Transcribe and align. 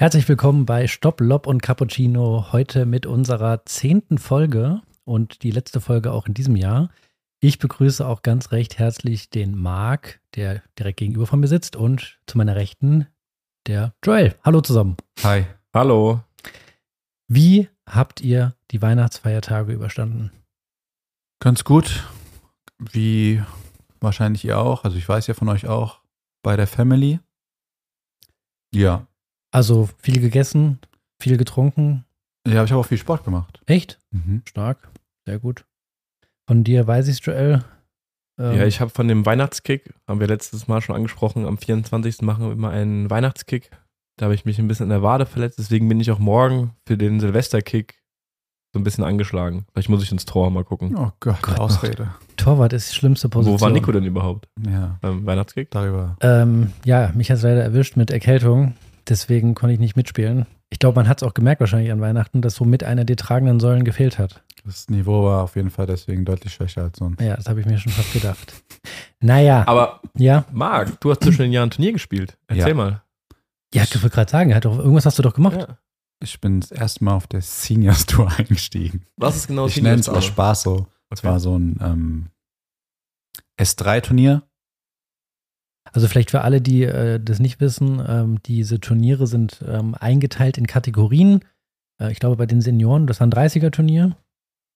Herzlich 0.00 0.26
willkommen 0.30 0.64
bei 0.64 0.86
Stopp, 0.86 1.20
Lob 1.20 1.46
und 1.46 1.60
Cappuccino. 1.60 2.52
Heute 2.52 2.86
mit 2.86 3.04
unserer 3.04 3.66
zehnten 3.66 4.16
Folge 4.16 4.80
und 5.04 5.42
die 5.42 5.50
letzte 5.50 5.82
Folge 5.82 6.10
auch 6.12 6.26
in 6.26 6.32
diesem 6.32 6.56
Jahr. 6.56 6.88
Ich 7.40 7.58
begrüße 7.58 8.06
auch 8.06 8.22
ganz 8.22 8.50
recht 8.50 8.78
herzlich 8.78 9.28
den 9.28 9.54
Marc, 9.54 10.22
der 10.36 10.62
direkt 10.78 11.00
gegenüber 11.00 11.26
von 11.26 11.38
mir 11.38 11.48
sitzt, 11.48 11.76
und 11.76 12.18
zu 12.26 12.38
meiner 12.38 12.56
Rechten 12.56 13.08
der 13.66 13.92
Joel. 14.02 14.34
Hallo 14.42 14.62
zusammen. 14.62 14.96
Hi. 15.22 15.44
Hallo. 15.74 16.22
Wie 17.28 17.68
habt 17.86 18.22
ihr 18.22 18.56
die 18.70 18.80
Weihnachtsfeiertage 18.80 19.74
überstanden? 19.74 20.30
Ganz 21.40 21.62
gut. 21.62 22.08
Wie 22.78 23.42
wahrscheinlich 24.00 24.46
ihr 24.46 24.58
auch. 24.58 24.84
Also 24.84 24.96
ich 24.96 25.06
weiß 25.06 25.26
ja 25.26 25.34
von 25.34 25.50
euch 25.50 25.66
auch. 25.66 26.00
Bei 26.42 26.56
der 26.56 26.66
Family. 26.66 27.20
Ja. 28.72 29.06
Also 29.50 29.88
viel 29.98 30.20
gegessen, 30.20 30.78
viel 31.20 31.36
getrunken. 31.36 32.04
Ja, 32.46 32.64
ich 32.64 32.70
habe 32.70 32.80
auch 32.80 32.86
viel 32.86 32.98
Sport 32.98 33.24
gemacht. 33.24 33.60
Echt? 33.66 33.98
Mhm. 34.10 34.42
Stark. 34.46 34.88
Sehr 35.26 35.38
gut. 35.38 35.64
Von 36.48 36.64
dir 36.64 36.86
weiß 36.86 37.08
ich 37.08 37.20
Joel. 37.24 37.64
Ähm, 38.38 38.56
Ja, 38.56 38.64
ich 38.66 38.80
habe 38.80 38.90
von 38.90 39.08
dem 39.08 39.26
Weihnachtskick, 39.26 39.92
haben 40.08 40.20
wir 40.20 40.26
letztes 40.26 40.66
Mal 40.68 40.80
schon 40.80 40.96
angesprochen, 40.96 41.46
am 41.46 41.58
24. 41.58 42.22
machen 42.22 42.46
wir 42.46 42.52
immer 42.52 42.70
einen 42.70 43.10
Weihnachtskick. 43.10 43.70
Da 44.16 44.24
habe 44.26 44.34
ich 44.34 44.44
mich 44.44 44.58
ein 44.58 44.68
bisschen 44.68 44.84
in 44.84 44.90
der 44.90 45.02
Wade 45.02 45.26
verletzt, 45.26 45.58
deswegen 45.58 45.88
bin 45.88 46.00
ich 46.00 46.10
auch 46.10 46.18
morgen 46.18 46.74
für 46.86 46.96
den 46.96 47.20
Silvesterkick 47.20 48.00
so 48.72 48.78
ein 48.78 48.84
bisschen 48.84 49.02
angeschlagen. 49.04 49.66
Vielleicht 49.72 49.88
muss 49.88 50.02
ich 50.02 50.12
ins 50.12 50.24
Tor 50.26 50.50
mal 50.50 50.64
gucken. 50.64 50.94
Oh 50.96 51.10
Gott, 51.20 51.42
Gott. 51.42 51.58
Ausrede. 51.58 52.14
Torwart 52.36 52.72
ist 52.72 52.90
die 52.90 52.94
schlimmste 52.94 53.28
Position. 53.28 53.58
Wo 53.58 53.64
war 53.64 53.70
Nico 53.70 53.90
denn 53.92 54.04
überhaupt 54.04 54.48
Ja, 54.64 54.96
beim 55.00 55.26
Weihnachtskick? 55.26 55.70
darüber. 55.72 56.16
Ähm, 56.20 56.72
ja, 56.84 57.10
mich 57.14 57.30
hat 57.30 57.38
es 57.38 57.42
leider 57.42 57.62
erwischt 57.64 57.96
mit 57.96 58.10
Erkältung. 58.10 58.74
Deswegen 59.08 59.54
konnte 59.54 59.74
ich 59.74 59.80
nicht 59.80 59.96
mitspielen. 59.96 60.46
Ich 60.70 60.78
glaube, 60.78 60.96
man 60.96 61.08
hat 61.08 61.20
es 61.22 61.28
auch 61.28 61.34
gemerkt 61.34 61.60
wahrscheinlich 61.60 61.90
an 61.90 62.00
Weihnachten, 62.00 62.42
dass 62.42 62.54
so 62.54 62.64
mit 62.64 62.84
einer 62.84 63.04
der 63.04 63.16
tragenden 63.16 63.58
Säulen 63.60 63.84
gefehlt 63.84 64.18
hat. 64.18 64.42
Das 64.64 64.88
Niveau 64.88 65.24
war 65.24 65.42
auf 65.42 65.56
jeden 65.56 65.70
Fall 65.70 65.86
deswegen 65.86 66.24
deutlich 66.24 66.52
schwächer 66.54 66.82
als 66.82 66.98
sonst. 66.98 67.20
Ja, 67.20 67.34
das 67.36 67.46
habe 67.48 67.60
ich 67.60 67.66
mir 67.66 67.78
schon 67.78 67.92
fast 67.92 68.12
gedacht. 68.12 68.52
Naja, 69.20 69.64
Aber 69.66 70.00
ja. 70.16 70.44
Marc, 70.52 71.00
du 71.00 71.10
hast 71.10 71.22
zwischen 71.24 71.42
den 71.42 71.52
Jahren 71.52 71.68
ein 71.68 71.70
Turnier 71.72 71.92
gespielt. 71.92 72.36
Erzähl 72.46 72.68
Ja. 72.68 72.74
mal. 72.74 73.02
Ja, 73.74 73.82
ich 73.84 73.94
wollte 74.02 74.10
gerade 74.14 74.30
sagen, 74.30 74.60
doch, 74.60 74.78
irgendwas 74.78 75.06
hast 75.06 75.18
du 75.18 75.22
doch 75.22 75.34
gemacht. 75.34 75.56
Ja. 75.56 75.78
Ich 76.22 76.40
bin 76.40 76.60
das 76.60 76.70
erste 76.70 77.02
Mal 77.04 77.14
auf 77.14 77.26
der 77.26 77.40
Seniors 77.40 78.04
Tour 78.06 78.30
eingestiegen. 78.38 79.06
Was 79.16 79.36
ist 79.36 79.46
genau 79.48 79.66
ich 79.66 79.80
nenne 79.80 80.00
es 80.00 80.08
aus 80.08 80.24
Spaß 80.26 80.62
so. 80.62 80.86
Es 81.08 81.20
Okay. 81.20 81.28
war 81.28 81.40
so 81.40 81.58
ein 81.58 81.78
ähm, 81.82 82.26
S3-Turnier. 83.58 84.42
Also 85.92 86.06
vielleicht 86.08 86.30
für 86.30 86.42
alle, 86.42 86.60
die 86.60 86.84
äh, 86.84 87.18
das 87.20 87.38
nicht 87.40 87.60
wissen, 87.60 88.00
ähm, 88.06 88.38
diese 88.44 88.80
Turniere 88.80 89.26
sind 89.26 89.62
ähm, 89.66 89.94
eingeteilt 89.94 90.56
in 90.58 90.66
Kategorien. 90.66 91.40
Äh, 92.00 92.12
ich 92.12 92.20
glaube, 92.20 92.36
bei 92.36 92.46
den 92.46 92.60
Senioren, 92.60 93.06
das 93.06 93.20
war 93.20 93.26
ein 93.26 93.32
30er-Turnier, 93.32 94.16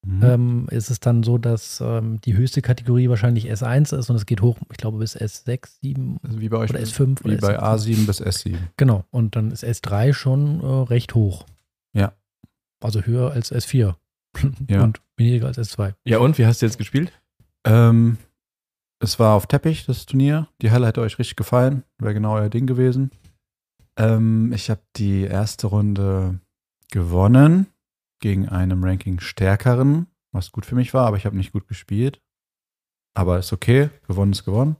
Mhm. 0.06 0.22
ähm, 0.22 0.66
ist 0.70 0.90
es 0.90 1.00
dann 1.00 1.22
so, 1.22 1.38
dass 1.38 1.80
ähm, 1.80 2.20
die 2.26 2.36
höchste 2.36 2.60
Kategorie 2.60 3.08
wahrscheinlich 3.08 3.50
S1 3.50 3.96
ist 3.98 4.10
und 4.10 4.16
es 4.16 4.26
geht 4.26 4.42
hoch, 4.42 4.58
ich 4.70 4.76
glaube, 4.76 4.98
bis 4.98 5.16
S6, 5.16 5.78
7 5.80 6.18
Also 6.22 6.42
wie 6.42 6.50
bei 6.50 6.58
euch. 6.58 6.68
oder 6.68 6.80
S5 6.80 7.24
wie 7.24 7.28
oder 7.28 7.38
bei 7.38 7.58
S7. 7.58 7.62
A7 8.02 8.06
bis 8.06 8.20
S7. 8.20 8.56
Genau, 8.76 9.06
und 9.10 9.34
dann 9.34 9.50
ist 9.50 9.64
S3 9.64 10.12
schon 10.12 10.60
äh, 10.60 10.66
recht 10.66 11.14
hoch. 11.14 11.46
Ja. 11.94 12.12
Also 12.82 13.00
höher 13.00 13.30
als 13.32 13.50
S4 13.50 13.94
Ja. 14.68 14.82
und 14.82 15.00
weniger 15.16 15.46
als 15.46 15.56
S2. 15.58 15.94
Ja, 16.04 16.18
und 16.18 16.36
wie 16.36 16.44
hast 16.44 16.60
du 16.60 16.66
jetzt 16.66 16.76
gespielt? 16.76 17.10
Ähm, 17.64 18.18
es 19.04 19.18
war 19.18 19.34
auf 19.34 19.46
Teppich, 19.46 19.86
das 19.86 20.06
Turnier. 20.06 20.48
Die 20.62 20.70
Halle 20.70 20.86
hätte 20.86 21.02
euch 21.02 21.18
richtig 21.18 21.36
gefallen. 21.36 21.84
Wäre 21.98 22.14
genau 22.14 22.34
euer 22.34 22.48
Ding 22.48 22.66
gewesen. 22.66 23.10
Ähm, 23.96 24.52
ich 24.52 24.70
habe 24.70 24.80
die 24.96 25.22
erste 25.22 25.68
Runde 25.68 26.40
gewonnen 26.90 27.66
gegen 28.20 28.48
einen 28.48 28.82
Ranking 28.82 29.20
stärkeren, 29.20 30.06
was 30.32 30.50
gut 30.50 30.66
für 30.66 30.74
mich 30.74 30.94
war, 30.94 31.06
aber 31.06 31.16
ich 31.16 31.26
habe 31.26 31.36
nicht 31.36 31.52
gut 31.52 31.68
gespielt. 31.68 32.20
Aber 33.14 33.38
ist 33.38 33.52
okay. 33.52 33.90
Gewonnen 34.08 34.32
ist 34.32 34.44
gewonnen. 34.44 34.76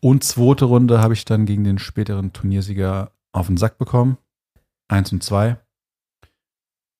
Und 0.00 0.24
zweite 0.24 0.66
Runde 0.66 1.00
habe 1.00 1.14
ich 1.14 1.24
dann 1.24 1.46
gegen 1.46 1.64
den 1.64 1.78
späteren 1.78 2.32
Turniersieger 2.32 3.12
auf 3.32 3.48
den 3.48 3.56
Sack 3.56 3.76
bekommen. 3.78 4.16
Eins 4.88 5.12
und 5.12 5.22
zwei. 5.22 5.58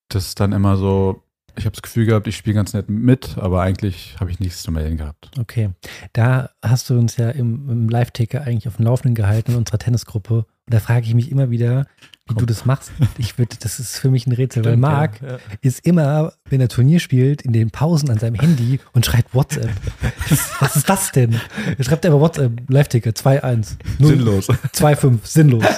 Das 0.09 0.26
ist 0.26 0.41
dann 0.41 0.53
immer 0.53 0.76
so, 0.76 1.22
ich 1.56 1.65
habe 1.65 1.72
das 1.75 1.83
Gefühl 1.83 2.06
gehabt, 2.06 2.27
ich 2.27 2.37
spiele 2.37 2.55
ganz 2.55 2.72
nett 2.72 2.89
mit, 2.89 3.37
aber 3.39 3.62
eigentlich 3.62 4.17
habe 4.21 4.31
ich 4.31 4.41
nichts 4.41 4.62
zu 4.62 4.71
melden 4.72 4.97
gehabt. 4.99 5.31
Okay. 5.39 5.71
Da 6.12 6.50
hast 6.62 6.89
du 6.91 6.99
uns 6.99 7.17
ja 7.17 7.31
im, 7.31 7.69
im 7.71 7.89
Live-Ticker 7.89 8.43
eigentlich 8.43 8.69
auf 8.69 8.77
dem 8.77 8.84
Laufenden 8.84 9.15
gehalten 9.15 9.53
in 9.53 9.56
unserer 9.59 9.78
Tennisgruppe. 9.78 10.34
Und 10.67 10.75
da 10.75 10.81
frage 10.81 11.06
ich 11.06 11.15
mich 11.15 11.31
immer 11.31 11.50
wieder, 11.50 11.87
wie 12.27 12.34
Komm. 12.34 12.39
du 12.39 12.47
das 12.47 12.65
machst. 12.67 12.91
Ich 13.19 13.39
würde, 13.39 13.56
das 13.61 13.78
ist 13.78 13.99
für 13.99 14.11
mich 14.11 14.27
ein 14.27 14.33
Rätsel, 14.33 14.65
weil 14.65 14.72
Stimmt, 14.72 14.83
Marc 14.83 15.21
ja, 15.22 15.28
ja. 15.33 15.39
ist 15.61 15.87
immer, 15.87 16.33
wenn 16.50 16.61
er 16.61 16.69
Turnier 16.69 16.99
spielt, 16.99 17.43
in 17.43 17.53
den 17.53 17.71
Pausen 17.71 18.11
an 18.11 18.19
seinem 18.19 18.34
Handy 18.34 18.81
und 18.93 19.06
schreibt 19.06 19.33
WhatsApp. 19.34 19.71
Was 20.61 20.75
ist 20.77 20.88
das 20.88 21.12
denn? 21.12 21.41
Er 21.78 21.84
schreibt 21.84 22.05
einfach 22.05 22.19
WhatsApp, 22.21 22.53
Live-Ticker 22.69 23.11
2-1. 23.11 23.77
null- 23.99 24.11
Sinnlos. 24.11 24.49
2-5, 24.49 25.19
sinnlos. 25.25 25.65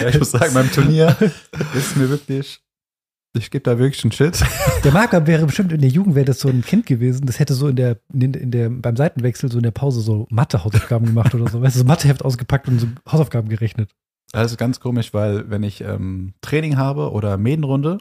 Ja, 0.00 0.08
ich 0.08 0.18
muss 0.18 0.30
sagen, 0.30 0.54
beim 0.54 0.70
Turnier 0.70 1.16
ist 1.74 1.96
mir 1.96 2.08
wirklich, 2.08 2.60
ich 3.38 3.50
gebe 3.50 3.62
da 3.62 3.78
wirklich 3.78 4.04
einen 4.04 4.12
Shit. 4.12 4.44
Der 4.84 4.92
Marker 4.92 5.26
wäre 5.26 5.46
bestimmt 5.46 5.72
in 5.72 5.80
der 5.80 5.90
Jugend 5.90 6.14
wäre 6.14 6.24
das 6.24 6.40
so 6.40 6.48
ein 6.48 6.62
Kind 6.62 6.86
gewesen, 6.86 7.26
das 7.26 7.38
hätte 7.38 7.54
so 7.54 7.68
in 7.68 7.76
der, 7.76 7.98
in, 8.12 8.34
in 8.34 8.50
der, 8.50 8.70
beim 8.70 8.96
Seitenwechsel 8.96 9.50
so 9.50 9.58
in 9.58 9.64
der 9.64 9.70
Pause 9.70 10.00
so 10.00 10.26
Mathe-Hausaufgaben 10.30 11.06
gemacht 11.06 11.34
oder 11.34 11.48
so. 11.48 11.60
Weißt 11.60 11.76
du, 11.76 11.80
so 11.80 11.84
Matheheft 11.84 12.24
ausgepackt 12.24 12.68
und 12.68 12.78
so 12.78 12.86
Hausaufgaben 13.10 13.48
gerechnet. 13.48 13.90
Das 14.32 14.50
ist 14.50 14.58
ganz 14.58 14.80
komisch, 14.80 15.14
weil 15.14 15.48
wenn 15.50 15.62
ich 15.62 15.80
ähm, 15.80 16.34
Training 16.42 16.76
habe 16.76 17.10
oder 17.12 17.38
Medenrunde, 17.38 17.98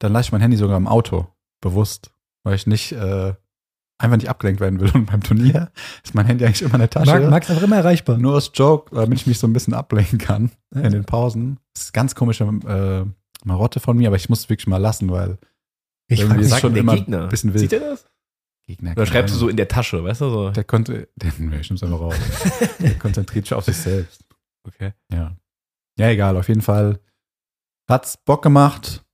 dann 0.00 0.12
lasse 0.12 0.26
ich 0.26 0.32
mein 0.32 0.40
Handy 0.40 0.56
sogar 0.56 0.76
im 0.76 0.88
Auto, 0.88 1.28
bewusst, 1.60 2.12
weil 2.44 2.56
ich 2.56 2.66
nicht 2.66 2.92
äh, 2.92 3.34
einfach 3.98 4.16
nicht 4.16 4.28
abgelenkt 4.28 4.60
werden 4.60 4.80
will. 4.80 4.90
Und 4.94 5.06
beim 5.06 5.22
Turnier 5.22 5.70
ist 6.04 6.14
mein 6.14 6.26
Handy 6.26 6.44
eigentlich 6.44 6.62
immer 6.62 6.74
in 6.74 6.80
der 6.80 6.90
Tasche. 6.90 7.20
Marc 7.30 7.44
ist 7.44 7.50
einfach 7.50 7.62
immer 7.62 7.76
erreichbar. 7.76 8.18
Nur 8.18 8.34
als 8.34 8.50
Joke, 8.54 8.94
damit 8.94 9.20
ich 9.20 9.26
mich 9.26 9.38
so 9.38 9.46
ein 9.46 9.52
bisschen 9.52 9.74
ablenken 9.74 10.18
kann 10.18 10.50
in 10.74 10.90
den 10.90 11.04
Pausen. 11.04 11.58
Das 11.74 11.84
ist 11.84 11.92
ganz 11.92 12.14
komische 12.14 12.44
äh, 12.44 13.04
Marotte 13.44 13.80
von 13.80 13.96
mir, 13.96 14.08
aber 14.08 14.16
ich 14.16 14.28
muss 14.28 14.40
es 14.40 14.48
wirklich 14.48 14.66
mal 14.66 14.76
lassen, 14.78 15.10
weil 15.10 15.38
Ich 16.08 16.20
irgendwie 16.20 16.42
ist 16.42 16.58
schon 16.60 16.74
der 16.74 16.82
immer 16.82 16.94
Gegner. 16.96 17.24
ein 17.24 17.28
bisschen 17.28 17.52
wild. 17.54 17.60
Sieht 17.60 17.72
er 17.72 17.80
das? 17.80 18.06
Gegner. 18.66 18.92
Oder 18.92 19.06
schreibst 19.06 19.34
du 19.34 19.38
so 19.38 19.48
in 19.48 19.56
der 19.56 19.68
Tasche, 19.68 20.04
weißt 20.04 20.20
du? 20.20 20.30
So. 20.30 20.50
Der 20.50 20.64
konnte, 20.64 21.08
der, 21.16 21.32
nee, 21.38 21.58
ich 21.58 21.68
nehm's 21.70 21.82
einfach 21.82 21.98
raus. 22.00 22.14
der 22.78 22.96
konzentriert 22.98 23.46
sich 23.46 23.54
auf 23.54 23.64
sich 23.64 23.76
selbst. 23.76 24.24
Okay. 24.64 24.92
Ja. 25.12 25.36
Ja, 25.98 26.08
egal, 26.08 26.36
auf 26.36 26.48
jeden 26.48 26.62
Fall 26.62 27.00
hat's 27.88 28.16
Bock 28.16 28.42
gemacht 28.42 29.04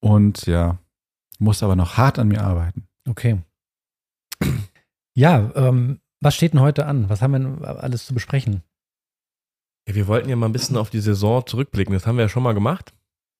und 0.00 0.46
ja, 0.46 0.78
muss 1.38 1.62
aber 1.62 1.76
noch 1.76 1.96
hart 1.96 2.18
an 2.18 2.28
mir 2.28 2.42
arbeiten. 2.42 2.88
okay. 3.08 3.38
Ja, 5.14 5.52
ähm, 5.54 6.00
was 6.20 6.34
steht 6.34 6.52
denn 6.54 6.60
heute 6.60 6.86
an? 6.86 7.08
Was 7.08 7.20
haben 7.22 7.32
wir 7.32 7.38
denn 7.38 7.64
alles 7.64 8.06
zu 8.06 8.14
besprechen? 8.14 8.62
Ja, 9.86 9.94
wir 9.94 10.06
wollten 10.06 10.28
ja 10.28 10.36
mal 10.36 10.46
ein 10.46 10.52
bisschen 10.52 10.76
auf 10.76 10.90
die 10.90 11.00
Saison 11.00 11.44
zurückblicken. 11.46 11.92
Das 11.92 12.06
haben 12.06 12.16
wir 12.16 12.22
ja 12.24 12.28
schon 12.28 12.42
mal 12.42 12.54
gemacht. 12.54 12.92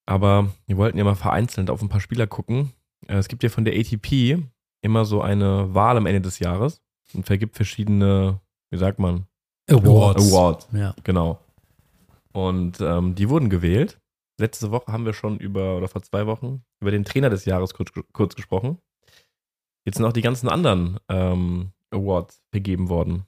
Aber 0.05 0.51
wir 0.67 0.77
wollten 0.77 0.97
ja 0.97 1.03
mal 1.03 1.15
vereinzelt 1.15 1.69
auf 1.69 1.81
ein 1.81 1.89
paar 1.89 2.01
Spieler 2.01 2.27
gucken. 2.27 2.71
Äh, 3.07 3.15
Es 3.17 3.27
gibt 3.27 3.43
ja 3.43 3.49
von 3.49 3.65
der 3.65 3.75
ATP 3.77 4.39
immer 4.81 5.05
so 5.05 5.21
eine 5.21 5.73
Wahl 5.73 5.97
am 5.97 6.05
Ende 6.05 6.21
des 6.21 6.39
Jahres 6.39 6.81
und 7.13 7.25
vergibt 7.25 7.55
verschiedene, 7.55 8.39
wie 8.69 8.77
sagt 8.77 8.99
man? 8.99 9.27
Awards. 9.69 10.29
Awards, 10.29 10.67
Ja. 10.73 10.93
genau. 11.03 11.39
Und 12.33 12.81
ähm, 12.81 13.15
die 13.15 13.29
wurden 13.29 13.49
gewählt. 13.49 13.99
Letzte 14.39 14.71
Woche 14.71 14.91
haben 14.91 15.05
wir 15.05 15.13
schon 15.13 15.37
über, 15.37 15.77
oder 15.77 15.87
vor 15.87 16.01
zwei 16.01 16.25
Wochen, 16.25 16.63
über 16.81 16.91
den 16.91 17.05
Trainer 17.05 17.29
des 17.29 17.45
Jahres 17.45 17.73
kurz, 17.73 17.91
kurz 18.11 18.35
gesprochen. 18.35 18.79
Jetzt 19.85 19.97
sind 19.97 20.05
auch 20.05 20.13
die 20.13 20.21
ganzen 20.21 20.49
anderen 20.49 20.97
ähm, 21.07 21.71
Awards 21.91 22.41
vergeben 22.51 22.89
worden. 22.89 23.25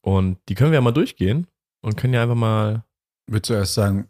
Und 0.00 0.38
die 0.48 0.54
können 0.54 0.70
wir 0.70 0.76
ja 0.76 0.80
mal 0.80 0.92
durchgehen 0.92 1.46
und 1.82 1.96
können 1.96 2.14
ja 2.14 2.22
einfach 2.22 2.34
mal 2.34 2.84
Willst 3.26 3.48
du 3.50 3.54
erst 3.54 3.74
sagen, 3.74 4.08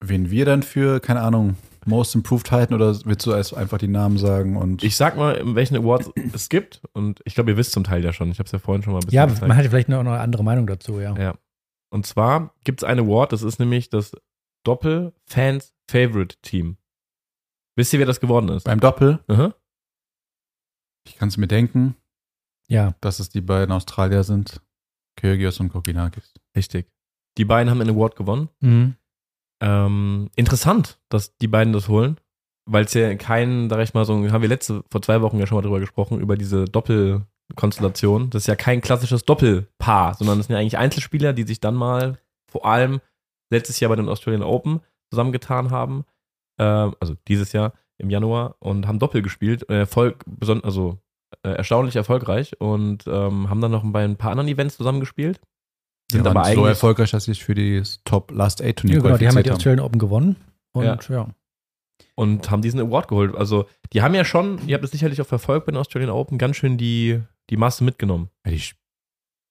wen 0.00 0.30
wir 0.30 0.44
dann 0.44 0.62
für, 0.62 1.00
keine 1.00 1.20
Ahnung, 1.22 1.56
Most 1.86 2.14
Improved 2.14 2.50
halten 2.50 2.72
oder 2.74 2.98
willst 3.04 3.26
du 3.26 3.32
erst 3.32 3.54
einfach 3.54 3.76
die 3.78 3.88
Namen 3.88 4.16
sagen 4.16 4.56
und 4.56 4.82
Ich 4.82 4.96
sag 4.96 5.16
mal, 5.16 5.34
in 5.34 5.54
welchen 5.54 5.76
Awards 5.76 6.10
es 6.32 6.48
gibt. 6.48 6.80
Und 6.94 7.20
ich 7.26 7.34
glaube, 7.34 7.50
ihr 7.50 7.56
wisst 7.58 7.72
zum 7.72 7.84
Teil 7.84 8.02
ja 8.02 8.12
schon. 8.14 8.30
Ich 8.30 8.38
habe 8.38 8.46
es 8.46 8.52
ja 8.52 8.58
vorhin 8.58 8.82
schon 8.82 8.94
mal 8.94 9.00
ein 9.00 9.04
bisschen 9.04 9.16
Ja, 9.16 9.26
gezeigt. 9.26 9.46
man 9.48 9.56
hat 9.56 9.64
ja 9.64 9.70
vielleicht 9.70 9.90
noch 9.90 10.00
eine 10.00 10.18
andere 10.18 10.42
Meinung 10.44 10.66
dazu, 10.66 10.98
ja. 11.00 11.14
Ja. 11.18 11.34
Und 11.90 12.06
zwar 12.06 12.54
gibt 12.64 12.80
es 12.82 12.84
ein 12.88 12.98
Award, 12.98 13.32
das 13.32 13.42
ist 13.42 13.58
nämlich 13.58 13.90
das 13.90 14.12
Doppel-Fans 14.64 15.74
Favorite 15.90 16.36
Team. 16.40 16.78
Wisst 17.76 17.92
ihr, 17.92 17.98
wer 17.98 18.06
das 18.06 18.18
geworden 18.20 18.48
ist? 18.48 18.64
beim 18.64 18.80
Doppel, 18.80 19.18
Aha. 19.28 19.54
ich 21.06 21.16
kann 21.16 21.28
es 21.28 21.36
mir 21.36 21.48
denken, 21.48 21.96
Ja, 22.68 22.94
dass 23.02 23.18
es 23.20 23.28
die 23.28 23.42
beiden 23.42 23.72
Australier 23.72 24.24
sind, 24.24 24.62
Kyrgios 25.16 25.60
und 25.60 25.68
Kokinakis. 25.68 26.32
Richtig. 26.56 26.86
Die 27.36 27.44
beiden 27.44 27.68
haben 27.70 27.80
einen 27.80 27.90
Award 27.94 28.16
gewonnen. 28.16 28.48
mhm. 28.60 28.96
Ähm, 29.60 30.30
interessant, 30.36 30.98
dass 31.08 31.36
die 31.36 31.48
beiden 31.48 31.72
das 31.72 31.88
holen, 31.88 32.18
weil 32.66 32.84
es 32.84 32.94
ja 32.94 33.14
keinen, 33.14 33.68
sag 33.70 33.80
ich 33.80 33.94
mal, 33.94 34.04
so 34.04 34.14
haben 34.14 34.42
wir 34.42 34.48
letzte, 34.48 34.82
vor 34.90 35.02
zwei 35.02 35.22
Wochen 35.22 35.38
ja 35.38 35.46
schon 35.46 35.56
mal 35.56 35.62
drüber 35.62 35.80
gesprochen, 35.80 36.20
über 36.20 36.36
diese 36.36 36.64
Doppelkonstellation. 36.64 38.30
Das 38.30 38.42
ist 38.42 38.46
ja 38.46 38.56
kein 38.56 38.80
klassisches 38.80 39.24
Doppelpaar, 39.24 40.14
sondern 40.14 40.38
das 40.38 40.46
sind 40.46 40.54
ja 40.54 40.60
eigentlich 40.60 40.78
Einzelspieler, 40.78 41.32
die 41.32 41.44
sich 41.44 41.60
dann 41.60 41.74
mal 41.74 42.18
vor 42.50 42.66
allem 42.66 43.00
letztes 43.50 43.80
Jahr 43.80 43.88
bei 43.88 43.96
den 43.96 44.08
Australian 44.08 44.42
Open 44.42 44.80
zusammengetan 45.10 45.70
haben. 45.70 46.04
Äh, 46.58 46.64
also 46.64 47.14
dieses 47.28 47.52
Jahr 47.52 47.72
im 47.98 48.10
Januar 48.10 48.56
und 48.58 48.86
haben 48.86 48.98
Doppel 48.98 49.22
gespielt. 49.22 49.68
Äh, 49.68 49.80
Erfolg, 49.80 50.24
also 50.62 50.98
äh, 51.42 51.50
erstaunlich 51.50 51.96
erfolgreich 51.96 52.60
und 52.60 53.06
ähm, 53.06 53.50
haben 53.50 53.60
dann 53.60 53.70
noch 53.70 53.82
bei 53.84 54.04
ein 54.04 54.16
paar 54.16 54.30
anderen 54.30 54.48
Events 54.48 54.76
zusammengespielt. 54.76 55.40
Sind 56.10 56.26
aber 56.26 56.44
eigentlich 56.44 56.56
so 56.56 56.66
erfolgreich, 56.66 57.10
dass 57.10 57.24
sie 57.24 57.32
sich 57.32 57.44
für 57.44 57.54
die 57.54 57.82
Top 58.04 58.30
Last 58.30 58.60
Eight 58.62 58.76
Turnier 58.76 58.96
ja, 58.96 59.02
genau, 59.02 59.16
die 59.16 59.26
haben 59.28 59.36
ja 59.36 59.42
die 59.42 59.50
Australian 59.50 59.84
Open 59.84 59.98
gewonnen 59.98 60.36
und 60.72 60.84
Ja. 60.84 60.98
ja. 61.08 61.28
und 62.14 62.50
haben 62.50 62.62
diesen 62.62 62.80
Award 62.80 63.08
geholt. 63.08 63.34
Also 63.34 63.66
die 63.92 64.02
haben 64.02 64.14
ja 64.14 64.24
schon, 64.24 64.58
ihr 64.66 64.74
habt 64.74 64.84
es 64.84 64.90
sicherlich 64.90 65.20
auch 65.20 65.26
verfolgt 65.26 65.66
bei 65.66 65.72
den 65.72 65.78
Australian 65.78 66.10
Open, 66.10 66.38
ganz 66.38 66.56
schön 66.56 66.76
die, 66.76 67.20
die 67.50 67.56
Masse 67.56 67.84
mitgenommen. 67.84 68.28
Ja, 68.46 68.52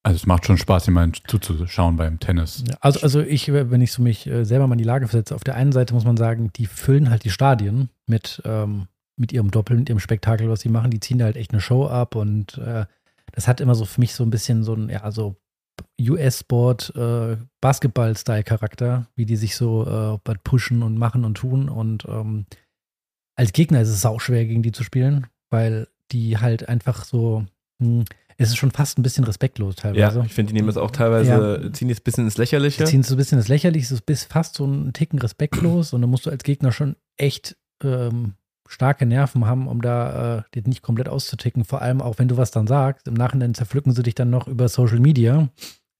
also 0.06 0.16
es 0.16 0.26
macht 0.26 0.44
schon 0.44 0.58
Spaß, 0.58 0.86
jemanden 0.86 1.16
zuzuschauen 1.26 1.96
beim 1.96 2.20
Tennis. 2.20 2.62
Ja, 2.68 2.76
Also, 2.80 3.00
also 3.00 3.20
ich, 3.20 3.50
wenn 3.50 3.80
ich 3.80 3.90
so 3.90 4.02
mich 4.02 4.26
äh, 4.26 4.44
selber 4.44 4.66
mal 4.66 4.74
in 4.74 4.78
die 4.78 4.84
Lage 4.84 5.08
versetze, 5.08 5.34
auf 5.34 5.44
der 5.44 5.54
einen 5.54 5.72
Seite 5.72 5.94
muss 5.94 6.04
man 6.04 6.18
sagen, 6.18 6.50
die 6.56 6.66
füllen 6.66 7.08
halt 7.08 7.24
die 7.24 7.30
Stadien 7.30 7.88
mit, 8.06 8.42
ähm, 8.44 8.86
mit 9.16 9.32
ihrem 9.32 9.50
Doppel, 9.50 9.78
mit 9.78 9.88
ihrem 9.88 10.00
Spektakel, 10.00 10.50
was 10.50 10.60
sie 10.60 10.68
machen. 10.68 10.90
Die 10.90 11.00
ziehen 11.00 11.18
da 11.18 11.24
halt 11.24 11.36
echt 11.36 11.52
eine 11.52 11.62
Show 11.62 11.86
ab 11.86 12.16
und 12.16 12.58
äh, 12.58 12.84
das 13.32 13.48
hat 13.48 13.62
immer 13.62 13.74
so 13.74 13.86
für 13.86 13.98
mich 14.00 14.14
so 14.14 14.24
ein 14.24 14.30
bisschen 14.30 14.62
so 14.62 14.74
ein, 14.74 14.90
ja, 14.90 15.10
so 15.10 15.36
US-Sport, 16.00 16.94
äh, 16.96 17.36
Basketball-Style-Charakter, 17.60 19.06
wie 19.16 19.26
die 19.26 19.36
sich 19.36 19.56
so 19.56 19.86
äh, 19.86 20.18
bald 20.22 20.44
pushen 20.44 20.82
und 20.82 20.98
machen 20.98 21.24
und 21.24 21.34
tun. 21.34 21.68
Und 21.68 22.04
ähm, 22.08 22.46
als 23.36 23.52
Gegner 23.52 23.80
ist 23.80 23.88
es 23.88 24.06
auch 24.06 24.20
schwer, 24.20 24.44
gegen 24.44 24.62
die 24.62 24.72
zu 24.72 24.84
spielen, 24.84 25.26
weil 25.50 25.88
die 26.12 26.38
halt 26.38 26.68
einfach 26.68 27.04
so, 27.04 27.44
hm, 27.80 28.04
es 28.36 28.48
ist 28.48 28.56
schon 28.56 28.72
fast 28.72 28.98
ein 28.98 29.02
bisschen 29.02 29.24
respektlos 29.24 29.76
teilweise. 29.76 30.18
Ja, 30.18 30.24
ich 30.24 30.34
finde, 30.34 30.50
die 30.50 30.54
nehmen 30.54 30.66
das 30.66 30.76
auch 30.76 30.90
teilweise, 30.90 31.70
ziehen 31.72 31.88
die 31.88 31.92
es 31.92 32.00
ein 32.00 32.04
bisschen 32.04 32.24
ins 32.24 32.36
Lächerliche. 32.36 32.84
Die 32.84 32.90
ziehen 32.90 33.02
so 33.02 33.14
ein 33.14 33.16
bisschen 33.16 33.38
das 33.38 33.48
Lächerliche, 33.48 33.86
so 33.86 33.96
bis 34.04 34.24
fast 34.24 34.56
so 34.56 34.64
einen 34.64 34.92
Ticken 34.92 35.18
respektlos 35.20 35.92
und 35.92 36.00
dann 36.00 36.10
musst 36.10 36.26
du 36.26 36.30
als 36.30 36.42
Gegner 36.42 36.72
schon 36.72 36.96
echt 37.16 37.56
ähm, 37.82 38.34
starke 38.68 39.06
Nerven 39.06 39.46
haben, 39.46 39.66
um 39.68 39.80
da 39.82 40.38
äh, 40.38 40.42
dich 40.54 40.66
nicht 40.66 40.82
komplett 40.82 41.08
auszuticken. 41.08 41.64
Vor 41.64 41.82
allem 41.82 42.00
auch, 42.00 42.18
wenn 42.18 42.28
du 42.28 42.36
was 42.36 42.50
dann 42.50 42.66
sagst. 42.66 43.06
Im 43.08 43.14
Nachhinein 43.14 43.54
zerpflücken 43.54 43.92
sie 43.92 44.02
dich 44.02 44.14
dann 44.14 44.30
noch 44.30 44.48
über 44.48 44.68
Social 44.68 45.00
Media. 45.00 45.48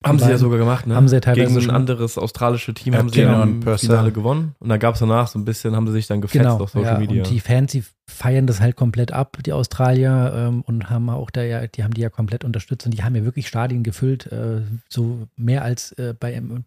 Haben 0.04 0.18
sie 0.18 0.28
ja 0.28 0.36
sogar 0.36 0.58
gemacht, 0.58 0.86
ne? 0.86 0.96
haben 0.96 1.08
sie 1.08 1.14
ja 1.14 1.20
teilweise 1.20 1.46
Gegen 1.46 1.56
ein 1.56 1.62
schon- 1.62 1.74
anderes 1.74 2.18
australische 2.18 2.74
Team 2.74 2.92
Ja, 2.92 2.98
haben 2.98 3.08
sie 3.08 3.20
ja 3.22 3.28
Keenan 3.30 3.62
im. 3.62 3.78
Finale 3.78 4.12
gewonnen. 4.12 4.54
Und 4.58 4.68
da 4.68 4.76
gab 4.76 4.94
es 4.94 5.00
danach 5.00 5.28
so 5.28 5.38
ein 5.38 5.46
bisschen, 5.46 5.74
haben 5.74 5.86
sie 5.86 5.94
sich 5.94 6.06
dann 6.06 6.20
gefetzt 6.20 6.42
Genau, 6.42 6.58
auf 6.60 6.70
Social 6.72 6.92
ja, 6.92 6.98
Media. 6.98 7.22
und 7.22 7.30
die 7.30 7.40
Fans, 7.40 7.72
die 7.72 7.84
feiern 8.10 8.46
das 8.46 8.60
halt 8.60 8.76
komplett 8.76 9.12
ab, 9.12 9.38
die 9.46 9.54
Australier, 9.54 10.32
ähm, 10.36 10.60
und 10.60 10.90
haben 10.90 11.08
auch 11.08 11.30
da 11.30 11.42
ja, 11.42 11.66
die 11.66 11.84
haben 11.84 11.94
die 11.94 12.02
ja 12.02 12.10
komplett 12.10 12.44
unterstützt 12.44 12.84
und 12.84 12.92
die 12.92 13.02
haben 13.02 13.16
ja 13.16 13.24
wirklich 13.24 13.48
Stadien 13.48 13.82
gefüllt, 13.82 14.26
äh, 14.30 14.60
so 14.90 15.26
mehr 15.36 15.62
als 15.64 15.92
äh, 15.92 16.12
bei 16.18 16.34
ähm, 16.34 16.64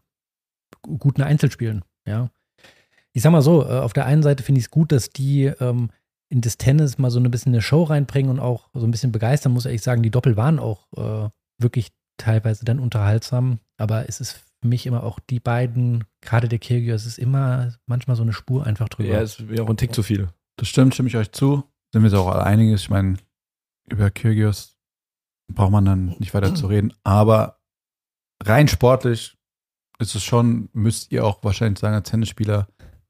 guten 0.81 1.21
Einzelspielen, 1.21 1.83
ja. 2.07 2.29
Ich 3.17 3.23
sag 3.23 3.31
mal 3.31 3.41
so, 3.41 3.63
äh, 3.63 3.79
auf 3.79 3.93
der 3.93 4.05
einen 4.05 4.21
Seite 4.21 4.43
finde 4.43 4.59
ich 4.59 4.65
es 4.65 4.69
gut, 4.69 4.91
dass 4.91 5.09
die 5.09 5.45
ähm, 5.45 5.89
in 6.29 6.41
das 6.41 6.59
Tennis 6.59 6.99
mal 6.99 7.09
so 7.09 7.19
ein 7.19 7.31
bisschen 7.31 7.51
eine 7.51 7.63
Show 7.63 7.81
reinbringen 7.81 8.29
und 8.29 8.39
auch 8.39 8.69
so 8.75 8.85
ein 8.85 8.91
bisschen 8.91 9.11
begeistern, 9.11 9.53
muss 9.53 9.65
ehrlich 9.65 9.81
sagen, 9.81 10.03
die 10.03 10.11
Doppel 10.11 10.37
waren 10.37 10.59
auch 10.59 10.85
äh, 10.95 11.27
wirklich 11.59 11.87
teilweise 12.17 12.63
dann 12.63 12.77
unterhaltsam, 12.77 13.57
aber 13.77 14.07
es 14.07 14.21
ist 14.21 14.33
für 14.33 14.67
mich 14.67 14.85
immer 14.85 15.01
auch 15.01 15.19
die 15.19 15.39
beiden, 15.39 16.03
gerade 16.21 16.47
der 16.47 16.59
Kyrgios, 16.59 17.01
es 17.01 17.07
ist 17.07 17.17
immer 17.17 17.73
manchmal 17.87 18.15
so 18.15 18.21
eine 18.21 18.33
Spur 18.33 18.67
einfach 18.67 18.87
drüber. 18.87 19.09
ja, 19.09 19.21
ist 19.21 19.39
ja 19.39 19.63
auch 19.63 19.69
ein 19.69 19.77
Tick 19.77 19.95
zu 19.95 20.03
viel. 20.03 20.29
Das 20.57 20.67
stimmt, 20.67 20.93
stimme 20.93 21.09
ich 21.09 21.17
euch 21.17 21.31
zu. 21.31 21.63
Sind 21.91 22.03
wir 22.03 22.11
uns 22.11 22.19
auch 22.19 22.27
alle 22.27 22.43
einiges. 22.43 22.81
Ich 22.81 22.91
meine, 22.91 23.17
über 23.89 24.11
Kyrgios 24.11 24.77
braucht 25.51 25.71
man 25.71 25.85
dann 25.85 26.15
nicht 26.19 26.35
weiter 26.35 26.53
zu 26.53 26.67
reden. 26.67 26.93
Aber 27.03 27.61
rein 28.43 28.67
sportlich 28.67 29.37
ist 29.97 30.13
es 30.13 30.23
schon, 30.23 30.69
müsst 30.73 31.11
ihr 31.11 31.25
auch 31.25 31.43
wahrscheinlich 31.43 31.79
sagen, 31.79 31.95
als 31.95 32.11
Tennisspieler, 32.11 32.67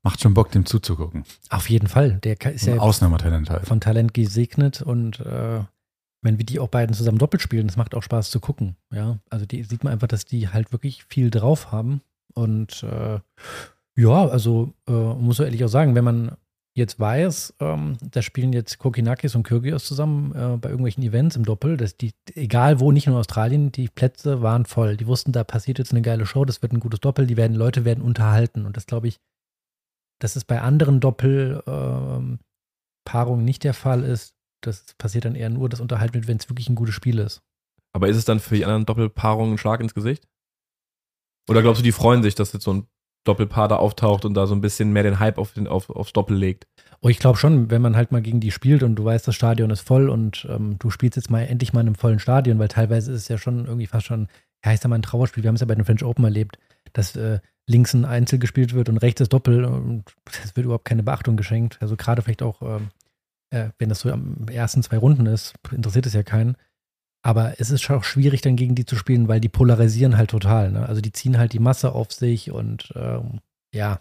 macht 0.08 0.22
schon 0.22 0.34
Bock, 0.34 0.52
dem 0.52 0.66
zuzugucken. 0.66 1.26
Auf 1.50 1.70
jeden 1.70 1.90
Fall. 1.90 2.20
Der 2.24 2.40
ist 2.54 2.66
ja 2.66 2.78
Ausnahmetalent 2.78 3.50
halt. 3.50 3.68
von 3.68 3.82
Talent 3.82 4.14
gesegnet 4.14 4.82
und 4.82 5.20
äh, 5.20 5.60
wenn 6.22 6.38
wir 6.38 6.46
die 6.46 6.62
auch 6.62 6.70
beiden 6.70 6.96
zusammen 6.96 7.18
doppelt 7.18 7.42
spielen, 7.42 7.68
das 7.68 7.76
macht 7.76 7.94
auch 7.94 8.04
Spaß 8.04 8.32
zu 8.32 8.40
gucken. 8.40 8.78
Ja, 8.90 9.20
also 9.30 9.46
die 9.46 9.62
sieht 9.64 9.84
man 9.84 9.92
einfach, 9.92 10.08
dass 10.08 10.24
die 10.24 10.48
halt 10.48 10.72
wirklich 10.72 11.04
viel 11.10 11.30
drauf 11.30 11.74
haben 11.74 12.00
und 12.34 12.84
äh, 12.84 13.20
ja, 13.98 14.28
also 14.30 14.72
äh, 14.88 14.94
muss 14.94 15.40
ich 15.40 15.46
ehrlich 15.46 15.66
auch 15.66 15.70
sagen, 15.70 15.94
wenn 15.94 16.06
man 16.06 16.38
jetzt 16.74 17.02
weiß, 17.02 17.56
ähm, 17.60 17.98
da 18.02 18.22
spielen 18.22 18.54
jetzt 18.54 18.78
Kokinakis 18.78 19.36
und 19.36 19.44
Kyrgios 19.44 19.84
zusammen 19.84 20.32
äh, 20.32 20.56
bei 20.56 20.70
irgendwelchen 20.70 21.04
Events 21.04 21.36
im 21.36 21.44
Doppel, 21.44 21.76
dass 21.76 21.98
die, 21.98 22.14
egal 22.34 22.80
wo, 22.80 22.94
nicht 22.94 23.08
nur 23.08 23.18
in 23.18 23.20
Australien, 23.20 23.74
die 23.74 23.90
Plätze 23.90 24.42
waren 24.42 24.64
voll. 24.64 24.96
Die 24.96 25.08
wussten, 25.08 25.34
da 25.34 25.44
passiert 25.44 25.80
jetzt 25.80 25.92
eine 25.92 26.02
geile 26.02 26.26
Show, 26.26 26.46
das 26.46 26.62
wird 26.62 26.72
ein 26.72 26.80
gutes 26.80 27.02
Doppel, 27.02 27.28
die 27.28 27.36
werden, 27.36 27.58
Leute 27.58 27.84
werden 27.84 28.02
unterhalten. 28.02 28.66
Und 28.66 28.78
das 28.78 28.86
glaube 28.86 29.10
ich, 29.10 29.20
dass 30.20 30.36
es 30.36 30.44
bei 30.44 30.62
anderen 30.62 31.00
Doppelpaarungen 31.00 32.40
nicht 33.46 33.64
der 33.64 33.74
Fall 33.74 34.04
ist. 34.04 34.34
Das 34.62 34.96
passiert 34.98 35.26
dann 35.26 35.36
eher 35.36 35.50
nur, 35.50 35.70
dass 35.70 35.82
unterhalten 35.82 36.16
wird, 36.16 36.28
wenn 36.28 36.38
es 36.38 36.50
wirklich 36.50 36.70
ein 36.70 36.76
gutes 36.76 36.96
Spiel 36.96 37.20
ist. 37.20 37.42
Aber 37.94 38.08
ist 38.08 38.18
es 38.18 38.26
dann 38.26 38.40
für 38.40 38.56
die 38.56 38.66
anderen 38.66 38.86
Doppelpaarungen 38.86 39.54
ein 39.56 39.58
Schlag 39.58 39.80
ins 39.80 39.94
Gesicht? 39.94 40.28
Oder 41.50 41.62
glaubst 41.62 41.80
du, 41.80 41.84
die 41.84 41.92
freuen 41.92 42.24
sich, 42.24 42.36
dass 42.36 42.54
jetzt 42.54 42.64
so 42.64 42.74
ein 42.74 42.88
Doppelpaar 43.24 43.68
da 43.68 43.78
auftaucht 43.78 44.26
und 44.26 44.34
da 44.34 44.48
so 44.48 44.56
ein 44.56 44.62
bisschen 44.62 44.92
mehr 44.92 45.04
den 45.04 45.20
Hype 45.20 45.38
auf 45.38 45.54
den, 45.54 45.68
auf, 45.68 45.90
aufs 45.90 46.14
Doppel 46.14 46.38
legt? 46.38 46.66
Oh, 47.02 47.10
ich 47.10 47.20
glaube 47.20 47.38
schon, 47.38 47.70
wenn 47.70 47.82
man 47.82 47.96
halt 47.96 48.12
mal 48.12 48.22
gegen 48.22 48.40
die 48.40 48.52
spielt 48.52 48.84
und 48.84 48.96
du 48.96 49.06
weißt, 49.06 49.28
das 49.28 49.36
Stadion 49.36 49.70
ist 49.70 49.82
voll 49.82 50.10
und 50.10 50.48
ähm, 50.50 50.78
du 50.80 50.90
spielst 50.90 51.16
jetzt 51.16 51.30
mal 51.30 51.42
endlich 51.42 51.74
mal 51.74 51.82
in 51.82 51.88
einem 51.88 51.96
vollen 51.96 52.20
Stadion, 52.20 52.60
weil 52.60 52.70
teilweise 52.70 53.12
ist 53.12 53.22
es 53.22 53.28
ja 53.28 53.38
schon 53.38 53.66
irgendwie 53.66 53.88
fast 53.88 54.06
schon, 54.06 54.28
ja, 54.64 54.74
ich 54.74 54.80
sag 54.80 54.90
mal, 54.90 54.96
ein 54.96 55.02
Trauerspiel. 55.02 55.44
Wir 55.44 55.50
haben 55.50 55.56
es 55.56 55.62
ja 55.62 55.68
bei 55.68 55.76
den 55.76 55.86
French 55.86 56.04
Open 56.04 56.24
erlebt, 56.24 56.58
dass 56.94 57.16
äh, 57.16 57.40
links 57.68 57.94
ein 57.94 58.06
Einzel 58.06 58.40
gespielt 58.40 58.74
wird 58.74 58.90
und 58.90 58.98
rechts 58.98 59.20
das 59.20 59.30
Doppel 59.30 59.66
und 59.66 60.06
es 60.44 60.56
wird 60.56 60.66
überhaupt 60.66 60.86
keine 60.86 61.04
Beachtung 61.04 61.36
geschenkt. 61.38 61.78
Also 61.82 61.98
gerade 61.98 62.22
vielleicht 62.22 62.42
auch, 62.42 62.62
ähm, 62.62 62.90
äh, 63.50 63.70
wenn 63.78 63.90
das 63.90 64.00
so 64.00 64.12
am 64.12 64.48
ersten 64.48 64.82
zwei 64.84 64.98
Runden 64.98 65.26
ist, 65.26 65.54
interessiert 65.72 66.06
es 66.06 66.14
ja 66.14 66.24
keinen. 66.24 66.56
Aber 67.24 67.60
es 67.60 67.72
ist 67.72 67.82
schon 67.82 67.98
auch 67.98 68.04
schwierig, 68.06 68.42
dann 68.42 68.56
gegen 68.56 68.76
die 68.76 68.86
zu 68.86 68.96
spielen, 68.96 69.28
weil 69.28 69.42
die 69.42 69.50
polarisieren 69.50 70.18
halt 70.18 70.30
total. 70.30 70.72
Ne? 70.72 70.88
Also 70.88 71.02
die 71.02 71.12
ziehen 71.12 71.38
halt 71.38 71.52
die 71.52 71.60
Masse 71.60 71.92
auf 71.92 72.14
sich 72.14 72.52
und 72.52 72.94
ähm, 72.96 73.42
ja, 73.74 74.00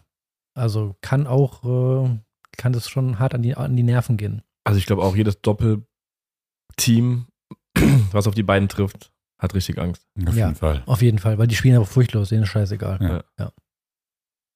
also 0.54 0.94
kann 1.00 1.26
auch, 1.26 1.64
äh, 1.64 2.18
kann 2.56 2.72
das 2.72 2.88
schon 2.88 3.18
hart 3.18 3.34
an 3.34 3.42
die, 3.42 3.56
an 3.56 3.76
die 3.76 3.82
Nerven 3.82 4.16
gehen. 4.16 4.42
Also 4.64 4.78
ich 4.78 4.86
glaube 4.86 5.02
auch 5.02 5.16
jedes 5.16 5.40
Doppelteam, 5.40 7.26
was 8.12 8.28
auf 8.28 8.34
die 8.34 8.44
beiden 8.44 8.68
trifft, 8.68 9.12
hat 9.38 9.54
richtig 9.54 9.78
Angst. 9.78 10.06
Auf 10.26 10.34
Ja. 10.34 10.46
jeden 10.46 10.56
Fall. 10.56 10.82
Auf 10.86 11.02
jeden 11.02 11.18
Fall, 11.18 11.38
weil 11.38 11.46
die 11.46 11.56
spielen 11.56 11.76
aber 11.76 11.86
furchtlos, 11.86 12.28
denen 12.30 12.42
ist 12.44 12.48
scheißegal. 12.50 13.24
Ja. 13.38 13.52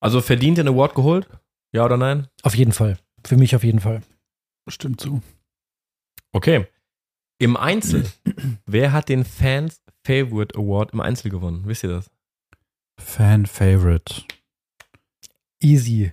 Also 0.01 0.21
verdient 0.21 0.59
den 0.59 0.69
Award 0.69 0.95
geholt? 0.95 1.29
Ja 1.73 1.85
oder 1.85 1.97
nein? 1.97 2.27
Auf 2.43 2.55
jeden 2.55 2.73
Fall. 2.73 2.99
Für 3.25 3.37
mich 3.37 3.55
auf 3.55 3.63
jeden 3.65 3.81
Fall. 3.81 4.03
Stimmt 4.69 5.01
zu. 5.01 5.23
Okay. 6.33 6.67
Im 7.39 7.57
Einzel, 7.57 8.07
wer 8.67 8.93
hat 8.93 9.09
den 9.09 9.25
Fans 9.25 9.83
Favorite 10.07 10.59
Award 10.59 10.93
im 10.93 11.01
Einzel 11.01 11.31
gewonnen? 11.31 11.63
Wisst 11.67 11.83
ihr 11.85 11.91
das? 11.91 12.11
Fan-Favorite. 12.99 14.25
Easy. 15.63 16.13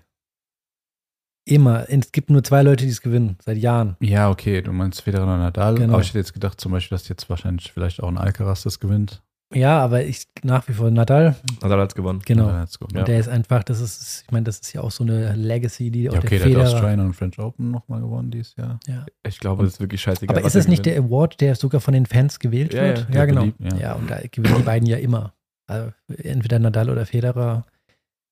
Immer. 1.47 1.85
Es 1.89 2.11
gibt 2.11 2.29
nur 2.29 2.43
zwei 2.43 2.61
Leute, 2.61 2.83
die 2.85 2.91
es 2.91 3.01
gewinnen, 3.01 3.37
seit 3.43 3.57
Jahren. 3.57 3.95
Ja, 4.01 4.29
okay, 4.29 4.61
du 4.61 4.71
meinst 4.73 5.01
Federer 5.01 5.23
und 5.33 5.39
Nadal. 5.39 5.75
Genau. 5.75 5.93
Aber 5.93 6.01
ich 6.01 6.09
hätte 6.09 6.19
jetzt 6.19 6.33
gedacht, 6.33 6.59
zum 6.59 6.71
Beispiel, 6.73 6.97
dass 6.97 7.07
jetzt 7.07 7.29
wahrscheinlich 7.29 7.71
vielleicht 7.71 8.03
auch 8.03 8.09
ein 8.09 8.17
Alcaraz 8.17 8.63
das 8.63 8.79
gewinnt. 8.79 9.21
Ja, 9.53 9.79
aber 9.79 10.03
ich 10.03 10.27
nach 10.43 10.67
wie 10.67 10.73
vor 10.73 10.91
Nadal, 10.91 11.37
Nadal 11.61 11.79
hat's 11.79 11.95
gewonnen. 11.95 12.21
genau. 12.25 12.49
Ja, 12.49 12.65
go. 12.81 12.87
Ja. 12.93 13.03
Der 13.05 13.17
ist 13.17 13.29
einfach, 13.29 13.63
das 13.63 13.79
ist, 13.79 14.23
ich 14.25 14.31
meine, 14.33 14.43
das 14.43 14.59
ist 14.59 14.73
ja 14.73 14.81
auch 14.81 14.91
so 14.91 15.05
eine 15.05 15.35
Legacy, 15.37 15.89
die 15.89 16.09
auch 16.09 16.15
Ja, 16.15 16.19
okay, 16.19 16.37
der 16.37 16.39
der 16.39 16.45
hat 16.47 16.51
Federer. 16.51 16.73
Australian 16.75 16.99
und 16.99 17.13
French 17.13 17.39
Open 17.39 17.71
nochmal 17.71 18.01
gewonnen 18.01 18.29
dieses 18.29 18.57
Jahr. 18.57 18.77
Ja. 18.87 19.05
Ich 19.25 19.39
glaube, 19.39 19.63
es 19.65 19.75
ist 19.75 19.79
wirklich 19.79 20.01
scheißegal. 20.01 20.35
Aber 20.37 20.45
ist 20.45 20.53
es 20.57 20.67
nicht 20.67 20.83
gewinnt. 20.83 20.97
der 21.05 21.09
Award, 21.09 21.39
der 21.39 21.55
sogar 21.55 21.79
von 21.79 21.93
den 21.93 22.05
Fans 22.05 22.39
gewählt 22.39 22.73
Ja, 22.73 22.81
wird? 22.83 22.97
ja, 22.97 23.03
Ja, 23.05 23.11
der 23.11 23.27
genau. 23.27 23.39
beliebt, 23.39 23.61
ja. 23.61 23.77
ja, 23.77 23.93
und 23.93 24.11
da 24.11 24.19
gewinnen 24.29 24.55
die 24.57 24.63
beiden 24.63 24.85
ja 24.89 24.97
immer. 24.97 25.33
Also 25.65 25.93
entweder 26.17 26.59
Nadal 26.59 26.89
oder 26.89 27.05
Federer. 27.05 27.65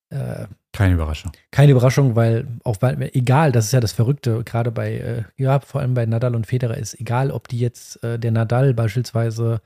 Äh, 0.10 0.48
Keine 0.76 0.94
Überraschung. 0.96 1.32
keine 1.52 1.72
Überraschung, 1.72 2.16
weil 2.16 2.48
auch 2.64 2.78
weil, 2.82 3.10
egal, 3.14 3.52
das 3.52 3.66
ist 3.66 3.72
ja 3.72 3.80
das 3.80 3.94
Verrückte, 3.94 4.44
gerade 4.44 4.72
bei, 4.72 4.94
äh, 4.96 5.24
ja, 5.38 5.60
vor 5.62 5.82
allem 5.82 5.94
bei 5.94 6.06
Nadal 6.06 6.36
und 6.36 6.48
Federer 6.48 6.78
ist, 6.78 7.00
egal, 7.00 7.32
ob 7.32 7.48
die 7.48 7.60
jetzt 7.60 8.04
äh, 8.04 8.20
der 8.20 8.32
Nadal 8.32 8.74
beispielsweise 8.74 9.62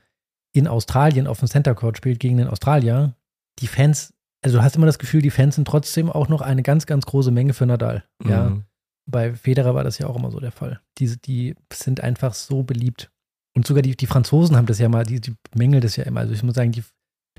in 0.52 0.68
Australien 0.68 1.26
auf 1.26 1.40
dem 1.40 1.48
Center 1.48 1.74
Court 1.74 1.96
spielt 1.96 2.20
gegen 2.20 2.36
den 2.36 2.48
Australier, 2.48 3.14
die 3.58 3.66
Fans, 3.66 4.14
also 4.42 4.58
du 4.58 4.64
hast 4.64 4.76
immer 4.76 4.86
das 4.86 4.98
Gefühl, 4.98 5.22
die 5.22 5.30
Fans 5.30 5.56
sind 5.56 5.66
trotzdem 5.66 6.10
auch 6.10 6.28
noch 6.28 6.42
eine 6.42 6.62
ganz, 6.62 6.86
ganz 6.86 7.06
große 7.06 7.30
Menge 7.30 7.54
für 7.54 7.66
Nadal. 7.66 8.04
Ja. 8.24 8.50
Mhm. 8.50 8.64
Bei 9.06 9.34
Federer 9.34 9.74
war 9.74 9.84
das 9.84 9.98
ja 9.98 10.06
auch 10.06 10.16
immer 10.16 10.30
so 10.30 10.38
der 10.38 10.52
Fall. 10.52 10.80
Diese, 10.98 11.16
die 11.16 11.56
sind 11.72 12.00
einfach 12.00 12.34
so 12.34 12.62
beliebt. 12.62 13.10
Und 13.56 13.66
sogar 13.66 13.82
die, 13.82 13.96
die 13.96 14.06
Franzosen 14.06 14.56
haben 14.56 14.66
das 14.66 14.78
ja 14.78 14.88
mal, 14.88 15.04
die, 15.04 15.20
die 15.20 15.34
bemängeln 15.50 15.82
das 15.82 15.96
ja 15.96 16.04
immer. 16.04 16.20
Also 16.20 16.32
ich 16.32 16.42
muss 16.44 16.54
sagen, 16.54 16.70
die, 16.70 16.84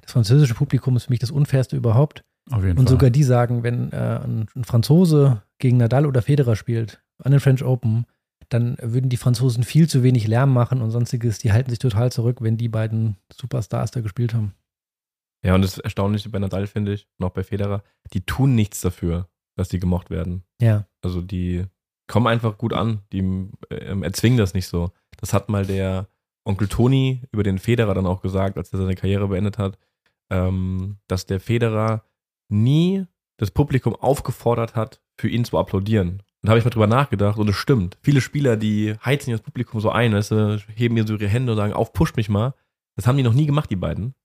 das 0.01 0.11
französische 0.11 0.55
Publikum 0.55 0.97
ist 0.97 1.05
für 1.05 1.11
mich 1.11 1.19
das 1.19 1.31
unfairste 1.31 1.77
überhaupt. 1.77 2.23
Auf 2.51 2.63
jeden 2.63 2.77
Und 2.77 2.85
Fall. 2.85 2.91
sogar 2.91 3.09
die 3.09 3.23
sagen, 3.23 3.63
wenn 3.63 3.91
äh, 3.91 4.19
ein, 4.23 4.47
Franzose 4.63 5.41
gegen 5.57 5.77
Nadal 5.77 6.05
oder 6.05 6.21
Federer 6.21 6.55
spielt, 6.55 7.01
an 7.23 7.31
den 7.31 7.39
French 7.39 7.63
Open, 7.63 8.05
dann 8.49 8.77
würden 8.81 9.09
die 9.09 9.17
Franzosen 9.17 9.63
viel 9.63 9.87
zu 9.87 10.03
wenig 10.03 10.27
Lärm 10.27 10.51
machen 10.53 10.81
und 10.81 10.91
sonstiges. 10.91 11.39
Die 11.39 11.51
halten 11.51 11.69
sich 11.69 11.79
total 11.79 12.11
zurück, 12.11 12.41
wenn 12.41 12.57
die 12.57 12.67
beiden 12.67 13.15
Superstars 13.33 13.91
da 13.91 14.01
gespielt 14.01 14.33
haben. 14.33 14.53
Ja, 15.43 15.55
und 15.55 15.61
das 15.61 15.77
Erstaunliche 15.77 16.29
bei 16.29 16.39
Nadal 16.39 16.67
finde 16.67 16.93
ich, 16.93 17.07
und 17.17 17.25
auch 17.25 17.31
bei 17.31 17.43
Federer, 17.43 17.83
die 18.13 18.21
tun 18.21 18.53
nichts 18.55 18.81
dafür, 18.81 19.27
dass 19.55 19.69
die 19.69 19.79
gemocht 19.79 20.09
werden. 20.09 20.43
Ja. 20.61 20.85
Also 21.01 21.21
die 21.21 21.65
kommen 22.07 22.27
einfach 22.27 22.57
gut 22.57 22.73
an, 22.73 23.01
die 23.13 23.19
ähm, 23.69 24.03
erzwingen 24.03 24.37
das 24.37 24.53
nicht 24.53 24.67
so. 24.67 24.91
Das 25.17 25.33
hat 25.33 25.49
mal 25.49 25.65
der 25.65 26.07
Onkel 26.43 26.67
Toni 26.67 27.23
über 27.31 27.43
den 27.43 27.57
Federer 27.57 27.93
dann 27.93 28.05
auch 28.05 28.21
gesagt, 28.21 28.57
als 28.57 28.73
er 28.73 28.79
seine 28.79 28.95
Karriere 28.95 29.29
beendet 29.29 29.57
hat, 29.57 29.77
ähm, 30.29 30.97
dass 31.07 31.25
der 31.25 31.39
Federer 31.39 32.03
nie 32.51 33.05
das 33.37 33.51
Publikum 33.51 33.95
aufgefordert 33.95 34.75
hat, 34.75 35.01
für 35.17 35.29
ihn 35.29 35.45
zu 35.45 35.57
applaudieren. 35.57 36.21
Und 36.41 36.47
da 36.47 36.49
habe 36.49 36.59
ich 36.59 36.65
mal 36.65 36.71
drüber 36.71 36.87
nachgedacht 36.87 37.37
und 37.37 37.49
es 37.49 37.55
stimmt. 37.55 37.97
Viele 38.01 38.21
Spieler, 38.21 38.57
die 38.57 38.95
heizen 39.05 39.31
das 39.31 39.41
Publikum 39.41 39.79
so 39.79 39.89
ein, 39.89 40.13
weißt 40.13 40.31
du, 40.31 40.59
heben 40.75 40.95
mir 40.95 41.05
so 41.05 41.13
ihre 41.13 41.27
Hände 41.27 41.51
und 41.51 41.57
sagen, 41.57 41.73
auf, 41.73 41.93
pusht 41.93 42.17
mich 42.17 42.29
mal. 42.29 42.53
Das 42.95 43.07
haben 43.07 43.17
die 43.17 43.23
noch 43.23 43.33
nie 43.33 43.45
gemacht, 43.45 43.69
die 43.69 43.75
beiden. 43.75 44.15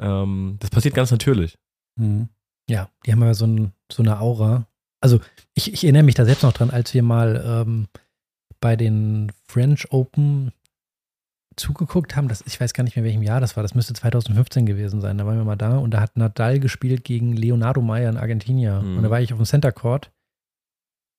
Ähm, 0.00 0.56
das 0.60 0.70
passiert 0.70 0.94
ganz 0.94 1.10
natürlich. 1.10 1.58
Mhm. 1.96 2.28
Ja, 2.68 2.88
die 3.04 3.12
haben 3.12 3.22
ja 3.22 3.34
so, 3.34 3.46
ein, 3.46 3.72
so 3.90 4.02
eine 4.02 4.20
Aura. 4.20 4.66
Also 5.00 5.20
ich, 5.54 5.72
ich 5.72 5.82
erinnere 5.82 6.04
mich 6.04 6.14
da 6.14 6.24
selbst 6.24 6.42
noch 6.42 6.52
dran, 6.52 6.70
als 6.70 6.94
wir 6.94 7.02
mal 7.02 7.42
ähm, 7.44 7.88
bei 8.60 8.76
den 8.76 9.32
French 9.48 9.90
Open 9.92 10.52
zugeguckt 11.56 12.16
haben, 12.16 12.28
das, 12.28 12.42
ich 12.46 12.60
weiß 12.60 12.72
gar 12.74 12.84
nicht 12.84 12.96
mehr, 12.96 13.04
welchem 13.04 13.22
Jahr 13.22 13.40
das 13.40 13.56
war, 13.56 13.62
das 13.62 13.74
müsste 13.74 13.92
2015 13.92 14.66
gewesen 14.66 15.00
sein, 15.00 15.18
da 15.18 15.26
waren 15.26 15.36
wir 15.36 15.44
mal 15.44 15.56
da 15.56 15.78
und 15.78 15.92
da 15.92 16.00
hat 16.00 16.16
Nadal 16.16 16.60
gespielt 16.60 17.04
gegen 17.04 17.34
Leonardo 17.34 17.80
Meyer 17.82 18.08
in 18.10 18.16
Argentinien 18.16 18.92
Mhm. 18.92 18.96
und 18.98 19.02
da 19.02 19.10
war 19.10 19.20
ich 19.20 19.32
auf 19.32 19.38
dem 19.38 19.46
Center 19.46 19.72
Court 19.72 20.10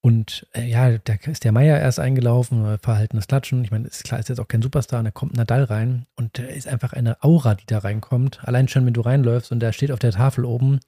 und 0.04 0.48
äh, 0.54 0.66
ja, 0.68 0.98
da 0.98 1.14
ist 1.28 1.44
der 1.44 1.52
Meyer 1.52 1.80
erst 1.80 2.00
eingelaufen, 2.00 2.66
äh, 2.66 2.78
verhaltenes 2.80 3.28
Klatschen, 3.28 3.64
ich 3.64 3.70
meine, 3.72 3.88
ist 3.88 4.04
klar, 4.04 4.20
ist 4.20 4.30
jetzt 4.30 4.40
auch 4.40 4.48
kein 4.48 4.62
Superstar 4.64 5.00
und 5.00 5.06
da 5.06 5.12
kommt 5.12 5.36
Nadal 5.36 5.66
rein 5.66 6.08
und 6.16 6.40
da 6.40 6.44
ist 6.44 6.68
einfach 6.68 6.94
eine 6.94 7.22
Aura, 7.24 7.54
die 7.56 7.66
da 7.68 7.80
reinkommt, 7.80 8.40
allein 8.44 8.68
schon, 8.68 8.86
wenn 8.86 8.94
du 8.94 9.02
reinläufst 9.02 9.52
und 9.52 9.60
da 9.60 9.72
steht 9.74 9.92
auf 9.92 10.00
der 10.00 10.12
Tafel 10.12 10.46
oben, 10.46 10.80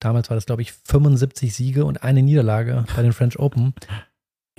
damals 0.00 0.28
war 0.28 0.34
das 0.34 0.46
glaube 0.46 0.62
ich 0.62 0.72
75 0.72 1.54
Siege 1.54 1.84
und 1.86 2.02
eine 2.02 2.22
Niederlage 2.22 2.84
bei 2.94 3.02
den 3.02 3.12
French 3.12 3.38
Open, 3.38 3.72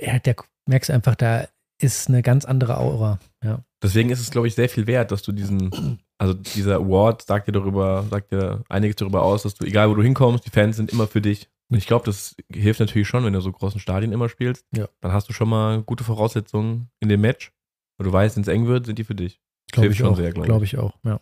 ja, 0.00 0.18
der 0.18 0.36
merkst 0.66 0.90
einfach, 0.90 1.14
da 1.14 1.46
ist 1.82 2.08
eine 2.08 2.22
ganz 2.22 2.44
andere 2.44 2.78
Aura, 2.78 3.18
ja. 3.44 3.64
Deswegen 3.82 4.10
ist 4.10 4.20
es, 4.20 4.30
glaube 4.30 4.46
ich, 4.46 4.54
sehr 4.54 4.68
viel 4.68 4.86
wert, 4.86 5.10
dass 5.10 5.22
du 5.22 5.32
diesen, 5.32 5.98
also 6.18 6.34
dieser 6.34 6.76
Award 6.76 7.22
sagt 7.22 7.48
dir 7.48 7.52
darüber, 7.52 8.04
sagt 8.08 8.30
dir 8.30 8.62
einiges 8.68 8.96
darüber 8.96 9.22
aus, 9.22 9.42
dass 9.42 9.54
du, 9.54 9.64
egal 9.64 9.90
wo 9.90 9.94
du 9.94 10.02
hinkommst, 10.02 10.46
die 10.46 10.50
Fans 10.50 10.76
sind 10.76 10.92
immer 10.92 11.08
für 11.08 11.20
dich. 11.20 11.48
Und 11.68 11.78
ich 11.78 11.86
glaube, 11.86 12.04
das 12.04 12.36
hilft 12.52 12.80
natürlich 12.80 13.08
schon, 13.08 13.24
wenn 13.24 13.32
du 13.32 13.40
so 13.40 13.50
großen 13.50 13.80
Stadien 13.80 14.12
immer 14.12 14.28
spielst. 14.28 14.66
Ja. 14.72 14.88
Dann 15.00 15.12
hast 15.12 15.28
du 15.28 15.32
schon 15.32 15.48
mal 15.48 15.82
gute 15.82 16.04
Voraussetzungen 16.04 16.90
in 17.00 17.08
dem 17.08 17.22
Match. 17.22 17.52
Und 17.98 18.06
du 18.06 18.12
weißt, 18.12 18.36
wenn 18.36 18.42
es 18.42 18.48
eng 18.48 18.66
wird, 18.66 18.86
sind 18.86 18.98
die 18.98 19.04
für 19.04 19.14
dich. 19.14 19.40
Glaube 19.72 19.88
ich 19.88 19.98
schon 19.98 20.08
auch. 20.08 20.16
sehr, 20.16 20.32
glaub 20.32 20.44
ich. 20.44 20.48
Glaube 20.48 20.64
ich 20.64 20.78
auch, 20.78 20.98
ja. 21.02 21.20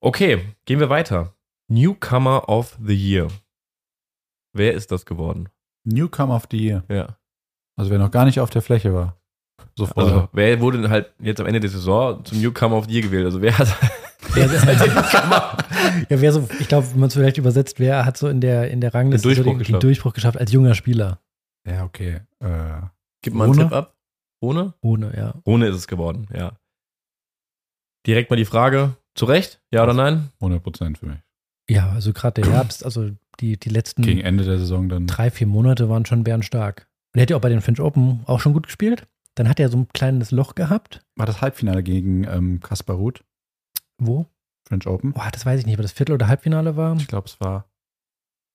Okay, 0.00 0.54
gehen 0.64 0.80
wir 0.80 0.88
weiter. 0.88 1.34
Newcomer 1.68 2.48
of 2.48 2.78
the 2.82 2.94
Year. 2.94 3.28
Wer 4.54 4.72
ist 4.74 4.90
das 4.90 5.04
geworden? 5.04 5.50
Newcomer 5.84 6.36
of 6.36 6.48
the 6.50 6.56
Year. 6.56 6.84
Ja. 6.88 7.19
Also 7.80 7.90
wer 7.90 7.98
noch 7.98 8.10
gar 8.10 8.26
nicht 8.26 8.40
auf 8.40 8.50
der 8.50 8.60
Fläche 8.60 8.92
war. 8.92 9.16
So 9.74 9.86
vorher. 9.86 10.12
Also, 10.12 10.28
wer 10.32 10.60
wurde 10.60 10.82
denn 10.82 10.90
halt 10.90 11.14
jetzt 11.18 11.40
am 11.40 11.46
Ende 11.46 11.60
der 11.60 11.70
Saison 11.70 12.22
zum 12.26 12.38
Newcomer 12.38 12.76
of 12.76 12.84
the 12.86 12.92
Year 12.92 13.02
gewählt? 13.02 13.24
Also, 13.24 13.40
wer 13.40 13.56
hat. 13.56 13.68
Ja, 14.36 14.46
das 14.46 14.64
ja, 16.10 16.20
wer 16.20 16.32
so, 16.32 16.46
ich 16.60 16.68
glaube, 16.68 16.86
wenn 16.92 17.00
man 17.00 17.08
es 17.08 17.14
vielleicht 17.14 17.38
übersetzt, 17.38 17.80
wer 17.80 18.04
hat 18.04 18.18
so 18.18 18.28
in 18.28 18.42
der, 18.42 18.70
in 18.70 18.82
der 18.82 18.92
Rangliste 18.92 19.26
Den 19.26 19.34
Durchbruch 19.34 19.44
so 19.44 19.50
den, 19.50 19.58
den 19.58 19.64
geschafft. 19.66 19.82
Durchbruch 19.82 20.12
geschafft 20.12 20.38
als 20.38 20.52
junger 20.52 20.74
Spieler? 20.74 21.20
ja, 21.66 21.84
okay. 21.84 22.20
Äh, 22.40 22.82
Gib 23.22 23.32
mal 23.34 23.44
einen? 23.44 23.54
Tipp 23.54 23.72
ab. 23.72 23.96
Ohne? 24.40 24.74
Ohne, 24.82 25.16
ja. 25.16 25.34
Ohne 25.44 25.68
ist 25.68 25.76
es 25.76 25.86
geworden, 25.88 26.26
ja. 26.34 26.52
Direkt 28.06 28.30
mal 28.30 28.36
die 28.36 28.44
Frage. 28.44 28.96
Zu 29.14 29.24
Recht? 29.24 29.60
Ja 29.72 29.82
oder 29.82 29.94
nein? 29.94 30.30
100% 30.40 30.98
für 30.98 31.06
mich. 31.06 31.18
Ja, 31.68 31.90
also 31.90 32.12
gerade 32.12 32.42
der 32.42 32.52
Herbst, 32.52 32.84
also 32.84 33.10
die, 33.40 33.56
die 33.58 33.68
letzten 33.68 34.02
Gegen 34.02 34.20
Ende 34.20 34.44
der 34.44 34.58
Saison 34.58 34.88
dann. 34.88 35.06
drei, 35.06 35.30
vier 35.30 35.46
Monate 35.46 35.88
waren 35.88 36.04
schon 36.04 36.24
bärenstark. 36.24 36.86
Und 37.12 37.18
er 37.18 37.22
hat 37.22 37.30
ja 37.30 37.36
auch 37.36 37.40
bei 37.40 37.48
den 37.48 37.60
French 37.60 37.80
Open 37.80 38.20
auch 38.26 38.40
schon 38.40 38.52
gut 38.52 38.66
gespielt. 38.66 39.06
Dann 39.34 39.48
hat 39.48 39.58
er 39.60 39.68
so 39.68 39.78
ein 39.78 39.88
kleines 39.88 40.30
Loch 40.30 40.54
gehabt. 40.54 41.04
War 41.16 41.26
das 41.26 41.40
Halbfinale 41.40 41.82
gegen 41.82 42.24
ähm, 42.24 42.60
Kaspar 42.60 42.96
Ruth, 42.96 43.24
Wo? 43.98 44.26
French 44.66 44.86
Open? 44.86 45.12
Boah, 45.12 45.28
das 45.32 45.44
weiß 45.46 45.60
ich 45.60 45.66
nicht, 45.66 45.76
ob 45.76 45.82
das 45.82 45.92
Viertel- 45.92 46.12
oder 46.14 46.28
Halbfinale 46.28 46.76
war. 46.76 46.96
Ich 46.96 47.06
glaube, 47.08 47.26
es 47.26 47.40
war 47.40 47.66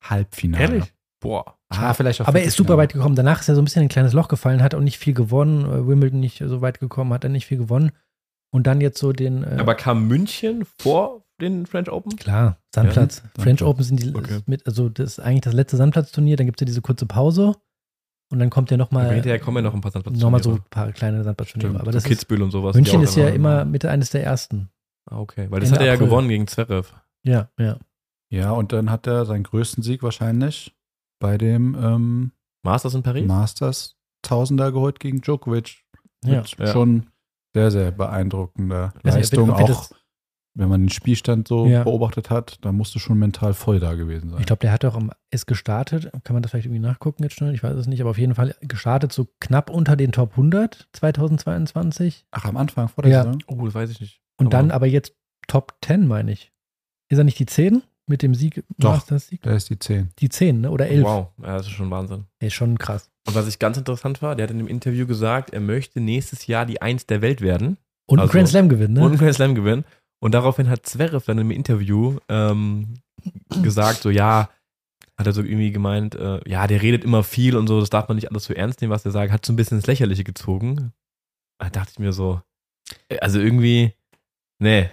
Halbfinale. 0.04 0.88
Boah. 1.20 1.58
Ah, 1.70 1.94
vielleicht 1.94 2.22
auch 2.22 2.28
Aber 2.28 2.40
er 2.40 2.46
ist 2.46 2.56
super 2.58 2.78
weit 2.78 2.94
gekommen. 2.94 3.16
Danach 3.16 3.42
ist 3.42 3.50
er 3.50 3.56
so 3.56 3.62
ein 3.62 3.66
bisschen 3.66 3.82
in 3.82 3.88
ein 3.88 3.90
kleines 3.90 4.14
Loch 4.14 4.28
gefallen, 4.28 4.62
hat 4.62 4.76
auch 4.76 4.80
nicht 4.82 4.98
viel 5.00 5.14
gewonnen. 5.14 5.66
Äh, 5.66 5.88
Wimbledon 5.88 6.20
nicht 6.20 6.38
so 6.46 6.62
weit 6.62 6.80
gekommen, 6.80 7.12
hat 7.14 7.24
er 7.24 7.30
nicht 7.30 7.48
viel 7.48 7.58
gewonnen. 7.58 7.92
Und 8.52 8.68
dann 8.68 8.80
jetzt 8.82 9.00
so 9.00 9.12
den. 9.12 9.44
Äh, 9.44 9.58
Aber 9.60 9.76
kam 9.76 10.08
München 10.08 10.66
vor 10.78 11.26
den 11.42 11.66
French 11.66 11.90
Open? 11.90 12.16
klar, 12.16 12.58
Sandplatz. 12.74 13.18
Ja, 13.24 13.30
French 13.44 13.60
Sandplatz. 13.60 13.70
Open 13.70 13.84
sind 13.84 14.04
die 14.04 14.16
Okay. 14.16 14.40
mit, 14.46 14.66
also 14.68 14.88
das 14.90 15.14
ist 15.14 15.20
eigentlich 15.20 15.42
das 15.42 15.54
letzte 15.54 15.78
Sandplatzturnier. 15.78 16.38
Dann 16.38 16.46
gibt 16.46 16.60
es 16.60 16.62
ja 16.62 16.66
diese 16.68 16.82
kurze 16.82 17.06
Pause. 17.08 17.56
Und 18.32 18.40
dann 18.40 18.50
kommt 18.50 18.72
ja 18.72 18.78
nochmal 18.78 19.14
hinterher 19.14 19.40
kommen 19.40 19.58
ja 19.58 19.62
noch 19.64 19.74
ein 19.76 19.82
paar 19.82 19.92
Sandplatz. 19.92 20.18
noch 20.18 20.30
mal 20.32 20.42
so 20.42 20.54
ein 20.54 20.64
paar 20.70 20.92
kleine 20.92 21.24
Sandplatzturniere. 21.24 21.76
Aber 21.76 21.86
so 21.86 21.92
das 21.92 22.04
ist, 22.04 22.10
Kitzbühel 22.10 22.42
und 22.42 22.52
sowas. 22.52 22.76
München 22.76 23.02
ist 23.02 23.16
ja 23.16 23.28
immer- 23.30 23.62
immer 23.62 23.66
Mitte 23.66 23.90
eines 23.92 24.10
der 24.10 24.24
ersten. 24.24 24.70
Ah, 25.10 25.20
okay. 25.20 25.48
Weil 25.52 25.60
das 25.60 25.70
Ende 25.70 25.80
hat 25.80 25.86
er 25.86 25.88
ja 25.88 25.94
April. 25.94 26.08
gewonnen 26.08 26.30
gegen 26.30 26.48
Zverev. 26.48 26.92
Ja, 27.24 27.50
ja. 27.60 27.78
Ja, 28.32 28.52
und 28.52 28.72
dann 28.74 28.90
hat 28.90 29.06
er 29.06 29.26
seinen 29.26 29.44
größten 29.44 29.84
Sieg 29.84 30.02
wahrscheinlich 30.02 30.76
bei 31.20 31.38
dem 31.38 31.76
ähm, 31.80 32.32
Masters 32.64 32.96
in 32.96 33.04
Paris? 33.04 33.28
Masters 33.28 33.96
Tausender 34.24 34.72
geholt 34.72 35.00
gegen 35.00 35.22
Djokovic. 35.22 35.84
Ja. 36.26 36.38
Mit 36.42 36.56
Ja. 36.58 36.68
schon 36.68 37.08
sehr, 37.54 37.70
sehr 37.70 37.92
beeindruckender 37.92 38.92
nicht, 39.04 39.16
Leistung. 39.16 39.52
Auch 39.52 39.90
wenn 40.58 40.70
man 40.70 40.82
den 40.82 40.90
Spielstand 40.90 41.48
so 41.48 41.66
Ja. 41.68 41.84
beobachtet 41.84 42.30
hat, 42.30 42.58
da 42.62 42.72
musst 42.72 42.96
du 42.96 43.00
schon 43.00 43.20
mental 43.20 43.54
voll 43.54 43.80
da 43.80 43.94
gewesen 43.94 44.30
sein. 44.30 44.40
Ich 44.40 44.46
glaube, 44.46 44.62
der 44.62 44.72
hat 44.72 44.84
auch 44.86 44.96
am, 44.96 45.12
ist 45.30 45.46
gestartet. 45.48 46.10
Kann 46.24 46.34
man 46.34 46.42
das 46.42 46.52
vielleicht 46.52 46.66
irgendwie 46.68 46.82
nachgucken 46.82 47.24
jetzt 47.24 47.36
schnell? 47.36 47.54
Ich 47.54 47.62
weiß 47.62 47.76
es 47.76 47.88
nicht, 47.88 48.00
aber 48.02 48.10
auf 48.12 48.18
jeden 48.18 48.36
Fall 48.36 48.56
gestartet 48.62 49.12
so 49.12 49.28
knapp 49.42 49.70
unter 49.70 49.96
den 49.96 50.12
Top 50.14 50.32
100 50.32 50.88
2022. 50.94 52.26
Ach, 52.32 52.46
am 52.46 52.58
Anfang 52.58 52.88
vor 52.88 53.04
der 53.04 53.12
Ja. 53.12 53.24
Saison? 53.24 53.44
Oh, 53.48 53.66
das 53.66 53.74
weiß 53.74 53.90
ich 53.92 54.02
nicht. 54.02 54.22
Und 54.38 54.48
Aber- 54.48 54.58
dann 54.58 54.72
aber 54.72 54.88
jetzt 54.88 55.14
Top 55.48 55.76
10, 55.84 56.08
meine 56.08 56.32
ich. 56.32 56.52
Ist 57.10 57.18
er 57.18 57.24
nicht 57.24 57.38
die 57.40 57.46
10 57.46 57.84
mit 58.08 58.22
dem 58.22 58.34
Sieg, 58.34 58.64
Doch. 58.78 58.92
Masters-Sieg? 58.94 59.42
Da 59.44 59.52
ist 59.56 59.70
die 59.70 59.78
10. 59.78 60.10
Die 60.20 60.30
10, 60.30 60.62
ne? 60.62 60.72
Oder 60.72 60.88
11? 60.88 61.04
Wow, 61.06 61.28
ja, 61.42 61.58
das 61.58 61.68
ist 61.68 61.74
schon 61.74 61.92
Wahnsinn. 61.92 62.26
Ey, 62.40 62.50
schon 62.50 62.78
krass. 62.78 63.12
Und 63.28 63.36
was 63.36 63.48
ich 63.48 63.60
ganz 63.60 63.78
interessant 63.78 64.22
war, 64.22 64.36
der 64.36 64.44
hat 64.44 64.52
in 64.52 64.58
dem 64.60 64.68
Interview 64.68 65.06
gesagt, 65.08 65.52
er 65.52 65.60
möchte 65.60 66.00
nächstes 66.00 66.48
Jahr 66.48 66.66
die 66.66 66.82
Eins 66.82 67.06
der 67.06 67.22
Welt 67.22 67.42
werden 67.42 67.78
Und 68.08 68.20
Also- 68.20 68.32
einen 68.32 68.38
Grand 68.40 68.50
Slam 68.50 68.70
gewinnen, 68.70 68.94
ne? 68.94 69.00
und 69.02 69.08
einen 69.10 69.18
Grand 69.18 69.34
Slam 69.34 69.56
gewinnen. 69.56 69.84
Und 70.20 70.34
daraufhin 70.34 70.70
hat 70.70 70.86
Zverev 70.86 71.26
dann 71.26 71.38
im 71.38 71.52
Interview 71.52 72.18
ähm, 72.30 72.96
gesagt, 73.62 74.02
so 74.02 74.10
ja, 74.10 74.50
hat 75.18 75.28
er 75.28 75.34
so 75.34 75.42
irgendwie 75.42 75.72
gemeint, 75.72 76.16
äh, 76.16 76.42
ja, 76.50 76.68
der 76.68 76.82
redet 76.82 77.04
immer 77.04 77.24
viel 77.24 77.56
und 77.56 77.68
so, 77.68 77.80
das 77.80 77.90
darf 77.90 78.08
man 78.08 78.16
nicht 78.16 78.30
alles 78.30 78.46
so 78.46 78.54
ernst 78.54 78.82
nehmen, 78.82 78.92
was 78.92 79.06
er 79.06 79.12
sagt, 79.12 79.32
hat 79.32 79.46
so 79.46 79.54
ein 79.54 79.56
bisschen 79.56 79.78
ins 79.78 79.88
Lächerliche 79.88 80.24
gezogen. 80.24 80.94
Da 81.58 81.70
dachte 81.70 81.92
ich 81.94 82.00
mir 82.00 82.12
so, 82.12 82.42
äh, 83.10 83.20
also 83.20 83.40
irgendwie, 83.40 83.94
nee, 84.60 84.90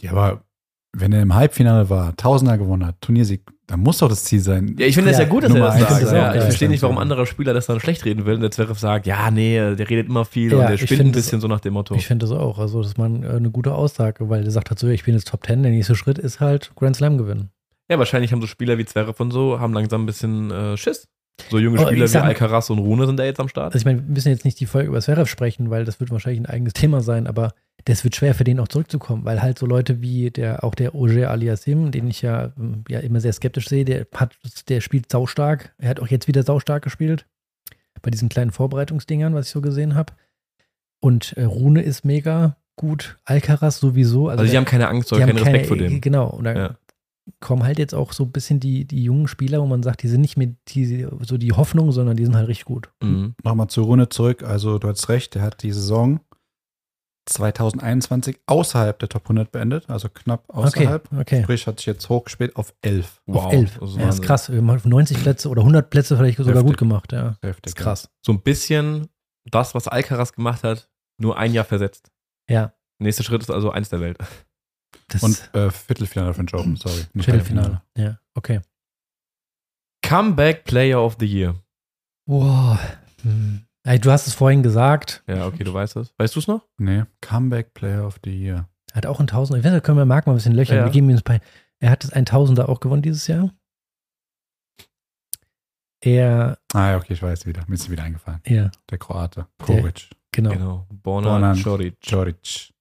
Ja, 0.00 0.12
aber 0.12 0.44
wenn 0.92 1.12
er 1.12 1.22
im 1.22 1.34
Halbfinale 1.34 1.88
war, 1.90 2.16
Tausender 2.16 2.58
gewonnen 2.58 2.84
hat, 2.86 2.96
Turniersieg, 3.00 3.42
dann 3.66 3.80
muss 3.80 3.98
doch 3.98 4.08
das 4.08 4.24
Ziel 4.24 4.40
sein. 4.40 4.74
Ja, 4.78 4.86
ich 4.86 4.94
finde 4.96 5.10
es 5.10 5.18
Ja, 5.18 5.22
ja 5.24 5.28
gut, 5.28 5.44
dass 5.44 5.50
er 5.52 5.54
Nummer 5.54 5.66
das 5.68 5.76
eins 5.76 5.88
sagt. 5.88 6.06
auch 6.08 6.12
Ja, 6.12 6.34
ich 6.34 6.42
verstehe 6.42 6.68
nicht, 6.68 6.82
warum 6.82 6.98
anderer 6.98 7.26
Spieler 7.26 7.54
das 7.54 7.66
dann 7.66 7.78
schlecht 7.78 8.04
reden 8.04 8.26
will 8.26 8.34
und 8.34 8.40
der 8.40 8.50
Zverev 8.50 8.78
sagt, 8.78 9.06
ja, 9.06 9.30
nee, 9.30 9.54
der 9.76 9.88
redet 9.88 10.08
immer 10.08 10.24
viel 10.24 10.50
Ja, 10.50 10.58
und 10.58 10.68
der 10.70 10.76
spinnt 10.76 10.90
ein 10.92 10.96
finde 10.96 11.12
das- 11.12 11.24
bisschen 11.26 11.40
so 11.40 11.46
nach 11.46 11.60
dem 11.60 11.74
Motto. 11.74 11.94
Ich 11.94 12.06
finde 12.08 12.26
das 12.26 12.36
auch. 12.36 12.58
Also, 12.58 12.80
das 12.82 12.88
ist 12.92 12.98
mal 12.98 13.22
äh, 13.22 13.28
eine 13.36 13.50
gute 13.50 13.72
Aussage, 13.74 14.28
weil 14.28 14.42
der 14.42 14.50
sagt 14.50 14.70
halt 14.70 14.78
so, 14.80 14.88
ich 14.88 15.04
bin 15.04 15.14
jetzt 15.14 15.28
Top 15.28 15.46
10, 15.46 15.62
der 15.62 15.70
nächste 15.70 15.94
Schritt 15.94 16.18
ist 16.18 16.40
halt 16.40 16.72
Grand 16.74 16.96
Slam 16.96 17.16
gewinnen. 17.18 17.50
Ja, 17.88 17.98
wahrscheinlich 17.98 18.32
haben 18.32 18.40
so 18.40 18.46
Spieler 18.48 18.76
wie 18.78 18.84
Zverev 18.84 19.20
und 19.22 19.30
so, 19.30 19.60
haben 19.60 19.72
langsam 19.72 20.02
ein 20.02 20.06
bisschen 20.06 20.50
äh, 20.50 20.76
Schiss. 20.76 21.06
So 21.48 21.58
junge 21.58 21.80
Oh, 21.80 21.86
Spieler 21.86 22.04
ich 22.06 22.12
wie 22.12 22.18
Alcaraz 22.18 22.70
und 22.70 22.78
Rune 22.78 23.06
sind 23.06 23.16
da 23.18 23.24
jetzt 23.24 23.40
am 23.40 23.48
Start. 23.48 23.66
Also 23.74 23.78
ich 23.78 23.84
meine, 23.84 23.98
wir 24.06 24.12
müssen 24.14 24.28
jetzt 24.28 24.44
nicht 24.44 24.60
die 24.60 24.66
Folge 24.66 24.88
über 24.88 25.00
Zverev 25.00 25.28
sprechen, 25.30 25.70
weil 25.70 25.84
das 25.84 26.00
wird 26.00 26.10
wahrscheinlich 26.10 26.40
ein 26.40 26.46
eigenes 26.46 26.72
Thema 26.72 27.00
sein, 27.00 27.26
aber 27.26 27.52
das 27.86 28.04
wird 28.04 28.14
schwer 28.16 28.34
für 28.34 28.44
den 28.44 28.60
auch 28.60 28.68
zurückzukommen, 28.68 29.24
weil 29.24 29.40
halt 29.42 29.58
so 29.58 29.64
Leute 29.66 30.02
wie 30.02 30.30
der, 30.30 30.64
auch 30.64 30.74
der 30.74 30.94
Oger 30.94 31.30
Aliassim, 31.30 31.90
den 31.90 32.08
ich 32.08 32.20
ja, 32.22 32.52
ähm, 32.58 32.84
ja 32.88 33.00
immer 33.00 33.20
sehr 33.20 33.32
skeptisch 33.32 33.68
sehe, 33.68 33.84
der 33.84 34.06
hat, 34.14 34.36
der 34.68 34.80
spielt 34.80 35.10
saustark. 35.10 35.72
Er 35.78 35.88
hat 35.90 36.00
auch 36.00 36.08
jetzt 36.08 36.28
wieder 36.28 36.42
saustark 36.42 36.82
gespielt. 36.82 37.26
Bei 38.02 38.10
diesen 38.10 38.28
kleinen 38.28 38.50
Vorbereitungsdingern, 38.50 39.34
was 39.34 39.46
ich 39.46 39.52
so 39.52 39.60
gesehen 39.60 39.94
habe. 39.94 40.12
Und 41.00 41.34
äh, 41.36 41.44
Rune 41.44 41.82
ist 41.82 42.04
mega 42.04 42.56
gut. 42.76 43.18
Alcaraz 43.24 43.78
sowieso. 43.80 44.28
Also, 44.28 44.44
die 44.44 44.50
der- 44.50 44.58
haben 44.58 44.64
keine 44.66 44.88
Angst 44.88 45.12
oder 45.12 45.26
keinen 45.26 45.36
Respekt 45.38 45.66
vor 45.66 45.76
dem. 45.76 46.00
Genau. 46.00 46.28
Und 46.28 46.44
da 46.44 46.52
Ja. 46.54 46.76
Kommen 47.40 47.62
halt 47.62 47.78
jetzt 47.78 47.94
auch 47.94 48.12
so 48.12 48.24
ein 48.24 48.32
bisschen 48.32 48.60
die, 48.60 48.84
die 48.84 49.04
jungen 49.04 49.28
Spieler, 49.28 49.60
wo 49.60 49.66
man 49.66 49.82
sagt, 49.82 50.02
die 50.02 50.08
sind 50.08 50.20
nicht 50.20 50.36
mehr 50.36 50.54
die, 50.68 51.06
so 51.22 51.36
die 51.38 51.52
Hoffnung, 51.52 51.92
sondern 51.92 52.16
die 52.16 52.24
sind 52.24 52.36
halt 52.36 52.48
richtig 52.48 52.64
gut. 52.64 52.90
Mhm. 53.02 53.34
Nochmal 53.44 53.68
zur 53.68 53.84
Runde 53.84 54.08
zurück. 54.08 54.42
Also, 54.42 54.78
du 54.78 54.88
hast 54.88 55.08
recht, 55.08 55.34
der 55.34 55.42
hat 55.42 55.62
die 55.62 55.72
Saison 55.72 56.20
2021 57.26 58.40
außerhalb 58.46 58.98
der 58.98 59.08
Top 59.08 59.24
100 59.24 59.52
beendet, 59.52 59.88
also 59.88 60.08
knapp 60.08 60.44
außerhalb. 60.48 61.06
Okay, 61.12 61.20
okay. 61.20 61.42
Sprich, 61.42 61.66
hat 61.66 61.78
sich 61.78 61.86
jetzt 61.86 62.08
hochgespielt 62.08 62.56
auf 62.56 62.74
11. 62.82 63.22
Auf 63.28 63.52
11. 63.52 63.78
das 63.78 63.90
ist 63.90 63.96
ja, 63.96 64.08
ist 64.08 64.22
krass. 64.22 64.50
Wir 64.50 64.58
haben 64.58 64.70
auf 64.70 64.84
90 64.84 65.22
Plätze 65.22 65.48
oder 65.48 65.60
100 65.60 65.90
Plätze 65.90 66.16
vielleicht 66.16 66.38
sogar 66.38 66.54
Heftig. 66.54 66.70
gut 66.70 66.78
gemacht. 66.78 67.12
Ja, 67.12 67.36
Heftig, 67.42 67.66
ist 67.70 67.76
krass. 67.76 68.10
So 68.24 68.32
ein 68.32 68.40
bisschen 68.40 69.08
das, 69.50 69.74
was 69.74 69.86
Alcaraz 69.86 70.32
gemacht 70.32 70.64
hat, 70.64 70.90
nur 71.18 71.38
ein 71.38 71.52
Jahr 71.52 71.64
versetzt. 71.64 72.10
Ja, 72.48 72.72
Nächster 73.00 73.24
Schritt 73.24 73.42
ist 73.42 73.50
also 73.50 73.70
eins 73.70 73.88
der 73.88 74.00
Welt. 74.00 74.18
Das 75.10 75.22
Und 75.22 75.54
äh, 75.54 75.70
Viertelfinale 75.70 76.32
French 76.34 76.54
Open, 76.54 76.76
sorry. 76.76 77.04
nicht 77.12 77.24
Viertelfinale. 77.26 77.82
Ja, 77.96 78.18
okay. 78.34 78.60
Comeback 80.02 80.64
Player 80.64 81.00
of 81.04 81.16
the 81.20 81.26
Year. 81.26 81.54
Wow. 82.26 82.78
Hm. 83.22 83.66
Ey, 83.84 83.98
du 83.98 84.10
hast 84.10 84.26
es 84.26 84.34
vorhin 84.34 84.62
gesagt. 84.62 85.22
Ja, 85.26 85.46
okay, 85.46 85.64
du 85.64 85.72
weißt 85.72 85.96
es. 85.96 86.12
Weißt 86.18 86.34
du 86.36 86.40
es 86.40 86.46
noch? 86.46 86.66
Nee, 86.78 87.04
Comeback 87.20 87.74
Player 87.74 88.06
of 88.06 88.18
the 88.24 88.30
Year. 88.30 88.68
Er 88.92 88.96
hat 88.96 89.06
auch 89.06 89.20
ein 89.20 89.26
Tausender. 89.26 89.58
Ich 89.58 89.64
weiß, 89.64 89.72
da 89.72 89.80
können 89.80 89.98
wir 89.98 90.04
Marc 90.04 90.26
mal 90.26 90.32
ein 90.32 90.36
bisschen 90.36 90.54
löchern. 90.54 90.76
Ja. 90.78 90.84
Wir 90.84 90.90
geben 90.92 91.08
ihm 91.10 91.16
das 91.16 91.22
bei. 91.22 91.40
Er 91.78 91.90
hat 91.90 92.04
das 92.04 92.12
ein 92.12 92.26
Tausender 92.26 92.68
auch 92.68 92.80
gewonnen 92.80 93.02
dieses 93.02 93.26
Jahr. 93.26 93.50
Er, 96.02 96.58
Ah, 96.72 96.90
ja, 96.92 96.96
okay, 96.96 97.12
ich 97.12 97.22
weiß 97.22 97.46
wieder. 97.46 97.62
Mir 97.66 97.74
ist 97.74 97.90
wieder 97.90 98.04
eingefallen. 98.04 98.40
ja, 98.46 98.70
Der 98.90 98.98
Kroate. 98.98 99.46
Koric. 99.58 100.08
genau. 100.32 100.50
Genau. 100.50 100.86
Borna 100.90 101.28
Borna 101.28 101.54
Choric. 101.62 101.96
Joric. 102.02 102.72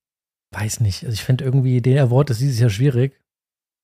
Weiß 0.51 0.79
nicht. 0.79 1.03
Also 1.03 1.13
ich 1.13 1.23
finde 1.23 1.43
irgendwie, 1.43 1.81
den 1.81 1.97
Award 1.99 2.31
ist 2.31 2.41
dieses 2.41 2.59
Jahr 2.59 2.69
schwierig. 2.69 3.19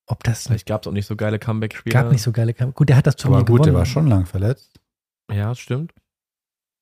Ob 0.08 0.24
das 0.24 0.44
Vielleicht 0.48 0.68
gab 0.68 0.82
es 0.84 0.88
auch 0.88 0.92
nicht 0.92 1.06
so 1.08 1.16
geile 1.16 1.40
Comeback-Spieler. 1.40 1.94
gab 2.04 2.12
nicht 2.12 2.22
so 2.22 2.32
geile 2.32 2.54
Kam 2.54 2.74
Gut, 2.74 2.90
der 2.90 2.98
hat 2.98 3.08
das 3.08 3.16
Turnier 3.16 3.38
Aber 3.38 3.46
gut, 3.46 3.58
gewonnen. 3.58 3.74
der 3.74 3.80
war 3.80 3.86
schon 3.86 4.08
lang 4.08 4.26
verletzt. 4.26 4.80
Ja, 5.32 5.50
das 5.50 5.60
stimmt. 5.60 5.94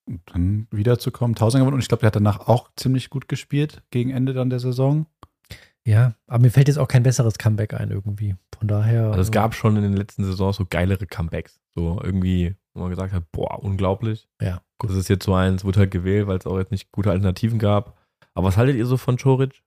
Und 0.05 0.21
dann 0.25 0.67
wiederzukommen, 0.71 1.35
Tausend 1.35 1.61
gewonnen. 1.61 1.75
Und 1.75 1.79
ich 1.81 1.87
glaube, 1.87 2.01
der 2.01 2.07
hat 2.07 2.15
danach 2.17 2.47
auch 2.47 2.69
ziemlich 2.75 3.09
gut 3.09 3.29
gespielt 3.29 3.81
gegen 3.91 4.09
Ende 4.09 4.33
dann 4.33 4.49
der 4.49 4.59
Saison. 4.59 5.05
Ja, 5.85 6.15
aber 6.27 6.39
mir 6.43 6.51
fällt 6.51 6.67
jetzt 6.69 6.77
auch 6.77 6.87
kein 6.87 7.03
besseres 7.03 7.37
Comeback 7.37 7.73
ein 7.73 7.91
irgendwie. 7.91 8.35
Von 8.57 8.67
daher. 8.67 9.07
Also 9.07 9.21
es 9.21 9.27
äh, 9.29 9.31
gab 9.31 9.53
schon 9.53 9.75
in 9.77 9.83
den 9.83 9.93
letzten 9.93 10.23
Saisons 10.23 10.57
so 10.57 10.65
geilere 10.69 11.05
Comebacks. 11.07 11.59
So 11.75 11.99
irgendwie, 12.01 12.55
wo 12.73 12.81
man 12.81 12.89
gesagt 12.89 13.13
hat, 13.13 13.31
boah, 13.31 13.61
unglaublich. 13.63 14.27
Ja, 14.41 14.61
Das 14.79 14.91
ist 14.95 15.09
jetzt 15.09 15.25
so 15.25 15.33
eins, 15.33 15.63
wurde 15.63 15.79
halt 15.79 15.91
gewählt, 15.91 16.27
weil 16.27 16.37
es 16.37 16.45
auch 16.45 16.57
jetzt 16.57 16.71
nicht 16.71 16.91
gute 16.91 17.11
Alternativen 17.11 17.59
gab. 17.59 17.97
Aber 18.33 18.47
was 18.47 18.57
haltet 18.57 18.75
ihr 18.75 18.85
so 18.85 18.97
von 18.97 19.17
Choric? 19.17 19.61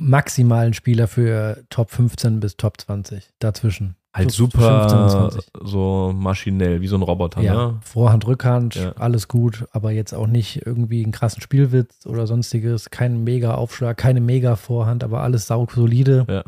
Maximalen 0.00 0.74
Spieler 0.74 1.08
für 1.08 1.64
Top 1.70 1.90
15 1.90 2.40
bis 2.40 2.56
Top 2.56 2.80
20. 2.80 3.30
Dazwischen. 3.38 3.96
Halt 4.14 4.30
So- 4.30 4.44
so 4.46 4.50
super 4.50 4.80
15 4.88 4.98
und 4.98 5.10
20. 5.10 5.50
so 5.64 6.12
maschinell, 6.16 6.80
wie 6.80 6.86
so 6.86 6.96
ein 6.96 7.02
Roboter, 7.02 7.42
Ja, 7.42 7.54
ne? 7.54 7.78
Vorhand, 7.82 8.26
Rückhand, 8.26 8.74
Ja. 8.74 8.92
alles 8.92 9.28
gut, 9.28 9.66
aber 9.72 9.90
jetzt 9.92 10.14
auch 10.14 10.26
nicht 10.26 10.64
irgendwie 10.66 11.02
einen 11.02 11.12
krassen 11.12 11.42
Spielwitz 11.42 12.06
oder 12.06 12.26
sonstiges, 12.26 12.88
kein 12.90 13.24
mega 13.24 13.54
Aufschlag, 13.54 13.96
keine 13.98 14.20
mega 14.22 14.56
Vorhand, 14.56 15.04
aber 15.04 15.20
alles 15.22 15.46
saug 15.46 15.70
solide. 15.72 16.24
Ja. 16.28 16.44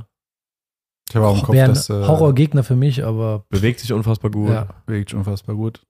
Ich 1.11 1.17
habe 1.17 1.27
auch 1.27 1.37
im 1.39 1.43
Kopf, 1.43 1.57
dass 1.57 1.89
äh, 1.91 2.07
Horrorgegner 2.07 2.65
für 2.65 2.77
mich, 2.77 3.05
aber 3.05 3.45
Bewegt 3.51 3.81
sich 3.81 3.93
unfassbar 3.93 4.31
gut. 4.31 4.51
ja. 4.51 4.69
wirklich 4.87 5.15
unfassbar 5.15 5.55
gut. 5.55 5.87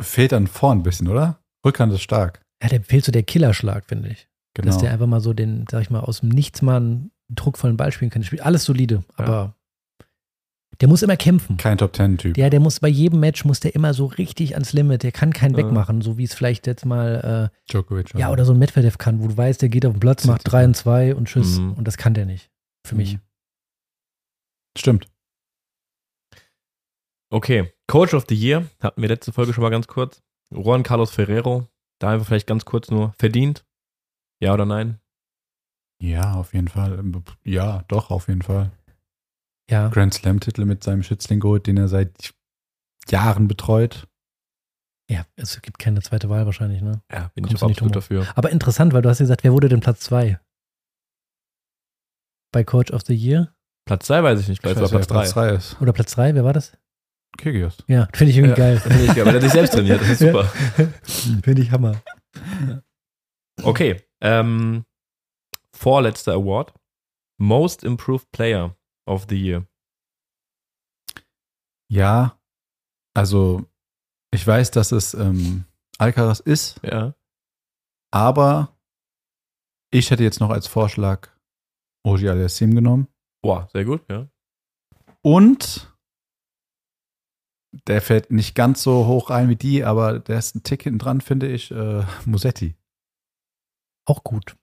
Fehlt 0.00 0.32
dann 0.32 0.46
vorn 0.46 0.78
ein 0.78 0.82
bisschen, 0.82 1.08
oder? 1.08 1.38
Rückhand 1.64 1.92
ist 1.92 2.02
stark. 2.02 2.40
ja, 2.62 2.68
der 2.68 2.82
fehlt 2.82 3.04
so 3.04 3.12
der 3.12 3.22
Killerschlag, 3.24 3.84
finde 3.86 4.10
ich. 4.10 4.27
Genau. 4.58 4.72
Dass 4.72 4.78
der 4.78 4.92
einfach 4.92 5.06
mal 5.06 5.20
so 5.20 5.32
den, 5.32 5.66
sag 5.70 5.82
ich 5.82 5.90
mal, 5.90 6.00
aus 6.00 6.20
dem 6.20 6.30
Nichts 6.30 6.62
mal 6.62 6.76
einen 6.78 7.10
druckvollen 7.30 7.76
Ball 7.76 7.92
spielen 7.92 8.10
kann. 8.10 8.22
Spielt 8.24 8.42
alles 8.42 8.64
solide, 8.64 9.04
aber 9.16 9.54
der 10.80 10.88
muss 10.88 11.02
immer 11.02 11.16
kämpfen. 11.16 11.56
Kein 11.56 11.78
Top 11.78 11.92
Ten 11.92 12.18
Typ. 12.18 12.34
Der, 12.34 12.50
der 12.50 12.58
muss 12.60 12.80
bei 12.80 12.88
jedem 12.88 13.20
Match 13.20 13.44
muss 13.44 13.60
der 13.60 13.74
immer 13.74 13.94
so 13.94 14.06
richtig 14.06 14.54
ans 14.54 14.72
Limit. 14.72 15.02
Der 15.04 15.12
kann 15.12 15.32
keinen 15.32 15.52
Ja. 15.56 15.58
wegmachen, 15.64 16.02
so 16.02 16.18
wie 16.18 16.24
es 16.24 16.34
vielleicht 16.34 16.66
jetzt 16.66 16.84
mal 16.86 17.50
Djokovic. 17.70 18.14
äh, 18.14 18.18
ja 18.18 18.30
oder 18.30 18.44
so 18.44 18.52
ein 18.52 18.58
Medvedev 18.58 18.98
kann, 18.98 19.20
wo 19.22 19.28
du 19.28 19.36
weißt, 19.36 19.62
der 19.62 19.68
geht 19.68 19.86
auf 19.86 19.92
den 19.92 20.00
Platz, 20.00 20.24
macht 20.24 20.42
sich 20.42 20.50
3 20.50 20.58
an. 20.64 20.66
und 20.70 20.74
2 20.76 21.14
und 21.14 21.28
tschüss. 21.28 21.58
Mhm. 21.58 21.72
Und 21.74 21.86
das 21.86 21.96
kann 21.96 22.14
der 22.14 22.26
nicht. 22.26 22.50
Für 22.84 22.94
mich. 22.96 23.14
Mhm. 23.14 23.20
Stimmt. 24.76 25.06
Okay, 27.30 27.72
Coach 27.86 28.14
of 28.14 28.24
the 28.28 28.34
Year 28.34 28.66
hatten 28.80 29.02
wir 29.02 29.08
letzte 29.08 29.32
Folge 29.32 29.52
schon 29.52 29.62
mal 29.62 29.70
ganz 29.70 29.86
kurz. 29.86 30.22
Juan 30.50 30.82
Carlos 30.82 31.10
Ferrero, 31.10 31.66
da 31.98 32.10
einfach 32.10 32.26
vielleicht 32.26 32.46
ganz 32.46 32.64
kurz 32.64 32.90
nur 32.90 33.12
verdient. 33.18 33.64
Ja 34.40 34.54
oder 34.54 34.66
nein? 34.66 35.00
Ja, 36.00 36.34
auf 36.34 36.54
jeden 36.54 36.68
Fall. 36.68 37.02
Ja, 37.44 37.84
doch, 37.88 38.10
auf 38.10 38.28
jeden 38.28 38.42
Fall. 38.42 38.70
Ja. 39.68 39.88
Grand 39.88 40.14
Slam-Titel 40.14 40.64
mit 40.64 40.82
seinem 40.84 41.02
Schützling 41.02 41.40
geholt, 41.40 41.66
den 41.66 41.76
er 41.76 41.88
seit 41.88 42.34
Jahren 43.08 43.48
betreut. 43.48 44.06
Ja, 45.10 45.24
es 45.36 45.60
gibt 45.62 45.78
keine 45.78 46.02
zweite 46.02 46.28
Wahl 46.28 46.46
wahrscheinlich, 46.46 46.82
ne? 46.82 47.02
Ja, 47.10 47.30
bin 47.34 47.44
Kommst 47.44 47.56
ich 47.56 47.62
auch 47.62 47.68
nicht 47.68 47.78
absolut 47.78 47.94
drum 47.94 48.00
dafür. 48.00 48.26
Aber 48.36 48.50
interessant, 48.50 48.92
weil 48.92 49.02
du 49.02 49.08
hast 49.08 49.18
gesagt, 49.18 49.42
wer 49.42 49.52
wurde 49.52 49.68
denn 49.68 49.80
Platz 49.80 50.00
2? 50.00 50.38
Bei 52.52 52.62
Coach 52.64 52.92
of 52.92 53.02
the 53.06 53.14
Year? 53.14 53.54
Platz 53.86 54.06
2 54.06 54.22
weiß 54.22 54.40
ich 54.40 54.48
nicht, 54.48 54.60
vielleicht 54.60 54.76
war 54.76 54.84
Ich 54.86 54.92
weiß, 54.92 55.06
Platz 55.06 55.10
wer 55.10 55.16
3. 55.16 55.22
Platz 55.22 55.34
3 55.34 55.48
ist. 55.54 55.80
Oder 55.80 55.92
Platz 55.92 56.12
3? 56.12 56.34
Wer 56.34 56.44
war 56.44 56.52
das? 56.52 56.76
Kyrgios. 57.38 57.78
Ja, 57.86 58.08
finde 58.12 58.30
ich 58.32 58.38
irgendwie 58.38 58.56
geil. 58.56 58.78
Finde 58.80 59.04
ich 59.04 59.14
geil, 59.14 59.26
weil 59.26 59.34
er 59.34 59.40
sich 59.40 59.52
selbst 59.52 59.72
trainiert, 59.72 60.00
das 60.00 60.08
ist 60.08 60.18
super. 60.20 60.44
finde 61.42 61.62
ich 61.62 61.70
Hammer. 61.70 62.00
Okay, 63.62 64.02
ähm, 64.20 64.84
vorletzter 65.74 66.32
Award. 66.34 66.74
Most 67.40 67.84
Improved 67.84 68.30
Player 68.32 68.76
of 69.06 69.26
the 69.28 69.36
Year. 69.40 69.66
Ja, 71.90 72.38
also 73.14 73.64
ich 74.32 74.46
weiß, 74.46 74.70
dass 74.72 74.92
es 74.92 75.14
ähm, 75.14 75.64
Alcaraz 75.98 76.40
ist, 76.40 76.80
Ja. 76.82 77.14
aber 78.12 78.76
ich 79.90 80.10
hätte 80.10 80.22
jetzt 80.22 80.40
noch 80.40 80.50
als 80.50 80.66
Vorschlag 80.66 81.28
Oji 82.04 82.28
Aliassim 82.28 82.74
genommen. 82.74 83.08
Boah, 83.42 83.68
sehr 83.72 83.84
gut, 83.84 84.04
ja. 84.10 84.28
Und 85.22 85.94
der 87.86 88.02
fällt 88.02 88.30
nicht 88.30 88.54
ganz 88.54 88.82
so 88.82 89.06
hoch 89.06 89.30
ein 89.30 89.48
wie 89.48 89.56
die, 89.56 89.84
aber 89.84 90.18
der 90.18 90.38
ist 90.38 90.54
ein 90.56 90.62
Tick 90.62 90.82
hinten 90.82 90.98
dran, 90.98 91.20
finde 91.20 91.48
ich, 91.50 91.70
äh, 91.70 92.04
Musetti. 92.26 92.74
Auch 94.08 94.24
gut. 94.24 94.56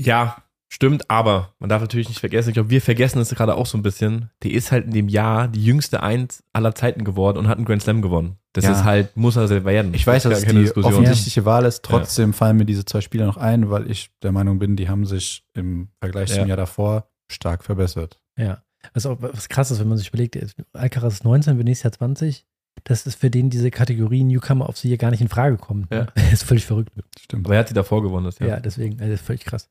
Ja, 0.00 0.36
stimmt, 0.68 1.10
aber 1.10 1.54
man 1.58 1.68
darf 1.68 1.80
natürlich 1.82 2.08
nicht 2.08 2.20
vergessen, 2.20 2.50
ich 2.50 2.54
glaube, 2.54 2.70
wir 2.70 2.80
vergessen 2.80 3.18
es 3.20 3.30
gerade 3.30 3.54
auch 3.54 3.66
so 3.66 3.76
ein 3.76 3.82
bisschen. 3.82 4.30
Die 4.42 4.54
ist 4.54 4.72
halt 4.72 4.86
in 4.86 4.92
dem 4.92 5.08
Jahr 5.08 5.48
die 5.48 5.62
jüngste 5.64 6.02
Eins 6.02 6.42
aller 6.52 6.74
Zeiten 6.74 7.04
geworden 7.04 7.36
und 7.38 7.48
hat 7.48 7.56
einen 7.58 7.66
Grand 7.66 7.82
Slam 7.82 8.00
gewonnen. 8.00 8.36
Das 8.54 8.64
Ja. 8.64 8.72
ist 8.72 8.84
halt, 8.84 9.16
muss 9.16 9.36
er 9.36 9.46
sehr 9.46 9.64
werden. 9.64 9.92
Ich 9.92 10.06
weiß, 10.06 10.22
Das 10.22 10.30
dass 10.32 10.42
es 10.42 10.48
die 10.48 10.54
Diskussion. 10.60 10.94
offensichtliche 10.94 11.44
Wahl 11.44 11.64
ist. 11.66 11.82
Trotzdem 11.82 12.32
fallen 12.32 12.56
mir 12.56 12.64
diese 12.64 12.84
zwei 12.84 13.00
Spieler 13.00 13.26
noch 13.26 13.36
ein, 13.36 13.70
weil 13.70 13.90
ich 13.90 14.10
der 14.22 14.32
Meinung 14.32 14.58
bin, 14.58 14.76
die 14.76 14.88
haben 14.88 15.04
sich 15.04 15.44
im 15.54 15.88
Vergleich 16.00 16.30
zum 16.30 16.40
Ja. 16.40 16.46
Jahr 16.46 16.56
davor 16.56 17.08
stark 17.30 17.62
verbessert. 17.64 18.20
Ja. 18.38 18.62
Was 18.94 19.04
auch 19.06 19.18
was 19.20 19.48
krass 19.48 19.70
ist, 19.70 19.80
wenn 19.80 19.88
man 19.88 19.98
sich 19.98 20.08
überlegt, 20.08 20.38
Alcaraz 20.72 21.14
ist 21.14 21.24
19, 21.24 21.58
Venezia 21.58 21.84
Jahr 21.84 21.92
20. 21.92 22.46
Das 22.84 23.06
ist 23.06 23.18
für 23.20 23.30
den 23.30 23.50
diese 23.50 23.70
Kategorie 23.70 24.24
Newcomer 24.24 24.68
of 24.68 24.76
the 24.78 24.88
Year 24.88 24.98
gar 24.98 25.10
nicht 25.10 25.20
in 25.20 25.28
Frage 25.28 25.56
kommt. 25.56 25.92
Ja. 25.92 26.06
Ne? 26.16 26.32
ist 26.32 26.44
völlig 26.44 26.64
verrückt. 26.66 26.90
Stimmt. 27.20 27.46
Aber 27.46 27.54
er 27.54 27.60
hat 27.60 27.68
sie 27.68 27.74
davor 27.74 28.02
gewonnen, 28.02 28.24
das 28.26 28.38
Ja, 28.38 28.46
Jahr. 28.46 28.60
deswegen, 28.60 28.98
also 29.00 29.10
das 29.12 29.20
ist 29.20 29.26
völlig 29.26 29.44
krass. 29.44 29.68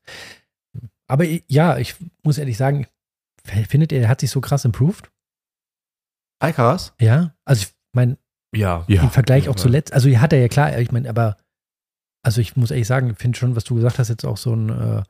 Aber 1.06 1.24
ja, 1.48 1.78
ich 1.78 1.94
muss 2.22 2.38
ehrlich 2.38 2.56
sagen, 2.56 2.86
findet 3.68 3.92
ihr, 3.92 4.00
er 4.02 4.08
hat 4.08 4.20
sich 4.20 4.30
so 4.30 4.40
krass 4.40 4.64
improved? 4.64 5.10
Alcaraz? 6.40 6.92
Ja. 7.00 7.34
Also 7.44 7.62
ich 7.62 7.74
meine, 7.92 8.18
Ja. 8.54 8.84
Ja. 8.88 9.02
im 9.02 9.10
Vergleich 9.10 9.48
auch 9.48 9.56
ja. 9.56 9.62
zuletzt, 9.62 9.92
also 9.92 10.08
hat 10.18 10.32
er 10.32 10.40
ja 10.40 10.48
klar, 10.48 10.78
ich 10.78 10.92
meine, 10.92 11.08
aber 11.08 11.36
also 12.22 12.40
ich 12.40 12.56
muss 12.56 12.70
ehrlich 12.70 12.86
sagen, 12.86 13.10
ich 13.10 13.16
finde 13.18 13.38
schon, 13.38 13.56
was 13.56 13.64
du 13.64 13.74
gesagt 13.76 13.98
hast, 13.98 14.08
jetzt 14.08 14.24
auch 14.24 14.36
so 14.36 14.54
ein 14.54 14.68
äh, 14.70 15.02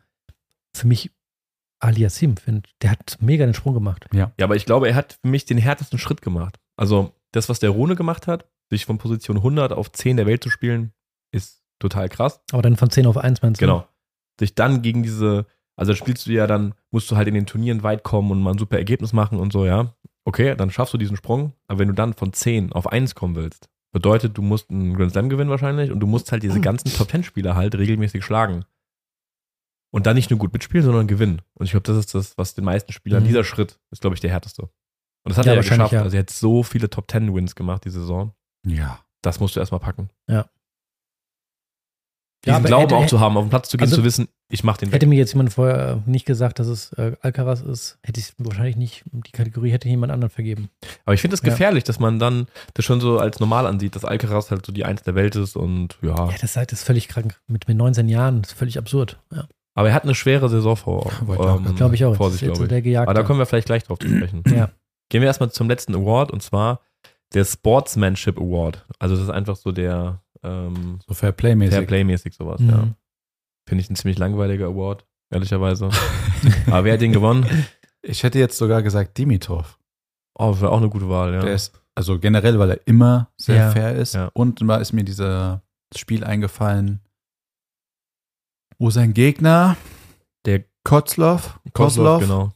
für 0.74 0.86
mich 0.86 1.10
Aliasim, 1.80 2.36
finde, 2.36 2.68
der 2.82 2.90
hat 2.92 3.18
mega 3.20 3.44
den 3.44 3.54
Sprung 3.54 3.74
gemacht. 3.74 4.08
Ja, 4.12 4.32
aber 4.40 4.56
ich 4.56 4.66
glaube, 4.66 4.88
er 4.88 4.94
hat 4.96 5.18
für 5.22 5.28
mich 5.28 5.44
den 5.44 5.58
härtesten 5.58 5.98
Schritt 5.98 6.22
gemacht. 6.22 6.58
Also, 6.76 7.12
das, 7.32 7.48
was 7.48 7.58
der 7.60 7.70
Rune 7.70 7.96
gemacht 7.96 8.26
hat, 8.26 8.48
sich 8.70 8.84
von 8.86 8.98
Position 8.98 9.36
100 9.38 9.72
auf 9.72 9.92
10 9.92 10.16
der 10.16 10.26
Welt 10.26 10.42
zu 10.42 10.50
spielen, 10.50 10.92
ist 11.32 11.62
total 11.78 12.08
krass. 12.08 12.40
Aber 12.52 12.62
dann 12.62 12.76
von 12.76 12.90
10 12.90 13.06
auf 13.06 13.16
1 13.16 13.42
meinst 13.42 13.60
du? 13.60 13.66
Genau. 13.66 13.88
Sich 14.40 14.54
dann 14.54 14.82
gegen 14.82 15.02
diese, 15.02 15.46
also 15.76 15.94
spielst 15.94 16.26
du 16.26 16.32
ja 16.32 16.46
dann, 16.46 16.74
musst 16.90 17.10
du 17.10 17.16
halt 17.16 17.28
in 17.28 17.34
den 17.34 17.46
Turnieren 17.46 17.82
weit 17.82 18.02
kommen 18.02 18.30
und 18.30 18.40
mal 18.42 18.52
ein 18.52 18.58
super 18.58 18.76
Ergebnis 18.78 19.12
machen 19.12 19.38
und 19.38 19.52
so, 19.52 19.64
ja. 19.66 19.94
Okay, 20.24 20.54
dann 20.56 20.70
schaffst 20.70 20.92
du 20.92 20.98
diesen 20.98 21.16
Sprung, 21.16 21.54
aber 21.66 21.78
wenn 21.80 21.88
du 21.88 21.94
dann 21.94 22.12
von 22.14 22.32
10 22.32 22.72
auf 22.72 22.86
1 22.86 23.14
kommen 23.14 23.34
willst, 23.36 23.68
bedeutet, 23.92 24.36
du 24.36 24.42
musst 24.42 24.70
einen 24.70 24.94
Grand 24.94 25.12
Slam 25.12 25.28
gewinnen 25.30 25.48
wahrscheinlich 25.50 25.90
und 25.90 26.00
du 26.00 26.06
musst 26.06 26.30
halt 26.32 26.42
diese 26.42 26.60
ganzen 26.60 26.92
Top 26.92 27.10
10 27.10 27.24
Spieler 27.24 27.54
halt 27.56 27.74
regelmäßig 27.74 28.22
schlagen. 28.24 28.64
Und 29.90 30.06
dann 30.06 30.16
nicht 30.16 30.28
nur 30.28 30.38
gut 30.38 30.52
mitspielen, 30.52 30.84
sondern 30.84 31.06
gewinnen. 31.06 31.40
Und 31.54 31.64
ich 31.64 31.70
glaube, 31.70 31.84
das 31.84 31.96
ist 31.96 32.14
das, 32.14 32.36
was 32.36 32.54
den 32.54 32.64
meisten 32.64 32.92
Spielern, 32.92 33.22
Mhm. 33.22 33.28
dieser 33.28 33.44
Schritt 33.44 33.78
ist, 33.90 34.02
glaube 34.02 34.14
ich, 34.14 34.20
der 34.20 34.30
härteste. 34.30 34.68
Und 35.28 35.32
das 35.32 35.38
hat 35.38 35.46
Ja, 35.46 35.52
er 35.52 35.56
ja 35.56 35.62
geschafft. 35.62 35.92
ja. 35.92 36.02
Also 36.02 36.16
er 36.16 36.20
hat 36.20 36.30
so 36.30 36.62
viele 36.62 36.88
Top 36.90 37.10
10 37.10 37.34
Wins 37.34 37.54
gemacht 37.54 37.84
diese 37.84 38.00
Saison. 38.00 38.32
Ja. 38.66 39.00
Das 39.22 39.40
musst 39.40 39.56
du 39.56 39.60
erstmal 39.60 39.80
packen. 39.80 40.08
Ja. 40.28 40.46
Diesen 42.44 42.54
aber 42.56 42.68
Glauben 42.68 42.82
hätte- 42.84 42.96
auch 42.96 43.06
zu 43.06 43.18
haben, 43.20 43.36
auf 43.36 43.44
den 43.44 43.50
Platz 43.50 43.68
zu 43.68 43.76
gehen, 43.76 43.86
Also- 43.86 43.96
zu 43.96 44.04
wissen, 44.04 44.28
ich 44.48 44.62
mach 44.62 44.76
den 44.76 44.88
weg. 44.88 44.94
Hätte 44.94 45.06
mir 45.06 45.16
jetzt 45.18 45.32
jemand 45.32 45.52
vorher 45.52 46.02
nicht 46.06 46.24
gesagt, 46.24 46.60
dass 46.60 46.68
es 46.68 46.92
äh, 46.92 47.16
Alcaraz 47.20 47.60
ist, 47.62 47.98
hätte 48.04 48.20
ich 48.20 48.32
wahrscheinlich 48.38 48.76
nicht, 48.76 49.02
die 49.10 49.32
Kategorie 49.32 49.70
hätte 49.72 49.88
jemand 49.88 50.12
anderen 50.12 50.30
vergeben. 50.30 50.70
Aber 51.04 51.14
ich 51.14 51.20
finde 51.20 51.34
es 51.34 51.42
Ja. 51.42 51.48
gefährlich, 51.50 51.82
dass 51.84 51.98
man 51.98 52.18
dann 52.20 52.46
das 52.74 52.84
schon 52.84 53.00
so 53.00 53.18
als 53.18 53.40
normal 53.40 53.66
ansieht, 53.66 53.96
dass 53.96 54.04
Alcaraz 54.04 54.50
halt 54.52 54.64
so 54.64 54.72
die 54.72 54.84
Eins 54.84 55.02
der 55.02 55.16
Welt 55.16 55.34
ist 55.34 55.56
und 55.56 55.98
ja. 56.00 56.14
Ja, 56.14 56.26
das 56.32 56.42
ist 56.44 56.56
halt 56.56 56.70
das 56.72 56.78
ist 56.80 56.84
völlig 56.86 57.08
krank. 57.08 57.40
Mit, 57.48 57.66
mit 57.66 57.76
19 57.76 58.08
Jahren, 58.08 58.42
das 58.42 58.52
ist 58.52 58.58
völlig 58.58 58.78
absurd. 58.78 59.18
Ja, 59.34 59.46
Aber 59.74 59.88
er 59.88 59.94
hat 59.94 60.04
eine 60.04 60.14
schwere 60.14 60.48
Saison 60.48 60.76
vor, 60.76 61.10
ähm, 61.22 61.74
glaube 61.74 61.96
ich 61.96 62.04
auch. 62.04 62.14
vor 62.16 62.30
sich, 62.30 62.40
so 62.40 62.52
glaube 62.52 62.64
ich. 62.78 62.84
Gejagte. 62.84 63.10
Aber 63.10 63.20
da 63.20 63.26
kommen 63.26 63.40
wir 63.40 63.46
vielleicht 63.46 63.66
gleich 63.66 63.82
drauf 63.82 63.98
zu 63.98 64.08
sprechen. 64.08 64.44
ja. 64.46 64.70
Gehen 65.10 65.20
wir 65.22 65.26
erstmal 65.28 65.50
zum 65.50 65.68
letzten 65.68 65.94
Award 65.94 66.30
und 66.30 66.42
zwar 66.42 66.80
der 67.34 67.44
Sportsmanship 67.44 68.38
Award. 68.38 68.84
Also 68.98 69.14
das 69.14 69.24
ist 69.24 69.30
einfach 69.30 69.56
so 69.56 69.72
der 69.72 70.22
ähm, 70.42 70.98
So 71.06 71.14
Fair 71.14 71.32
Play-mäßig. 71.32 71.74
Fair 71.74 71.86
Play-mäßig 71.86 72.34
sowas, 72.34 72.60
Mhm. 72.60 72.70
ja. 72.70 72.88
Finde 73.68 73.82
ich 73.82 73.90
ein 73.90 73.96
ziemlich 73.96 74.18
langweiliger 74.18 74.66
Award. 74.66 75.04
ehrlicherweise. 75.30 75.90
Aber 76.68 76.84
wer 76.84 76.94
hat 76.94 77.00
den 77.02 77.12
gewonnen? 77.12 77.46
Ich 78.02 78.22
hätte 78.22 78.38
jetzt 78.38 78.56
sogar 78.56 78.82
gesagt 78.82 79.18
Dimitrov. 79.18 79.78
Oh, 80.38 80.58
wäre 80.60 80.70
auch 80.70 80.78
eine 80.78 80.88
gute 80.88 81.08
Wahl, 81.08 81.34
ja. 81.34 81.40
Der 81.40 81.52
ist, 81.54 81.78
also 81.94 82.18
generell, 82.18 82.58
weil 82.58 82.70
er 82.70 82.86
immer 82.86 83.30
sehr 83.36 83.56
Ja. 83.56 83.70
fair 83.72 83.94
ist. 83.96 84.14
Ja. 84.14 84.30
Und 84.34 84.60
mal 84.62 84.80
ist 84.80 84.92
mir 84.92 85.04
dieses 85.04 85.58
Spiel 85.96 86.22
eingefallen, 86.24 87.00
wo 88.78 88.90
sein 88.90 89.12
Gegner, 89.14 89.76
Der 90.44 90.64
Kotzloff, 90.84 91.58
Kozlov, 91.72 91.74
Kozlov, 91.74 92.20
genau. 92.22 92.52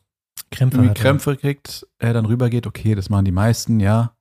Krämpfe 0.52 0.76
irgendwie 0.78 0.90
er. 0.90 0.94
Krämpfe 1.02 1.36
kriegt, 1.36 1.86
er 1.98 2.12
dann 2.12 2.26
rübergeht, 2.26 2.66
okay, 2.66 2.94
das 2.94 3.10
machen 3.10 3.24
die 3.24 3.32
meisten, 3.32 3.80
ja. 3.80 4.16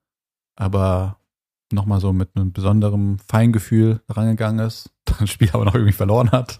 Aber 0.55 1.17
nochmal 1.71 1.99
so 2.01 2.11
mit 2.13 2.29
einem 2.35 2.51
besonderen 2.51 3.19
Feingefühl 3.19 4.01
rangegangen 4.09 4.65
ist, 4.65 4.91
das 5.05 5.29
Spiel 5.29 5.49
aber 5.53 5.65
noch 5.65 5.75
irgendwie 5.75 5.93
verloren 5.93 6.31
hat. 6.31 6.59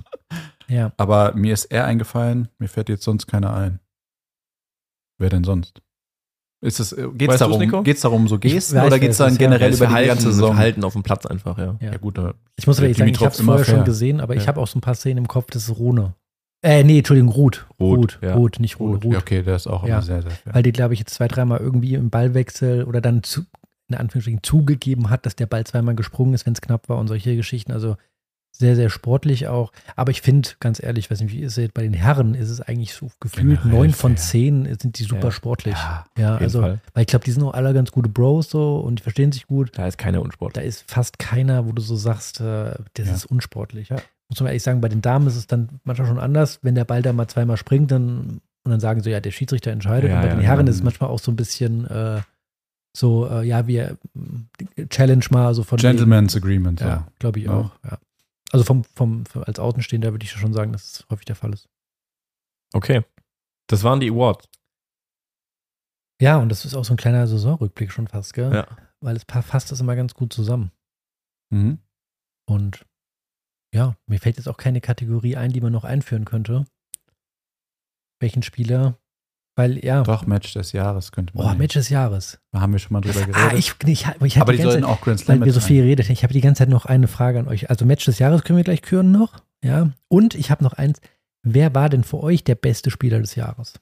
Ja. 0.68 0.94
Aber 0.98 1.34
mir 1.36 1.54
ist 1.54 1.66
er 1.66 1.86
eingefallen, 1.86 2.48
mir 2.60 2.70
fällt 2.70 2.90
jetzt 2.90 3.04
sonst 3.04 3.28
keiner 3.28 3.54
ein. 3.54 3.80
Wer 5.18 5.30
denn 5.30 5.44
sonst? 5.44 5.82
Ist 6.64 6.80
es, 6.80 6.94
äh, 6.94 7.08
geht's 7.14 7.34
Weißt 7.34 7.42
darum, 7.42 7.84
geht's 7.84 8.02
darum 8.02 8.28
so 8.28 8.38
Gesten 8.38 8.78
weiß, 8.78 8.86
oder 8.86 9.00
geht's 9.00 9.14
es 9.14 9.18
dann 9.18 9.34
ja. 9.34 9.38
generell 9.38 9.72
Das 9.72 9.80
über 9.80 9.88
die 9.88 9.92
Verhalten, 9.92 10.08
ganze 10.10 10.32
Saison? 10.32 10.52
Verhalten 10.54 10.84
auf 10.84 10.94
dem 10.94 11.02
Platz 11.04 11.26
einfach, 11.26 11.58
ja. 11.58 11.76
Ja. 11.82 11.92
Ja 11.94 11.98
gut, 11.98 12.20
Ich 12.56 12.68
muss 12.68 12.78
aber 12.78 12.86
ehrlich 12.86 12.98
sagen, 13.00 13.10
ich 13.10 13.18
Dimitrov 13.18 13.26
habe 13.26 13.34
es 13.34 13.40
immer 13.40 13.54
vorher 13.58 13.66
schon 13.66 13.84
gesehen, 13.84 14.22
aber 14.22 14.36
ich 14.36 14.44
Ja. 14.44 14.48
habe 14.48 14.62
auch 14.62 14.68
so 14.68 14.78
ein 14.78 14.82
paar 14.82 14.94
Szenen 14.96 15.18
im 15.18 15.28
Kopf, 15.28 15.48
das 15.52 15.64
ist 15.68 15.78
Rune. 15.78 16.14
Äh, 16.64 16.84
nee, 16.84 17.00
Entschuldigung, 17.00 17.30
Ruth. 17.32 17.66
Ruth, 17.80 17.98
Ruth, 17.98 18.20
ja. 18.22 18.36
Ruth, 18.36 18.60
nicht. 18.60 18.80
Ruth. 18.80 19.04
Ja, 19.06 19.18
okay, 19.18 19.42
der 19.42 19.56
ist 19.56 19.68
auch 19.68 19.84
Ja. 19.84 19.96
immer 19.96 20.02
sehr, 20.04 20.22
sehr 20.22 20.32
fair. 20.32 20.54
Weil 20.54 20.64
die, 20.64 20.72
glaube 20.72 20.94
ich, 20.94 21.00
jetzt 21.00 21.14
zwei, 21.16 21.28
dreimal 21.28 21.60
irgendwie 21.60 21.96
im 21.96 22.10
Ballwechsel 22.12 22.84
oder 22.84 23.02
dann 23.02 23.24
zu, 23.24 23.42
in 23.90 23.96
Anführungsstrichen 23.96 24.44
zugegeben 24.44 25.10
hat, 25.10 25.26
dass 25.26 25.36
der 25.36 25.48
Ball 25.48 25.66
zweimal 25.66 25.96
gesprungen 25.96 26.34
ist, 26.36 26.46
wenn 26.46 26.54
es 26.54 26.62
knapp 26.62 26.88
war 26.88 26.98
und 27.00 27.08
solche 27.08 27.36
Geschichten. 27.36 27.72
Also 27.72 27.98
sehr, 28.54 28.76
sehr 28.76 28.90
sportlich 28.92 29.48
auch. 29.48 29.72
Aber 29.96 30.12
ich 30.12 30.22
finde, 30.22 30.50
ganz 30.60 30.84
ehrlich, 30.84 31.10
weiß 31.10 31.22
nicht, 31.22 31.32
wie 31.34 31.40
ist 31.40 31.58
es 31.58 31.70
bei 31.70 31.82
den 31.82 31.94
Herren, 31.94 32.36
ist 32.36 32.50
es 32.50 32.62
eigentlich 32.62 32.94
so 32.94 33.08
gefühlt 33.20 33.66
neun 33.66 33.92
von 33.94 34.18
zehn 34.18 34.66
sind 34.78 35.00
die 35.00 35.04
super 35.04 35.26
Ja. 35.28 35.32
sportlich. 35.32 35.74
Ja, 35.76 36.06
Ja, 36.18 36.36
also, 36.36 36.62
Fall. 36.62 36.80
weil 36.94 37.02
ich 37.02 37.08
glaube, 37.08 37.26
die 37.26 37.32
sind 37.32 37.42
auch 37.44 37.54
alle 37.56 37.74
ganz 37.74 37.92
gute 37.92 38.10
Bros 38.10 38.50
so 38.52 38.76
und 38.82 39.00
die 39.00 39.04
verstehen 39.04 39.32
sich 39.32 39.48
gut. 39.48 39.72
Da 39.78 39.88
ist 39.88 39.98
keiner 39.98 40.22
unsportlich. 40.22 40.62
Da 40.62 40.68
ist 40.68 40.84
fast 40.92 41.18
keiner, 41.18 41.66
wo 41.66 41.72
du 41.72 41.82
so 41.82 41.96
sagst, 41.96 42.40
äh, 42.42 42.76
das 42.94 43.08
Ja. 43.08 43.14
ist 43.16 43.26
unsportlich. 43.26 43.90
Muss 44.32 44.40
man 44.40 44.48
ehrlich 44.48 44.64
sagen, 44.64 44.80
bei 44.82 44.88
den 44.90 45.02
Damen 45.02 45.28
ist 45.28 45.36
es 45.36 45.46
dann 45.46 45.80
manchmal 45.84 46.08
schon 46.08 46.18
anders. 46.20 46.60
Wenn 46.64 46.74
der 46.76 46.86
Ball 46.86 47.02
da 47.02 47.12
mal 47.14 47.28
zweimal 47.28 47.58
springt, 47.58 47.92
dann 47.92 48.42
und 48.64 48.70
dann 48.72 48.80
sagen 48.80 49.02
sie, 49.04 49.10
ja, 49.12 49.20
der 49.20 49.32
Schiedsrichter 49.32 49.72
entscheidet. 49.72 50.10
Ja, 50.10 50.16
und 50.18 50.22
bei 50.22 50.28
ja, 50.30 50.36
den 50.36 50.42
Herren 50.44 50.66
ja. 50.68 50.70
ist 50.72 50.78
es 50.78 50.84
manchmal 50.84 51.10
auch 51.10 51.20
so 51.20 51.32
ein 51.32 51.36
bisschen 51.36 51.86
äh, 51.88 52.22
so, 52.96 53.28
äh, 53.28 53.44
ja, 53.46 53.68
wir 53.68 53.98
äh, 54.78 54.86
challenge 54.88 55.26
mal 55.32 55.54
so 55.56 55.64
von 55.64 55.78
wegen- 55.80 55.90
Gentleman's 55.90 56.36
Agreement. 56.36 56.80
So. 56.80 56.86
Ja, 56.86 57.08
glaube 57.20 57.40
ich 57.40 57.46
Ja. 57.46 57.54
auch. 57.54 57.72
Ja. 57.84 57.98
Also 58.52 58.64
vom, 58.66 58.84
vom, 58.96 59.24
als 59.46 59.60
Außenstehender 59.60 60.12
würde 60.12 60.24
ich 60.26 60.32
schon 60.32 60.54
sagen, 60.54 60.72
dass 60.74 60.84
es 60.84 61.06
häufig 61.10 61.26
der 61.26 61.36
Fall 61.36 61.54
ist. 61.54 61.68
Okay. 62.74 63.04
Das 63.68 63.84
waren 63.84 64.00
die 64.00 64.12
Awards. 64.12 64.48
Ja, 66.22 66.38
und 66.38 66.50
das 66.50 66.64
ist 66.66 66.76
auch 66.76 66.86
so 66.86 66.94
ein 66.94 66.98
kleiner 66.98 67.26
Saisonrückblick 67.28 67.92
schon 67.92 68.08
fast, 68.08 68.34
gell? 68.34 68.54
Ja. 68.54 68.68
Weil 69.00 69.16
es 69.16 69.26
pa- 69.26 69.42
fasst 69.42 69.72
das 69.72 69.80
immer 69.80 69.96
ganz 69.96 70.14
gut 70.14 70.32
zusammen. 70.34 70.72
Mhm. 71.50 71.80
Und 72.46 72.86
ja, 73.74 73.96
mir 74.08 74.20
fällt 74.20 74.38
jetzt 74.38 74.48
auch 74.48 74.58
keine 74.58 74.82
Kategorie 74.82 75.36
ein, 75.38 75.52
die 75.52 75.62
man 75.62 75.72
noch 75.72 75.84
einführen 75.84 76.26
könnte. 76.26 76.66
Welchen 78.20 78.44
Spieler? 78.44 78.98
Weil, 79.56 79.84
ja, 79.84 80.04
Doch, 80.04 80.26
Match 80.26 80.54
des 80.54 80.72
Jahres 80.72 81.12
könnte 81.12 81.36
man. 81.36 81.46
oh, 81.46 81.50
nehmen. 81.50 81.60
Match 81.60 81.74
des 81.74 81.90
Jahres. 81.90 82.40
Da 82.52 82.62
haben 82.62 82.72
wir 82.72 82.80
schon 82.80 82.94
mal 82.94 83.02
drüber 83.02 83.20
geredet. 83.20 83.36
Ah, 83.36 83.54
ich, 83.56 83.76
ich, 83.86 84.06
ich 84.24 84.40
Aber 84.40 84.54
die 84.54 84.58
die 84.60 84.64
sollten 84.64 84.84
Zeit, 84.84 84.90
auch 84.90 85.02
Grand 85.02 85.20
Slam 85.20 85.40
weil 85.40 85.48
wir 85.48 85.54
so 85.54 85.60
viel 85.60 85.84
haben, 85.84 86.12
ich 86.12 86.24
habe 86.24 86.34
die 86.34 86.42
ganze 86.42 86.60
Zeit 86.60 86.70
noch 86.70 86.86
eine 86.86 87.08
Frage 87.08 87.40
an 87.40 87.48
euch. 87.48 87.70
Also 87.70 87.86
Match 87.86 88.06
des 88.06 88.20
Jahres 88.20 88.44
können 88.44 88.58
wir 88.58 88.64
gleich 88.64 88.82
küren 88.82 89.12
noch. 89.12 89.44
Ja. 89.64 89.92
Und 90.08 90.36
ich 90.36 90.52
habe 90.52 90.64
noch 90.64 90.74
eins. 90.74 91.02
Wer 91.44 91.76
war 91.76 91.90
denn 91.90 92.04
für 92.04 92.22
euch 92.22 92.44
der 92.44 92.56
beste 92.56 92.92
Spieler 92.92 93.20
des 93.20 93.36
Jahres? 93.36 93.74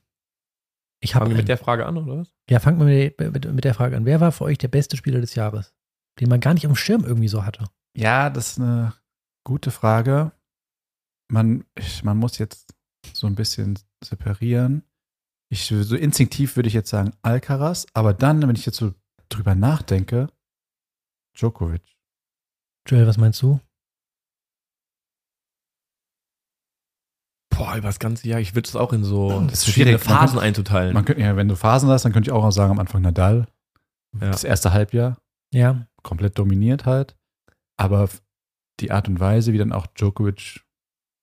Ich 1.02 1.14
habe 1.14 1.26
Fangen 1.26 1.36
wir 1.36 1.42
mit 1.42 1.50
der 1.50 1.58
Frage 1.58 1.86
an, 1.86 1.98
oder 1.98 2.20
was? 2.20 2.34
Ja, 2.50 2.60
fangt 2.60 2.80
mal 2.80 2.86
mit, 2.86 3.20
mit, 3.20 3.54
mit 3.54 3.64
der 3.64 3.74
Frage 3.74 3.96
an. 3.96 4.06
Wer 4.06 4.20
war 4.20 4.32
für 4.32 4.46
euch 4.46 4.58
der 4.58 4.68
beste 4.70 4.98
Spieler 4.98 5.22
des 5.22 5.36
Jahres? 5.36 5.74
Den 6.20 6.30
man 6.30 6.40
gar 6.40 6.54
nicht 6.54 6.66
auf 6.66 6.74
dem 6.74 6.76
Schirm 6.76 7.06
irgendwie 7.06 7.28
so 7.28 7.46
hatte. 7.46 7.66
Ja, 7.96 8.30
das 8.30 8.52
ist 8.52 8.60
eine 8.60 8.94
gute 9.46 9.72
Frage. 9.72 10.32
Man, 11.32 11.66
ich, 11.76 12.04
man 12.04 12.18
muss 12.18 12.38
jetzt 12.38 12.74
so 13.14 13.28
ein 13.28 13.36
bisschen 13.36 13.78
separieren. 14.04 14.84
Ich, 15.52 15.66
so 15.66 15.96
instinktiv 15.96 16.56
würde 16.56 16.68
ich 16.68 16.74
jetzt 16.74 16.90
sagen 16.90 17.12
Alcaraz, 17.22 17.88
aber 17.94 18.14
dann, 18.14 18.42
wenn 18.42 18.56
ich 18.56 18.66
jetzt 18.66 18.78
so 18.78 18.94
drüber 19.30 19.56
nachdenke, 19.56 20.28
Djokovic. 21.38 21.84
Joel, 22.88 23.08
was 23.08 23.18
meinst 23.18 23.42
du? 23.42 23.60
Boah, 27.56 27.76
über 27.76 27.88
das 27.88 28.00
ganze 28.00 28.28
Jahr, 28.28 28.40
ich 28.40 28.56
würde 28.56 28.68
es 28.68 28.76
auch 28.76 28.94
in 28.94 29.04
so 29.04 29.42
Das 29.44 29.54
ist 29.60 29.64
verschiedene 29.66 30.00
Phasen 30.00 30.38
kann- 30.40 30.46
einteilen. 30.48 30.94
Man 30.94 31.04
könnte, 31.06 31.22
ja, 31.22 31.36
wenn 31.36 31.48
du 31.48 31.56
Phasen 31.56 31.90
hast, 31.90 32.06
dann 32.06 32.14
könnte 32.14 32.30
ich 32.30 32.32
auch 32.34 32.44
noch 32.44 32.52
sagen, 32.52 32.72
am 32.72 32.80
Anfang 32.80 33.02
Nadal. 33.02 33.48
Ja. 34.20 34.32
Das 34.32 34.44
erste 34.44 34.72
Halbjahr 34.74 35.18
Ja, 35.54 35.88
komplett 36.04 36.38
dominiert 36.40 36.86
halt. 36.86 37.18
Aber 37.78 38.10
die 38.80 38.92
Art 38.92 39.08
und 39.08 39.20
Weise, 39.20 39.54
wie 39.54 39.58
dann 39.58 39.72
auch 39.74 39.88
Djokovic 39.88 40.62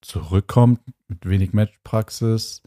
zurückkommt, 0.03 0.81
mit 1.09 1.27
wenig 1.27 1.53
Matchpraxis, 1.53 2.63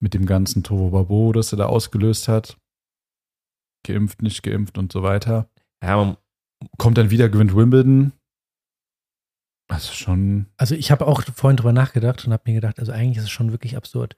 mit 0.00 0.14
dem 0.14 0.26
ganzen 0.26 0.62
Tovo 0.62 0.90
Babo, 0.90 1.32
das 1.32 1.52
er 1.52 1.58
da 1.58 1.66
ausgelöst 1.66 2.28
hat, 2.28 2.58
geimpft, 3.86 4.22
nicht 4.22 4.42
geimpft 4.42 4.78
und 4.78 4.92
so 4.92 5.02
weiter, 5.02 5.48
ja, 5.82 5.96
man, 5.96 6.16
kommt 6.78 6.98
dann 6.98 7.10
wieder, 7.10 7.28
gewinnt 7.28 7.54
Wimbledon. 7.54 8.12
Also 9.68 9.92
schon, 9.92 10.46
Also 10.56 10.74
ich 10.74 10.90
habe 10.90 11.06
auch 11.06 11.22
vorhin 11.22 11.56
drüber 11.56 11.72
nachgedacht 11.72 12.24
und 12.26 12.32
habe 12.32 12.42
mir 12.46 12.54
gedacht, 12.54 12.80
also 12.80 12.92
eigentlich 12.92 13.18
ist 13.18 13.24
es 13.24 13.30
schon 13.30 13.52
wirklich 13.52 13.76
absurd. 13.76 14.16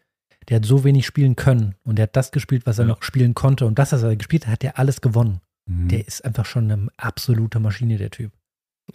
Der 0.49 0.57
hat 0.57 0.65
so 0.65 0.83
wenig 0.83 1.07
spielen 1.07 1.37
können 1.37 1.75
und 1.85 1.97
der 1.97 2.05
hat 2.05 2.17
das 2.17 2.33
gespielt, 2.33 2.67
was 2.67 2.79
er 2.79 2.87
Ja. 2.87 2.89
noch 2.93 3.03
spielen 3.03 3.35
konnte 3.35 3.67
und 3.67 3.79
das, 3.79 3.93
was 3.93 4.03
er 4.03 4.17
gespielt 4.17 4.47
hat, 4.47 4.53
hat 4.55 4.65
er 4.65 4.79
alles 4.79 5.01
gewonnen. 5.01 5.41
mhm. 5.69 5.89
Der 5.89 6.07
ist 6.07 6.25
einfach 6.25 6.47
schon 6.47 6.71
eine 6.71 6.89
absolute 6.97 7.61
Maschine, 7.61 7.99
der 7.99 8.11
Typ. 8.11 8.33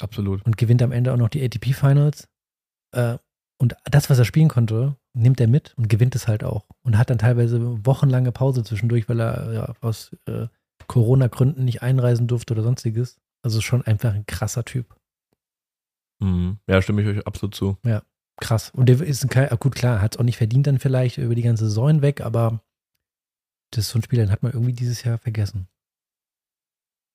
Absolut. 0.01 0.45
Und 0.45 0.57
gewinnt 0.57 0.81
am 0.81 0.91
Ende 0.91 1.13
auch 1.13 1.17
noch 1.17 1.29
die 1.29 1.43
ATP 1.43 1.73
Finals. 1.73 2.27
Äh, 2.91 3.17
und 3.59 3.75
das, 3.85 4.09
was 4.09 4.19
er 4.19 4.25
spielen 4.25 4.49
konnte, 4.49 4.95
nimmt 5.13 5.41
er 5.41 5.47
mit 5.47 5.73
und 5.77 5.89
gewinnt 5.89 6.15
es 6.15 6.27
halt 6.27 6.43
auch. 6.43 6.67
Und 6.83 6.97
hat 6.97 7.09
dann 7.09 7.17
teilweise 7.17 7.85
wochenlange 7.85 8.31
Pause 8.31 8.63
zwischendurch, 8.63 9.09
weil 9.09 9.19
er 9.19 9.53
ja, 9.53 9.73
aus 9.81 10.15
äh, 10.25 10.47
Corona-Gründen 10.87 11.65
nicht 11.65 11.81
einreisen 11.81 12.27
durfte 12.27 12.53
oder 12.53 12.63
sonstiges. 12.63 13.19
Also 13.43 13.61
schon 13.61 13.83
einfach 13.83 14.13
ein 14.13 14.25
krasser 14.25 14.63
Typ. 14.63 14.95
Mhm. 16.19 16.59
Ja, 16.67 16.81
stimme 16.81 17.01
ich 17.01 17.07
euch 17.07 17.27
absolut 17.27 17.55
zu. 17.55 17.77
Krass. 18.39 18.69
Und 18.69 18.87
der 18.87 19.01
ist 19.01 19.35
ein, 19.35 19.59
gut, 19.59 19.73
klar, 19.75 20.01
hat 20.01 20.15
es 20.15 20.19
auch 20.19 20.23
nicht 20.23 20.37
verdient 20.37 20.67
dann 20.67 20.79
vielleicht 20.79 21.17
über 21.17 21.33
die 21.33 21.41
ganze 21.41 21.65
Saison 21.65 21.87
hinweg, 21.87 22.21
aber 22.21 22.61
das 23.71 23.85
ist 23.85 23.91
so 23.91 23.99
ein 23.99 24.03
Spieler, 24.03 24.23
den 24.23 24.31
hat 24.31 24.43
man 24.43 24.53
irgendwie 24.53 24.73
dieses 24.73 25.03
Jahr 25.03 25.17
vergessen. 25.17 25.67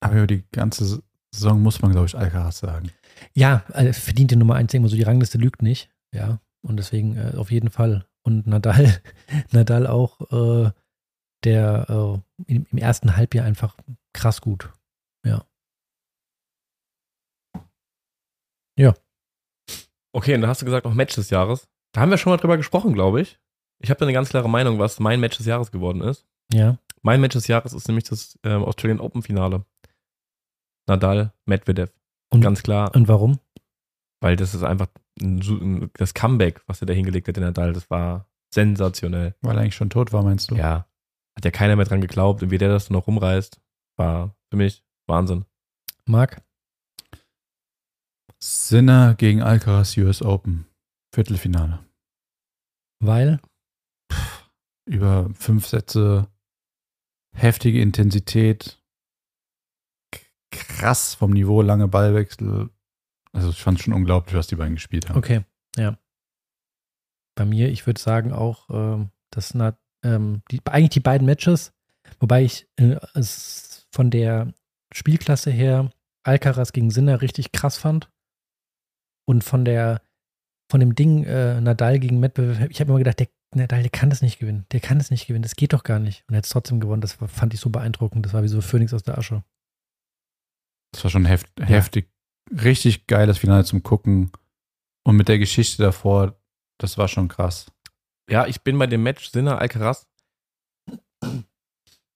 aber 0.01 0.16
über 0.16 0.27
die 0.27 0.45
ganze 0.51 1.03
Saison 1.35 1.62
muss 1.62 1.81
man, 1.83 1.92
glaube 1.92 2.07
ich, 2.07 2.16
Alcaraz 2.16 2.59
sagen. 2.59 2.90
Ja, 3.35 3.64
äh, 3.73 3.92
verdient 3.92 4.31
die 4.31 4.37
Nummer 4.37 4.55
eins 4.57 4.73
irgendwo 4.73 4.88
so, 4.88 4.97
die 4.97 5.03
Rangliste 5.03 5.38
lügt 5.38 5.62
nicht. 5.62 5.90
Ja, 6.14 6.40
und 6.62 6.77
deswegen 6.77 7.16
äh, 7.16 7.35
auf 7.37 7.51
jeden 7.51 7.71
Fall. 7.71 8.07
Und 8.23 8.47
Nadal, 8.47 9.01
Nadal 9.53 9.87
auch, 9.87 10.21
äh, 10.31 10.71
der 11.45 11.87
äh, 11.88 12.53
im, 12.53 12.66
im 12.71 12.79
ersten 12.79 13.16
Halbjahr 13.16 13.47
einfach 13.47 13.77
krass 14.12 14.40
gut. 14.40 14.71
Okay, 20.14 20.35
und 20.35 20.42
dann 20.42 20.51
hast 20.51 20.61
du 20.61 20.66
gesagt, 20.66 20.85
noch 20.85 20.95
Match 20.95 21.14
des 21.14 21.31
Jahres. 21.31 21.68
Da 21.92 22.03
haben 22.03 22.11
wir 22.11 22.18
schon 22.18 22.31
mal 22.33 22.37
drüber 22.37 22.57
gesprochen, 22.57 22.92
glaube 22.92 23.21
ich. 23.23 23.38
Ich 23.83 23.90
habe 23.90 23.99
da 23.99 24.07
eine 24.07 24.12
ganz 24.12 24.29
klare 24.29 24.49
Meinung, 24.49 24.79
was 24.79 25.01
mein 25.01 25.21
Match 25.21 25.38
des 25.38 25.47
Jahres 25.47 25.73
geworden 25.73 26.03
ist. 26.03 26.27
Ja, 26.53 26.79
Mein 27.03 27.21
Match 27.21 27.33
des 27.33 27.49
Jahres 27.49 27.73
ist 27.73 27.88
nämlich 27.88 28.05
das 28.05 28.38
ähm, 28.45 28.62
Australian 28.62 29.01
Open 29.01 29.23
Finale. 29.23 29.64
Nadal, 30.88 31.33
Medvedev. 31.47 31.90
Und- 32.31 32.40
ganz 32.40 32.62
klar, 32.62 32.95
und 32.95 33.09
warum? 33.09 33.38
weil 34.21 34.37
das 34.37 34.55
ist 34.55 34.62
einfach 34.62 34.87
ein, 35.21 35.90
das 35.95 36.14
Comeback, 36.14 36.62
was 36.68 36.81
er 36.81 36.87
da 36.87 36.92
hingelegt 36.95 37.27
hat, 37.29 37.37
der 37.37 37.45
Nadal, 37.45 37.73
das 37.73 37.90
war 37.90 38.31
sensationell. 38.55 39.35
Weil 39.40 39.57
er 39.57 39.62
eigentlich 39.62 39.75
schon 39.75 39.90
tot 39.90 40.12
war, 40.12 40.23
meinst 40.23 40.51
du? 40.51 40.55
Ja, 40.55 40.87
hat 41.37 41.45
ja 41.45 41.51
keiner 41.51 41.75
mehr 41.77 41.87
dran 41.87 42.01
geglaubt 42.01 42.42
und 42.42 42.51
wie 42.51 42.59
der 42.59 42.68
das 42.68 42.88
noch 42.88 43.07
rumreißt, 43.09 43.61
war 43.97 44.37
für 44.51 44.57
mich 44.57 44.85
Wahnsinn. 45.09 45.45
Marc? 46.07 46.40
Sinner 48.38 49.14
gegen 49.14 49.42
Alcaraz 49.42 49.97
US 49.97 50.23
Open. 50.23 50.66
Viertelfinale. 51.14 51.85
Weil? 53.01 53.40
Über 54.87 55.31
fünf 55.35 55.66
Sätze. 55.66 56.29
Heftige 57.35 57.81
Intensität. 57.81 58.82
Krass 60.52 61.14
vom 61.14 61.32
Niveau, 61.32 61.62
lange 61.62 61.88
Ballwechsel. 61.88 62.70
Also 63.32 63.50
ich 63.50 63.62
fand 63.62 63.78
es 63.78 63.84
schon 63.84 63.94
unglaublich, 63.94 64.36
was 64.36 64.46
die 64.46 64.56
beiden 64.56 64.74
gespielt 64.74 65.08
haben. 65.08 65.18
Okay, 65.18 65.44
ja. 65.76 65.98
Bei 67.34 67.44
mir, 67.44 67.70
ich 67.70 67.86
würde 67.86 68.00
sagen 68.00 68.32
auch, 68.32 68.68
ähm, 68.70 69.10
das 69.30 69.48
sind 69.48 69.74
ähm, 70.04 70.42
die, 70.50 70.60
eigentlich 70.66 70.90
die 70.90 71.00
beiden 71.00 71.26
Matches, 71.26 71.72
wobei 72.20 72.44
ich 72.44 72.68
äh, 72.76 72.96
es 73.14 73.88
von 73.90 74.10
der 74.10 74.52
Spielklasse 74.92 75.50
her 75.50 75.90
Alcaraz 76.24 76.72
gegen 76.72 76.90
Sinner 76.90 77.22
richtig 77.22 77.52
krass 77.52 77.78
fand 77.78 78.10
und 79.24 79.42
von 79.42 79.64
der 79.64 80.02
von 80.70 80.80
dem 80.80 80.94
Ding 80.94 81.24
äh, 81.24 81.60
Nadal 81.60 81.98
gegen 81.98 82.20
Medvedev, 82.20 82.70
ich 82.70 82.80
habe 82.80 82.90
immer 82.90 82.98
gedacht, 82.98 83.18
der 83.18 83.28
Nadal, 83.54 83.82
der 83.82 83.90
kann 83.90 84.08
das 84.08 84.22
nicht 84.22 84.38
gewinnen. 84.38 84.64
Der 84.72 84.80
kann 84.80 84.96
das 84.96 85.10
nicht 85.10 85.26
gewinnen. 85.26 85.42
Das 85.42 85.56
geht 85.56 85.74
doch 85.74 85.84
gar 85.84 85.98
nicht. 85.98 86.24
Und 86.26 86.34
er 86.34 86.38
hat 86.38 86.44
es 86.44 86.50
trotzdem 86.50 86.80
gewonnen. 86.80 87.02
Das 87.02 87.12
fand 87.12 87.52
ich 87.52 87.60
so 87.60 87.68
beeindruckend. 87.68 88.24
Das 88.24 88.32
war 88.32 88.42
wie 88.42 88.48
so 88.48 88.62
Phönix 88.62 88.94
aus 88.94 89.02
der 89.02 89.18
Asche. 89.18 89.44
Das 90.92 91.05
war 91.05 91.11
schon 91.11 91.24
heft, 91.24 91.48
heftig. 91.61 92.11
Richtig 92.50 93.07
geiles 93.07 93.38
Finale 93.38 93.64
zum 93.64 93.83
Gucken. 93.83 94.31
Und 95.05 95.16
mit 95.16 95.28
der 95.28 95.38
Geschichte 95.38 95.83
davor, 95.83 96.38
das 96.78 96.98
war 96.98 97.09
schon 97.09 97.28
krass. 97.28 97.66
Ja, 98.31 98.46
ich 98.46 98.62
bin 98.62 98.78
bei 98.78 98.87
dem 98.87 99.02
Match 99.02 99.31
Sinner 99.31 99.59
Alcaraz. 99.59 100.07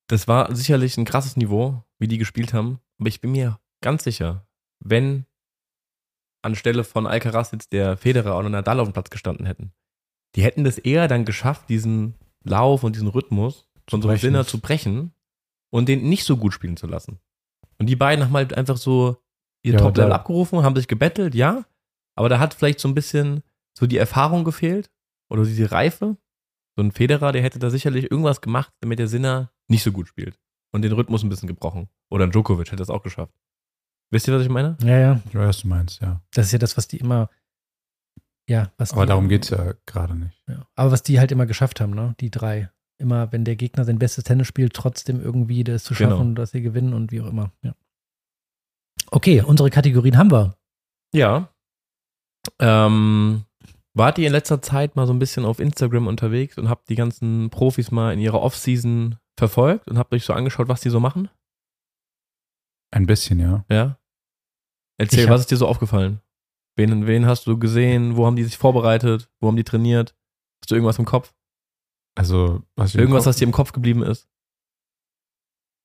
Das 0.07 0.27
war 0.27 0.55
sicherlich 0.55 0.97
ein 0.97 1.05
krasses 1.05 1.35
Niveau, 1.35 1.83
wie 1.99 2.07
die 2.07 2.17
gespielt 2.17 2.53
haben. 2.53 2.79
Aber 2.99 3.09
ich 3.09 3.19
bin 3.19 3.31
mir 3.31 3.59
ganz 3.81 4.03
sicher, 4.03 4.47
wenn 4.79 5.25
anstelle 6.41 6.83
von 6.83 7.07
Alcaraz 7.07 7.51
jetzt 7.51 7.73
der 7.73 7.97
Federer 7.97 8.37
oder 8.37 8.49
Nadal 8.49 8.79
auf 8.79 8.87
dem 8.87 8.93
Platz 8.93 9.09
gestanden 9.09 9.45
hätten, 9.45 9.73
die 10.35 10.43
hätten 10.43 10.63
das 10.63 10.77
eher 10.77 11.07
dann 11.07 11.25
geschafft, 11.25 11.69
diesen 11.69 12.15
Lauf 12.43 12.83
und 12.83 12.95
diesen 12.95 13.07
Rhythmus 13.07 13.67
von 13.89 14.01
so 14.01 14.07
einem. 14.07 14.17
Sinner 14.17 14.45
zu 14.45 14.59
brechen 14.59 15.11
und 15.69 15.89
den 15.89 16.07
nicht 16.07 16.23
so 16.23 16.37
gut 16.37 16.53
spielen 16.53 16.77
zu 16.77 16.87
lassen. 16.87 17.19
Und 17.79 17.87
die 17.87 17.95
beiden 17.95 18.25
haben 18.25 18.33
halt 18.33 18.53
einfach 18.53 18.77
so 18.77 19.17
ihr 19.63 19.73
Ja, 19.73 19.79
Top-Level 19.79 20.11
abgerufen, 20.13 20.63
haben 20.63 20.75
sich 20.75 20.87
gebettelt, 20.87 21.35
ja, 21.35 21.65
aber 22.15 22.29
da 22.29 22.39
hat 22.39 22.53
vielleicht 22.53 22.79
so 22.79 22.87
ein 22.87 22.95
bisschen 22.95 23.43
so 23.77 23.85
die 23.85 23.97
Erfahrung 23.97 24.43
gefehlt 24.43 24.89
oder 25.29 25.43
diese 25.43 25.71
Reife. 25.71 26.17
So 26.75 26.83
ein 26.83 26.91
Federer, 26.91 27.31
der 27.31 27.41
hätte 27.41 27.59
da 27.59 27.69
sicherlich 27.69 28.11
irgendwas 28.11 28.41
gemacht, 28.41 28.73
damit 28.81 28.99
der 28.99 29.07
Sinner 29.07 29.51
nicht 29.67 29.83
so 29.83 29.91
gut 29.91 30.07
spielt 30.07 30.39
und 30.71 30.83
den 30.83 30.91
Rhythmus 30.91 31.23
ein 31.23 31.29
bisschen 31.29 31.47
gebrochen. 31.47 31.89
Oder 32.09 32.25
ein 32.25 32.31
Djokovic 32.31 32.67
hätte 32.67 32.77
das 32.77 32.89
auch 32.89 33.03
geschafft. 33.03 33.33
Wisst 34.11 34.27
ihr, 34.27 34.33
was 34.33 34.43
ich 34.43 34.49
meine? 34.49 34.77
Ja, 34.81 34.97
ja. 34.97 35.21
Ich 35.27 35.35
weiß, 35.35 35.47
was 35.47 35.61
du 35.61 35.67
meinst, 35.67 36.01
ja. 36.01 36.21
Das 36.33 36.45
ist 36.47 36.51
ja 36.53 36.59
das, 36.59 36.77
was 36.77 36.87
die 36.87 36.97
immer, 36.97 37.29
ja, 38.47 38.71
was 38.77 38.93
Aber 38.93 39.05
die, 39.05 39.09
darum 39.09 39.27
geht 39.27 39.43
es 39.43 39.49
ja 39.49 39.73
gerade 39.85 40.15
nicht. 40.15 40.41
Ja. 40.47 40.65
Aber 40.75 40.91
was 40.91 41.03
die 41.03 41.19
halt 41.19 41.31
immer 41.31 41.45
geschafft 41.45 41.81
haben, 41.81 41.93
ne? 41.93 42.15
Die 42.19 42.31
drei. 42.31 42.69
Immer, 42.99 43.31
wenn 43.31 43.45
der 43.45 43.55
Gegner 43.55 43.85
sein 43.85 43.99
bestes 43.99 44.23
Tennis 44.23 44.47
spielt, 44.47 44.73
trotzdem 44.73 45.21
irgendwie 45.21 45.63
das 45.63 45.83
zu 45.83 45.93
schaffen, 45.93 46.19
Genau. 46.29 46.33
dass 46.33 46.51
sie 46.51 46.61
gewinnen 46.61 46.93
und 46.93 47.11
wie 47.11 47.21
auch 47.21 47.27
immer. 47.27 47.51
Ja. 47.61 47.75
Okay, 49.11 49.41
unsere 49.41 49.69
Kategorien 49.69 50.17
haben 50.17 50.31
wir. 50.31 50.57
Ja. 51.13 51.53
Ähm, 52.59 53.43
wart 53.93 54.17
ihr 54.17 54.27
in 54.27 54.33
letzter 54.33 54.61
Zeit 54.61 54.95
mal 54.95 55.05
so 55.05 55.13
ein 55.13 55.19
bisschen 55.19 55.45
auf 55.45 55.59
Instagram 55.59 56.07
unterwegs 56.07 56.57
und 56.57 56.69
habt 56.69 56.89
die 56.89 56.95
ganzen 56.95 57.49
Profis 57.49 57.91
mal 57.91 58.13
in 58.13 58.19
ihrer 58.19 58.41
Offseason 58.41 59.17
verfolgt 59.37 59.87
und 59.87 59.97
habt 59.97 60.13
euch 60.13 60.25
so 60.25 60.33
angeschaut, 60.33 60.67
was 60.67 60.81
die 60.81 60.89
so 60.89 60.99
machen? 60.99 61.29
Ein 62.91 63.05
bisschen, 63.05 63.39
ja. 63.39 63.65
Ja. 63.69 63.99
Erzähl, 64.99 65.19
Ich 65.19 65.25
hab- 65.27 65.33
was 65.35 65.41
ist 65.41 65.51
dir 65.51 65.57
so 65.57 65.67
aufgefallen? 65.67 66.21
Wen, 66.77 67.05
wen 67.05 67.25
hast 67.25 67.45
du 67.47 67.57
gesehen? 67.59 68.17
Wo 68.17 68.25
haben 68.25 68.35
die 68.35 68.43
sich 68.43 68.57
vorbereitet? 68.57 69.29
Wo 69.39 69.47
haben 69.47 69.57
die 69.57 69.63
trainiert? 69.63 70.15
Hast 70.63 70.71
du 70.71 70.75
irgendwas 70.75 70.99
im 70.99 71.05
Kopf? 71.05 71.33
Also, 72.17 72.63
was 72.75 72.95
Irgendwas, 72.95 73.25
was 73.25 73.37
dir 73.37 73.45
im 73.45 73.51
Kopf 73.51 73.71
geblieben 73.73 74.03
ist? 74.03 74.27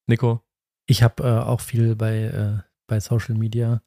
Nico? 0.07 0.41
Ich 0.87 1.03
habe 1.03 1.23
äh, 1.23 1.39
auch 1.41 1.61
viel 1.61 1.95
bei, 1.95 2.23
äh, 2.23 2.59
bei 2.87 3.01
Social 3.01 3.35
Media 3.35 3.83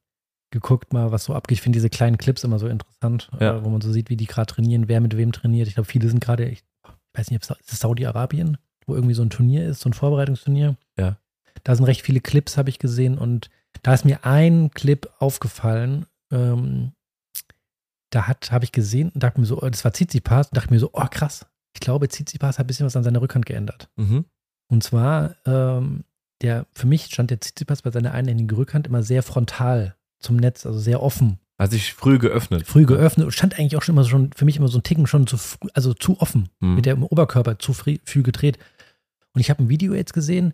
geguckt, 0.51 0.93
mal 0.93 1.11
was 1.11 1.25
so 1.25 1.33
abgeht. 1.33 1.57
Ich 1.57 1.61
finde 1.61 1.77
diese 1.77 1.89
kleinen 1.89 2.17
Clips 2.17 2.43
immer 2.43 2.59
so 2.59 2.67
interessant, 2.67 3.29
Ja. 3.39 3.57
äh, 3.57 3.65
wo 3.65 3.69
man 3.69 3.81
so 3.81 3.91
sieht, 3.91 4.09
wie 4.09 4.15
die 4.15 4.27
gerade 4.27 4.45
trainieren, 4.53 4.87
wer 4.87 5.01
mit 5.01 5.17
wem 5.17 5.31
trainiert. 5.31 5.67
Ich 5.67 5.73
glaube, 5.73 5.89
viele 5.89 6.07
sind 6.07 6.21
gerade, 6.21 6.47
ich 6.47 6.63
weiß 7.13 7.31
nicht, 7.31 7.49
ob 7.51 7.57
es 7.59 7.79
Saudi-Arabien, 7.79 8.57
wo 8.85 8.95
irgendwie 8.95 9.15
so 9.15 9.23
ein 9.23 9.29
Turnier 9.29 9.67
ist, 9.67 9.81
so 9.81 9.89
ein 9.89 9.93
Vorbereitungsturnier. 9.93 10.77
Ja. 10.97 11.17
Da 11.63 11.75
sind 11.75 11.85
recht 11.85 12.01
viele 12.03 12.21
Clips, 12.21 12.57
habe 12.57 12.69
ich 12.69 12.79
gesehen. 12.79 13.17
Und 13.17 13.49
da 13.81 13.93
ist 13.93 14.05
mir 14.05 14.23
ein 14.23 14.71
Clip 14.71 15.09
aufgefallen. 15.19 16.05
Ähm, 16.31 16.93
da 18.11 18.27
hat, 18.27 18.51
habe 18.51 18.63
ich 18.63 18.71
gesehen 18.71 19.09
und 19.09 19.23
dachte 19.23 19.39
mir 19.41 19.45
so, 19.47 19.61
oh, 19.61 19.69
das 19.69 19.83
war 19.83 19.91
Tsitsipas 19.91 20.47
und 20.49 20.57
dachte 20.57 20.71
mir 20.73 20.79
so, 20.79 20.91
oh 20.93 21.05
krass. 21.09 21.45
Ich 21.75 21.81
glaube, 21.81 22.07
Tsitsipas 22.07 22.57
hat 22.57 22.65
ein 22.65 22.67
bisschen 22.67 22.85
was 22.85 22.95
an 22.95 23.03
seiner 23.03 23.21
Rückhand 23.21 23.45
geändert. 23.45 23.89
Mhm. 23.97 24.25
Und 24.71 24.81
zwar, 24.83 25.35
ähm, 25.45 26.05
der, 26.41 26.65
für 26.73 26.87
mich 26.87 27.05
stand 27.05 27.29
der 27.31 27.39
Tsitsipas 27.41 27.81
bei 27.81 27.91
seiner 27.91 28.13
einhändigen 28.13 28.55
Rückhand 28.57 28.87
immer 28.87 29.03
sehr 29.03 29.21
frontal 29.23 29.95
zum 30.19 30.37
Netz, 30.37 30.65
also 30.65 30.79
sehr 30.79 31.03
offen. 31.03 31.37
Hat 31.59 31.71
sich 31.71 31.93
früh 31.93 32.17
geöffnet. 32.17 32.65
Früh 32.65 32.85
geöffnet 32.85 33.25
und 33.25 33.31
stand 33.33 33.59
eigentlich 33.59 33.75
auch 33.75 33.81
schon 33.83 33.95
immer 33.95 34.03
so 34.03 34.09
schon, 34.09 34.31
für 34.33 34.45
mich 34.45 34.57
immer 34.57 34.67
so 34.69 34.79
ein 34.79 34.83
Ticken 34.83 35.05
schon 35.05 35.27
zu, 35.27 35.37
früh- 35.37 35.67
also 35.73 35.93
zu 35.93 36.19
offen, 36.19 36.49
Mhm. 36.61 36.75
mit 36.75 36.85
der 36.85 36.93
im 36.93 37.03
Oberkörper 37.03 37.59
zu 37.59 37.73
früh, 37.73 37.97
früh 38.05 38.23
gedreht. 38.23 38.57
Und 39.33 39.41
ich 39.41 39.49
habe 39.49 39.63
ein 39.63 39.69
Video 39.69 39.93
jetzt 39.93 40.13
gesehen, 40.13 40.53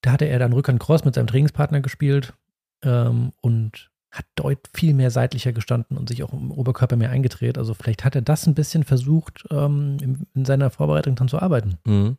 da 0.00 0.12
hatte 0.12 0.24
er 0.26 0.38
dann 0.38 0.52
Rückhand 0.52 0.80
Cross 0.80 1.04
mit 1.04 1.14
seinem 1.14 1.26
Trainingspartner 1.26 1.80
gespielt 1.80 2.34
ähm, 2.82 3.32
und 3.40 3.90
hat 4.12 4.26
deut 4.36 4.58
viel 4.74 4.92
mehr 4.94 5.10
seitlicher 5.10 5.52
gestanden 5.52 5.96
und 5.96 6.08
sich 6.08 6.22
auch 6.22 6.32
im 6.32 6.50
Oberkörper 6.52 6.96
mehr 6.96 7.10
eingedreht. 7.10 7.56
Also 7.56 7.72
vielleicht 7.74 8.04
hat 8.04 8.14
er 8.14 8.22
das 8.22 8.46
ein 8.46 8.54
bisschen 8.54 8.84
versucht, 8.84 9.44
ähm, 9.50 9.96
in, 10.02 10.26
in 10.34 10.44
seiner 10.44 10.70
Vorbereitung 10.70 11.16
dann 11.16 11.28
zu 11.28 11.40
arbeiten. 11.40 11.78
Mhm. 11.86 12.18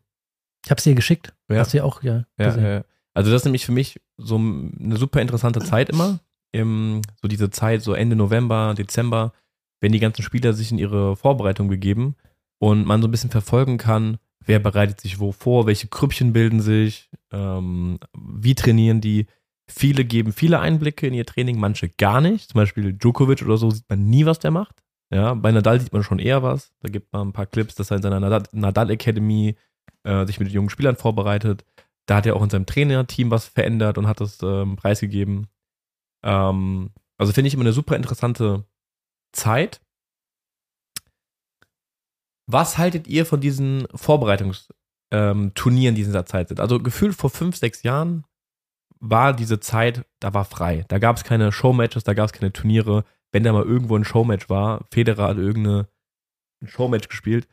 Ich 0.65 0.71
habe 0.71 0.79
es 0.79 0.83
dir 0.83 0.95
geschickt. 0.95 1.33
Ja. 1.49 1.59
Hast 1.59 1.73
du 1.73 1.77
ja 1.77 1.83
auch 1.83 2.01
ja, 2.03 2.25
Ja, 2.39 2.47
gesehen. 2.47 2.63
ja, 2.63 2.73
ja. 2.73 2.83
Also 3.13 3.29
das 3.31 3.41
ist 3.41 3.45
nämlich 3.45 3.65
für 3.65 3.71
mich 3.71 4.01
so 4.17 4.37
eine 4.37 4.97
super 4.97 5.21
interessante 5.21 5.59
Zeit 5.59 5.89
immer. 5.89 6.19
Im, 6.51 7.01
so 7.21 7.27
diese 7.27 7.49
Zeit, 7.51 7.81
so 7.83 7.93
Ende 7.93 8.15
November, 8.15 8.73
Dezember, 8.75 9.33
wenn 9.81 9.91
die 9.91 9.99
ganzen 9.99 10.23
Spieler 10.23 10.53
sich 10.53 10.71
in 10.71 10.77
ihre 10.79 11.15
Vorbereitung 11.15 11.67
begeben 11.67 12.15
und 12.59 12.85
man 12.85 13.01
so 13.01 13.07
ein 13.07 13.11
bisschen 13.11 13.29
verfolgen 13.31 13.77
kann, 13.77 14.17
wer 14.45 14.59
bereitet 14.59 15.01
sich 15.01 15.19
wo 15.19 15.31
vor, 15.31 15.67
welche 15.67 15.87
Krüppchen 15.87 16.33
bilden 16.33 16.59
sich, 16.59 17.09
ähm, 17.31 17.99
wie 18.17 18.55
trainieren 18.55 19.01
die. 19.01 19.27
Viele 19.69 20.03
geben 20.03 20.33
viele 20.33 20.59
Einblicke 20.59 21.07
in 21.07 21.13
ihr 21.13 21.25
Training, 21.25 21.57
manche 21.57 21.89
gar 21.89 22.19
nicht. 22.19 22.49
Zum 22.49 22.59
Beispiel 22.59 22.93
Djokovic 22.93 23.41
oder 23.43 23.57
so 23.57 23.71
sieht 23.71 23.89
man 23.89 24.05
nie, 24.05 24.25
was 24.25 24.39
der 24.39 24.51
macht. 24.51 24.83
Ja, 25.13 25.33
bei 25.35 25.51
Nadal 25.51 25.79
sieht 25.79 25.93
man 25.93 26.03
schon 26.03 26.19
eher 26.19 26.43
was. 26.43 26.73
Da 26.81 26.89
gibt 26.89 27.13
man 27.13 27.29
ein 27.29 27.33
paar 27.33 27.45
Clips, 27.45 27.75
dass 27.75 27.91
er 27.91 27.97
in 27.97 28.03
seiner 28.03 28.19
Nadal, 28.19 28.89
Academy 28.89 29.55
äh, 30.03 30.25
sich 30.25 30.39
mit 30.39 30.49
jungen 30.49 30.69
Spielern 30.69 30.95
vorbereitet. 30.95 31.63
Da 32.07 32.17
hat 32.17 32.25
er 32.25 32.35
auch 32.35 32.43
in 32.43 32.49
seinem 32.49 32.65
Trainerteam 32.65 33.31
was 33.31 33.45
verändert 33.45 33.97
und 33.97 34.07
hat 34.07 34.19
das 34.19 34.39
ähm, 34.41 34.75
preisgegeben. 34.75 35.47
Ähm, 36.23 36.89
also 37.17 37.31
finde 37.31 37.47
ich 37.47 37.53
immer 37.53 37.63
eine 37.63 37.73
super 37.73 37.95
interessante 37.95 38.65
Zeit. 39.33 39.81
Was 42.47 42.77
haltet 42.77 43.07
ihr 43.07 43.25
von 43.25 43.39
diesen 43.39 43.87
Vorbereitungsturnieren, 43.95 45.53
die 45.65 45.87
in 45.87 45.95
dieser 45.95 46.25
Zeit 46.25 46.49
sind? 46.49 46.59
Also 46.59 46.79
gefühlt 46.79 47.15
vor 47.15 47.29
fünf, 47.29 47.55
sechs 47.55 47.83
Jahren 47.83 48.25
war 49.03 49.33
diese 49.33 49.59
Zeit, 49.59 50.05
da 50.19 50.33
war 50.33 50.45
frei. 50.45 50.85
Da 50.87 50.97
gab 50.97 51.17
es 51.17 51.23
keine 51.25 51.51
Showmatches, 51.51 52.05
da 52.05 52.13
gab 52.13 52.27
es 52.27 52.33
keine 52.33 52.53
Turniere. 52.53 53.03
Wenn 53.33 53.43
da 53.43 53.51
mal 53.51 53.63
irgendwo 53.63 53.97
ein 53.97 54.05
Showmatch 54.05 54.49
war, 54.49 54.85
Federer 54.91 55.27
hat 55.27 55.37
irgendeine 55.37 55.87
ein 56.61 56.67
Showmatch 56.69 57.09
gespielt, 57.09 57.47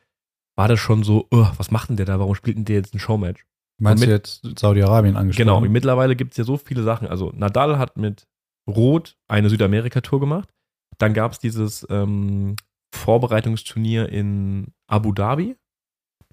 war 0.57 0.69
das 0.69 0.79
schon 0.79 1.03
so, 1.03 1.27
"Ugh, 1.33 1.53
was 1.57 1.71
macht 1.71 1.89
denn 1.89 1.97
der 1.97 2.07
da? 2.07 2.21
Warum 2.21 2.35
spielt 2.37 2.57
denn 2.57 2.65
der 2.65 2.77
jetzt 2.77 2.95
ein 2.95 3.01
Showmatch? 3.01 3.45
Meinst 3.81 4.03
Und 4.05 4.09
du 4.09 4.15
jetzt 4.15 4.59
Saudi-Arabien 4.59 5.17
angesprochen? 5.17 5.47
Genau, 5.47 5.61
mittlerweile 5.61 6.15
gibt 6.15 6.33
es 6.33 6.37
ja 6.37 6.45
so 6.45 6.57
viele 6.57 6.83
Sachen. 6.83 7.09
Also 7.09 7.33
Nadal 7.35 7.79
hat 7.79 7.97
mit 7.97 8.29
Rot 8.69 9.17
eine 9.27 9.49
Südamerika-Tour 9.49 10.21
gemacht. 10.21 10.51
Dann 10.99 11.15
gab 11.15 11.33
es 11.33 11.39
dieses 11.39 11.87
ähm, 11.91 12.57
Vorbereitungsturnier 12.95 14.09
in 14.11 14.73
Abu 14.87 15.13
Dhabi. 15.13 15.57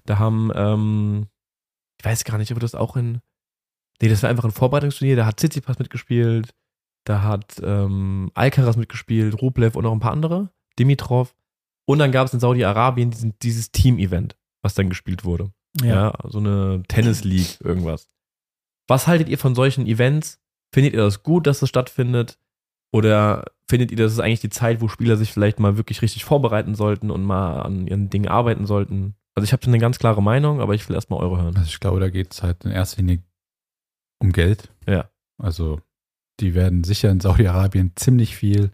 Da 0.04 0.18
haben, 0.18 0.52
ähm, 0.54 1.26
ich 1.98 2.04
weiß 2.04 2.24
gar 2.24 2.38
nicht, 2.38 2.52
ob 2.52 2.60
das 2.60 2.74
auch 2.74 2.96
in. 2.96 3.20
Nee, 4.00 4.08
das 4.08 4.22
war 4.22 4.30
einfach 4.30 4.44
ein 4.44 4.50
Vorbereitungsturnier. 4.50 5.16
Da 5.16 5.26
hat 5.26 5.38
Tsitsipas 5.38 5.78
mitgespielt. 5.78 6.54
Da 7.04 7.22
hat 7.22 7.60
ähm, 7.62 8.30
Alcaraz 8.34 8.76
mitgespielt, 8.76 9.40
Rublev 9.40 9.76
und 9.76 9.84
noch 9.84 9.92
ein 9.92 10.00
paar 10.00 10.12
andere. 10.12 10.50
Dimitrov. 10.78 11.34
Und 11.86 11.98
dann 11.98 12.12
gab 12.12 12.26
es 12.26 12.34
in 12.34 12.40
Saudi-Arabien 12.40 13.10
diesen, 13.10 13.34
dieses 13.40 13.72
Team-Event, 13.72 14.36
was 14.62 14.74
dann 14.74 14.90
gespielt 14.90 15.24
wurde. 15.24 15.50
Ja. 15.80 16.12
so 16.24 16.38
eine 16.38 16.82
Tennis 16.88 17.24
League, 17.24 17.58
irgendwas. 17.62 18.10
Was 18.88 19.06
haltet 19.06 19.28
ihr 19.28 19.38
von 19.38 19.54
solchen 19.54 19.86
Events? 19.86 20.40
Findet 20.72 20.92
ihr 20.92 21.00
das 21.00 21.22
gut, 21.22 21.46
dass 21.46 21.60
das 21.60 21.68
stattfindet? 21.68 22.38
Oder 22.92 23.44
findet 23.68 23.90
ihr, 23.90 23.96
das 23.96 24.12
ist 24.12 24.20
eigentlich 24.20 24.40
die 24.40 24.50
Zeit, 24.50 24.80
wo 24.80 24.88
Spieler 24.88 25.16
sich 25.16 25.32
vielleicht 25.32 25.60
mal 25.60 25.76
wirklich 25.76 26.02
richtig 26.02 26.24
vorbereiten 26.24 26.74
sollten 26.74 27.10
und 27.10 27.22
mal 27.22 27.60
an 27.60 27.86
ihren 27.86 28.10
Dingen 28.10 28.28
arbeiten 28.28 28.66
sollten? 28.66 29.14
Also 29.34 29.44
ich 29.44 29.52
habe 29.52 29.64
eine 29.66 29.78
ganz 29.78 29.98
klare 29.98 30.22
Meinung, 30.22 30.60
aber 30.60 30.74
ich 30.74 30.88
will 30.88 30.96
erstmal 30.96 31.20
eure 31.20 31.40
hören. 31.40 31.56
Also 31.56 31.68
ich 31.68 31.80
glaube, 31.80 32.00
da 32.00 32.08
geht 32.08 32.32
es 32.32 32.42
halt 32.42 32.64
in 32.64 32.70
erster 32.70 33.02
Linie 33.02 33.22
um 34.20 34.32
Geld. 34.32 34.70
Ja. 34.86 35.10
Also 35.38 35.80
die 36.40 36.54
werden 36.54 36.84
sicher 36.84 37.10
in 37.10 37.20
Saudi-Arabien 37.20 37.92
ziemlich 37.96 38.36
viel 38.36 38.70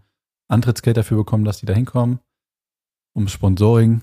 Antrittsgeld 0.48 0.96
dafür 0.96 1.18
bekommen, 1.18 1.44
dass 1.44 1.59
die 1.59 1.66
da 1.66 1.72
hinkommen. 1.72 2.20
Um 3.14 3.28
Sponsoring, 3.28 4.02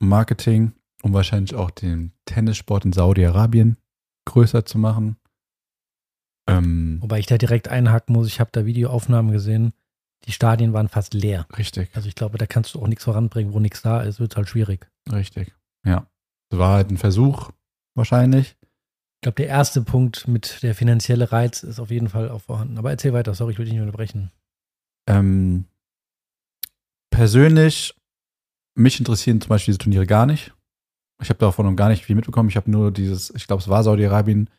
um 0.00 0.08
Marketing, 0.08 0.72
um 1.02 1.12
wahrscheinlich 1.12 1.54
auch 1.54 1.70
den 1.70 2.12
Tennissport 2.24 2.84
in 2.84 2.92
Saudi-Arabien 2.92 3.76
größer 4.26 4.64
zu 4.64 4.78
machen. 4.78 5.16
Ähm, 6.48 6.98
Wobei 7.00 7.18
ich 7.18 7.26
da 7.26 7.38
direkt 7.38 7.68
einhaken 7.68 8.14
muss, 8.14 8.26
ich 8.26 8.40
habe 8.40 8.50
da 8.52 8.64
Videoaufnahmen 8.66 9.32
gesehen. 9.32 9.72
Die 10.26 10.32
Stadien 10.32 10.72
waren 10.72 10.88
fast 10.88 11.12
leer. 11.12 11.46
richtig, 11.58 11.90
Also 11.94 12.08
ich 12.08 12.14
glaube, 12.14 12.38
da 12.38 12.46
kannst 12.46 12.74
du 12.74 12.80
auch 12.80 12.88
nichts 12.88 13.04
voranbringen, 13.04 13.52
wo 13.52 13.60
nichts 13.60 13.82
da 13.82 14.00
ist, 14.02 14.20
wird 14.20 14.36
halt 14.36 14.48
schwierig. 14.48 14.88
richtig. 15.12 15.54
Ja. 15.84 16.06
Es 16.50 16.58
war 16.58 16.74
halt 16.74 16.90
ein 16.90 16.96
Versuch, 16.96 17.50
wahrscheinlich. 17.94 18.56
Ich 19.24 19.26
glaube, 19.26 19.36
der 19.36 19.46
erste 19.46 19.80
Punkt 19.80 20.28
mit 20.28 20.62
der 20.62 20.74
finanzielle 20.74 21.32
Reiz 21.32 21.62
ist 21.62 21.80
auf 21.80 21.90
jeden 21.90 22.10
Fall 22.10 22.28
auch 22.28 22.42
vorhanden. 22.42 22.76
Aber 22.76 22.90
erzähl 22.90 23.14
weiter, 23.14 23.32
sorry, 23.32 23.52
ich 23.52 23.58
will 23.58 23.64
dich 23.64 23.72
nicht 23.72 23.80
unterbrechen. 23.80 24.30
Ähm, 25.08 25.64
persönlich 27.08 27.94
mich 28.74 28.98
interessieren 28.98 29.40
zum 29.40 29.48
Beispiel 29.48 29.72
diese 29.72 29.78
Turniere 29.78 30.06
gar 30.06 30.26
nicht. 30.26 30.52
Ich 31.22 31.30
habe 31.30 31.38
davon 31.38 31.64
noch 31.64 31.74
gar 31.74 31.88
nicht 31.88 32.04
viel 32.04 32.16
mitbekommen. 32.16 32.50
Ich 32.50 32.56
habe 32.56 32.70
nur 32.70 32.92
dieses, 32.92 33.34
ich 33.34 33.46
glaube, 33.46 33.62
es 33.62 33.68
war 33.68 33.82
Saudi-Arabien. 33.82 34.50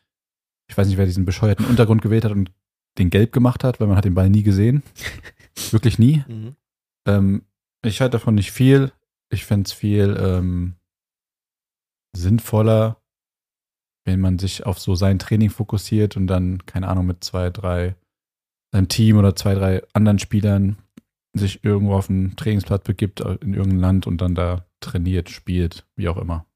Ich 0.68 0.76
weiß 0.76 0.88
nicht, 0.88 0.96
wer 0.96 1.06
diesen 1.06 1.26
bescheuerten 1.26 1.66
Untergrund 1.66 2.02
gewählt 2.02 2.24
hat 2.24 2.32
und 2.32 2.50
den 2.98 3.10
gelb 3.10 3.30
gemacht 3.30 3.62
hat, 3.62 3.78
weil 3.78 3.86
man 3.86 3.96
hat 3.96 4.04
den 4.04 4.16
Ball 4.16 4.30
nie 4.30 4.42
gesehen. 4.42 4.82
Wirklich 5.70 6.00
nie. 6.00 6.24
Mhm. 6.26 6.56
Ähm, 7.06 7.44
ich 7.84 8.00
halte 8.00 8.18
davon 8.18 8.34
nicht 8.34 8.50
viel. 8.50 8.90
Ich 9.30 9.44
fände 9.44 9.68
es 9.68 9.72
viel 9.72 10.16
ähm, 10.18 10.74
sinnvoller, 12.16 13.00
wenn 14.06 14.20
man 14.20 14.38
sich 14.38 14.64
auf 14.64 14.78
so 14.78 14.94
sein 14.94 15.18
Training 15.18 15.50
fokussiert 15.50 16.16
und 16.16 16.28
dann, 16.28 16.64
keine 16.64 16.88
Ahnung, 16.88 17.06
mit 17.06 17.22
zwei, 17.24 17.50
drei, 17.50 17.96
seinem 18.72 18.88
Team 18.88 19.18
oder 19.18 19.36
zwei, 19.36 19.54
drei 19.54 19.82
anderen 19.92 20.18
Spielern 20.18 20.76
sich 21.34 21.64
irgendwo 21.64 21.94
auf 21.94 22.08
einen 22.08 22.36
Trainingsplatz 22.36 22.84
begibt 22.84 23.20
in 23.20 23.52
irgendein 23.52 23.80
Land 23.80 24.06
und 24.06 24.20
dann 24.20 24.34
da 24.34 24.64
trainiert, 24.80 25.28
spielt, 25.28 25.86
wie 25.96 26.08
auch 26.08 26.16
immer. 26.16 26.46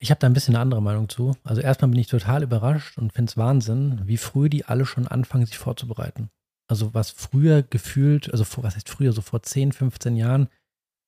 Ich 0.00 0.10
habe 0.10 0.18
da 0.18 0.26
ein 0.26 0.34
bisschen 0.34 0.54
eine 0.54 0.62
andere 0.62 0.82
Meinung 0.82 1.08
zu. 1.08 1.34
Also 1.44 1.62
erstmal 1.62 1.90
bin 1.90 2.00
ich 2.00 2.08
total 2.08 2.42
überrascht 2.42 2.98
und 2.98 3.12
finde 3.12 3.30
es 3.30 3.36
Wahnsinn, 3.36 4.02
wie 4.04 4.18
früh 4.18 4.50
die 4.50 4.66
alle 4.66 4.84
schon 4.84 5.06
anfangen, 5.06 5.46
sich 5.46 5.56
vorzubereiten. 5.56 6.28
Also 6.68 6.92
was 6.94 7.10
früher 7.10 7.62
gefühlt, 7.62 8.30
also 8.30 8.44
vor, 8.44 8.64
was 8.64 8.74
heißt 8.74 8.90
früher, 8.90 9.12
so 9.12 9.22
vor 9.22 9.42
10, 9.42 9.72
15 9.72 10.16
Jahren, 10.16 10.48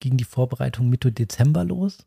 ging 0.01 0.17
die 0.17 0.25
Vorbereitung 0.25 0.89
Mitte 0.89 1.13
Dezember 1.13 1.65
los. 1.65 2.07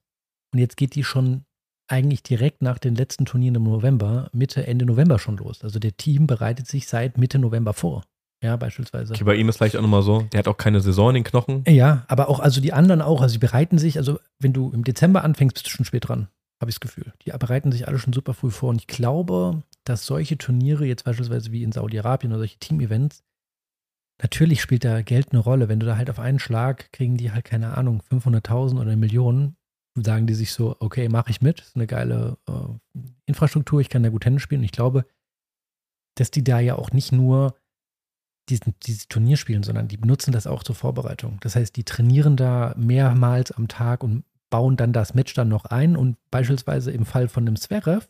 Und 0.54 0.60
jetzt 0.60 0.78
geht 0.78 0.96
die 0.96 1.04
schon 1.04 1.46
eigentlich 1.92 2.24
direkt 2.24 2.62
nach 2.62 2.78
den 2.78 2.96
letzten 2.96 3.26
Turnieren 3.26 3.56
im 3.56 3.64
November, 3.64 4.30
Mitte, 4.32 4.66
Ende 4.66 4.86
November 4.86 5.20
schon 5.20 5.38
los. 5.38 5.64
Also 5.64 5.80
der 5.80 5.98
Team 5.98 6.28
bereitet 6.28 6.68
sich 6.68 6.88
seit 6.88 7.18
Mitte 7.18 7.40
November 7.40 7.74
vor. 7.74 8.04
Ja, 8.42 8.56
beispielsweise. 8.56 9.14
Okay, 9.14 9.26
bei 9.26 9.36
ihm 9.36 9.50
ist 9.50 9.58
vielleicht 9.58 9.76
auch 9.76 9.82
nochmal 9.82 10.02
so, 10.02 10.22
der 10.32 10.40
hat 10.40 10.48
auch 10.48 10.58
keine 10.58 10.80
Saison 10.80 11.10
in 11.10 11.16
den 11.16 11.24
Knochen. 11.26 11.64
Ja, 11.68 12.06
aber 12.08 12.30
auch, 12.30 12.40
also 12.40 12.62
die 12.62 12.72
anderen 12.72 13.02
auch, 13.02 13.22
also 13.22 13.34
sie 13.34 13.40
bereiten 13.40 13.78
sich, 13.78 13.98
also 13.98 14.20
wenn 14.40 14.54
du 14.54 14.72
im 14.72 14.84
Dezember 14.86 15.24
anfängst, 15.24 15.56
bist 15.56 15.66
du 15.66 15.70
schon 15.72 15.86
spät 15.86 16.08
dran, 16.08 16.30
habe 16.62 16.70
ich 16.70 16.76
das 16.76 16.80
Gefühl. 16.80 17.14
Die 17.26 17.32
bereiten 17.32 17.72
sich 17.72 17.88
alle 17.88 18.00
schon 18.00 18.14
super 18.14 18.34
früh 18.34 18.50
vor 18.50 18.70
und 18.70 18.80
ich 18.80 18.88
glaube, 18.88 19.64
dass 19.84 20.06
solche 20.06 20.38
Turniere, 20.38 20.86
jetzt 20.86 21.04
beispielsweise 21.04 21.52
wie 21.52 21.64
in 21.64 21.74
Saudi-Arabien 21.74 22.32
oder 22.32 22.40
solche 22.40 22.60
Team-Events, 22.60 23.24
natürlich 24.22 24.62
spielt 24.62 24.86
da 24.86 25.02
Geld 25.02 25.32
eine 25.32 25.40
Rolle. 25.40 25.68
Wenn 25.68 25.82
du 25.82 25.86
da 25.86 25.98
halt 25.98 26.10
auf 26.10 26.20
einen 26.20 26.40
Schlag 26.40 26.94
kriegen 26.94 27.18
die 27.18 27.34
halt, 27.34 27.44
keine 27.44 27.76
Ahnung, 27.78 28.02
500.000 28.10 28.76
oder 28.76 28.84
eine 28.84 28.98
Million, 28.98 29.56
sagen 30.04 30.28
die 30.28 30.34
sich 30.34 30.52
so, 30.52 30.76
okay, 30.80 31.10
mache 31.10 31.32
ich 31.32 31.42
mit, 31.42 31.62
ist 31.62 31.76
eine 31.76 31.88
geile 31.88 32.38
äh, 32.48 33.02
Infrastruktur, 33.26 33.82
ich 33.82 33.90
kann 33.90 34.04
da 34.04 34.10
gut 34.10 34.24
Tennis 34.24 34.42
spielen. 34.42 34.62
Und 34.62 34.66
ich 34.66 34.72
glaube, 34.72 35.06
dass 36.16 36.32
die 36.32 36.44
da 36.44 36.60
ja 36.60 36.76
auch 36.76 36.92
nicht 36.92 37.12
nur 37.12 37.56
diesen, 38.50 38.76
dieses 38.84 39.08
Turnier 39.08 39.38
spielen, 39.38 39.64
sondern 39.64 39.88
die 39.88 39.98
benutzen 39.98 40.32
das 40.32 40.48
auch 40.48 40.64
zur 40.64 40.76
Vorbereitung. 40.76 41.38
Das 41.42 41.56
heißt, 41.56 41.76
die 41.76 41.84
trainieren 41.84 42.36
da 42.36 42.74
mehrmals 42.78 43.52
am 43.52 43.68
Tag 43.68 44.04
und 44.04 44.24
bauen 44.50 44.76
dann 44.76 44.94
das 44.94 45.14
Match 45.14 45.34
dann 45.34 45.50
noch 45.50 45.66
ein. 45.66 45.96
Und 45.96 46.18
beispielsweise 46.32 46.92
im 46.92 47.06
Fall 47.06 47.28
von 47.28 47.46
dem 47.46 47.56
Zverev, 47.56 48.08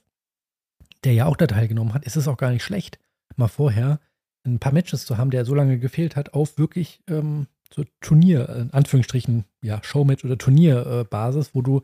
der 1.03 1.13
ja 1.13 1.25
auch 1.25 1.35
da 1.35 1.47
teilgenommen 1.47 1.93
hat, 1.93 2.05
ist 2.05 2.15
es 2.15 2.27
auch 2.27 2.37
gar 2.37 2.51
nicht 2.51 2.63
schlecht, 2.63 2.99
mal 3.35 3.47
vorher 3.47 3.99
ein 4.45 4.59
paar 4.59 4.73
Matches 4.73 5.05
zu 5.05 5.17
haben, 5.17 5.31
der 5.31 5.45
so 5.45 5.53
lange 5.53 5.79
gefehlt 5.79 6.15
hat, 6.15 6.33
auf 6.33 6.57
wirklich 6.57 7.03
ähm, 7.07 7.47
so 7.73 7.83
Turnier, 8.01 8.49
in 8.49 8.71
Anführungsstrichen, 8.71 9.45
ja, 9.61 9.81
Showmatch 9.83 10.25
oder 10.25 10.37
Turnierbasis, 10.37 11.49
äh, 11.49 11.51
wo 11.53 11.61
du 11.61 11.81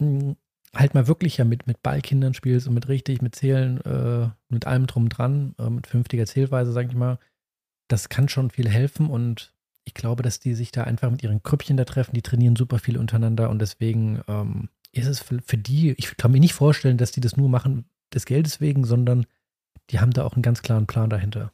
mh, 0.00 0.20
hm, 0.20 0.36
halt 0.74 0.94
mal 0.94 1.06
wirklich 1.06 1.38
ja 1.38 1.44
mit, 1.44 1.66
mit 1.66 1.82
Ballkindern 1.82 2.34
spielst 2.34 2.66
und 2.68 2.74
mit 2.74 2.88
richtig, 2.88 3.22
mit 3.22 3.34
Zählen, 3.34 3.80
äh, 3.82 4.28
mit 4.48 4.66
allem 4.66 4.86
drum 4.86 5.08
dran, 5.08 5.54
äh, 5.58 5.70
mit 5.70 5.86
vernünftiger 5.86 6.26
Zählweise, 6.26 6.72
sag 6.72 6.88
ich 6.88 6.94
mal. 6.94 7.18
Das 7.88 8.08
kann 8.08 8.28
schon 8.28 8.50
viel 8.50 8.68
helfen 8.68 9.08
und 9.08 9.54
ich 9.84 9.94
glaube, 9.94 10.22
dass 10.22 10.40
die 10.40 10.54
sich 10.54 10.72
da 10.72 10.84
einfach 10.84 11.10
mit 11.10 11.22
ihren 11.22 11.42
Krüppchen 11.42 11.76
da 11.76 11.84
treffen, 11.84 12.14
die 12.14 12.22
trainieren 12.22 12.56
super 12.56 12.78
viel 12.78 12.98
untereinander 12.98 13.48
und 13.50 13.60
deswegen 13.60 14.20
ähm, 14.26 14.68
ist 14.92 15.06
es 15.06 15.20
für, 15.20 15.40
für 15.42 15.58
die, 15.58 15.92
ich 15.92 16.16
kann 16.16 16.32
mir 16.32 16.40
nicht 16.40 16.54
vorstellen, 16.54 16.98
dass 16.98 17.12
die 17.12 17.20
das 17.20 17.36
nur 17.36 17.48
machen 17.48 17.88
des 18.12 18.26
Geldes 18.26 18.60
wegen, 18.60 18.84
sondern 18.84 19.26
die 19.90 20.00
haben 20.00 20.12
da 20.12 20.24
auch 20.24 20.34
einen 20.34 20.42
ganz 20.42 20.62
klaren 20.62 20.86
Plan 20.86 21.10
dahinter. 21.10 21.52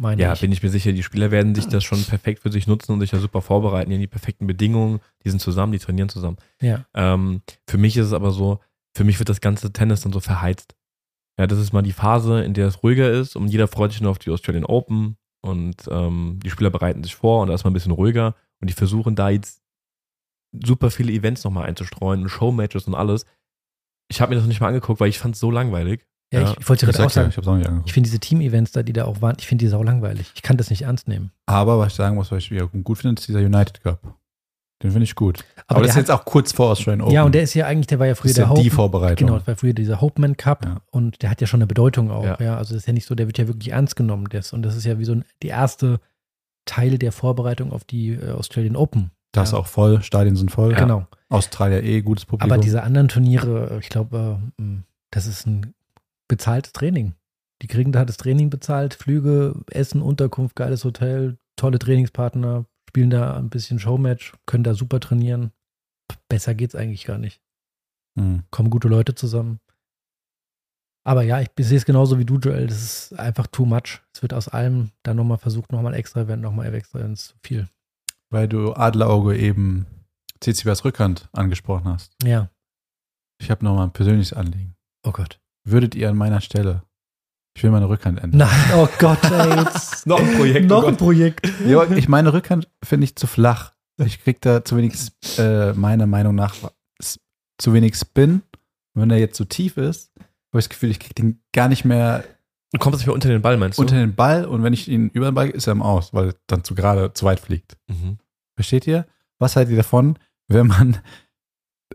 Meine 0.00 0.22
ja, 0.22 0.32
ich. 0.32 0.40
bin 0.40 0.50
ich 0.50 0.62
mir 0.62 0.70
sicher, 0.70 0.92
die 0.92 1.02
Spieler 1.02 1.30
werden 1.30 1.54
sich 1.54 1.68
das 1.68 1.84
schon 1.84 2.02
perfekt 2.04 2.40
für 2.40 2.50
sich 2.50 2.66
nutzen 2.66 2.92
und 2.92 3.00
sich 3.00 3.10
da 3.10 3.18
super 3.18 3.42
vorbereiten, 3.42 3.90
in 3.90 4.00
die 4.00 4.06
perfekten 4.06 4.46
Bedingungen, 4.46 5.00
die 5.22 5.28
sind 5.28 5.40
zusammen, 5.40 5.72
die 5.72 5.78
trainieren 5.78 6.08
zusammen. 6.08 6.38
Ja. 6.62 6.86
Ähm, 6.94 7.42
für 7.68 7.76
mich 7.76 7.98
ist 7.98 8.06
es 8.06 8.12
aber 8.14 8.30
so, 8.30 8.60
für 8.96 9.04
mich 9.04 9.18
wird 9.18 9.28
das 9.28 9.42
ganze 9.42 9.74
Tennis 9.74 10.00
dann 10.00 10.14
so 10.14 10.20
verheizt. 10.20 10.74
Ja, 11.38 11.46
das 11.46 11.58
ist 11.58 11.74
mal 11.74 11.82
die 11.82 11.92
Phase, 11.92 12.42
in 12.42 12.54
der 12.54 12.68
es 12.68 12.82
ruhiger 12.82 13.10
ist 13.10 13.36
und 13.36 13.48
jeder 13.48 13.68
freut 13.68 13.92
sich 13.92 14.00
nur 14.00 14.10
auf 14.10 14.18
die 14.18 14.30
Australian 14.30 14.64
Open 14.64 15.18
und 15.42 15.76
ähm, 15.90 16.40
die 16.42 16.48
Spieler 16.48 16.70
bereiten 16.70 17.02
sich 17.02 17.14
vor 17.14 17.42
und 17.42 17.48
da 17.48 17.54
ist 17.54 17.64
man 17.64 17.72
ein 17.72 17.74
bisschen 17.74 17.92
ruhiger 17.92 18.34
und 18.62 18.70
die 18.70 18.74
versuchen 18.74 19.16
da 19.16 19.28
jetzt 19.28 19.60
super 20.64 20.90
viele 20.90 21.12
Events 21.12 21.44
nochmal 21.44 21.68
einzustreuen 21.68 22.22
und 22.22 22.30
Showmatches 22.30 22.86
und 22.86 22.94
alles. 22.94 23.26
Ich 24.08 24.22
habe 24.22 24.30
mir 24.30 24.36
das 24.36 24.44
noch 24.44 24.48
nicht 24.48 24.62
mal 24.62 24.68
angeguckt, 24.68 24.98
weil 24.98 25.10
ich 25.10 25.18
fand 25.18 25.34
es 25.34 25.40
so 25.40 25.50
langweilig. 25.50 26.06
Ja, 26.32 26.40
ja, 26.40 26.50
ich, 26.52 26.58
ich 26.60 26.68
wollte 26.68 26.86
gerade 26.86 27.04
auch 27.04 27.10
sagen, 27.10 27.30
ich, 27.30 27.38
auch 27.38 27.86
ich 27.86 27.92
finde 27.92 28.08
diese 28.08 28.20
Team-Events 28.20 28.72
da, 28.72 28.82
die 28.82 28.92
da 28.92 29.04
auch 29.04 29.20
waren, 29.20 29.36
ich 29.38 29.48
finde 29.48 29.64
die 29.64 29.68
sau 29.68 29.82
langweilig. 29.82 30.30
Ich 30.34 30.42
kann 30.42 30.56
das 30.56 30.70
nicht 30.70 30.82
ernst 30.82 31.08
nehmen. 31.08 31.32
Aber 31.46 31.78
was 31.78 31.88
ich 31.88 31.94
sagen 31.94 32.14
muss, 32.14 32.30
was 32.30 32.44
ich 32.44 32.62
gut 32.84 32.98
finde, 32.98 33.20
ist 33.20 33.26
dieser 33.26 33.40
United 33.40 33.82
Cup. 33.82 34.00
Den 34.82 34.92
finde 34.92 35.04
ich 35.04 35.14
gut. 35.14 35.44
Aber, 35.66 35.76
Aber 35.76 35.80
das 35.82 35.90
ist 35.90 35.96
jetzt 35.96 36.10
auch 36.10 36.24
kurz 36.24 36.52
vor 36.52 36.70
Australian 36.70 37.02
Open. 37.02 37.12
Ja, 37.12 37.24
und 37.24 37.34
der 37.34 37.42
ist 37.42 37.52
ja 37.52 37.66
eigentlich, 37.66 37.88
der 37.88 37.98
war 37.98 38.06
ja 38.06 38.14
früher 38.14 38.32
der 38.32 38.44
ja 38.44 38.50
Hope, 38.50 38.62
die 38.62 38.70
Vorbereitung. 38.70 39.26
Genau, 39.26 39.38
das 39.38 39.46
war 39.46 39.56
früher 39.56 39.74
dieser 39.74 40.00
Hopeman 40.00 40.36
Cup 40.36 40.64
ja. 40.64 40.80
und 40.90 41.20
der 41.20 41.30
hat 41.30 41.40
ja 41.40 41.46
schon 41.46 41.58
eine 41.58 41.66
Bedeutung 41.66 42.10
auch. 42.10 42.24
Ja. 42.24 42.38
ja. 42.40 42.56
Also 42.56 42.74
das 42.74 42.84
ist 42.84 42.86
ja 42.86 42.94
nicht 42.94 43.06
so, 43.06 43.14
der 43.14 43.26
wird 43.26 43.36
ja 43.36 43.46
wirklich 43.46 43.72
ernst 43.72 43.96
genommen. 43.96 44.28
Das, 44.30 44.54
und 44.54 44.62
das 44.62 44.76
ist 44.76 44.86
ja 44.86 44.98
wie 44.98 45.04
so 45.04 45.12
ein, 45.12 45.24
die 45.42 45.48
erste 45.48 46.00
Teil 46.64 46.96
der 46.96 47.12
Vorbereitung 47.12 47.72
auf 47.72 47.84
die 47.84 48.12
äh, 48.12 48.30
Australian 48.30 48.76
Open. 48.76 49.10
Das 49.32 49.50
ist 49.50 49.54
auch 49.54 49.66
voll, 49.66 50.02
Stadien 50.02 50.36
sind 50.36 50.50
voll. 50.50 50.74
Genau. 50.74 51.06
Australier 51.28 51.82
eh, 51.84 52.00
gutes 52.00 52.24
Publikum. 52.24 52.50
Aber 52.50 52.60
diese 52.60 52.82
anderen 52.82 53.08
Turniere, 53.08 53.78
ich 53.80 53.90
glaube, 53.90 54.40
äh, 54.58 54.64
das 55.10 55.26
ist 55.26 55.46
ein 55.46 55.74
bezahltes 56.30 56.72
Training. 56.72 57.14
Die 57.60 57.66
kriegen 57.66 57.92
da 57.92 58.04
das 58.04 58.16
Training 58.16 58.48
bezahlt, 58.48 58.94
Flüge, 58.94 59.54
Essen, 59.70 60.00
Unterkunft, 60.00 60.56
geiles 60.56 60.84
Hotel, 60.84 61.36
tolle 61.56 61.78
Trainingspartner, 61.78 62.64
spielen 62.88 63.10
da 63.10 63.36
ein 63.36 63.50
bisschen 63.50 63.78
Showmatch, 63.78 64.34
können 64.46 64.64
da 64.64 64.74
super 64.74 65.00
trainieren. 65.00 65.52
Besser 66.28 66.54
geht's 66.54 66.74
eigentlich 66.74 67.04
gar 67.04 67.18
nicht. 67.18 67.42
Mhm. 68.16 68.44
Kommen 68.50 68.70
gute 68.70 68.88
Leute 68.88 69.14
zusammen. 69.14 69.60
Aber 71.04 71.22
ja, 71.22 71.40
ich 71.40 71.48
sehe 71.58 71.76
es 71.76 71.84
genauso 71.84 72.18
wie 72.18 72.24
du, 72.24 72.38
Joel. 72.38 72.66
Das 72.66 72.82
ist 72.82 73.18
einfach 73.18 73.46
too 73.46 73.64
much. 73.64 74.00
Es 74.14 74.22
wird 74.22 74.32
aus 74.32 74.48
allem 74.48 74.90
dann 75.02 75.16
nochmal 75.16 75.38
versucht, 75.38 75.72
nochmal 75.72 75.94
extra 75.94 76.22
Event, 76.22 76.42
nochmal 76.42 76.72
extra 76.74 77.00
Event, 77.00 77.18
zu 77.18 77.34
viel. 77.42 77.68
Weil 78.30 78.48
du 78.48 78.74
Adlerauge 78.74 79.36
eben 79.36 79.86
CCBs 80.40 80.84
Rückhand 80.84 81.28
angesprochen 81.32 81.88
hast. 81.88 82.14
Ja. 82.22 82.50
Ich 83.40 83.50
habe 83.50 83.64
nochmal 83.64 83.86
ein 83.86 83.92
persönliches 83.92 84.32
Anliegen. 84.32 84.76
Oh 85.02 85.12
Gott. 85.12 85.40
Würdet 85.70 85.94
ihr 85.94 86.08
an 86.08 86.16
meiner 86.16 86.40
Stelle, 86.40 86.82
ich 87.56 87.62
will 87.62 87.70
meine 87.70 87.88
Rückhand 87.88 88.22
ändern. 88.22 88.48
Nein, 88.48 88.70
oh 88.74 88.88
Gott, 88.98 89.22
ey, 89.24 89.60
jetzt 89.60 90.06
noch 90.06 90.20
ein 90.20 90.36
Projekt. 90.36 90.66
noch 90.66 90.84
oh 90.84 90.86
ein 90.86 90.96
Projekt. 90.96 91.52
Ja, 91.66 91.88
ich 91.90 92.08
meine 92.08 92.32
Rückhand 92.32 92.68
finde 92.82 93.04
ich 93.04 93.16
zu 93.16 93.26
flach. 93.26 93.72
Ich 93.98 94.22
krieg 94.22 94.40
da 94.40 94.64
zu 94.64 94.76
wenig, 94.76 94.94
äh, 95.36 95.72
meiner 95.74 96.06
Meinung 96.06 96.34
nach, 96.34 96.54
zu 97.58 97.74
wenig 97.74 97.96
Spin. 97.96 98.42
Und 98.94 99.02
wenn 99.02 99.10
er 99.10 99.18
jetzt 99.18 99.36
so 99.36 99.44
tief 99.44 99.76
ist, 99.76 100.10
habe 100.16 100.58
ich 100.58 100.64
das 100.64 100.68
Gefühl, 100.70 100.90
ich 100.90 101.00
kriege 101.00 101.14
den 101.14 101.42
gar 101.52 101.68
nicht 101.68 101.84
mehr. 101.84 102.24
Du 102.72 102.78
kommst 102.78 103.00
nicht 103.00 103.06
mehr 103.06 103.14
unter 103.14 103.28
den 103.28 103.42
Ball, 103.42 103.56
meinst 103.56 103.78
du? 103.78 103.82
Unter 103.82 103.96
den 103.96 104.14
Ball 104.14 104.44
und 104.44 104.62
wenn 104.62 104.72
ich 104.72 104.88
ihn 104.88 105.10
über 105.10 105.30
den 105.30 105.34
Ball, 105.34 105.50
ist 105.50 105.66
er 105.66 105.72
im 105.72 105.82
Aus, 105.82 106.14
weil 106.14 106.28
er 106.28 106.34
dann 106.46 106.64
zu 106.64 106.74
gerade 106.74 107.12
zu 107.12 107.26
weit 107.26 107.40
fliegt. 107.40 107.76
Mhm. 107.88 108.18
Versteht 108.56 108.86
ihr? 108.86 109.06
Was 109.38 109.56
haltet 109.56 109.72
ihr 109.72 109.78
davon, 109.78 110.18
wenn 110.48 110.68
man, 110.68 110.98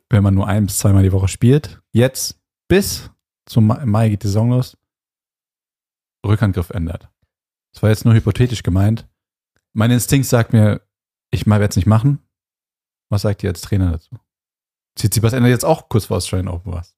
wenn 0.10 0.24
man 0.24 0.36
nur 0.36 0.48
ein 0.48 0.66
bis 0.66 0.78
zweimal 0.78 1.04
die 1.04 1.12
Woche 1.12 1.28
spielt? 1.28 1.82
Jetzt 1.92 2.40
bis 2.68 3.10
zum 3.46 3.68
Mai 3.68 4.10
geht 4.10 4.24
die 4.24 4.28
Saison 4.28 4.50
los, 4.50 4.78
Rückhandgriff 6.26 6.70
ändert. 6.72 7.10
Das 7.74 7.84
war 7.84 7.90
jetzt 7.90 8.06
nur 8.06 8.14
hypothetisch 8.14 8.64
gemeint. 8.64 9.08
Mein 9.74 9.92
Instinkt 9.92 10.28
sagt 10.28 10.54
mir, 10.54 10.82
ich 11.32 11.46
werde 11.46 11.66
es 11.66 11.76
nicht 11.76 11.86
machen. 11.86 12.20
Was 13.10 13.24
sagt 13.24 13.44
ihr 13.44 13.50
als 13.50 13.62
Trainer 13.62 13.92
dazu? 13.92 14.18
Tsitsipas 14.96 15.34
ändert 15.34 15.52
jetzt 15.52 15.66
auch 15.66 15.90
kurz 15.90 16.06
vor 16.06 16.18
Australian 16.18 16.48
Open 16.48 16.74
was. 16.74 16.96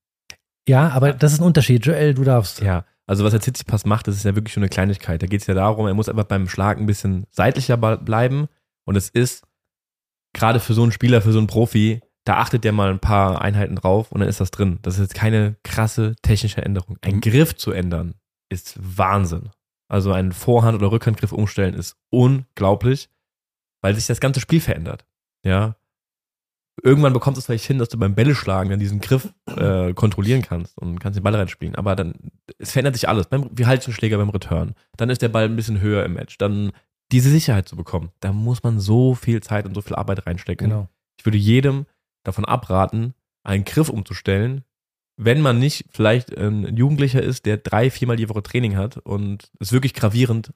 Ja, 0.67 0.89
aber 0.89 1.13
das 1.13 1.33
ist 1.33 1.39
ein 1.39 1.45
Unterschied. 1.45 1.85
Joel, 1.85 2.13
du 2.13 2.23
darfst. 2.23 2.61
Ja, 2.61 2.85
also 3.07 3.23
was 3.23 3.31
der 3.31 3.41
Tsitsipas 3.41 3.85
macht, 3.85 4.07
das 4.07 4.15
ist 4.15 4.25
ja 4.25 4.35
wirklich 4.35 4.53
schon 4.53 4.63
eine 4.63 4.69
Kleinigkeit. 4.69 5.21
Da 5.21 5.27
geht 5.27 5.41
es 5.41 5.47
ja 5.47 5.53
darum, 5.53 5.87
er 5.87 5.93
muss 5.93 6.09
einfach 6.09 6.25
beim 6.25 6.47
Schlag 6.47 6.77
ein 6.77 6.85
bisschen 6.85 7.25
seitlicher 7.31 7.77
bleiben. 7.77 8.47
Und 8.85 8.95
es 8.95 9.09
ist 9.09 9.47
gerade 10.33 10.59
für 10.59 10.73
so 10.73 10.83
einen 10.83 10.91
Spieler, 10.91 11.21
für 11.21 11.31
so 11.31 11.39
einen 11.39 11.47
Profi, 11.47 12.01
da 12.27 12.37
achtet 12.37 12.65
der 12.65 12.73
mal 12.73 12.89
ein 12.89 12.99
paar 12.99 13.41
Einheiten 13.41 13.75
drauf 13.75 14.11
und 14.11 14.19
dann 14.19 14.27
ist 14.27 14.41
das 14.41 14.51
drin. 14.51 14.79
Das 14.81 14.95
ist 14.95 14.99
jetzt 14.99 15.15
keine 15.15 15.55
krasse 15.63 16.15
technische 16.21 16.61
Änderung. 16.61 16.97
Ein 17.01 17.15
mhm. 17.15 17.21
Griff 17.21 17.55
zu 17.55 17.71
ändern 17.71 18.15
ist 18.49 18.77
Wahnsinn. 18.79 19.49
Also 19.87 20.11
einen 20.11 20.33
Vorhand- 20.33 20.77
oder 20.77 20.91
Rückhandgriff 20.91 21.31
umstellen 21.31 21.73
ist 21.73 21.95
unglaublich, 22.09 23.09
weil 23.81 23.95
sich 23.95 24.07
das 24.07 24.19
ganze 24.19 24.41
Spiel 24.41 24.59
verändert. 24.59 25.05
Ja. 25.45 25.77
Irgendwann 26.83 27.13
bekommst 27.13 27.37
du 27.37 27.39
es 27.39 27.45
vielleicht 27.45 27.65
hin, 27.65 27.79
dass 27.79 27.89
du 27.89 27.97
beim 27.97 28.13
Bälle 28.13 28.35
schlagen 28.35 28.69
dann 28.69 28.79
diesen 28.79 28.99
Griff 28.99 29.33
äh, 29.55 29.93
kontrollieren 29.93 30.41
kannst 30.41 30.77
und 30.77 30.99
kannst 30.99 31.17
den 31.17 31.23
Ball 31.23 31.33
reinspielen. 31.33 31.75
Aber 31.75 31.95
dann, 31.95 32.13
es 32.59 32.73
verändert 32.73 32.95
sich 32.95 33.07
alles. 33.07 33.27
Beim, 33.27 33.49
wie 33.53 33.65
halte 33.65 33.79
ich 33.79 33.85
den 33.85 33.93
Schläger 33.93 34.17
beim 34.17 34.29
Return? 34.29 34.75
Dann 34.97 35.09
ist 35.09 35.21
der 35.21 35.29
Ball 35.29 35.45
ein 35.45 35.55
bisschen 35.55 35.79
höher 35.79 36.03
im 36.03 36.13
Match. 36.13 36.37
Dann 36.37 36.73
diese 37.13 37.29
Sicherheit 37.29 37.69
zu 37.69 37.77
bekommen, 37.77 38.11
da 38.19 38.33
muss 38.33 38.63
man 38.63 38.81
so 38.81 39.15
viel 39.15 39.41
Zeit 39.41 39.65
und 39.65 39.73
so 39.73 39.81
viel 39.81 39.95
Arbeit 39.95 40.27
reinstecken. 40.27 40.69
Genau. 40.69 40.89
würde 41.23 41.37
jedem 41.37 41.85
davon 42.27 42.45
abraten, 42.45 43.13
einen 43.43 43.63
Griff 43.65 43.89
umzustellen, 43.89 44.63
wenn 45.17 45.41
man 45.41 45.57
nicht 45.57 45.85
vielleicht 45.89 46.37
ein 46.37 46.75
Jugendlicher 46.77 47.23
ist, 47.23 47.45
der 47.45 47.57
drei, 47.57 47.89
viermal 47.89 48.17
die 48.17 48.29
Woche 48.29 48.43
Training 48.43 48.75
hat 48.75 48.97
und 48.97 49.51
es 49.59 49.71
wirklich 49.71 49.93
gravierend 49.93 50.53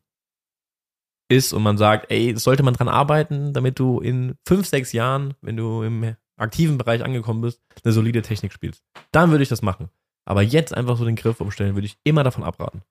ist 1.30 1.54
und 1.54 1.64
man 1.64 1.78
sagt, 1.78 2.12
ey, 2.12 2.38
sollte 2.38 2.62
man 2.62 2.74
dran 2.74 2.90
arbeiten, 2.90 3.54
damit 3.54 3.80
du 3.80 4.00
in 4.00 4.36
fünf, 4.46 4.68
sechs 4.68 4.92
Jahren, 4.92 5.34
wenn 5.42 5.58
du 5.58 5.82
im 5.82 6.16
aktiven 6.38 6.78
Bereich 6.78 7.04
angekommen 7.04 7.42
bist, 7.42 7.62
eine 7.84 7.94
solide 7.94 8.22
Technik 8.22 8.52
spielst. 8.52 8.84
Dann 9.12 9.32
würde 9.32 9.44
ich 9.44 9.50
das 9.50 9.62
machen. 9.62 9.90
Aber 10.26 10.42
jetzt 10.42 10.74
einfach 10.74 10.98
so 10.98 11.06
den 11.06 11.16
Griff 11.16 11.42
umstellen, 11.42 11.76
würde 11.76 11.88
ich 11.88 11.98
immer 12.04 12.24
davon 12.24 12.44
abraten. 12.44 12.82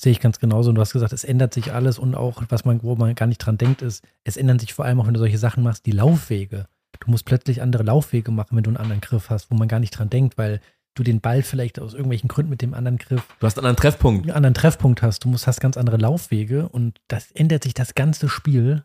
Sehe 0.00 0.12
ich 0.12 0.20
ganz 0.20 0.40
genauso. 0.40 0.70
Und 0.70 0.74
du 0.74 0.80
hast 0.80 0.92
gesagt, 0.92 1.12
es 1.12 1.22
ändert 1.22 1.54
sich 1.54 1.72
alles 1.72 1.98
und 1.98 2.14
auch, 2.16 2.42
was 2.48 2.64
man, 2.64 2.82
wo 2.82 2.96
man 2.96 3.14
gar 3.14 3.26
nicht 3.26 3.38
dran 3.38 3.58
denkt, 3.58 3.82
ist, 3.82 4.04
es 4.24 4.36
ändern 4.36 4.58
sich 4.58 4.74
vor 4.74 4.84
allem 4.84 5.00
auch, 5.00 5.06
wenn 5.06 5.14
du 5.14 5.20
solche 5.20 5.38
Sachen 5.38 5.62
machst, 5.62 5.86
die 5.86 5.92
Laufwege. 5.92 6.66
Du 7.00 7.10
musst 7.10 7.24
plötzlich 7.24 7.62
andere 7.62 7.82
Laufwege 7.82 8.30
machen, 8.30 8.56
wenn 8.56 8.64
du 8.64 8.70
einen 8.70 8.76
anderen 8.76 9.00
Griff 9.00 9.30
hast, 9.30 9.50
wo 9.50 9.54
man 9.54 9.68
gar 9.68 9.80
nicht 9.80 9.90
dran 9.90 10.10
denkt, 10.10 10.38
weil 10.38 10.60
du 10.94 11.02
den 11.02 11.20
Ball 11.20 11.42
vielleicht 11.42 11.78
aus 11.80 11.92
irgendwelchen 11.92 12.28
Gründen 12.28 12.50
mit 12.50 12.62
dem 12.62 12.74
anderen 12.74 12.98
Griff. 12.98 13.26
Du 13.40 13.46
hast 13.46 13.58
einen 13.58 13.66
anderen 13.66 13.80
Treffpunkt. 13.80 14.24
Einen 14.24 14.36
anderen 14.36 14.54
Treffpunkt 14.54 15.02
hast. 15.02 15.24
Du 15.24 15.28
musst, 15.28 15.46
hast 15.46 15.60
ganz 15.60 15.76
andere 15.76 15.96
Laufwege 15.96 16.68
und 16.68 17.00
das 17.08 17.32
ändert 17.32 17.64
sich 17.64 17.74
das 17.74 17.94
ganze 17.94 18.28
Spiel. 18.28 18.84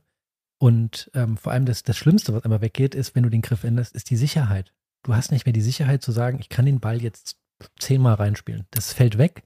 Und 0.57 1.09
ähm, 1.13 1.37
vor 1.37 1.53
allem 1.53 1.65
das, 1.65 1.83
das 1.83 1.97
Schlimmste, 1.97 2.33
was 2.33 2.43
immer 2.43 2.61
weggeht, 2.61 2.95
ist, 2.95 3.15
wenn 3.15 3.23
du 3.23 3.29
den 3.29 3.41
Griff 3.41 3.63
änderst, 3.63 3.95
ist 3.95 4.09
die 4.09 4.17
Sicherheit. 4.17 4.73
Du 5.03 5.15
hast 5.15 5.31
nicht 5.31 5.45
mehr 5.45 5.53
die 5.53 5.61
Sicherheit 5.61 6.01
zu 6.01 6.11
sagen, 6.11 6.39
ich 6.41 6.49
kann 6.49 6.65
den 6.65 6.81
Ball 6.81 7.01
jetzt 7.01 7.37
zehnmal 7.79 8.15
reinspielen. 8.15 8.65
Das 8.71 8.91
fällt 8.91 9.17
weg. 9.17 9.43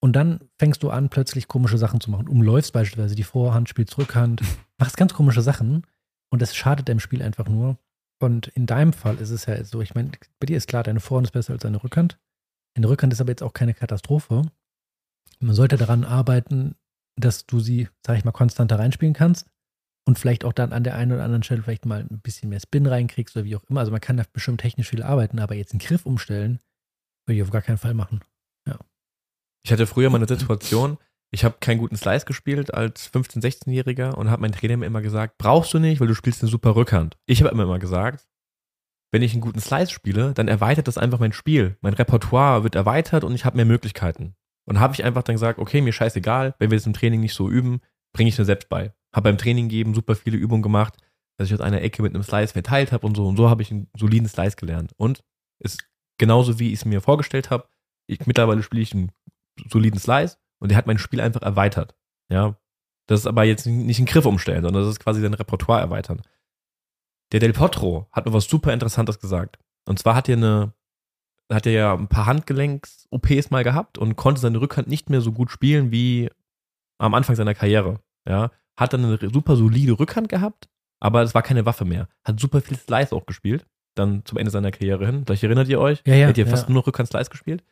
Und 0.00 0.12
dann 0.14 0.40
fängst 0.58 0.82
du 0.82 0.90
an, 0.90 1.08
plötzlich 1.08 1.48
komische 1.48 1.78
Sachen 1.78 2.00
zu 2.00 2.10
machen. 2.10 2.28
Umläufst 2.28 2.72
beispielsweise 2.72 3.14
die 3.14 3.22
Vorhand, 3.22 3.68
spielst 3.68 3.96
Rückhand, 3.96 4.42
machst 4.78 4.96
ganz 4.96 5.14
komische 5.14 5.42
Sachen. 5.42 5.86
Und 6.30 6.42
das 6.42 6.54
schadet 6.54 6.88
deinem 6.88 7.00
Spiel 7.00 7.22
einfach 7.22 7.48
nur. 7.48 7.78
Und 8.24 8.48
in 8.48 8.66
deinem 8.66 8.92
Fall 8.92 9.16
ist 9.18 9.30
es 9.30 9.46
ja 9.46 9.62
so, 9.64 9.82
ich 9.82 9.94
meine, 9.94 10.12
bei 10.40 10.46
dir 10.46 10.56
ist 10.56 10.66
klar, 10.66 10.82
deine 10.82 11.00
Vorhand 11.00 11.26
ist 11.26 11.32
besser 11.32 11.52
als 11.52 11.62
deine 11.62 11.82
Rückhand. 11.82 12.18
Eine 12.76 12.88
Rückhand 12.88 13.12
ist 13.12 13.20
aber 13.20 13.30
jetzt 13.30 13.42
auch 13.42 13.52
keine 13.52 13.74
Katastrophe. 13.74 14.42
Man 15.40 15.54
sollte 15.54 15.76
daran 15.76 16.04
arbeiten, 16.04 16.74
dass 17.16 17.46
du 17.46 17.60
sie, 17.60 17.88
sag 18.04 18.16
ich 18.16 18.24
mal, 18.24 18.32
konstanter 18.32 18.78
reinspielen 18.78 19.14
kannst 19.14 19.46
und 20.06 20.18
vielleicht 20.18 20.44
auch 20.44 20.52
dann 20.52 20.72
an 20.72 20.84
der 20.84 20.96
einen 20.96 21.12
oder 21.12 21.22
anderen 21.22 21.42
Stelle 21.42 21.62
vielleicht 21.62 21.86
mal 21.86 22.00
ein 22.00 22.20
bisschen 22.20 22.48
mehr 22.48 22.60
Spin 22.60 22.86
reinkriegst 22.86 23.36
oder 23.36 23.44
wie 23.44 23.56
auch 23.56 23.64
immer. 23.64 23.80
Also 23.80 23.92
man 23.92 24.00
kann 24.00 24.16
da 24.16 24.24
bestimmt 24.32 24.60
technisch 24.60 24.88
viel 24.88 25.02
arbeiten, 25.02 25.38
aber 25.38 25.54
jetzt 25.54 25.72
einen 25.72 25.80
Griff 25.80 26.06
umstellen, 26.06 26.60
würde 27.26 27.36
ich 27.36 27.42
auf 27.42 27.50
gar 27.50 27.62
keinen 27.62 27.78
Fall 27.78 27.94
machen. 27.94 28.20
Ja. 28.66 28.78
Ich 29.64 29.72
hatte 29.72 29.86
früher 29.86 30.10
mal 30.10 30.16
eine 30.16 30.28
Situation, 30.28 30.98
ich 31.34 31.44
habe 31.44 31.56
keinen 31.58 31.78
guten 31.78 31.96
Slice 31.96 32.26
gespielt 32.26 32.72
als 32.72 33.12
15-, 33.12 33.42
16-Jähriger 33.42 34.14
und 34.14 34.30
habe 34.30 34.42
mein 34.42 34.52
Trainer 34.52 34.76
mir 34.76 34.86
immer 34.86 35.02
gesagt, 35.02 35.36
brauchst 35.36 35.74
du 35.74 35.80
nicht, 35.80 36.00
weil 36.00 36.06
du 36.06 36.14
spielst 36.14 36.42
eine 36.42 36.50
super 36.50 36.76
Rückhand. 36.76 37.18
Ich 37.26 37.42
habe 37.42 37.50
immer, 37.50 37.80
gesagt, 37.80 38.28
wenn 39.10 39.20
ich 39.20 39.32
einen 39.32 39.40
guten 39.40 39.58
Slice 39.58 39.90
spiele, 39.90 40.32
dann 40.32 40.46
erweitert 40.46 40.86
das 40.86 40.96
einfach 40.96 41.18
mein 41.18 41.32
Spiel. 41.32 41.76
Mein 41.80 41.94
Repertoire 41.94 42.62
wird 42.62 42.76
erweitert 42.76 43.24
und 43.24 43.34
ich 43.34 43.44
habe 43.44 43.56
mehr 43.56 43.64
Möglichkeiten. 43.64 44.36
Und 44.64 44.78
habe 44.78 44.94
ich 44.94 45.02
einfach 45.02 45.24
dann 45.24 45.34
gesagt, 45.34 45.58
okay, 45.58 45.80
mir 45.80 45.92
scheißegal, 45.92 46.54
wenn 46.60 46.70
wir 46.70 46.78
das 46.78 46.86
im 46.86 46.92
Training 46.92 47.20
nicht 47.20 47.34
so 47.34 47.50
üben, 47.50 47.80
bringe 48.12 48.28
ich 48.28 48.38
mir 48.38 48.44
selbst 48.44 48.68
bei. 48.68 48.94
Habe 49.12 49.30
beim 49.30 49.38
Training 49.38 49.68
geben 49.68 49.92
super 49.92 50.14
viele 50.14 50.36
Übungen 50.36 50.62
gemacht, 50.62 50.94
dass 51.36 51.48
ich 51.48 51.54
aus 51.54 51.60
einer 51.60 51.82
Ecke 51.82 52.02
mit 52.02 52.14
einem 52.14 52.22
Slice 52.22 52.52
verteilt 52.52 52.92
habe 52.92 53.04
und 53.04 53.16
so. 53.16 53.26
Und 53.26 53.36
so 53.36 53.50
habe 53.50 53.62
ich 53.62 53.72
einen 53.72 53.88
soliden 53.96 54.28
Slice 54.28 54.54
gelernt. 54.54 54.92
Und 54.96 55.24
ist 55.58 55.84
genauso, 56.16 56.60
wie 56.60 56.68
ich 56.68 56.74
es 56.74 56.84
mir 56.84 57.00
vorgestellt 57.00 57.50
habe. 57.50 57.66
Mittlerweile 58.24 58.62
spiele 58.62 58.82
ich 58.82 58.94
einen 58.94 59.10
soliden 59.68 59.98
Slice 59.98 60.36
und 60.60 60.70
der 60.70 60.78
hat 60.78 60.86
mein 60.86 60.98
Spiel 60.98 61.20
einfach 61.20 61.42
erweitert. 61.42 61.94
Ja. 62.28 62.56
Das 63.06 63.20
ist 63.20 63.26
aber 63.26 63.44
jetzt 63.44 63.66
nicht 63.66 63.98
ein 63.98 64.06
Griff 64.06 64.24
umstellen, 64.24 64.62
sondern 64.62 64.82
das 64.82 64.92
ist 64.92 65.00
quasi 65.00 65.20
sein 65.20 65.34
Repertoire 65.34 65.80
erweitern. 65.80 66.22
Der 67.32 67.40
Del 67.40 67.52
Potro 67.52 68.06
hat 68.12 68.26
mir 68.26 68.32
was 68.32 68.46
super 68.48 68.72
Interessantes 68.72 69.18
gesagt. 69.18 69.58
Und 69.86 69.98
zwar 69.98 70.14
hat 70.14 70.28
er 70.28 70.36
eine, 70.36 70.72
hat 71.52 71.66
er 71.66 71.72
ja 71.72 71.94
ein 71.94 72.08
paar 72.08 72.26
Handgelenks-OPs 72.26 73.50
mal 73.50 73.64
gehabt 73.64 73.98
und 73.98 74.16
konnte 74.16 74.40
seine 74.40 74.60
Rückhand 74.60 74.88
nicht 74.88 75.10
mehr 75.10 75.20
so 75.20 75.32
gut 75.32 75.50
spielen 75.50 75.90
wie 75.90 76.30
am 76.98 77.14
Anfang 77.14 77.36
seiner 77.36 77.54
Karriere. 77.54 78.00
Ja. 78.26 78.50
Hat 78.76 78.92
dann 78.92 79.04
eine 79.04 79.30
super 79.32 79.56
solide 79.56 79.98
Rückhand 79.98 80.28
gehabt, 80.28 80.68
aber 81.00 81.22
es 81.22 81.34
war 81.34 81.42
keine 81.42 81.66
Waffe 81.66 81.84
mehr. 81.84 82.08
Hat 82.24 82.40
super 82.40 82.60
viel 82.60 82.78
Slice 82.78 83.14
auch 83.14 83.26
gespielt, 83.26 83.66
dann 83.94 84.24
zum 84.24 84.38
Ende 84.38 84.50
seiner 84.50 84.70
Karriere 84.70 85.06
hin. 85.06 85.24
Vielleicht 85.26 85.44
erinnert 85.44 85.68
ihr 85.68 85.80
euch? 85.80 86.02
Ja, 86.06 86.14
ja. 86.14 86.28
Hat 86.28 86.38
ihr 86.38 86.46
ja. 86.46 86.50
fast 86.50 86.68
nur 86.68 86.76
noch 86.76 86.86
Rückhand-Slice 86.86 87.30
gespielt? 87.30 87.62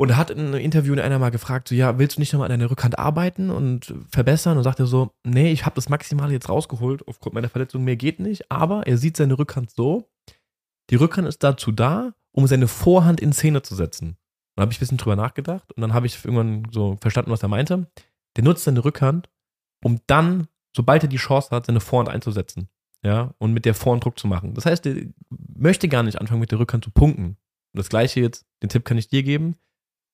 Und 0.00 0.16
hat 0.16 0.30
in 0.30 0.38
einem 0.38 0.54
Interview 0.54 0.98
einer 0.98 1.18
mal 1.18 1.28
gefragt, 1.28 1.68
so, 1.68 1.74
ja, 1.74 1.98
willst 1.98 2.16
du 2.16 2.22
nicht 2.22 2.32
nochmal 2.32 2.50
an 2.50 2.58
deiner 2.58 2.70
Rückhand 2.70 2.98
arbeiten 2.98 3.50
und 3.50 3.92
verbessern? 4.10 4.56
Und 4.56 4.64
sagt 4.64 4.80
er 4.80 4.86
so, 4.86 5.10
nee, 5.24 5.52
ich 5.52 5.66
habe 5.66 5.74
das 5.74 5.90
Maximale 5.90 6.32
jetzt 6.32 6.48
rausgeholt, 6.48 7.06
aufgrund 7.06 7.34
meiner 7.34 7.50
Verletzung, 7.50 7.84
mehr 7.84 7.96
geht 7.96 8.18
nicht. 8.18 8.50
Aber 8.50 8.86
er 8.86 8.96
sieht 8.96 9.18
seine 9.18 9.38
Rückhand 9.38 9.70
so, 9.70 10.08
die 10.88 10.94
Rückhand 10.94 11.28
ist 11.28 11.44
dazu 11.44 11.70
da, 11.70 12.14
um 12.32 12.46
seine 12.46 12.66
Vorhand 12.66 13.20
in 13.20 13.34
Szene 13.34 13.60
zu 13.60 13.74
setzen. 13.74 14.16
Und 14.56 14.62
habe 14.62 14.72
ich 14.72 14.78
ein 14.78 14.80
bisschen 14.80 14.96
drüber 14.96 15.16
nachgedacht 15.16 15.70
und 15.74 15.82
dann 15.82 15.92
habe 15.92 16.06
ich 16.06 16.24
irgendwann 16.24 16.66
so 16.70 16.96
verstanden, 17.02 17.30
was 17.30 17.42
er 17.42 17.50
meinte. 17.50 17.86
Der 18.36 18.44
nutzt 18.44 18.64
seine 18.64 18.82
Rückhand, 18.82 19.28
um 19.84 20.00
dann, 20.06 20.48
sobald 20.74 21.02
er 21.02 21.10
die 21.10 21.18
Chance 21.18 21.50
hat, 21.50 21.66
seine 21.66 21.80
Vorhand 21.80 22.08
einzusetzen. 22.08 22.70
Ja, 23.04 23.34
und 23.36 23.52
mit 23.52 23.66
der 23.66 23.74
Vorhand 23.74 24.02
Druck 24.02 24.18
zu 24.18 24.28
machen. 24.28 24.54
Das 24.54 24.64
heißt, 24.64 24.86
er 24.86 24.94
möchte 25.54 25.88
gar 25.88 26.04
nicht 26.04 26.18
anfangen, 26.18 26.40
mit 26.40 26.52
der 26.52 26.58
Rückhand 26.58 26.84
zu 26.84 26.90
punkten. 26.90 27.36
Und 27.74 27.78
das 27.78 27.90
gleiche 27.90 28.20
jetzt, 28.20 28.46
den 28.62 28.70
Tipp 28.70 28.86
kann 28.86 28.96
ich 28.96 29.08
dir 29.08 29.22
geben. 29.22 29.56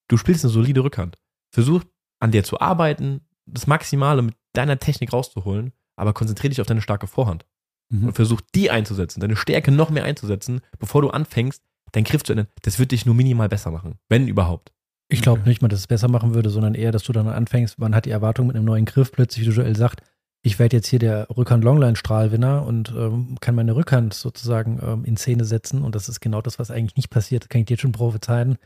Du 0.08 0.16
spielst 0.16 0.44
eine 0.44 0.52
solide 0.52 0.82
Rückhand. 0.82 1.18
Versuch 1.50 1.82
an 2.20 2.32
der 2.32 2.44
zu 2.44 2.60
arbeiten, 2.60 3.20
das 3.46 3.66
Maximale 3.66 4.22
mit 4.22 4.34
deiner 4.52 4.78
Technik 4.78 5.12
rauszuholen, 5.12 5.72
aber 5.96 6.12
konzentriere 6.12 6.50
dich 6.50 6.60
auf 6.60 6.66
deine 6.66 6.82
starke 6.82 7.06
Vorhand. 7.06 7.44
Mhm. 7.88 8.08
Und 8.08 8.12
versuch 8.14 8.40
die 8.54 8.70
einzusetzen, 8.70 9.20
deine 9.20 9.36
Stärke 9.36 9.70
noch 9.70 9.90
mehr 9.90 10.04
einzusetzen, 10.04 10.60
bevor 10.78 11.02
du 11.02 11.10
anfängst, 11.10 11.62
deinen 11.92 12.04
Griff 12.04 12.24
zu 12.24 12.32
ändern. 12.32 12.48
Das 12.62 12.78
wird 12.78 12.92
dich 12.92 13.06
nur 13.06 13.14
minimal 13.14 13.48
besser 13.48 13.70
machen. 13.70 13.98
Wenn 14.08 14.28
überhaupt. 14.28 14.72
Ich 15.08 15.22
glaube 15.22 15.42
nicht 15.42 15.62
mal, 15.62 15.68
dass 15.68 15.80
es 15.80 15.86
besser 15.86 16.08
machen 16.08 16.34
würde, 16.34 16.50
sondern 16.50 16.74
eher, 16.74 16.90
dass 16.90 17.04
du 17.04 17.12
dann 17.12 17.28
anfängst, 17.28 17.78
man 17.78 17.94
hat 17.94 18.06
die 18.06 18.10
Erwartung 18.10 18.48
mit 18.48 18.56
einem 18.56 18.64
neuen 18.64 18.86
Griff, 18.86 19.12
plötzlich, 19.12 19.46
wie 19.46 19.50
Joel 19.50 19.76
sagt, 19.76 20.02
ich 20.42 20.58
werde 20.58 20.76
jetzt 20.76 20.88
hier 20.88 20.98
der 20.98 21.28
Rückhand-Longline-Strahlwinner 21.36 22.64
und 22.64 22.94
ähm, 22.96 23.36
kann 23.40 23.56
meine 23.56 23.74
Rückhand 23.74 24.14
sozusagen 24.14 24.80
ähm, 24.80 25.04
in 25.04 25.16
Szene 25.16 25.44
setzen. 25.44 25.82
Und 25.82 25.94
das 25.94 26.08
ist 26.08 26.20
genau 26.20 26.40
das, 26.40 26.58
was 26.60 26.70
eigentlich 26.70 26.96
nicht 26.96 27.10
passiert. 27.10 27.42
Das 27.44 27.48
kann 27.48 27.60
ich 27.60 27.66
dir 27.66 27.74
jetzt 27.74 27.80
schon 27.80 27.92
prophezeien. 27.92 28.56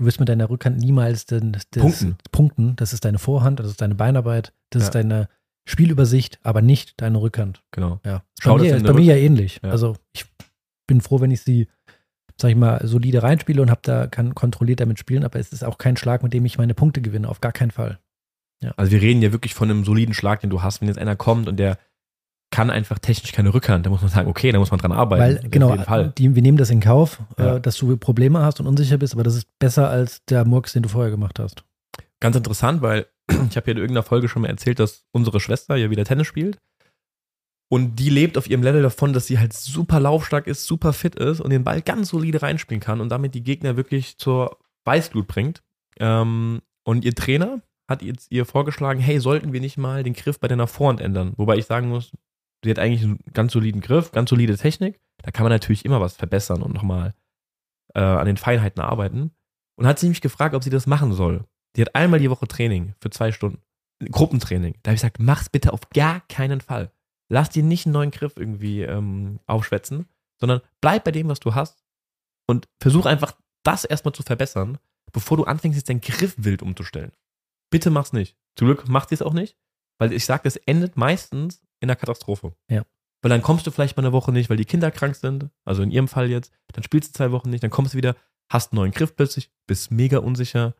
Du 0.00 0.06
wirst 0.06 0.18
mit 0.18 0.30
deiner 0.30 0.48
Rückhand 0.48 0.78
niemals 0.78 1.26
den, 1.26 1.52
das, 1.52 1.66
Punkten. 1.66 2.16
Punkten. 2.32 2.74
Das 2.76 2.94
ist 2.94 3.04
deine 3.04 3.18
Vorhand, 3.18 3.60
das 3.60 3.66
ist 3.66 3.82
deine 3.82 3.94
Beinarbeit, 3.94 4.54
das 4.70 4.80
Ja. 4.80 4.86
ist 4.86 4.94
deine 4.94 5.28
Spielübersicht, 5.68 6.40
aber 6.42 6.62
nicht 6.62 6.98
deine 7.02 7.20
Rückhand. 7.20 7.62
Genau. 7.70 8.00
Ja. 8.06 8.22
Schau, 8.40 8.56
bei 8.56 8.62
mir, 8.62 8.76
ist 8.76 8.86
bei 8.86 8.94
mir 8.94 9.04
ja 9.04 9.16
ähnlich. 9.16 9.60
Ja. 9.62 9.68
Also 9.68 9.96
ich 10.14 10.24
bin 10.86 11.02
froh, 11.02 11.20
wenn 11.20 11.30
ich 11.30 11.42
sie, 11.42 11.68
sag 12.40 12.48
ich 12.50 12.56
mal, 12.56 12.80
solide 12.86 13.22
reinspiele 13.22 13.60
und 13.60 13.70
hab 13.70 13.82
da, 13.82 14.06
kann 14.06 14.34
kontrolliert 14.34 14.80
damit 14.80 14.98
spielen, 14.98 15.22
aber 15.22 15.38
es 15.38 15.52
ist 15.52 15.64
auch 15.64 15.76
kein 15.76 15.98
Schlag, 15.98 16.22
mit 16.22 16.32
dem 16.32 16.46
ich 16.46 16.56
meine 16.56 16.72
Punkte 16.72 17.02
gewinne, 17.02 17.28
auf 17.28 17.42
gar 17.42 17.52
keinen 17.52 17.70
Fall. 17.70 17.98
Also 18.78 18.92
wir 18.92 19.02
reden 19.02 19.20
ja 19.20 19.32
wirklich 19.32 19.52
von 19.52 19.70
einem 19.70 19.84
soliden 19.84 20.14
Schlag, 20.14 20.40
den 20.40 20.48
du 20.48 20.62
hast, 20.62 20.80
wenn 20.80 20.88
jetzt 20.88 20.98
einer 20.98 21.16
kommt 21.16 21.46
und 21.46 21.58
der 21.58 21.76
kann 22.50 22.70
einfach 22.70 22.98
technisch 22.98 23.32
keine 23.32 23.54
Rückhand, 23.54 23.86
da 23.86 23.90
muss 23.90 24.00
man 24.00 24.10
sagen, 24.10 24.28
okay, 24.28 24.50
da 24.50 24.58
muss 24.58 24.70
man 24.70 24.80
dran 24.80 24.92
arbeiten. 24.92 25.22
Weil, 25.22 25.38
Auf 25.38 25.50
genau, 25.50 25.76
die, 26.18 26.34
wir 26.34 26.42
nehmen 26.42 26.58
das 26.58 26.70
in 26.70 26.80
Kauf, 26.80 27.20
Ja. 27.38 27.56
äh, 27.56 27.60
dass 27.60 27.76
du 27.76 27.96
Probleme 27.96 28.40
hast 28.40 28.58
und 28.60 28.66
unsicher 28.66 28.98
bist, 28.98 29.14
aber 29.14 29.22
das 29.22 29.36
ist 29.36 29.46
besser 29.58 29.88
als 29.88 30.24
der 30.24 30.44
Murks, 30.44 30.72
den 30.72 30.82
du 30.82 30.88
vorher 30.88 31.10
gemacht 31.10 31.38
hast. 31.38 31.64
Ganz 32.18 32.36
interessant, 32.36 32.82
weil 32.82 33.06
ich 33.28 33.56
habe 33.56 33.66
ja 33.66 33.72
in 33.72 33.78
irgendeiner 33.78 34.02
Folge 34.02 34.28
schon 34.28 34.42
mal 34.42 34.48
erzählt, 34.48 34.80
dass 34.80 35.04
unsere 35.12 35.38
Schwester 35.40 35.76
ja 35.76 35.90
wieder 35.90 36.04
Tennis 36.04 36.26
spielt. 36.26 36.58
Und 37.72 37.96
die 37.96 38.10
lebt 38.10 38.36
auf 38.36 38.50
ihrem 38.50 38.64
Level 38.64 38.82
davon, 38.82 39.12
dass 39.12 39.28
sie 39.28 39.38
halt 39.38 39.52
super 39.52 40.00
laufstark 40.00 40.48
ist, 40.48 40.66
super 40.66 40.92
fit 40.92 41.14
ist 41.14 41.40
und 41.40 41.50
den 41.50 41.62
Ball 41.62 41.82
ganz 41.82 42.08
solide 42.08 42.42
reinspielen 42.42 42.80
kann 42.80 43.00
und 43.00 43.10
damit 43.10 43.34
die 43.36 43.44
Gegner 43.44 43.76
wirklich 43.76 44.18
zur 44.18 44.58
Weißglut 44.84 45.28
bringt. 45.28 45.62
Ähm, 46.00 46.62
und 46.82 47.04
ihr 47.04 47.14
Trainer 47.14 47.60
hat 47.88 48.02
jetzt 48.02 48.32
ihr 48.32 48.44
vorgeschlagen, 48.44 48.98
hey, 48.98 49.20
sollten 49.20 49.52
wir 49.52 49.60
nicht 49.60 49.78
mal 49.78 50.02
den 50.02 50.14
Griff 50.14 50.40
bei 50.40 50.48
deiner 50.48 50.66
Vorhand 50.66 51.00
ändern? 51.00 51.32
Wobei 51.36 51.58
ich 51.58 51.66
sagen 51.66 51.88
muss, 51.88 52.10
sie 52.64 52.70
hat 52.70 52.78
eigentlich 52.78 53.02
einen 53.02 53.20
ganz 53.32 53.52
soliden 53.52 53.80
Griff, 53.80 54.12
ganz 54.12 54.30
solide 54.30 54.56
Technik. 54.56 55.00
Da 55.22 55.30
kann 55.30 55.44
man 55.44 55.52
natürlich 55.52 55.84
immer 55.84 56.00
was 56.00 56.16
verbessern 56.16 56.62
und 56.62 56.74
nochmal 56.74 57.14
äh, 57.94 58.00
an 58.00 58.26
den 58.26 58.36
Feinheiten 58.36 58.82
arbeiten. 58.82 59.32
Und 59.76 59.86
hat 59.86 59.98
sie 59.98 60.08
mich 60.08 60.20
gefragt, 60.20 60.54
ob 60.54 60.62
sie 60.62 60.70
das 60.70 60.86
machen 60.86 61.12
soll. 61.12 61.44
Die 61.76 61.80
hat 61.80 61.94
einmal 61.94 62.20
die 62.20 62.30
Woche 62.30 62.46
Training 62.46 62.94
für 63.00 63.10
zwei 63.10 63.32
Stunden. 63.32 63.62
Gruppentraining. 64.10 64.74
Da 64.82 64.90
habe 64.90 64.94
ich 64.94 65.00
gesagt, 65.00 65.18
mach's 65.20 65.48
bitte 65.50 65.72
auf 65.72 65.88
gar 65.90 66.20
keinen 66.28 66.60
Fall. 66.60 66.90
Lass 67.28 67.50
dir 67.50 67.62
nicht 67.62 67.86
einen 67.86 67.92
neuen 67.92 68.10
Griff 68.10 68.34
irgendwie 68.36 68.82
ähm, 68.82 69.40
aufschwätzen, 69.46 70.06
sondern 70.38 70.62
bleib 70.80 71.04
bei 71.04 71.12
dem, 71.12 71.28
was 71.28 71.40
du 71.40 71.54
hast 71.54 71.84
und 72.46 72.66
versuch 72.80 73.06
einfach 73.06 73.36
das 73.62 73.84
erstmal 73.84 74.14
zu 74.14 74.22
verbessern, 74.22 74.78
bevor 75.12 75.36
du 75.36 75.44
anfängst, 75.44 75.76
jetzt 75.76 75.88
deinen 75.88 76.00
Griff 76.00 76.34
wild 76.38 76.62
umzustellen. 76.62 77.12
Bitte 77.70 77.90
mach's 77.90 78.12
nicht. 78.12 78.36
Zum 78.56 78.66
Glück 78.66 78.88
macht 78.88 79.10
sie 79.10 79.14
es 79.14 79.22
auch 79.22 79.34
nicht, 79.34 79.56
weil 79.98 80.12
ich 80.12 80.24
sage, 80.24 80.42
das 80.44 80.56
endet 80.56 80.96
meistens 80.96 81.62
in 81.80 81.88
einer 81.88 81.96
Katastrophe. 81.96 82.52
Ja. 82.70 82.84
Weil 83.22 83.30
dann 83.30 83.42
kommst 83.42 83.66
du 83.66 83.70
vielleicht 83.70 83.96
mal 83.96 84.04
eine 84.04 84.12
Woche 84.12 84.32
nicht, 84.32 84.48
weil 84.48 84.56
die 84.56 84.64
Kinder 84.64 84.90
krank 84.90 85.14
sind, 85.14 85.50
also 85.64 85.82
in 85.82 85.90
ihrem 85.90 86.08
Fall 86.08 86.30
jetzt, 86.30 86.52
dann 86.72 86.82
spielst 86.82 87.10
du 87.10 87.12
zwei 87.18 87.32
Wochen 87.32 87.50
nicht, 87.50 87.62
dann 87.62 87.70
kommst 87.70 87.94
du 87.94 87.98
wieder, 87.98 88.16
hast 88.50 88.72
einen 88.72 88.80
neuen 88.80 88.92
Griff 88.92 89.14
plötzlich, 89.14 89.50
bist 89.66 89.90
mega 89.90 90.18
unsicher 90.18 90.74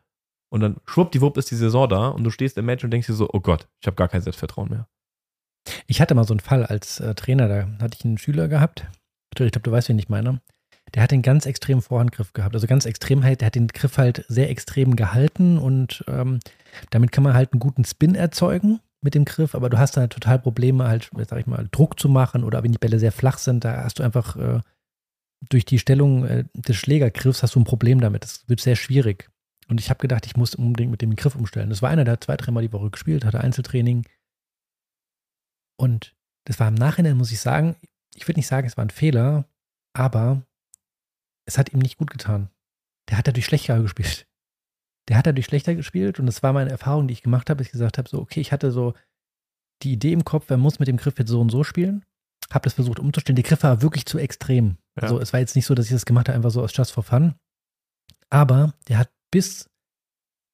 und 0.49 0.61
dann 0.61 0.77
schwuppdiwupp 0.85 1.37
ist 1.37 1.51
die 1.51 1.55
Saison 1.55 1.87
da 1.87 2.07
und 2.09 2.23
du 2.23 2.31
stehst 2.31 2.57
im 2.57 2.65
Match 2.65 2.83
und 2.83 2.91
denkst 2.91 3.07
dir 3.07 3.13
so, 3.13 3.29
oh 3.31 3.39
Gott, 3.39 3.67
ich 3.79 3.87
habe 3.87 3.95
gar 3.95 4.07
kein 4.07 4.21
Selbstvertrauen 4.21 4.69
mehr. 4.69 4.87
Ich 5.85 6.01
hatte 6.01 6.15
mal 6.15 6.23
so 6.23 6.33
einen 6.33 6.39
Fall 6.39 6.65
als 6.65 6.99
äh, 6.99 7.13
Trainer, 7.13 7.47
da 7.47 7.67
hatte 7.83 7.97
ich 7.99 8.05
einen 8.05 8.17
Schüler 8.17 8.47
gehabt. 8.47 8.87
Ich 9.31 9.37
glaube, 9.37 9.59
du 9.61 9.71
weißt, 9.71 9.89
wen 9.89 9.99
ich 9.99 10.09
meine. 10.09 10.41
Der 10.93 11.03
hat 11.03 11.13
einen 11.13 11.21
ganz 11.21 11.45
extremen 11.45 11.81
Vorhandgriff 11.81 12.33
gehabt. 12.33 12.53
Also 12.53 12.67
ganz 12.67 12.85
extrem 12.85 13.23
halt, 13.23 13.39
der 13.39 13.45
hat 13.45 13.55
den 13.55 13.67
Griff 13.67 13.97
halt 13.97 14.25
sehr 14.27 14.49
extrem 14.49 14.95
gehalten 14.95 15.57
und 15.57 16.03
ähm, 16.07 16.39
damit 16.89 17.11
kann 17.11 17.23
man 17.23 17.33
halt 17.33 17.53
einen 17.53 17.59
guten 17.59 17.85
Spin 17.85 18.15
erzeugen 18.15 18.81
mit 19.03 19.15
dem 19.15 19.25
Griff, 19.25 19.55
aber 19.55 19.69
du 19.69 19.77
hast 19.77 19.97
dann 19.97 20.09
total 20.09 20.39
Probleme, 20.39 20.87
halt, 20.87 21.09
sag 21.27 21.39
ich 21.39 21.47
mal, 21.47 21.67
Druck 21.71 21.99
zu 21.99 22.07
machen 22.07 22.43
oder 22.43 22.63
wenn 22.63 22.71
die 22.71 22.77
Bälle 22.77 22.99
sehr 22.99 23.11
flach 23.11 23.39
sind, 23.39 23.65
da 23.65 23.83
hast 23.83 23.99
du 23.99 24.03
einfach 24.03 24.35
äh, 24.35 24.61
durch 25.49 25.65
die 25.65 25.79
Stellung 25.79 26.25
äh, 26.25 26.45
des 26.53 26.75
Schlägergriffs 26.75 27.41
hast 27.41 27.55
du 27.55 27.59
ein 27.59 27.65
Problem 27.65 27.99
damit. 27.99 28.23
Das 28.23 28.47
wird 28.47 28.61
sehr 28.61 28.75
schwierig. 28.75 29.29
Und 29.67 29.79
ich 29.79 29.89
habe 29.89 29.99
gedacht, 29.99 30.25
ich 30.25 30.35
muss 30.35 30.53
unbedingt 30.53 30.91
mit 30.91 31.01
dem 31.01 31.15
Griff 31.15 31.35
umstellen. 31.35 31.69
Das 31.69 31.81
war 31.81 31.89
einer, 31.89 32.03
der 32.03 32.13
hat 32.13 32.23
zwei, 32.23 32.37
dreimal 32.37 32.63
die 32.63 32.73
Woche 32.73 32.91
gespielt, 32.91 33.25
hatte 33.25 33.41
Einzeltraining. 33.41 34.05
Und 35.77 36.15
das 36.45 36.59
war 36.59 36.67
im 36.67 36.75
Nachhinein, 36.75 37.17
muss 37.17 37.31
ich 37.31 37.39
sagen, 37.39 37.75
ich 38.15 38.27
würde 38.27 38.39
nicht 38.39 38.47
sagen, 38.47 38.67
es 38.67 38.77
war 38.77 38.85
ein 38.85 38.89
Fehler, 38.89 39.45
aber 39.93 40.43
es 41.45 41.57
hat 41.57 41.73
ihm 41.73 41.79
nicht 41.79 41.97
gut 41.97 42.11
getan. 42.11 42.49
Der 43.09 43.17
hat 43.17 43.27
dadurch 43.27 43.45
schlechter 43.45 43.81
gespielt. 43.81 44.27
Der 45.11 45.17
hat 45.17 45.27
dadurch 45.27 45.45
schlechter 45.45 45.75
gespielt 45.75 46.21
und 46.21 46.25
das 46.25 46.41
war 46.41 46.53
meine 46.53 46.69
Erfahrung, 46.69 47.09
die 47.09 47.11
ich 47.11 47.21
gemacht 47.21 47.49
habe, 47.49 47.57
dass 47.57 47.67
ich 47.67 47.73
gesagt 47.73 47.97
habe, 47.97 48.07
so, 48.07 48.19
okay, 48.19 48.39
ich 48.39 48.53
hatte 48.53 48.71
so 48.71 48.93
die 49.83 49.91
Idee 49.91 50.13
im 50.13 50.23
Kopf, 50.23 50.49
er 50.49 50.55
muss 50.55 50.79
mit 50.79 50.87
dem 50.87 50.95
Griff 50.95 51.19
jetzt 51.19 51.27
so 51.27 51.41
und 51.41 51.49
so 51.49 51.65
spielen. 51.65 52.05
Habe 52.49 52.63
das 52.63 52.75
versucht 52.75 52.97
umzustellen. 52.97 53.35
Der 53.35 53.43
Griff 53.43 53.61
war 53.63 53.81
wirklich 53.81 54.05
zu 54.05 54.19
extrem. 54.19 54.77
Ja. 54.95 55.03
Also 55.03 55.19
es 55.19 55.33
war 55.33 55.41
jetzt 55.41 55.57
nicht 55.57 55.65
so, 55.65 55.75
dass 55.75 55.87
ich 55.87 55.91
das 55.91 56.05
gemacht 56.05 56.29
habe, 56.29 56.37
einfach 56.37 56.49
so 56.49 56.63
aus 56.63 56.71
Just 56.73 56.93
for 56.93 57.03
Fun. 57.03 57.35
Aber 58.29 58.73
der 58.87 58.99
hat 58.99 59.11
bis 59.31 59.69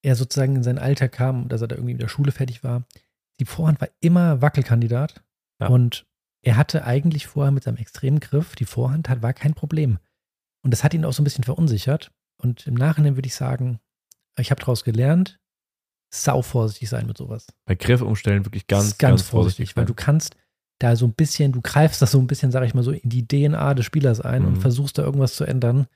er 0.01 0.15
sozusagen 0.15 0.55
in 0.55 0.63
sein 0.63 0.79
Alter 0.79 1.07
kam, 1.07 1.49
dass 1.49 1.61
er 1.61 1.67
da 1.67 1.75
irgendwie 1.75 1.93
mit 1.93 2.01
der 2.01 2.07
Schule 2.07 2.31
fertig 2.31 2.63
war, 2.63 2.83
die 3.39 3.45
Vorhand 3.45 3.79
war 3.79 3.89
immer 3.99 4.41
Wackelkandidat. 4.41 5.23
Ja. 5.61 5.67
Und 5.67 6.07
er 6.41 6.57
hatte 6.57 6.83
eigentlich 6.83 7.27
vorher 7.27 7.51
mit 7.51 7.63
seinem 7.63 7.77
extremen 7.77 8.19
Griff, 8.19 8.55
die 8.55 8.65
Vorhand 8.65 9.07
hat, 9.07 9.21
war 9.21 9.33
kein 9.33 9.53
Problem. 9.53 9.99
Und 10.63 10.71
das 10.71 10.83
hat 10.83 10.95
ihn 10.95 11.05
auch 11.05 11.13
so 11.13 11.21
ein 11.21 11.25
bisschen 11.25 11.43
verunsichert. 11.43 12.11
Und 12.41 12.65
im 12.65 12.73
Nachhinein 12.73 13.17
würde 13.17 13.27
ich 13.27 13.35
sagen, 13.35 13.79
ich 14.38 14.51
habe 14.51 14.59
daraus 14.59 14.83
gelernt, 14.83 15.39
sau 16.09 16.41
vorsichtig 16.41 16.89
sein 16.89 17.07
mit 17.07 17.17
sowas. 17.17 17.47
Bei 17.65 17.75
Griff 17.75 18.01
umstellen 18.01 18.45
wirklich 18.45 18.67
ganz, 18.67 18.97
ganz, 18.97 19.21
ganz 19.21 19.21
vorsichtig, 19.23 19.75
weil 19.75 19.85
du 19.85 19.93
kannst 19.93 20.35
da 20.79 20.95
so 20.95 21.05
ein 21.05 21.13
bisschen, 21.13 21.51
du 21.51 21.61
greifst 21.61 22.01
das 22.01 22.11
so 22.11 22.19
ein 22.19 22.27
bisschen, 22.27 22.51
sag 22.51 22.63
ich 22.63 22.73
mal 22.73 22.83
so, 22.83 22.91
in 22.91 23.09
die 23.09 23.27
DNA 23.27 23.73
des 23.73 23.85
Spielers 23.85 24.21
ein 24.21 24.43
mhm. 24.43 24.47
und 24.49 24.57
versuchst 24.57 24.97
da 24.97 25.03
irgendwas 25.03 25.35
zu 25.35 25.43
ändern. 25.43 25.88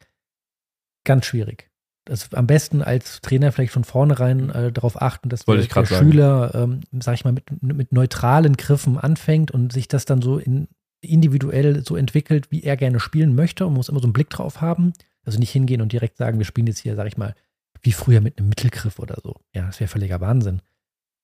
Ganz 1.04 1.26
schwierig. 1.26 1.70
Das 2.06 2.34
am 2.34 2.48
besten 2.48 2.82
als 2.82 3.22
Trainer 3.22 3.52
vielleicht 3.52 3.74
von 3.74 3.84
vornherein 3.84 4.50
äh, 4.50 4.72
darauf 4.72 5.00
achten, 5.00 5.30
dass 5.30 5.46
der, 5.46 5.56
der 5.58 5.86
Schüler, 5.86 6.52
ähm, 6.56 6.82
sag 7.00 7.14
ich 7.14 7.26
mal, 7.26 7.34
mit, 7.34 7.62
mit 7.62 7.92
neutralen 7.92 8.58
Griffen 8.58 8.98
anfängt 8.98 9.52
und 9.52 9.72
sich 9.72 9.88
das 9.88 10.06
dann 10.06 10.22
so 10.22 10.40
in, 10.40 10.68
individuell 11.02 11.86
so 11.86 11.96
entwickelt, 11.96 12.52
wie 12.52 12.64
er 12.64 12.76
gerne 12.76 13.00
spielen 13.00 13.36
möchte 13.36 13.68
und 13.68 13.74
muss 13.74 13.90
immer 13.90 14.00
so 14.00 14.06
einen 14.06 14.14
Blick 14.14 14.32
drauf 14.32 14.62
haben. 14.62 14.94
Also 15.24 15.38
nicht 15.38 15.52
hingehen 15.52 15.82
und 15.82 15.92
direkt 15.92 16.18
sagen, 16.18 16.40
wir 16.40 16.46
spielen 16.46 16.66
jetzt 16.66 16.80
hier, 16.80 16.96
sag 16.96 17.06
ich 17.06 17.18
mal, 17.18 17.36
wie 17.82 17.92
früher 17.92 18.22
mit 18.22 18.38
einem 18.38 18.50
Mittelgriff 18.50 19.00
oder 19.00 19.18
so. 19.24 19.36
Ja, 19.54 19.66
das 19.66 19.80
wäre 19.80 19.88
völliger 19.88 20.22
Wahnsinn. 20.22 20.62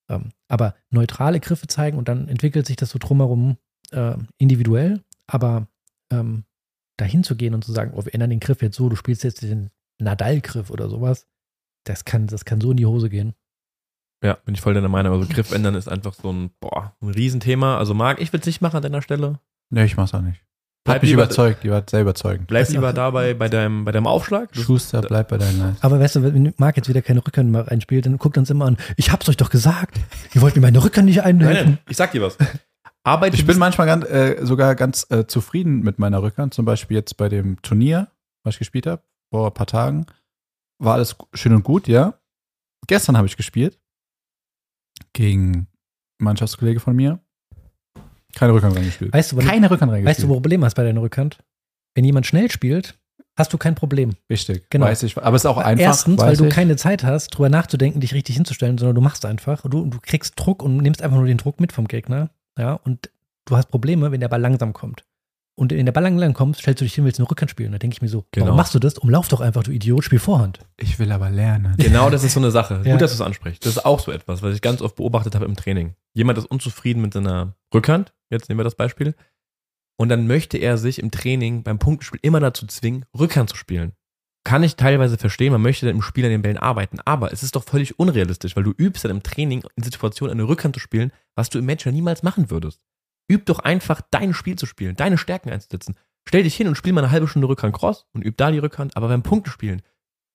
Ähm, 0.09 0.29
aber 0.47 0.75
neutrale 0.89 1.39
Griffe 1.39 1.67
zeigen 1.67 1.97
und 1.97 2.07
dann 2.07 2.27
entwickelt 2.27 2.65
sich 2.65 2.75
das 2.75 2.89
so 2.89 2.99
drumherum 2.99 3.57
äh, 3.91 4.15
individuell, 4.37 5.03
aber 5.27 5.67
ähm, 6.11 6.45
dahin 6.97 7.23
zu 7.23 7.35
gehen 7.35 7.53
und 7.53 7.63
zu 7.63 7.71
sagen, 7.71 7.91
oh, 7.95 8.05
wir 8.05 8.13
ändern 8.13 8.29
den 8.29 8.39
Griff 8.39 8.61
jetzt 8.61 8.77
so, 8.77 8.89
du 8.89 8.95
spielst 8.95 9.23
jetzt 9.23 9.43
den 9.43 9.69
Nadal-Griff 9.99 10.69
oder 10.69 10.89
sowas, 10.89 11.27
das 11.83 12.05
kann, 12.05 12.27
das 12.27 12.45
kann 12.45 12.61
so 12.61 12.71
in 12.71 12.77
die 12.77 12.85
Hose 12.85 13.09
gehen. 13.09 13.33
Ja, 14.23 14.33
bin 14.33 14.55
ich 14.55 14.61
voll 14.61 14.73
deiner 14.73 14.89
Meinung. 14.89 15.13
Also 15.13 15.31
Griff 15.31 15.51
ändern 15.51 15.75
ist 15.75 15.87
einfach 15.87 16.13
so 16.13 16.31
ein, 16.31 16.49
boah, 16.59 16.95
ein 17.01 17.09
Riesenthema. 17.09 17.77
Also 17.77 17.93
Marc, 17.93 18.19
ich 18.19 18.33
würde 18.33 18.41
es 18.41 18.47
nicht 18.47 18.61
machen 18.61 18.77
an 18.77 18.81
deiner 18.81 19.03
Stelle. 19.03 19.39
Nee, 19.69 19.85
ich 19.85 19.95
mach's 19.95 20.13
auch 20.13 20.21
nicht. 20.21 20.43
Bleib 20.87 21.01
mich 21.01 21.11
überzeugt, 21.11 21.63
die 21.63 21.69
war 21.69 21.83
sehr 21.87 22.01
überzeugend. 22.01 22.47
Bleib 22.47 22.69
lieber 22.69 22.93
dabei 22.93 23.33
bei 23.33 23.49
deinem, 23.49 23.85
bei 23.85 23.91
deinem 23.91 24.07
Aufschlag. 24.07 24.49
Schuster, 24.55 25.01
bleib 25.01 25.27
bei 25.27 25.37
deinem 25.37 25.59
Leistung. 25.59 25.77
Aber 25.81 25.99
weißt 25.99 26.15
du, 26.15 26.23
wenn 26.23 26.53
Marc 26.57 26.77
jetzt 26.77 26.89
wieder 26.89 27.01
keine 27.01 27.25
Rückhand 27.25 27.51
mehr 27.51 27.67
einspielt, 27.67 28.05
dann 28.05 28.17
guckt 28.17 28.37
uns 28.37 28.49
immer 28.49 28.65
an, 28.65 28.77
ich 28.95 29.11
hab's 29.11 29.27
euch 29.29 29.37
doch 29.37 29.49
gesagt. 29.49 29.99
Ihr 30.33 30.41
wollt 30.41 30.55
mir 30.55 30.61
meine 30.61 30.83
Rückhand 30.83 31.05
nicht 31.07 31.23
nein, 31.23 31.79
ich 31.89 31.97
sag 31.97 32.11
dir 32.11 32.21
was. 32.21 32.37
Arbeit 33.03 33.33
ich 33.35 33.45
bin 33.45 33.57
manchmal 33.57 33.87
ganz, 33.87 34.05
äh, 34.05 34.45
sogar 34.45 34.75
ganz 34.75 35.07
äh, 35.09 35.25
zufrieden 35.27 35.81
mit 35.81 35.99
meiner 35.99 36.21
Rückhand. 36.21 36.53
Zum 36.53 36.65
Beispiel 36.65 36.97
jetzt 36.97 37.15
bei 37.15 37.29
dem 37.29 37.61
Turnier, 37.61 38.07
was 38.43 38.55
ich 38.55 38.59
gespielt 38.59 38.85
habe, 38.85 39.01
vor 39.29 39.47
ein 39.47 39.53
paar 39.53 39.67
Tagen. 39.67 40.05
War 40.79 40.95
alles 40.95 41.15
schön 41.33 41.53
und 41.53 41.63
gut, 41.63 41.87
ja. 41.87 42.15
Gestern 42.87 43.17
habe 43.17 43.27
ich 43.27 43.37
gespielt. 43.37 43.79
Gegen 45.13 45.53
einen 45.53 45.67
Mannschaftskollege 46.19 46.79
von 46.79 46.95
mir. 46.95 47.19
Keine 48.37 48.53
Rückhand 48.53 48.75
reingespielt. 48.75 49.13
Weißt 49.13 49.31
du, 49.31 49.37
Keine 49.37 49.71
Rückhand 49.71 49.91
reingespielt. 49.91 50.17
Weißt 50.17 50.23
du, 50.23 50.29
wo 50.29 50.35
du 50.35 50.41
Problem 50.41 50.63
hast 50.63 50.75
bei 50.75 50.83
deiner 50.83 51.01
Rückhand? 51.01 51.39
Wenn 51.95 52.05
jemand 52.05 52.27
schnell 52.27 52.51
spielt, 52.51 52.99
hast 53.35 53.51
du 53.51 53.57
kein 53.57 53.73
Problem. 53.73 54.11
Richtig. 54.29 54.69
Genau. 54.69 54.85
Weiß 54.85 55.01
ich. 55.01 55.17
Aber 55.17 55.35
es 55.35 55.43
ist 55.43 55.45
auch 55.47 55.57
einfach. 55.57 55.83
Erstens, 55.83 56.21
weil 56.21 56.37
du 56.37 56.47
keine 56.47 56.75
Zeit 56.75 57.03
hast, 57.03 57.29
drüber 57.29 57.49
nachzudenken, 57.49 57.99
dich 57.99 58.13
richtig 58.13 58.35
hinzustellen, 58.35 58.77
sondern 58.77 58.95
du 58.95 59.01
machst 59.01 59.25
einfach. 59.25 59.63
Du, 59.63 59.85
du 59.85 59.99
kriegst 59.99 60.33
Druck 60.35 60.61
und 60.61 60.77
nimmst 60.77 61.01
einfach 61.01 61.17
nur 61.17 61.25
den 61.25 61.37
Druck 61.37 61.59
mit 61.59 61.71
vom 61.71 61.87
Gegner. 61.87 62.29
Ja, 62.59 62.73
und 62.73 63.09
du 63.45 63.57
hast 63.57 63.69
Probleme, 63.69 64.11
wenn 64.11 64.19
der 64.19 64.27
Ball 64.27 64.41
langsam 64.41 64.73
kommt. 64.73 65.03
Und 65.59 65.71
wenn 65.71 65.85
der 65.85 65.91
Ball 65.91 66.03
langsam 66.03 66.33
kommt, 66.33 66.57
stellst 66.57 66.81
du 66.81 66.85
dich 66.85 66.93
hin, 66.93 67.03
willst 67.03 67.19
eine 67.19 67.29
Rückhand 67.29 67.49
spielen. 67.49 67.71
Da 67.71 67.79
denke 67.79 67.95
ich 67.95 68.01
mir 68.03 68.09
so, 68.09 68.25
genau. 68.31 68.45
warum 68.45 68.57
machst 68.57 68.75
du 68.75 68.79
das? 68.79 68.99
Umlauf 68.99 69.27
doch 69.27 69.41
einfach, 69.41 69.63
du 69.63 69.71
Idiot, 69.71 70.03
spiel 70.03 70.19
Vorhand. 70.19 70.59
Ich 70.77 70.99
will 70.99 71.11
aber 71.11 71.31
lernen. 71.31 71.75
Genau, 71.77 72.11
das 72.11 72.23
ist 72.23 72.33
so 72.33 72.39
eine 72.39 72.51
Sache. 72.51 72.81
ja. 72.85 72.91
Gut, 72.91 73.01
dass 73.01 73.11
du 73.11 73.15
es 73.15 73.21
ansprichst. 73.21 73.65
Das 73.65 73.73
ist 73.73 73.85
auch 73.85 73.99
so 73.99 74.11
etwas, 74.11 74.43
was 74.43 74.53
ich 74.53 74.61
ganz 74.61 74.81
oft 74.83 74.95
beobachtet 74.95 75.33
habe 75.33 75.45
im 75.45 75.55
Training. 75.55 75.95
Jemand 76.13 76.37
ist 76.37 76.45
unzufrieden 76.45 77.01
mit 77.01 77.13
seiner 77.13 77.55
Rückhand, 77.73 78.13
jetzt 78.29 78.49
nehmen 78.49 78.59
wir 78.59 78.65
das 78.65 78.75
Beispiel, 78.75 79.15
und 79.99 80.09
dann 80.09 80.27
möchte 80.27 80.59
er 80.59 80.77
sich 80.77 80.99
im 80.99 81.09
Training 81.09 81.63
beim 81.63 81.79
Punktenspiel 81.79 82.19
immer 82.21 82.39
dazu 82.39 82.67
zwingen, 82.67 83.05
Rückhand 83.17 83.49
zu 83.49 83.55
spielen. 83.55 83.93
Kann 84.43 84.61
ich 84.63 84.75
teilweise 84.75 85.17
verstehen, 85.17 85.51
man 85.51 85.61
möchte 85.61 85.87
dann 85.87 85.95
im 85.95 86.01
Spiel 86.03 86.23
an 86.23 86.31
den 86.31 86.43
Bällen 86.43 86.57
arbeiten, 86.57 86.99
aber 87.03 87.33
es 87.33 87.41
ist 87.41 87.55
doch 87.55 87.63
völlig 87.63 87.99
unrealistisch, 87.99 88.55
weil 88.55 88.63
du 88.63 88.73
übst 88.77 89.03
dann 89.03 89.11
im 89.11 89.23
Training 89.23 89.63
in 89.75 89.83
Situationen 89.83 90.31
eine 90.31 90.47
Rückhand 90.47 90.75
zu 90.75 90.79
spielen, 90.79 91.11
was 91.35 91.49
du 91.49 91.57
im 91.57 91.65
Match 91.65 91.85
ja 91.85 91.91
niemals 91.91 92.21
machen 92.21 92.51
würdest. 92.51 92.79
Üb 93.29 93.45
doch 93.45 93.59
einfach 93.59 94.01
dein 94.11 94.33
Spiel 94.33 94.55
zu 94.55 94.65
spielen, 94.65 94.95
deine 94.95 95.17
Stärken 95.17 95.49
einzusetzen. 95.49 95.95
Stell 96.27 96.43
dich 96.43 96.55
hin 96.55 96.67
und 96.67 96.75
spiel 96.75 96.93
mal 96.93 97.03
eine 97.03 97.11
halbe 97.11 97.27
Stunde 97.27 97.47
Rückhand 97.47 97.75
Cross 97.75 98.05
und 98.13 98.25
üb 98.25 98.37
da 98.37 98.51
die 98.51 98.59
Rückhand, 98.59 98.97
aber 98.97 99.07
beim 99.07 99.23
Punktespielen, 99.23 99.81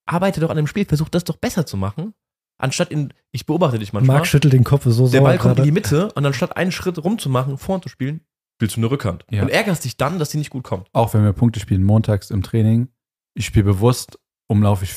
arbeite 0.06 0.40
doch 0.40 0.50
an 0.50 0.56
dem 0.56 0.66
Spiel, 0.66 0.84
versuch 0.84 1.08
das 1.08 1.24
doch 1.24 1.36
besser 1.36 1.66
zu 1.66 1.76
machen, 1.76 2.14
anstatt 2.58 2.90
in, 2.90 3.12
ich 3.30 3.46
beobachte 3.46 3.78
dich 3.78 3.92
manchmal. 3.92 4.16
Marc 4.16 4.26
schüttelt 4.26 4.52
den 4.52 4.64
Kopf 4.64 4.84
so 4.86 5.08
Der 5.08 5.20
Ball 5.20 5.38
kommt 5.38 5.58
in 5.58 5.64
die 5.64 5.72
Mitte 5.72 6.12
und 6.12 6.24
anstatt 6.24 6.56
einen 6.56 6.72
Schritt 6.72 7.02
rumzumachen, 7.02 7.58
vorn 7.58 7.82
zu 7.82 7.88
spielen, 7.88 8.20
spielst 8.56 8.76
du 8.76 8.80
eine 8.80 8.90
Rückhand. 8.90 9.24
Ja. 9.30 9.42
Und 9.42 9.50
ärgerst 9.50 9.84
dich 9.84 9.96
dann, 9.96 10.18
dass 10.18 10.30
die 10.30 10.38
nicht 10.38 10.50
gut 10.50 10.64
kommt. 10.64 10.88
Auch 10.92 11.14
wenn 11.14 11.24
wir 11.24 11.32
Punkte 11.32 11.60
spielen, 11.60 11.82
montags 11.82 12.30
im 12.30 12.42
Training, 12.42 12.88
ich 13.34 13.46
spiele 13.46 13.64
bewusst, 13.64 14.18
umlaufe 14.48 14.84
ich 14.84 14.94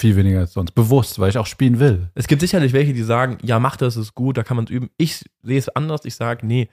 viel 0.00 0.16
weniger 0.16 0.40
als 0.40 0.52
sonst. 0.52 0.72
Bewusst, 0.72 1.18
weil 1.18 1.30
ich 1.30 1.38
auch 1.38 1.46
spielen 1.46 1.78
will. 1.78 2.10
Es 2.14 2.26
gibt 2.26 2.40
sicherlich 2.40 2.72
welche, 2.72 2.92
die 2.92 3.02
sagen, 3.02 3.38
ja, 3.42 3.60
mach 3.60 3.76
das, 3.76 3.96
ist 3.96 4.14
gut, 4.14 4.36
da 4.36 4.42
kann 4.42 4.56
man 4.56 4.64
es 4.64 4.70
üben. 4.70 4.90
Ich 4.96 5.24
sehe 5.42 5.58
es 5.58 5.68
anders. 5.68 6.04
Ich 6.04 6.16
sage, 6.16 6.44
nee, 6.46 6.68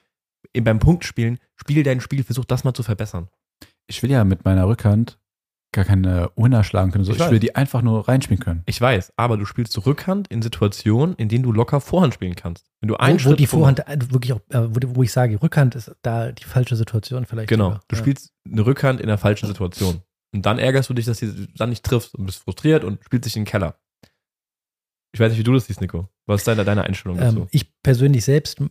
beim 0.60 0.80
Punktspielen, 0.80 1.40
spiel 1.56 1.84
dein 1.84 2.02
Spiel, 2.02 2.24
versuch 2.24 2.46
das 2.46 2.64
mal 2.64 2.74
zu 2.74 2.84
verbessern. 2.84 3.30
Ich 3.88 4.02
will 4.04 4.12
ja 4.12 4.24
mit 4.24 4.46
meiner 4.46 4.68
Rückhand 4.68 5.20
gar 5.74 5.86
keine 5.86 6.32
Winner 6.36 6.64
schlagen 6.64 6.92
können. 6.92 7.06
So. 7.06 7.14
Ich, 7.14 7.20
ich 7.20 7.32
will 7.32 7.40
die 7.40 7.56
einfach 7.56 7.82
nur 7.82 8.08
reinspielen 8.08 8.44
können. 8.44 8.64
Ich 8.66 8.80
weiß, 8.80 9.14
aber 9.16 9.38
du 9.38 9.46
spielst 9.46 9.86
Rückhand 9.86 10.28
in 10.28 10.42
Situationen, 10.42 11.16
in 11.16 11.30
denen 11.30 11.44
du 11.44 11.52
locker 11.52 11.80
Vorhand 11.80 12.14
spielen 12.14 12.36
kannst. 12.36 12.68
Wenn 12.82 12.90
du 12.90 12.98
einen 12.98 13.24
wo, 13.24 13.32
wo 13.32 13.34
die 13.36 13.48
Vorhand 13.48 13.80
wirklich 13.88 14.34
auch, 14.34 14.42
äh, 14.50 14.68
wo, 14.70 14.96
wo, 14.96 15.04
ich 15.04 15.12
sage, 15.12 15.42
Rückhand 15.42 15.76
ist 15.76 15.96
da 16.02 16.32
die 16.32 16.44
falsche 16.44 16.76
Situation 16.76 17.26
vielleicht. 17.26 17.50
Genau, 17.50 17.70
sogar. 17.70 17.82
du 17.88 17.96
ja. 17.96 18.02
spielst 18.02 18.34
eine 18.46 18.66
Rückhand 18.66 19.00
in 19.00 19.08
der 19.08 19.18
falschen 19.18 19.48
Situation. 19.48 20.02
Und 20.34 20.46
dann 20.46 20.60
ärgerst 20.60 20.90
du 20.90 20.94
dich, 20.94 21.06
dass 21.06 21.20
du 21.20 21.48
dann 21.56 21.70
nicht 21.70 21.86
triffst 21.86 22.16
und 22.16 22.26
bist 22.26 22.44
frustriert 22.44 22.84
und 22.84 23.04
spielst 23.04 23.26
dich 23.26 23.36
in 23.36 23.44
den 23.44 23.50
Keller. 23.50 23.76
Ich 25.14 25.20
weiß 25.20 25.32
nicht, 25.32 25.40
wie 25.40 25.44
du 25.44 25.54
das 25.54 25.66
siehst, 25.66 25.82
Nico. 25.82 26.10
Was 26.28 26.42
ist 26.42 26.48
deine, 26.48 26.64
deine 26.64 26.84
Einstellung 26.84 27.18
dazu? 27.18 27.40
Ähm, 27.42 27.48
ich 27.52 27.82
persönlich 27.82 28.24
selbst, 28.24 28.62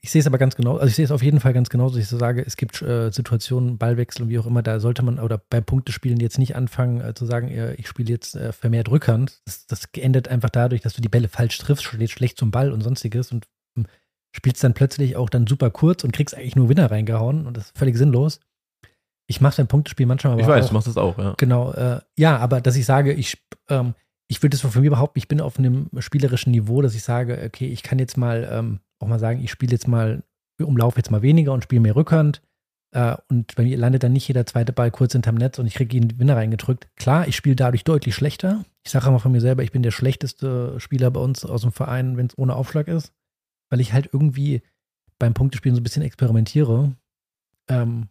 ich 0.00 0.10
sehe 0.10 0.20
es 0.20 0.26
aber 0.26 0.38
ganz 0.38 0.56
genau, 0.56 0.74
also 0.76 0.88
ich 0.88 0.96
sehe 0.96 1.04
es 1.04 1.12
auf 1.12 1.22
jeden 1.22 1.38
Fall 1.38 1.52
ganz 1.52 1.68
genauso, 1.68 1.94
dass 1.94 2.04
ich 2.04 2.08
so 2.08 2.18
sage, 2.18 2.44
es 2.44 2.56
gibt 2.56 2.82
äh, 2.82 3.10
Situationen, 3.10 3.78
Ballwechsel 3.78 4.24
und 4.24 4.28
wie 4.28 4.38
auch 4.38 4.46
immer, 4.46 4.62
da 4.62 4.80
sollte 4.80 5.02
man 5.02 5.20
oder 5.20 5.38
beim 5.38 5.64
Punktespielen 5.64 6.18
jetzt 6.18 6.38
nicht 6.38 6.56
anfangen 6.56 7.00
äh, 7.00 7.14
zu 7.14 7.24
sagen, 7.24 7.48
äh, 7.48 7.74
ich 7.74 7.86
spiele 7.86 8.10
jetzt 8.10 8.34
äh, 8.34 8.52
vermehrt 8.52 8.90
Rückhand. 8.90 9.40
Das, 9.46 9.66
das 9.66 9.84
endet 9.96 10.28
einfach 10.28 10.50
dadurch, 10.50 10.80
dass 10.80 10.94
du 10.94 11.00
die 11.00 11.08
Bälle 11.08 11.28
falsch 11.28 11.58
triffst, 11.58 11.84
steht 11.84 12.10
schlecht 12.10 12.38
zum 12.38 12.50
Ball 12.50 12.72
und 12.72 12.82
sonstiges 12.82 13.30
und 13.30 13.46
ähm, 13.76 13.86
spielst 14.32 14.64
dann 14.64 14.74
plötzlich 14.74 15.16
auch 15.16 15.30
dann 15.30 15.46
super 15.46 15.70
kurz 15.70 16.02
und 16.02 16.12
kriegst 16.12 16.36
eigentlich 16.36 16.56
nur 16.56 16.68
Winner 16.68 16.90
reingehauen 16.90 17.46
und 17.46 17.56
das 17.56 17.66
ist 17.66 17.78
völlig 17.78 17.96
sinnlos. 17.96 18.40
Ich 19.28 19.40
mache 19.40 19.56
beim 19.58 19.68
Punktespiel 19.68 20.06
manchmal 20.06 20.34
aber 20.34 20.42
Ich 20.42 20.48
weiß, 20.48 20.64
auch, 20.66 20.68
du 20.68 20.74
machst 20.74 20.88
das 20.88 20.96
auch, 20.96 21.18
ja. 21.18 21.34
Genau, 21.36 21.72
äh, 21.72 22.00
ja, 22.16 22.36
aber 22.38 22.60
dass 22.60 22.76
ich 22.76 22.84
sage, 22.84 23.12
ich 23.12 23.42
ähm, 23.68 23.94
ich 24.28 24.42
würde 24.42 24.56
es 24.56 24.60
von 24.60 24.80
mir 24.80 24.90
behaupten, 24.90 25.18
ich 25.18 25.28
bin 25.28 25.40
auf 25.40 25.58
einem 25.58 25.88
spielerischen 25.98 26.50
Niveau, 26.50 26.82
dass 26.82 26.94
ich 26.94 27.02
sage, 27.02 27.42
okay, 27.46 27.68
ich 27.68 27.82
kann 27.82 27.98
jetzt 27.98 28.16
mal 28.16 28.48
ähm, 28.50 28.80
auch 28.98 29.08
mal 29.08 29.18
sagen, 29.18 29.42
ich 29.42 29.50
spiele 29.50 29.72
jetzt 29.72 29.88
mal, 29.88 30.22
umlaufe 30.60 30.98
jetzt 30.98 31.10
mal 31.10 31.22
weniger 31.22 31.52
und 31.52 31.62
spiele 31.62 31.80
mehr 31.80 31.96
Rückhand. 31.96 32.42
Äh, 32.92 33.16
und 33.28 33.54
bei 33.54 33.64
mir 33.64 33.76
landet 33.76 34.02
dann 34.02 34.12
nicht 34.12 34.26
jeder 34.26 34.46
zweite 34.46 34.72
Ball 34.72 34.90
kurz 34.90 35.12
hinterm 35.12 35.36
Netz 35.36 35.58
und 35.58 35.66
ich 35.66 35.74
kriege 35.74 35.96
ihn 35.96 36.18
Winner 36.18 36.36
reingedrückt. 36.36 36.88
Klar, 36.96 37.28
ich 37.28 37.36
spiele 37.36 37.56
dadurch 37.56 37.84
deutlich 37.84 38.14
schlechter. 38.14 38.64
Ich 38.84 38.90
sage 38.90 39.06
immer 39.08 39.20
von 39.20 39.32
mir 39.32 39.40
selber, 39.40 39.62
ich 39.62 39.72
bin 39.72 39.82
der 39.82 39.90
schlechteste 39.90 40.78
Spieler 40.80 41.10
bei 41.10 41.20
uns 41.20 41.44
aus 41.44 41.62
dem 41.62 41.72
Verein, 41.72 42.16
wenn 42.16 42.26
es 42.26 42.38
ohne 42.38 42.56
Aufschlag 42.56 42.88
ist. 42.88 43.12
Weil 43.70 43.80
ich 43.80 43.92
halt 43.92 44.10
irgendwie 44.12 44.62
beim 45.18 45.34
Punktespielen 45.34 45.74
so 45.74 45.80
ein 45.80 45.84
bisschen 45.84 46.02
experimentiere. 46.02 46.94
Ähm, 47.68 48.08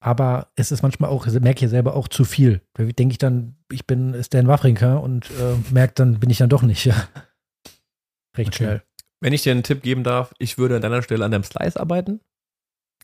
aber 0.00 0.48
es 0.56 0.72
ist 0.72 0.82
manchmal 0.82 1.10
auch, 1.10 1.26
merke 1.26 1.58
ich 1.58 1.60
ja 1.62 1.68
selber 1.68 1.94
auch 1.94 2.08
zu 2.08 2.24
viel. 2.24 2.62
Da 2.74 2.84
denke 2.84 3.12
ich 3.12 3.18
dann, 3.18 3.56
ich 3.70 3.86
bin 3.86 4.20
Stan 4.24 4.46
Wawrinka 4.48 4.96
und 4.96 5.30
äh, 5.30 5.72
merke 5.72 5.94
dann, 5.94 6.18
bin 6.20 6.30
ich 6.30 6.38
dann 6.38 6.48
doch 6.48 6.62
nicht. 6.62 6.84
Ja. 6.86 6.94
Recht 8.36 8.48
Okay. 8.48 8.56
schnell. 8.64 8.82
Wenn 9.20 9.32
ich 9.32 9.42
dir 9.42 9.52
einen 9.52 9.62
Tipp 9.62 9.82
geben 9.82 10.02
darf, 10.04 10.32
ich 10.38 10.56
würde 10.56 10.76
an 10.76 10.82
deiner 10.82 11.02
Stelle 11.02 11.24
an 11.24 11.30
deinem 11.30 11.44
Slice 11.44 11.78
arbeiten. 11.78 12.20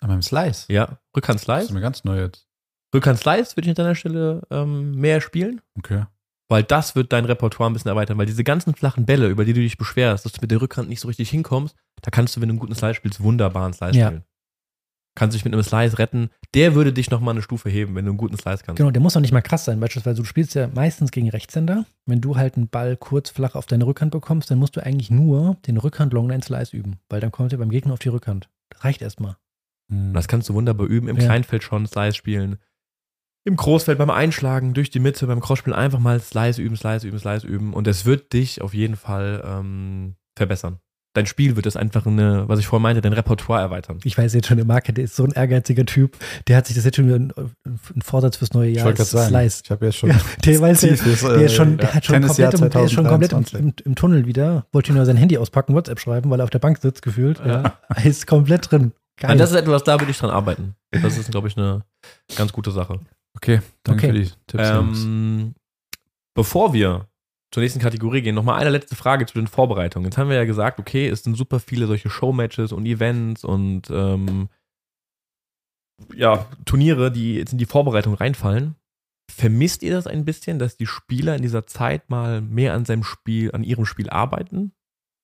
An 0.01 0.09
meinem 0.09 0.23
Slice. 0.23 0.67
Ja, 0.73 0.99
Rückhand 1.17 1.39
Das 1.41 1.45
Slice. 1.45 1.65
ist 1.67 1.71
mir 1.73 1.81
ganz 1.81 2.05
neu 2.05 2.19
jetzt. 2.21 2.47
Rückhand 2.95 3.19
Slice 3.19 3.57
würde 3.57 3.67
ich 3.67 3.71
an 3.71 3.75
deiner 3.85 3.95
Stelle 3.95 4.43
ähm, 4.51 4.93
mehr 4.93 5.21
spielen, 5.21 5.61
Okay. 5.79 6.05
weil 6.49 6.63
das 6.63 6.95
wird 6.95 7.13
dein 7.13 7.25
Repertoire 7.27 7.69
ein 7.69 7.73
bisschen 7.75 7.89
erweitern, 7.91 8.17
weil 8.17 8.27
diese 8.27 8.45
ganzen 8.45 8.75
flachen 8.75 9.05
Bälle, 9.05 9.29
über 9.29 9.45
die 9.45 9.53
du 9.53 9.61
dich 9.61 9.77
beschwerst, 9.77 10.25
dass 10.25 10.33
du 10.33 10.41
mit 10.41 10.51
der 10.51 10.61
Rückhand 10.63 10.89
nicht 10.89 11.01
so 11.01 11.09
richtig 11.09 11.29
hinkommst, 11.29 11.75
da 12.01 12.11
kannst 12.11 12.37
du, 12.37 12.41
wenn 12.41 12.49
du 12.49 12.53
einen 12.55 12.61
guten 12.61 12.75
Slice 12.75 12.95
spielst, 12.95 13.21
wunderbar 13.23 13.65
einen 13.65 13.75
Slice 13.75 13.97
Ja. 13.99 14.07
spielen. 14.09 14.25
Kannst 15.17 15.35
dich 15.35 15.45
mit 15.45 15.53
einem 15.53 15.63
Slice 15.63 15.99
retten. 15.99 16.29
Der 16.55 16.75
würde 16.75 16.93
dich 16.93 17.11
nochmal 17.11 17.33
eine 17.35 17.43
Stufe 17.43 17.71
heben, 17.71 17.95
wenn 17.95 18.05
du 18.05 18.11
einen 18.13 18.19
guten 18.19 18.37
Slice 18.37 18.63
kannst. 18.63 18.77
Genau, 18.77 18.91
der 18.91 19.01
muss 19.01 19.17
auch 19.17 19.21
nicht 19.23 19.33
mal 19.33 19.41
krass 19.41 19.65
sein. 19.65 19.81
Beispielsweise, 19.81 20.19
du 20.21 20.25
spielst 20.25 20.55
ja 20.55 20.69
meistens 20.69 21.11
gegen 21.11 21.31
Rechtshänder. 21.31 21.87
Wenn 22.05 22.21
du 22.21 22.37
halt 22.37 22.57
einen 22.57 22.69
Ball 22.69 22.97
kurz 22.99 23.31
flach 23.31 23.55
auf 23.55 23.65
deine 23.67 23.87
Rückhand 23.87 24.13
bekommst, 24.13 24.51
dann 24.51 24.59
musst 24.59 24.77
du 24.77 24.85
eigentlich 24.85 25.11
nur 25.11 25.57
den 25.67 25.79
Rückhand 25.79 26.13
Longline 26.13 26.43
Slice 26.43 26.77
üben, 26.77 27.01
weil 27.09 27.21
dann 27.21 27.33
kommt 27.33 27.51
er 27.53 27.59
beim 27.59 27.71
Gegner 27.71 27.95
auf 27.95 27.99
die 27.99 28.11
Rückhand. 28.11 28.51
Das 28.69 28.85
reicht 28.85 29.01
erstmal. 29.01 29.37
Hm. 29.91 30.13
Das 30.13 30.29
kannst 30.29 30.51
du 30.51 30.55
wunderbar 30.55 30.87
üben. 30.87 31.09
Im 31.09 31.17
Ja. 31.17 31.25
Kleinfeld 31.25 31.63
schon 31.63 31.87
Slice 31.87 32.15
spielen. 32.15 32.59
Im 33.45 33.57
Großfeld 33.57 33.97
beim 33.97 34.11
Einschlagen, 34.11 34.75
durch 34.75 34.91
die 34.91 34.99
Mitte, 34.99 35.27
beim 35.27 35.41
Crossspielen 35.41 35.79
einfach 35.79 36.01
mal 36.01 36.21
Slice 36.21 36.61
üben, 36.61 36.77
Slice 36.77 37.07
üben, 37.07 37.19
Slice 37.19 37.47
üben. 37.47 37.73
Und 37.73 37.87
es 37.87 38.05
wird 38.05 38.33
dich 38.35 38.61
auf 38.61 38.75
jeden 38.75 38.97
Fall 38.97 39.43
ähm, 39.47 40.17
verbessern. 40.37 40.81
Dein 41.17 41.25
Spiel 41.25 41.57
wird 41.57 41.65
es 41.65 41.77
einfach 41.77 42.05
eine, 42.05 42.47
was 42.47 42.59
ich 42.59 42.67
vorhin 42.67 42.83
meinte, 42.83 43.01
dein 43.01 43.15
Repertoire 43.15 43.61
erweitern. 43.63 44.01
Ich 44.05 44.19
weiß 44.19 44.35
jetzt 44.35 44.49
schon, 44.49 44.59
der 44.59 44.67
Marke, 44.67 44.93
der 44.93 45.05
ist 45.05 45.17
so 45.17 45.25
ein 45.25 45.33
ehrgeiziger 45.33 45.87
Typ. 45.87 46.19
Der 46.47 46.59
hat 46.59 46.67
sich 46.67 46.77
das 46.77 46.85
jetzt 46.85 46.97
schon 46.97 47.07
wieder 47.07 47.17
ein, 47.17 47.33
ein 47.65 48.03
Vorsatz 48.03 48.37
fürs 48.37 48.53
neue 48.53 48.69
ich 48.69 48.77
Jahr. 48.77 48.85
wollte 48.85 48.99
gerade 48.99 49.09
sagen, 49.11 49.29
Slice. 49.31 49.63
ich 49.65 49.71
habe 49.71 49.87
jetzt 49.87 49.97
schon 49.97 50.11
Ja, 50.11 50.21
der 50.45 50.61
weiß 50.61 50.83
ja, 50.83 50.89
Ziel 50.95 50.97
fürs, 50.99 51.21
der 51.23 51.37
ist 51.47 51.55
schon, 51.55 51.75
äh, 51.75 51.77
der 51.79 51.95
hat 51.95 52.05
schon 52.05 52.23
komplett, 52.23 52.55
im, 52.61 52.71
der 52.71 52.85
ist 52.85 52.93
schon 52.93 53.07
komplett 53.07 53.33
im, 53.33 53.45
2023. 53.47 53.61
im, 53.61 53.91
im 53.91 53.95
Tunnel 53.95 54.27
wieder. 54.27 54.67
Wollte 54.73 54.93
nur 54.93 55.07
sein 55.07 55.17
Handy 55.17 55.39
auspacken, 55.39 55.75
WhatsApp 55.75 56.01
schreiben, 56.01 56.29
weil 56.29 56.41
er 56.41 56.45
auf 56.45 56.51
der 56.51 56.59
Bank 56.59 56.79
sitzt, 56.83 57.01
gefühlt. 57.01 57.41
Ja. 57.45 57.79
Er 57.89 58.05
ist 58.05 58.27
komplett 58.27 58.71
drin. 58.71 58.93
Geil. 59.17 59.33
Und 59.33 59.39
das 59.39 59.51
ist 59.53 59.57
etwas, 59.57 59.83
da 59.85 59.99
würde 59.99 60.11
ich 60.11 60.19
dran 60.19 60.29
arbeiten. 60.29 60.75
Das 60.91 61.17
ist, 61.17 61.31
glaube 61.31 61.49
ich, 61.49 61.57
eine 61.57 61.83
ganz 62.37 62.53
gute 62.53 62.71
Sache. 62.71 63.01
Okay, 63.35 63.61
danke 63.85 64.07
Okay. 64.09 64.13
für 64.13 64.19
die 64.25 64.31
Tipps. 64.47 64.69
Ähm, 64.69 65.55
bevor 66.35 66.75
wir 66.75 67.07
zur 67.53 67.63
nächsten 67.63 67.81
Kategorie 67.81 68.23
gehen, 68.23 68.35
nochmal 68.35 68.61
eine 68.61 68.71
letzte 68.71 68.97
Frage 68.97 69.27
zu 69.27 69.35
den 69.39 69.47
Vorbereitungen. 69.47 70.07
Jetzt 70.07 70.19
haben 70.19 70.29
wir 70.29 70.37
ja 70.37 70.45
gesagt, 70.45 70.79
okay, 70.79 71.09
es 71.09 71.23
sind 71.23 71.37
super 71.37 71.61
viele 71.61 71.87
solche 71.87 72.11
Showmatches 72.11 72.73
und 72.73 72.87
Events 72.87 73.45
und 73.45 73.89
ähm, 73.91 74.49
ja, 76.15 76.47
Turniere, 76.65 77.11
die 77.11 77.35
jetzt 77.35 77.53
in 77.53 77.59
die 77.59 77.67
Vorbereitung 77.67 78.15
reinfallen. 78.15 78.77
Vermisst 79.31 79.83
ihr 79.83 79.93
das 79.93 80.07
ein 80.07 80.25
bisschen, 80.25 80.59
dass 80.59 80.77
die 80.77 80.87
Spieler 80.87 81.37
in 81.37 81.43
dieser 81.43 81.67
Zeit 81.67 82.11
mal 82.11 82.41
mehr 82.41 82.75
an 82.75 82.85
seinem 82.85 83.03
Spiel, 83.03 83.53
an 83.53 83.65
ihrem 83.65 83.87
Spiel 83.87 84.11
arbeiten? 84.11 84.73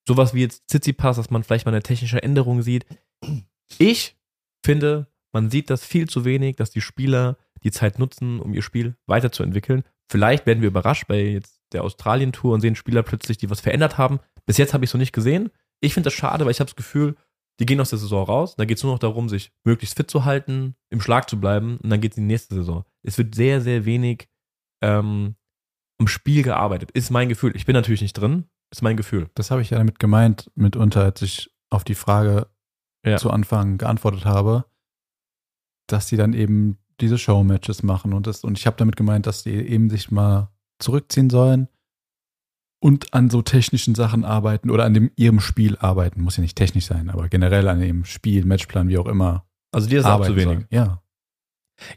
Sowas 0.09 0.35
wie 0.35 0.41
jetzt 0.41 0.69
Tsitsipas, 0.69 1.17
dass 1.17 1.31
man 1.31 1.45
vielleicht 1.45 1.67
mal 1.67 1.73
eine 1.73 1.83
technische 1.83 2.23
Änderung 2.23 2.63
sieht. 2.63 2.87
Ich 3.79 4.17
finde, 4.65 5.07
man 5.33 5.51
sieht 5.51 5.71
das 5.71 5.85
viel 5.85 6.09
zu 6.09 6.25
wenig, 6.25 6.57
dass 6.57 6.71
die 6.71 6.81
Spieler 6.81 7.39
die 7.63 7.71
Zeit 7.71 7.99
nutzen, 7.99 8.41
um 8.41 8.53
ihr 8.55 8.63
Spiel 8.63 8.97
weiterzuentwickeln. 9.07 9.85
Vielleicht 10.11 10.47
werden 10.47 10.61
wir 10.61 10.69
überrascht 10.69 11.07
bei 11.07 11.23
jetzt 11.23 11.62
der 11.73 11.85
Australien-Tour 11.85 12.55
und 12.55 12.61
sehen 12.61 12.75
Spieler 12.75 13.03
plötzlich, 13.03 13.39
die 13.39 13.51
was 13.51 13.61
verändert 13.61 13.99
haben. 13.99 14.21
Bis 14.47 14.57
jetzt 14.59 14.75
habe 14.75 14.85
ich 14.85 14.91
es 14.91 14.95
noch 14.95 14.99
nicht 15.01 15.13
gesehen. 15.13 15.51
Ich 15.81 15.95
finde 15.95 16.07
das 16.09 16.15
schade, 16.15 16.45
weil 16.45 16.53
ich 16.53 16.61
habe 16.61 16.69
das 16.69 16.77
Gefühl, 16.77 17.17
die 17.61 17.67
gehen 17.67 17.81
aus 17.81 17.91
der 17.91 17.99
Saison 17.99 18.25
raus. 18.25 18.55
Da 18.57 18.65
geht 18.65 18.79
es 18.79 18.83
nur 18.83 18.93
noch 18.93 18.99
darum, 18.99 19.29
sich 19.29 19.53
möglichst 19.65 19.97
fit 19.97 20.11
zu 20.11 20.25
halten, 20.25 20.75
im 20.91 21.01
Schlag 21.01 21.29
zu 21.29 21.39
bleiben 21.39 21.79
und 21.83 21.91
dann 21.91 22.01
geht 22.01 22.13
es 22.13 22.19
in 22.19 22.25
die 22.25 22.33
nächste 22.33 22.55
Saison. 22.55 22.85
Es 23.03 23.19
wird 23.19 23.35
sehr, 23.35 23.61
sehr 23.61 23.85
wenig 23.85 24.29
ähm, 24.83 25.37
am 25.99 26.09
Spiel 26.09 26.43
gearbeitet. 26.43 26.91
Ist 26.93 27.11
mein 27.11 27.29
Gefühl. 27.29 27.55
Ich 27.55 27.67
bin 27.67 27.75
natürlich 27.75 28.03
nicht 28.03 28.15
drin. 28.15 28.45
Ist 28.71 28.83
mein 28.83 28.97
Gefühl. 28.97 29.29
Das 29.35 29.51
habe 29.51 29.61
ich 29.63 29.71
ja 29.71 29.79
damit 29.79 29.99
gemeint, 29.99 30.51
mitunter, 30.55 31.03
als 31.05 31.21
ich 31.23 31.55
auf 31.71 31.85
die 31.85 31.95
Frage 31.95 32.49
Ja. 33.05 33.19
zu 33.19 33.31
Anfang 33.31 33.79
geantwortet 33.79 34.25
habe, 34.25 34.65
dass 35.89 36.07
die 36.07 36.17
dann 36.17 36.33
eben 36.33 36.79
diese 37.01 37.19
Showmatches 37.19 37.83
machen 37.83 38.13
und 38.15 38.27
das, 38.27 38.45
und 38.45 38.57
ich 38.59 38.67
habe 38.67 38.77
damit 38.77 38.97
gemeint, 38.97 39.27
dass 39.27 39.43
die 39.43 39.51
eben 39.55 39.91
sich 39.91 40.11
mal 40.11 40.49
zurückziehen 40.83 41.31
sollen 41.31 41.69
und 42.83 43.15
an 43.15 43.31
so 43.31 43.43
technischen 43.43 43.95
Sachen 43.95 44.25
arbeiten 44.25 44.71
oder 44.71 44.85
an 44.85 44.95
dem, 44.95 45.11
ihrem 45.17 45.41
Spiel 45.41 45.77
arbeiten. 45.79 46.21
Muss 46.21 46.37
ja 46.37 46.43
nicht 46.43 46.57
technisch 46.57 46.87
sein, 46.87 47.11
aber 47.11 47.29
generell 47.29 47.69
an 47.69 47.81
ihrem 47.81 48.05
Spiel, 48.05 48.45
Matchplan, 48.45 48.89
wie 48.89 48.99
auch 48.99 49.07
immer. 49.07 49.47
Also 49.71 49.89
dir 49.89 50.01
ist 50.01 50.05
es 50.05 50.11
auch 50.11 50.27
zu 50.27 50.35
wenig. 50.35 50.45
sollen. 50.45 50.67
Ja. 50.71 51.03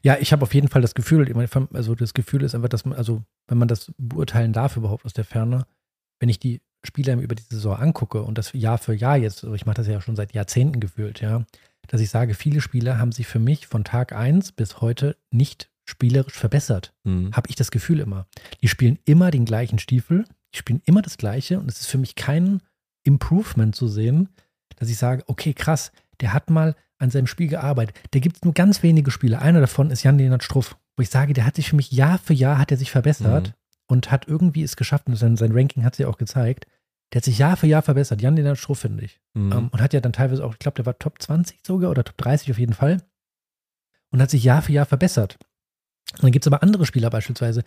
Ja, 0.02 0.18
ich 0.20 0.32
habe 0.32 0.44
auf 0.44 0.54
jeden 0.54 0.68
Fall 0.68 0.82
das 0.82 0.96
Gefühl, 0.96 1.32
also 1.74 1.96
das 1.96 2.14
Gefühl 2.14 2.44
ist 2.44 2.56
einfach, 2.56 2.70
dass 2.70 2.86
man, 2.86 2.98
also 2.98 3.24
wenn 3.48 3.58
man 3.58 3.68
das 3.68 3.92
beurteilen 3.98 4.54
darf 4.54 4.78
überhaupt 4.78 5.06
aus 5.06 5.14
der 5.14 5.26
Ferne, 5.26 5.66
wenn 6.20 6.30
ich 6.30 6.40
die 6.40 6.62
Spieler 6.84 7.16
über 7.16 7.36
die 7.36 7.44
Saison 7.44 7.76
angucke 7.76 8.22
und 8.22 8.38
das 8.38 8.54
Jahr 8.54 8.78
für 8.78 8.94
Jahr 8.94 9.18
jetzt, 9.18 9.44
also 9.44 9.56
ich 9.56 9.66
mache 9.66 9.76
das 9.76 9.88
ja 9.88 10.02
schon 10.02 10.16
seit 10.16 10.34
Jahrzehnten 10.34 10.80
gefühlt, 10.80 11.20
ja, 11.20 11.46
dass 11.88 12.02
ich 12.02 12.10
sage, 12.10 12.34
viele 12.34 12.62
Spieler 12.62 12.98
haben 12.98 13.12
sich 13.12 13.28
für 13.28 13.40
mich 13.40 13.68
von 13.68 13.84
Tag 13.84 14.14
1 14.14 14.54
bis 14.54 14.82
heute 14.82 15.18
nicht 15.32 15.70
spielerisch 15.86 16.34
verbessert. 16.34 16.94
Mhm. 17.04 17.32
Habe 17.36 17.50
ich 17.50 17.56
das 17.56 17.72
Gefühl 17.72 18.00
immer. 18.00 18.28
Die 18.62 18.68
spielen 18.68 19.00
immer 19.06 19.32
den 19.32 19.46
gleichen 19.46 19.80
Stiefel, 19.80 20.26
die 20.54 20.58
spielen 20.58 20.82
immer 20.86 21.02
das 21.02 21.18
Gleiche 21.18 21.60
und 21.60 21.70
es 21.70 21.82
ist 21.82 21.88
für 21.88 21.98
mich 21.98 22.16
kein 22.16 22.62
Improvement 23.04 23.76
zu 23.76 23.88
sehen, 23.88 24.30
dass 24.78 24.90
ich 24.90 24.98
sage, 24.98 25.24
okay, 25.28 25.54
krass, 25.54 25.92
der 26.22 26.34
hat 26.34 26.50
mal 26.50 26.76
an 26.98 27.12
seinem 27.12 27.28
Spiel 27.28 27.48
gearbeitet. 27.48 27.96
Da 28.12 28.20
gibt 28.20 28.38
es 28.38 28.44
nur 28.44 28.54
ganz 28.54 28.82
wenige 28.84 29.12
Spieler. 29.12 29.42
Einer 29.42 29.60
davon 29.62 29.92
ist 29.92 30.04
Jan-Lennart 30.04 30.44
Struff, 30.44 30.78
wo 30.98 31.02
ich 31.04 31.10
sage, 31.10 31.34
der 31.34 31.46
hat 31.46 31.56
sich 31.56 31.70
für 31.70 31.76
mich 31.76 31.92
Jahr 31.92 32.18
für 32.18 32.34
Jahr 32.34 32.58
hat 32.58 32.72
er 32.72 32.78
sich 32.78 32.90
verbessert 32.92 33.50
Mhm. 33.50 33.54
und 33.88 34.12
hat 34.12 34.28
irgendwie 34.28 34.64
es 34.64 34.76
geschafft, 34.76 35.08
und 35.08 35.16
sein, 35.16 35.36
sein 35.38 35.52
Ranking 35.52 35.84
hat 35.84 35.96
sie 35.96 36.06
auch 36.06 36.18
gezeigt, 36.18 36.66
der 37.14 37.20
hat 37.20 37.26
sich 37.26 37.38
Jahr 37.38 37.58
für 37.58 37.68
Jahr 37.68 37.82
verbessert. 37.84 38.22
Jan-Lennart 38.22 38.58
Struff, 38.58 38.80
finde 38.80 39.04
ich. 39.06 39.20
Mhm. 39.34 39.52
Ähm, 39.52 39.68
und 39.72 39.82
hat 39.82 39.94
ja 39.94 40.00
dann 40.00 40.14
teilweise 40.14 40.44
auch, 40.44 40.54
ich 40.54 40.60
glaube, 40.60 40.76
der 40.78 40.86
war 40.86 40.98
Top 40.98 41.22
20 41.22 41.60
sogar 41.66 41.92
oder 41.92 42.04
Top 42.04 42.18
30 42.18 42.50
auf 42.52 42.58
jeden 42.58 42.74
Fall. 42.74 43.02
Und 44.12 44.22
hat 44.22 44.30
sich 44.32 44.44
Jahr 44.44 44.62
für 44.62 44.72
Jahr 44.72 44.86
verbessert. 44.86 45.38
Und 46.16 46.24
dann 46.24 46.32
gibt 46.32 46.46
es 46.46 46.52
aber 46.52 46.64
andere 46.64 46.86
Spieler 46.86 47.10
beispielsweise, 47.10 47.64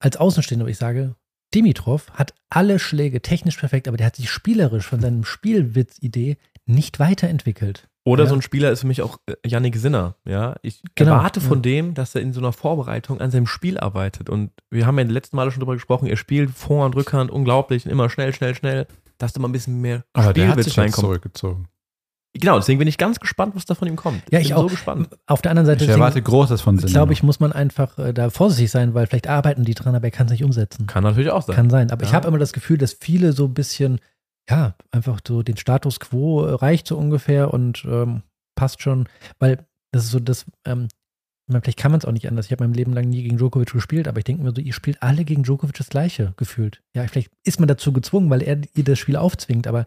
als 0.00 0.16
Außenstehender, 0.16 0.66
wo 0.66 0.70
ich 0.70 0.78
sage, 0.78 1.14
Dimitrov 1.54 2.10
hat 2.12 2.34
alle 2.50 2.78
Schläge 2.78 3.22
technisch 3.22 3.56
perfekt, 3.56 3.88
aber 3.88 3.96
der 3.96 4.06
hat 4.06 4.16
sich 4.16 4.30
spielerisch 4.30 4.86
von 4.86 5.00
seinem 5.00 5.24
Spielwitz-Idee 5.24 6.36
nicht 6.66 6.98
weiterentwickelt. 6.98 7.88
Oder 8.04 8.24
Ja. 8.24 8.28
so 8.30 8.34
ein 8.36 8.42
Spieler 8.42 8.70
ist 8.70 8.80
für 8.80 8.86
mich 8.86 9.02
auch 9.02 9.18
äh, 9.26 9.34
Yannick 9.46 9.76
Sinner. 9.76 10.14
Ja, 10.24 10.56
ich 10.62 10.82
Genau, 10.94 11.12
erwarte 11.16 11.40
von 11.40 11.58
ja. 11.58 11.62
dem, 11.62 11.94
dass 11.94 12.14
er 12.14 12.20
in 12.22 12.32
so 12.32 12.40
einer 12.40 12.52
Vorbereitung 12.52 13.20
an 13.20 13.30
seinem 13.30 13.46
Spiel 13.46 13.78
arbeitet. 13.78 14.30
Und 14.30 14.50
wir 14.70 14.86
haben 14.86 14.98
ja 14.98 15.04
die 15.04 15.12
letzten 15.12 15.36
Male 15.36 15.50
schon 15.50 15.60
drüber 15.60 15.74
gesprochen. 15.74 16.06
Er 16.06 16.16
spielt 16.16 16.50
Vorhand, 16.50 16.94
Rückhand, 16.96 17.30
unglaublich, 17.30 17.86
immer 17.86 18.08
schnell, 18.10 18.32
schnell, 18.34 18.54
schnell. 18.54 18.86
Dass 19.18 19.32
da 19.32 19.40
mal 19.40 19.48
ein 19.48 19.52
bisschen 19.52 19.80
mehr 19.80 20.04
Aber 20.12 20.32
der 20.32 20.44
hat 20.48 20.52
Spielwitz 20.52 20.64
sich 20.66 20.76
jetzt 20.76 20.84
reinkommt. 20.84 21.06
zurückgezogen. 21.06 21.68
Genau, 22.34 22.56
deswegen 22.56 22.78
bin 22.78 22.86
ich 22.88 22.98
ganz 22.98 23.18
gespannt, 23.20 23.56
was 23.56 23.64
da 23.64 23.74
von 23.74 23.88
ihm 23.88 23.96
kommt. 23.96 24.22
Ja, 24.30 24.38
ich 24.38 24.48
bin 24.48 24.56
auch. 24.56 24.62
so 24.62 24.68
gespannt. 24.68 25.08
Auf 25.26 25.42
der 25.42 25.50
anderen 25.50 25.66
Seite 25.66 25.78
Ich 25.84 25.88
deswegen, 25.88 26.00
erwarte 26.02 26.22
Großes 26.22 26.60
von 26.60 26.78
Sinne. 26.78 26.92
glaube 26.92 27.12
ich, 27.12 27.22
muss 27.22 27.40
man 27.40 27.52
einfach 27.52 27.98
äh, 27.98 28.12
da 28.12 28.30
vorsichtig 28.30 28.70
sein, 28.70 28.94
weil 28.94 29.06
vielleicht 29.06 29.26
arbeiten 29.28 29.64
die 29.64 29.74
dran, 29.74 29.94
aber 29.94 30.04
er 30.04 30.10
kann 30.10 30.26
es 30.26 30.32
nicht 30.32 30.44
umsetzen. 30.44 30.86
Kann 30.86 31.02
natürlich 31.04 31.30
auch 31.30 31.42
sein. 31.42 31.56
Kann 31.56 31.70
sein. 31.70 31.90
Aber 31.90 32.02
ich 32.04 32.10
Ja. 32.10 32.16
habe 32.16 32.28
immer 32.28 32.38
das 32.38 32.52
Gefühl, 32.52 32.78
dass 32.78 32.92
viele 32.92 33.32
so 33.32 33.46
ein 33.46 33.54
bisschen, 33.54 33.98
ja, 34.48 34.74
einfach 34.92 35.20
so 35.26 35.42
den 35.42 35.56
Status 35.56 35.98
quo 36.00 36.44
äh, 36.44 36.52
reicht 36.54 36.86
so 36.86 36.96
ungefähr 36.98 37.52
und 37.52 37.84
ähm, 37.86 38.22
passt 38.54 38.82
schon, 38.82 39.08
weil 39.38 39.66
das 39.90 40.04
ist 40.04 40.10
so 40.10 40.20
das, 40.20 40.44
ähm, 40.64 40.88
ich 41.48 41.52
meine, 41.52 41.62
vielleicht 41.62 41.78
kann 41.78 41.90
man 41.90 41.98
es 41.98 42.04
auch 42.04 42.12
nicht 42.12 42.28
anders. 42.28 42.44
Ich 42.46 42.52
habe 42.52 42.62
mein 42.64 42.74
Leben 42.74 42.92
lang 42.92 43.08
nie 43.08 43.22
gegen 43.22 43.38
Djokovic 43.38 43.72
gespielt, 43.72 44.06
aber 44.06 44.18
ich 44.18 44.24
denke 44.24 44.42
mir 44.44 44.52
so, 44.54 44.60
ihr 44.60 44.74
spielt 44.74 45.02
alle 45.02 45.24
gegen 45.24 45.44
Djokovic 45.44 45.76
das 45.78 45.88
Gleiche 45.88 46.34
gefühlt. 46.36 46.82
Ja, 46.94 47.06
vielleicht 47.08 47.30
ist 47.42 47.58
man 47.58 47.68
dazu 47.68 47.90
gezwungen, 47.92 48.28
weil 48.28 48.42
er 48.42 48.58
ihr 48.74 48.84
das 48.84 48.98
Spiel 48.98 49.16
aufzwingt, 49.16 49.66
aber 49.66 49.86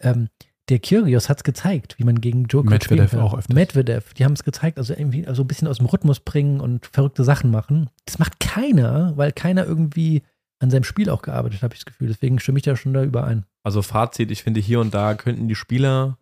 ähm, 0.00 0.28
der 0.68 0.78
Kyrgios 0.78 1.28
hat 1.28 1.38
es 1.38 1.44
gezeigt, 1.44 1.98
wie 1.98 2.04
man 2.04 2.20
gegen 2.20 2.46
Djokovic 2.46 2.70
Medvedev 2.70 3.08
spielen 3.08 3.20
kann. 3.20 3.20
auch 3.20 3.36
öfters. 3.36 3.54
Medvedev, 3.54 4.14
die 4.14 4.24
haben 4.24 4.32
es 4.32 4.44
gezeigt, 4.44 4.78
also 4.78 4.94
irgendwie 4.94 5.26
also 5.26 5.42
ein 5.42 5.48
bisschen 5.48 5.68
aus 5.68 5.78
dem 5.78 5.86
Rhythmus 5.86 6.20
bringen 6.20 6.60
und 6.60 6.86
verrückte 6.86 7.24
Sachen 7.24 7.50
machen. 7.50 7.90
Das 8.06 8.18
macht 8.18 8.38
keiner, 8.40 9.12
weil 9.16 9.32
keiner 9.32 9.66
irgendwie 9.66 10.22
an 10.60 10.70
seinem 10.70 10.84
Spiel 10.84 11.10
auch 11.10 11.22
gearbeitet, 11.22 11.62
habe 11.62 11.74
ich 11.74 11.80
das 11.80 11.86
Gefühl. 11.86 12.08
Deswegen 12.08 12.38
stimme 12.38 12.58
ich 12.58 12.62
da 12.62 12.76
schon 12.76 12.94
da 12.94 13.02
überein. 13.02 13.44
Also 13.64 13.82
Fazit, 13.82 14.30
ich 14.30 14.44
finde 14.44 14.60
hier 14.60 14.80
und 14.80 14.94
da 14.94 15.14
könnten 15.14 15.48
die 15.48 15.56
Spieler 15.56 16.18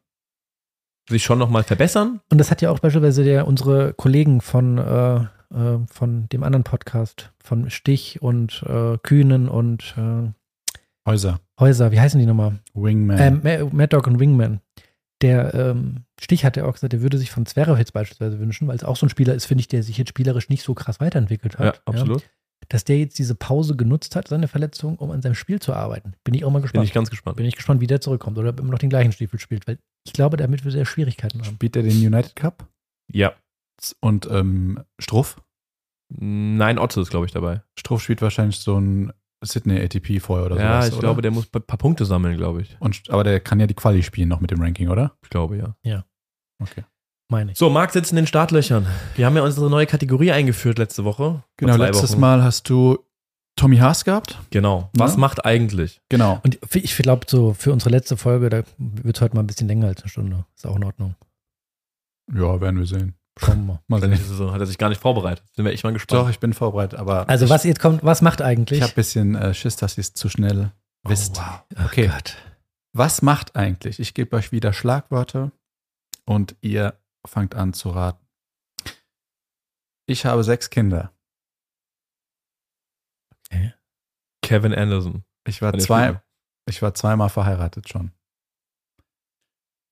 sich 1.08 1.22
schon 1.22 1.38
nochmal 1.38 1.62
verbessern. 1.62 2.20
Und 2.30 2.38
das 2.38 2.50
hat 2.50 2.62
ja 2.62 2.70
auch 2.70 2.78
beispielsweise 2.78 3.24
der, 3.24 3.46
unsere 3.46 3.92
Kollegen 3.92 4.40
von, 4.40 4.78
äh, 4.78 5.16
äh, 5.54 5.78
von 5.90 6.28
dem 6.30 6.42
anderen 6.42 6.64
Podcast, 6.64 7.32
von 7.42 7.68
Stich 7.68 8.22
und 8.22 8.62
äh, 8.66 8.96
Kühnen 9.02 9.48
und 9.48 9.94
äh, 9.98 10.32
Häuser. 11.06 11.40
Häuser, 11.60 11.92
wie 11.92 12.00
heißen 12.00 12.18
die 12.18 12.26
nochmal? 12.26 12.58
Wingman. 12.74 13.18
Ähm, 13.20 13.40
Ma- 13.44 13.70
Mad 13.72 13.88
Dog 13.94 14.06
und 14.06 14.18
Wingman. 14.18 14.60
Der 15.22 15.52
ähm, 15.54 16.04
Stich 16.18 16.44
hat 16.46 16.56
ja 16.56 16.64
auch 16.64 16.72
gesagt, 16.72 16.94
er 16.94 17.02
würde 17.02 17.18
sich 17.18 17.30
von 17.30 17.44
Zverev 17.44 17.78
jetzt 17.78 17.92
beispielsweise 17.92 18.38
wünschen, 18.40 18.66
weil 18.68 18.76
es 18.76 18.84
auch 18.84 18.96
so 18.96 19.04
ein 19.06 19.10
Spieler 19.10 19.34
ist, 19.34 19.44
finde 19.44 19.60
ich, 19.60 19.68
der 19.68 19.82
sich 19.82 19.98
jetzt 19.98 20.08
spielerisch 20.08 20.48
nicht 20.48 20.62
so 20.62 20.72
krass 20.74 20.98
weiterentwickelt 21.00 21.54
Ja, 21.58 21.66
hat. 21.66 21.82
absolut. 21.84 22.22
dass 22.70 22.84
der 22.84 22.98
jetzt 22.98 23.18
diese 23.18 23.34
Pause 23.34 23.76
genutzt 23.76 24.16
hat, 24.16 24.28
seine 24.28 24.48
Verletzung, 24.48 24.96
um 24.96 25.10
an 25.10 25.20
seinem 25.20 25.34
Spiel 25.34 25.60
zu 25.60 25.74
arbeiten. 25.74 26.14
Bin 26.24 26.32
ich 26.34 26.44
auch 26.44 26.50
mal 26.50 26.60
Bin 26.60 26.62
gespannt. 26.62 26.86
ich 26.86 26.94
ganz 26.94 27.10
gespannt. 27.10 27.36
Bin 27.36 27.44
ich 27.46 27.56
gespannt, 27.56 27.80
wie 27.82 27.86
der 27.86 28.00
zurückkommt 28.00 28.38
oder 28.38 28.48
ob 28.50 28.58
er 28.58 28.62
immer 28.62 28.72
noch 28.72 28.78
den 28.78 28.88
gleichen 28.90 29.12
Stiefel 29.12 29.38
spielt, 29.38 29.66
weil 29.68 29.78
ich 30.06 30.12
glaube, 30.14 30.38
damit 30.38 30.64
wird 30.64 30.74
er 30.74 30.86
Schwierigkeiten 30.86 31.38
haben. 31.40 31.54
Spielt 31.54 31.76
er 31.76 31.82
den 31.82 31.92
United 32.06 32.34
Cup? 32.36 32.66
Ja. 33.12 33.34
Und 34.00 34.26
ähm, 34.30 34.80
Struff? 34.98 35.42
Nein, 36.08 36.78
Otto 36.78 37.00
ist, 37.00 37.10
glaube 37.10 37.26
ich, 37.26 37.32
dabei. 37.32 37.62
Struff 37.78 38.02
spielt 38.02 38.20
wahrscheinlich 38.22 38.58
so 38.58 38.78
ein 38.78 39.12
Sydney 39.42 39.80
ATP 39.80 40.20
vorher 40.20 40.46
oder 40.46 40.56
ja, 40.56 40.72
sowas. 40.82 40.88
ich 40.88 40.92
oder? 40.94 41.00
glaube, 41.00 41.22
der 41.22 41.30
muss 41.30 41.48
ein 41.52 41.62
paar 41.62 41.78
Punkte 41.78 42.04
sammeln, 42.04 42.36
glaube 42.36 42.62
ich. 42.62 42.76
Und, 42.80 43.08
aber 43.08 43.24
der 43.24 43.40
kann 43.40 43.58
ja 43.60 43.66
die 43.66 43.74
Quali 43.74 44.02
spielen 44.02 44.28
noch 44.28 44.40
mit 44.40 44.50
dem 44.50 44.60
Ranking, 44.60 44.88
oder? 44.88 45.16
Ich 45.22 45.30
glaube, 45.30 45.74
ja. 45.82 46.04
Okay. 46.62 46.84
Meine 47.30 47.52
ich. 47.52 47.58
So, 47.58 47.70
Marc 47.70 47.92
sitzt 47.92 48.10
in 48.12 48.16
den 48.16 48.26
Startlöchern. 48.26 48.86
Wir 49.16 49.24
haben 49.24 49.36
ja 49.36 49.42
unsere 49.42 49.70
neue 49.70 49.86
Kategorie 49.86 50.32
eingeführt 50.32 50.78
letzte 50.78 51.04
Woche. 51.04 51.42
Genau, 51.56 51.76
letztes 51.76 52.12
Wochen. 52.12 52.20
Mal 52.20 52.42
hast 52.42 52.68
du 52.68 52.98
Tommy 53.56 53.76
Haas 53.78 54.04
gehabt. 54.04 54.38
Genau. 54.50 54.90
Was 54.94 55.12
Ja. 55.14 55.18
macht 55.20 55.44
eigentlich? 55.44 56.00
Genau. 56.08 56.40
Und 56.42 56.58
ich 56.74 56.96
glaube, 56.96 57.26
so 57.28 57.54
für 57.54 57.72
unsere 57.72 57.90
letzte 57.90 58.16
Folge, 58.16 58.50
da 58.50 58.62
wird 58.78 59.16
es 59.16 59.20
heute 59.22 59.36
mal 59.36 59.42
ein 59.42 59.46
bisschen 59.46 59.68
länger 59.68 59.86
als 59.86 60.02
eine 60.02 60.08
Stunde. 60.10 60.44
Ist 60.56 60.66
auch 60.66 60.76
in 60.76 60.84
Ordnung. 60.84 61.14
Ja, 62.34 62.60
werden 62.60 62.78
wir 62.78 62.86
sehen. 62.86 63.14
Schauen 63.42 63.66
wir 63.66 63.82
mal. 63.86 64.00
Dann 64.00 64.14
so, 64.16 64.52
hat 64.52 64.60
er 64.60 64.66
sich 64.66 64.78
gar 64.78 64.88
nicht 64.88 65.00
vorbereitet. 65.00 65.44
Sind 65.54 65.64
wir 65.64 65.72
echt 65.72 65.84
mal 65.84 65.92
gespannt. 65.92 66.20
Doch, 66.20 66.28
ich 66.28 66.40
bin 66.40 66.52
vorbereitet, 66.52 66.98
aber 66.98 67.28
Also, 67.28 67.46
ich, 67.46 67.50
was 67.50 67.64
jetzt 67.64 67.80
kommt, 67.80 68.04
was 68.04 68.22
macht 68.22 68.42
eigentlich? 68.42 68.78
ich 68.78 68.82
habe 68.82 68.92
ein 68.92 68.96
bisschen 68.96 69.34
äh, 69.34 69.54
Schiss, 69.54 69.76
dass 69.76 69.96
ihr 69.96 70.02
es 70.02 70.14
zu 70.14 70.28
schnell 70.28 70.72
wisst. 71.04 71.38
Oh, 71.38 71.40
wow. 71.76 71.86
Okay. 71.86 72.08
Gott. 72.08 72.36
Was 72.92 73.22
macht 73.22 73.56
eigentlich? 73.56 74.00
Ich 74.00 74.14
gebe 74.14 74.36
euch 74.36 74.52
wieder 74.52 74.72
Schlagwörter 74.72 75.52
und 76.26 76.56
ihr 76.60 76.98
fangt 77.26 77.54
an 77.54 77.72
zu 77.72 77.90
raten. 77.90 78.26
Ich 80.06 80.26
habe 80.26 80.42
sechs 80.44 80.70
Kinder. 80.70 81.12
Kevin 84.42 84.74
Anderson. 84.74 85.22
Ich 85.46 85.62
war 85.62 85.78
zwei, 85.78 86.20
ich 86.68 86.82
war 86.82 86.92
zweimal 86.94 87.28
verheiratet 87.28 87.88
schon. 87.88 88.10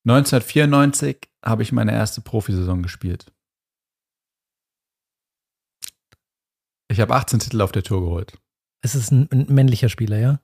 1994 0.04 1.30
habe 1.44 1.62
ich 1.62 1.70
meine 1.70 1.92
erste 1.92 2.20
Profisaison 2.20 2.82
gespielt. 2.82 3.32
Ich 6.90 7.00
habe 7.00 7.14
18 7.14 7.40
Titel 7.40 7.60
auf 7.60 7.72
der 7.72 7.82
Tour 7.82 8.00
geholt. 8.00 8.38
Es 8.82 8.94
ist 8.94 9.10
ein, 9.10 9.28
ein 9.30 9.46
männlicher 9.52 9.88
Spieler, 9.88 10.18
ja? 10.18 10.40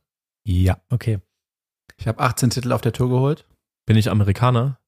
Ja. 0.47 0.83
Okay. 0.91 1.21
Ich 1.97 2.07
habe 2.07 2.21
18 2.21 2.51
Titel 2.51 2.73
auf 2.73 2.83
der 2.83 2.93
Tour 2.93 3.09
geholt. 3.09 3.49
Bin 3.87 3.97
ich 3.97 4.11
Amerikaner? 4.11 4.81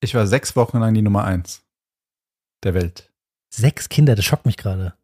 Ich 0.00 0.14
war 0.14 0.26
sechs 0.26 0.54
Wochen 0.54 0.78
lang 0.78 0.94
die 0.94 1.02
Nummer 1.02 1.24
eins 1.24 1.64
der 2.62 2.74
Welt. 2.74 3.12
Sechs 3.52 3.88
Kinder, 3.88 4.14
das 4.14 4.24
schockt 4.24 4.46
mich 4.46 4.56
gerade. 4.56 4.96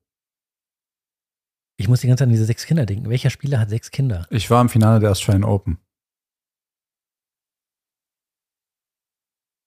Ich 1.76 1.88
muss 1.88 2.00
die 2.00 2.06
ganze 2.06 2.20
Zeit 2.20 2.26
an 2.26 2.32
diese 2.32 2.44
sechs 2.44 2.66
Kinder 2.66 2.86
denken. 2.86 3.08
Welcher 3.08 3.30
Spieler 3.30 3.58
hat 3.58 3.70
sechs 3.70 3.90
Kinder? 3.90 4.26
Ich 4.30 4.50
war 4.50 4.60
im 4.60 4.68
Finale 4.68 5.00
der 5.00 5.10
Australian 5.10 5.44
Open. 5.44 5.78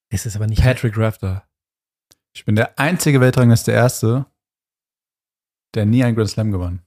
Es 0.09 0.25
ist 0.25 0.35
aber 0.37 0.47
nicht. 0.47 0.61
Patrick 0.61 0.97
Rafter. 0.97 1.46
Ich 2.37 2.45
bin 2.45 2.55
der 2.55 2.77
einzige 2.77 3.19
Weltrangliste 3.19 3.71
Erste, 3.71 4.27
der 5.73 5.87
nie 5.87 6.03
einen 6.03 6.15
Grand 6.15 6.29
Slam 6.29 6.51
gewann. 6.51 6.83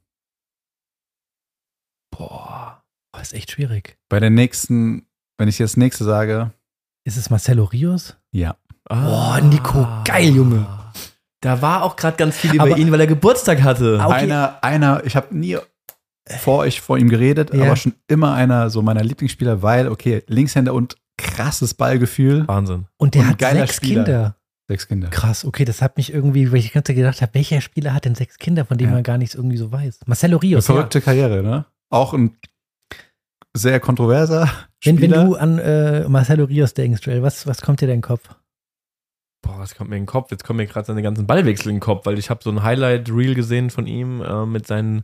Boah, 2.16 2.84
boah, 3.12 3.20
ist 3.20 3.34
echt 3.34 3.50
schwierig. 3.50 3.98
Bei 4.08 4.20
der 4.20 4.30
nächsten, 4.30 5.06
wenn 5.38 5.48
ich 5.48 5.58
jetzt 5.58 5.76
nächste 5.76 6.04
sage, 6.04 6.52
Ist 7.04 7.16
es 7.16 7.30
Marcelo 7.30 7.64
Rios? 7.64 8.16
ja. 8.30 8.56
Ah. 8.88 9.04
Boah, 9.04 9.40
Nico, 9.40 9.86
geil, 10.04 10.30
Junge. 10.34 10.66
Da 11.40 11.60
war 11.62 11.82
auch 11.82 11.96
gerade 11.96 12.16
ganz 12.16 12.36
viel 12.36 12.54
über 12.54 12.64
Aber- 12.64 12.78
ihn, 12.78 12.92
weil 12.92 13.00
er 13.00 13.06
Geburtstag 13.08 13.62
hatte. 13.62 13.98
Okay. 14.00 14.12
Einer, 14.14 14.58
einer, 14.62 15.04
ich 15.04 15.16
habe 15.16 15.36
nie 15.36 15.58
vor 16.38 16.58
euch 16.58 16.80
vor 16.80 16.96
ihm 16.98 17.08
geredet, 17.08 17.52
Ja. 17.52 17.64
aber 17.66 17.74
schon 17.76 17.94
immer 18.06 18.34
einer 18.34 18.70
so 18.70 18.82
meiner 18.82 19.02
Lieblingsspieler, 19.02 19.62
weil, 19.62 19.88
okay, 19.88 20.22
Linkshänder 20.28 20.74
und 20.74 20.96
krasses 21.18 21.74
Ballgefühl. 21.74 22.46
Wahnsinn. 22.46 22.86
Und 22.98 23.14
der 23.14 23.22
Und 23.22 23.28
hat 23.30 23.38
geiler 23.38 23.60
sechs 23.66 23.76
Spieler. 23.76 24.04
Kinder. 24.04 24.36
Sechs 24.70 24.86
Kinder. 24.86 25.08
Krass, 25.08 25.44
okay, 25.44 25.64
das 25.64 25.82
hat 25.82 25.96
mich 25.96 26.12
irgendwie, 26.14 26.52
weil 26.52 26.60
ich 26.60 26.66
die 26.68 26.72
ganze 26.72 26.92
Zeit 26.92 26.96
gedacht 26.96 27.20
habe, 27.22 27.34
welcher 27.34 27.60
Spieler 27.60 27.92
hat 27.92 28.04
denn 28.04 28.14
sechs 28.14 28.38
Kinder, 28.38 28.64
von 28.64 28.78
denen 28.78 28.90
Ja. 28.90 28.94
man 28.94 29.02
gar 29.02 29.18
nichts 29.18 29.34
irgendwie 29.34 29.56
so 29.56 29.72
weiß? 29.72 29.98
Marcelo 30.06 30.36
Eine 30.38 30.42
Rios. 30.44 30.68
Ja. 30.68 30.74
verrückte 30.74 31.00
Karriere, 31.00 31.42
ne? 31.42 31.64
Auch 31.88 32.14
ein 32.14 32.36
sehr 33.52 33.80
kontroverser 33.80 34.48
Wenn, 34.84 34.96
Spieler. 34.96 35.18
wenn 35.22 35.26
du 35.26 35.34
an 35.34 35.58
äh, 35.58 36.08
Marcelo 36.08 36.44
Rios 36.44 36.72
denkst, 36.74 37.00
Joel, 37.04 37.20
was, 37.24 37.48
was 37.48 37.62
kommt 37.62 37.80
dir 37.80 37.86
in 37.86 37.90
den 37.96 38.00
Kopf? 38.00 38.28
Boah, 39.42 39.58
was 39.58 39.74
kommt 39.74 39.90
mir 39.90 39.96
in 39.96 40.02
den 40.02 40.06
Kopf? 40.06 40.30
Jetzt 40.30 40.44
kommen 40.44 40.58
mir 40.58 40.66
gerade 40.66 40.86
seine 40.86 41.02
ganzen 41.02 41.26
Ballwechsel 41.26 41.70
in 41.70 41.76
den 41.76 41.80
Kopf, 41.80 42.06
weil 42.06 42.18
ich 42.18 42.30
habe 42.30 42.40
so 42.44 42.50
ein 42.50 42.62
Highlight-Reel 42.62 43.34
gesehen 43.34 43.70
von 43.70 43.88
ihm 43.88 44.22
äh, 44.22 44.46
mit 44.46 44.68
seinen 44.68 45.02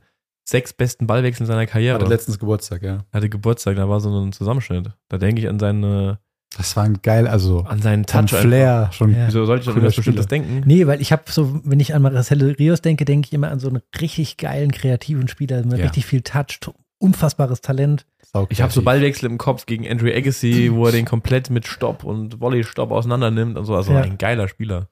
sechs 0.48 0.72
besten 0.72 1.08
Ballwechseln 1.08 1.46
seiner 1.48 1.66
Karriere. 1.66 1.96
hatte 1.98 2.06
letztens 2.06 2.38
Geburtstag, 2.38 2.82
ja. 2.82 3.04
Er 3.10 3.16
hatte 3.16 3.28
Geburtstag, 3.28 3.74
da 3.74 3.88
war 3.88 3.98
so 3.98 4.16
ein 4.16 4.32
Zusammenschnitt. 4.32 4.90
Da 5.08 5.18
denke 5.18 5.40
ich 5.40 5.48
an 5.48 5.58
seine, 5.58 6.20
Das 6.56 6.76
war 6.76 6.84
ein 6.84 7.00
geil, 7.02 7.26
also 7.26 7.60
an 7.64 7.82
seinen 7.82 8.06
Touch. 8.06 8.30
Flair 8.30 8.90
schon. 8.92 9.14
Ja. 9.14 9.26
Wieso 9.26 9.44
sollte 9.44 9.68
ich 9.70 9.76
an 9.76 9.82
was 9.82 9.96
Bestimmtes 9.96 10.26
denken? 10.26 10.62
Nee, 10.64 10.86
weil 10.86 11.00
ich 11.00 11.12
habe 11.12 11.24
so, 11.26 11.60
wenn 11.64 11.80
ich 11.80 11.94
an 11.94 12.02
Marcelo 12.02 12.46
Rios 12.58 12.80
denke, 12.82 13.04
denke 13.04 13.26
ich 13.26 13.32
immer 13.34 13.50
an 13.50 13.58
so 13.58 13.68
einen 13.68 13.82
richtig 14.00 14.36
geilen, 14.38 14.70
kreativen 14.72 15.28
Spieler 15.28 15.64
mit 15.64 15.78
Ja. 15.78 15.84
richtig 15.84 16.06
viel 16.06 16.22
Touch, 16.22 16.58
unfassbares 16.98 17.60
Talent. 17.60 18.06
Ich 18.50 18.60
habe 18.62 18.72
so. 18.72 18.82
Ballwechsel 18.82 19.30
im 19.30 19.38
Kopf 19.38 19.64
gegen 19.66 19.86
Andrew 19.88 20.08
Agassi, 20.08 20.70
wo 20.72 20.86
er 20.86 20.92
den 20.92 21.04
komplett 21.06 21.48
mit 21.50 21.66
Stopp 21.66 22.04
und 22.04 22.38
Volley-Stopp 22.40 22.90
auseinander 22.90 23.30
nimmt 23.30 23.56
und 23.56 23.64
so. 23.64 23.74
Also 23.74 23.92
Ja. 23.92 24.02
ein 24.02 24.18
geiler 24.18 24.46
Spieler. 24.48 24.88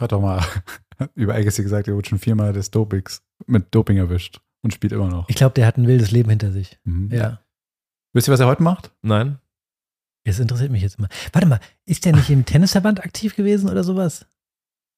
Hat 0.00 0.12
doch 0.12 0.20
mal 0.20 0.42
über 1.14 1.34
Agassi 1.34 1.62
gesagt, 1.62 1.88
er 1.88 1.94
wurde 1.94 2.08
schon 2.08 2.18
viermal 2.18 2.52
des 2.52 2.70
Dopings 2.70 3.22
mit 3.46 3.74
Doping 3.74 3.96
erwischt 3.96 4.40
und 4.62 4.72
spielt 4.74 4.92
immer 4.92 5.08
noch. 5.08 5.28
Ich 5.28 5.36
glaube, 5.36 5.54
der 5.54 5.66
hat 5.66 5.76
ein 5.76 5.86
wildes 5.86 6.10
Leben 6.10 6.30
hinter 6.30 6.50
sich. 6.52 6.78
Mhm. 6.84 7.10
Ja. 7.12 7.40
Wisst 8.12 8.28
ihr, 8.28 8.32
was 8.32 8.40
er 8.40 8.46
heute 8.46 8.62
macht? 8.62 8.90
Nein? 9.02 9.38
Das 10.24 10.38
interessiert 10.38 10.70
mich 10.72 10.82
jetzt 10.82 10.98
mal. 10.98 11.08
Warte 11.32 11.46
mal, 11.46 11.60
ist 11.84 12.04
der 12.04 12.14
nicht 12.14 12.30
im 12.30 12.44
Tennisverband 12.46 13.04
aktiv 13.04 13.36
gewesen 13.36 13.68
oder 13.68 13.84
sowas? 13.84 14.26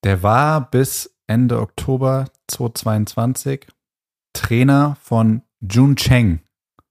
Der 0.04 0.22
war 0.22 0.70
bis 0.70 1.16
Ende 1.26 1.60
Oktober 1.60 2.26
2022 2.46 3.66
Trainer 4.32 4.96
von 5.00 5.42
Jun 5.60 5.96
Cheng. 5.96 6.40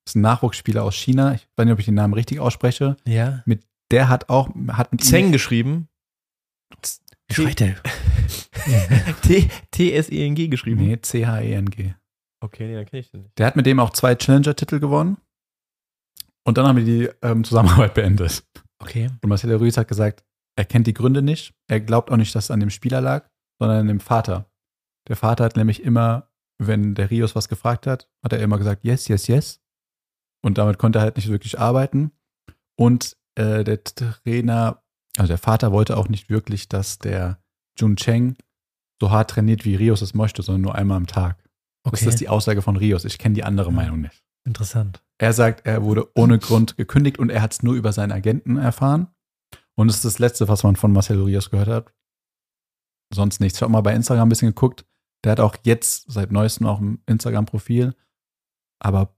Das 0.03 0.11
ist 0.11 0.15
ein 0.15 0.21
Nachwuchsspieler 0.21 0.83
aus 0.83 0.95
China. 0.95 1.33
Ich 1.33 1.47
weiß 1.55 1.65
nicht, 1.65 1.73
ob 1.73 1.79
ich 1.79 1.85
den 1.85 1.95
Namen 1.95 2.13
richtig 2.13 2.39
ausspreche. 2.39 2.97
Ja. 3.07 3.43
Der 3.91 4.09
hat 4.09 4.29
auch, 4.29 4.49
hat 4.69 4.91
mit 4.91 5.03
Zeng 5.03 5.31
geschrieben. 5.31 5.87
Wie 7.27 7.33
schreit 7.33 7.59
der? 7.59 7.75
T-S-E-N-G 9.71 10.47
geschrieben. 10.47 10.81
Nee, 10.81 10.99
C-H-E-N-G. 11.01 11.93
Okay, 12.41 12.67
nee, 12.67 12.75
dann 12.75 12.85
kenne 12.85 12.99
ich 12.99 13.11
den 13.11 13.21
nicht. 13.21 13.37
Der 13.37 13.47
hat 13.47 13.55
mit 13.55 13.65
dem 13.65 13.79
auch 13.79 13.91
zwei 13.91 14.15
Challenger-Titel 14.15 14.79
gewonnen. 14.79 15.17
Und 16.45 16.57
dann 16.57 16.67
haben 16.67 16.77
wir 16.77 16.85
die 16.85 17.09
ähm, 17.21 17.43
Zusammenarbeit 17.43 17.93
beendet. 17.95 18.43
Okay. 18.79 19.09
Und 19.21 19.29
Marcelo 19.29 19.57
Ruiz 19.57 19.77
hat 19.77 19.87
gesagt, 19.87 20.23
er 20.57 20.65
kennt 20.65 20.87
die 20.87 20.93
Gründe 20.93 21.21
nicht. 21.21 21.53
Er 21.67 21.81
glaubt 21.81 22.11
auch 22.11 22.17
nicht, 22.17 22.33
dass 22.35 22.45
es 22.45 22.51
an 22.51 22.59
dem 22.59 22.69
Spieler 22.69 23.01
lag, 23.01 23.27
sondern 23.59 23.79
an 23.79 23.87
dem 23.87 23.99
Vater. 23.99 24.49
Der 25.07 25.15
Vater 25.15 25.43
hat 25.43 25.55
nämlich 25.55 25.83
immer, 25.83 26.29
wenn 26.59 26.95
der 26.95 27.09
Rios 27.09 27.35
was 27.35 27.49
gefragt 27.49 27.87
hat, 27.87 28.09
hat 28.23 28.33
er 28.33 28.39
immer 28.39 28.57
gesagt, 28.57 28.83
yes, 28.83 29.07
yes, 29.07 29.27
yes. 29.27 29.61
Und 30.43 30.57
damit 30.57 30.77
konnte 30.77 30.99
er 30.99 31.01
halt 31.03 31.15
nicht 31.17 31.27
wirklich 31.29 31.59
arbeiten. 31.59 32.11
Und 32.77 33.17
äh, 33.35 33.63
der 33.63 33.83
Trainer, 33.83 34.83
also 35.17 35.27
der 35.29 35.37
Vater 35.37 35.71
wollte 35.71 35.97
auch 35.97 36.07
nicht 36.09 36.29
wirklich, 36.29 36.69
dass 36.69 36.99
der 36.99 37.39
Jun 37.77 37.95
Cheng 37.95 38.35
so 39.01 39.11
hart 39.11 39.31
trainiert, 39.31 39.65
wie 39.65 39.75
Rios 39.75 40.01
es 40.01 40.13
möchte, 40.13 40.41
sondern 40.41 40.61
nur 40.61 40.75
einmal 40.75 40.97
am 40.97 41.07
Tag. 41.07 41.43
Das 41.83 41.93
Okay. 42.01 42.09
ist 42.09 42.19
die 42.19 42.29
Aussage 42.29 42.61
von 42.61 42.77
Rios. 42.77 43.03
Ich 43.05 43.17
kenne 43.17 43.35
die 43.35 43.43
andere 43.43 43.69
Ja. 43.69 43.75
Meinung 43.75 44.01
nicht. 44.01 44.23
Interessant. 44.45 45.03
Er 45.17 45.33
sagt, 45.33 45.65
er 45.65 45.83
wurde 45.83 46.09
ohne 46.15 46.39
Grund 46.39 46.75
gekündigt 46.77 47.19
und 47.19 47.29
er 47.29 47.41
hat 47.41 47.53
es 47.53 47.63
nur 47.63 47.75
über 47.75 47.93
seinen 47.93 48.11
Agenten 48.11 48.57
erfahren. 48.57 49.07
Und 49.75 49.89
es 49.89 49.95
ist 49.97 50.05
das 50.05 50.19
Letzte, 50.19 50.47
was 50.47 50.63
man 50.63 50.75
von 50.75 50.91
Marcelo 50.93 51.23
Rios 51.25 51.49
gehört 51.49 51.67
hat. 51.69 51.93
Sonst 53.13 53.39
nichts. 53.39 53.57
Ich 53.59 53.61
habe 53.61 53.71
mal 53.71 53.81
bei 53.81 53.93
Instagram 53.93 54.27
ein 54.27 54.29
bisschen 54.29 54.49
geguckt. 54.49 54.85
Der 55.23 55.31
hat 55.33 55.39
auch 55.39 55.55
jetzt 55.63 56.11
seit 56.11 56.31
neuestem 56.31 56.67
auch 56.67 56.79
ein 56.79 57.01
Instagram-Profil, 57.07 57.95
aber 58.79 59.15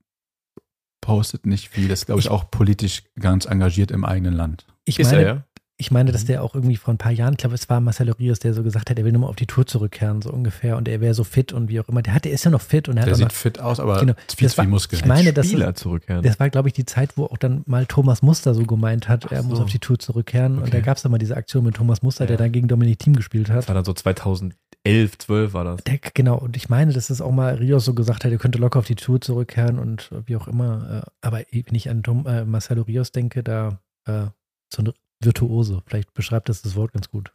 postet 1.02 1.45
nicht 1.45 1.70
viel. 1.70 1.89
Ist, 1.89 2.06
glaube 2.06 2.20
ich, 2.20 2.26
Ich- 2.26 2.32
auch 2.32 2.50
politisch 2.52 3.04
ganz 3.20 3.45
engagiert 3.45 3.91
im 3.91 4.06
eigenen 4.06 4.34
Land. 4.34 4.68
Ich 4.86 5.00
Ist 5.00 5.12
meine, 5.12 5.24
er, 5.24 5.36
ja? 5.36 5.47
Ich 5.80 5.91
meine, 5.91 6.11
dass 6.11 6.25
der 6.25 6.43
auch 6.43 6.55
irgendwie 6.55 6.75
vor 6.75 6.91
ein 6.93 6.97
paar 6.97 7.11
Jahren, 7.11 7.34
ich 7.34 7.38
glaube, 7.38 7.53
es 7.53 7.69
war 7.69 7.80
Marcelo 7.80 8.13
Rios, 8.13 8.39
der 8.39 8.53
so 8.55 8.63
gesagt 8.63 8.89
hat, 8.89 8.97
er 8.97 9.05
will 9.05 9.11
nochmal 9.11 9.30
auf 9.30 9.36
die 9.36 9.45
Tour 9.45 9.67
zurückkehren, 9.67 10.23
so 10.23 10.32
ungefähr. 10.32 10.75
Und 10.75 10.88
er 10.88 11.01
wäre 11.01 11.13
so 11.13 11.23
fit 11.23 11.53
und 11.53 11.69
wie 11.69 11.80
auch 11.80 11.88
immer. 11.88 12.01
Der 12.01 12.15
hat, 12.15 12.25
der 12.25 12.32
ist 12.32 12.43
ja 12.45 12.49
noch 12.51 12.61
fit 12.61 12.89
und 12.89 12.97
er 12.97 13.01
hat 13.01 13.09
Der 13.09 13.15
sieht 13.15 13.28
noch, 13.28 13.32
fit 13.32 13.59
aus, 13.59 13.80
aber 13.80 13.99
Genau. 13.99 14.13
viel 14.36 14.47
Das 14.47 14.55
zu 14.55 14.61
viel 14.63 14.69
Muskeln. 14.71 14.99
ich 15.01 15.05
meine, 15.05 15.34
das- 15.34 15.45
Spieler 15.47 15.75
zurückkehren. 15.75 16.23
das 16.23 16.39
war, 16.39 16.49
glaube 16.49 16.69
ich, 16.69 16.73
die 16.73 16.86
Zeit, 16.86 17.15
wo 17.15 17.25
auch 17.25 17.38
dann 17.38 17.61
mal 17.67 17.86
Thomas 17.86 18.23
Muster 18.23 18.55
so 18.55 18.63
gemeint 18.63 19.07
hat, 19.07 19.25
Ach 19.28 19.32
er 19.32 19.43
muss 19.43 19.59
so. 19.59 19.65
auf 19.65 19.69
die 19.69 19.78
Tour 19.80 19.99
zurückkehren. 19.99 20.55
Und 20.57 20.63
Okay. 20.63 20.71
da 20.71 20.80
gab 20.80 20.97
es 20.97 21.03
dann 21.03 21.11
mal 21.11 21.19
diese 21.19 21.38
Aktion 21.38 21.63
mit 21.63 21.75
Thomas 21.75 22.01
Muster, 22.01 22.25
der 22.25 22.38
Ja. 22.38 22.43
dann 22.43 22.51
gegen 22.51 22.67
Dominik 22.67 22.97
Thiem 22.97 23.15
gespielt 23.15 23.49
hat. 23.49 23.57
das 23.57 23.67
war 23.67 23.75
dann 23.75 23.86
so 23.86 23.93
2011, 23.93 25.17
12 25.19 25.53
war 25.53 25.63
das. 25.63 25.84
Der, 25.84 25.99
genau, 26.13 26.38
und 26.39 26.57
ich 26.57 26.69
meine, 26.69 26.91
dass 26.91 27.11
es 27.11 27.21
auch 27.21 27.32
mal 27.32 27.53
Rios 27.53 27.86
so 27.86 27.93
gesagt 27.93 28.25
hat, 28.25 28.32
er 28.32 28.38
könnte 28.39 28.57
locker 28.57 28.80
auf 28.80 28.86
die 28.86 28.95
Tour 28.95 29.21
zurückkehren 29.21 29.78
und 29.78 30.09
wie 30.25 30.36
auch 30.38 30.47
immer. 30.47 31.03
äh, 31.05 31.09
Aber 31.21 31.41
wenn 31.51 31.75
ich 31.75 31.89
an 31.89 32.01
Tom, 32.01 32.25
äh, 32.25 32.45
Marcelo 32.45 32.82
Rios 32.82 33.11
denke, 33.11 33.43
da 33.43 33.80
äh, 34.07 34.25
so 34.73 34.80
eine 34.82 34.93
Virtuose, 35.20 35.82
vielleicht 35.86 36.13
beschreibt 36.13 36.49
das 36.49 36.61
das 36.61 36.76
Wort 36.76 36.93
ganz 36.93 37.09
gut. 37.09 37.32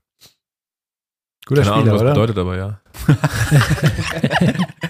Guter 1.46 1.62
Keine 1.62 1.74
Spieler, 1.74 1.92
Ahnung, 1.92 1.94
was 1.94 2.02
oder? 2.02 2.10
bedeutet 2.12 2.38
aber, 2.38 2.56
ja. 2.56 2.80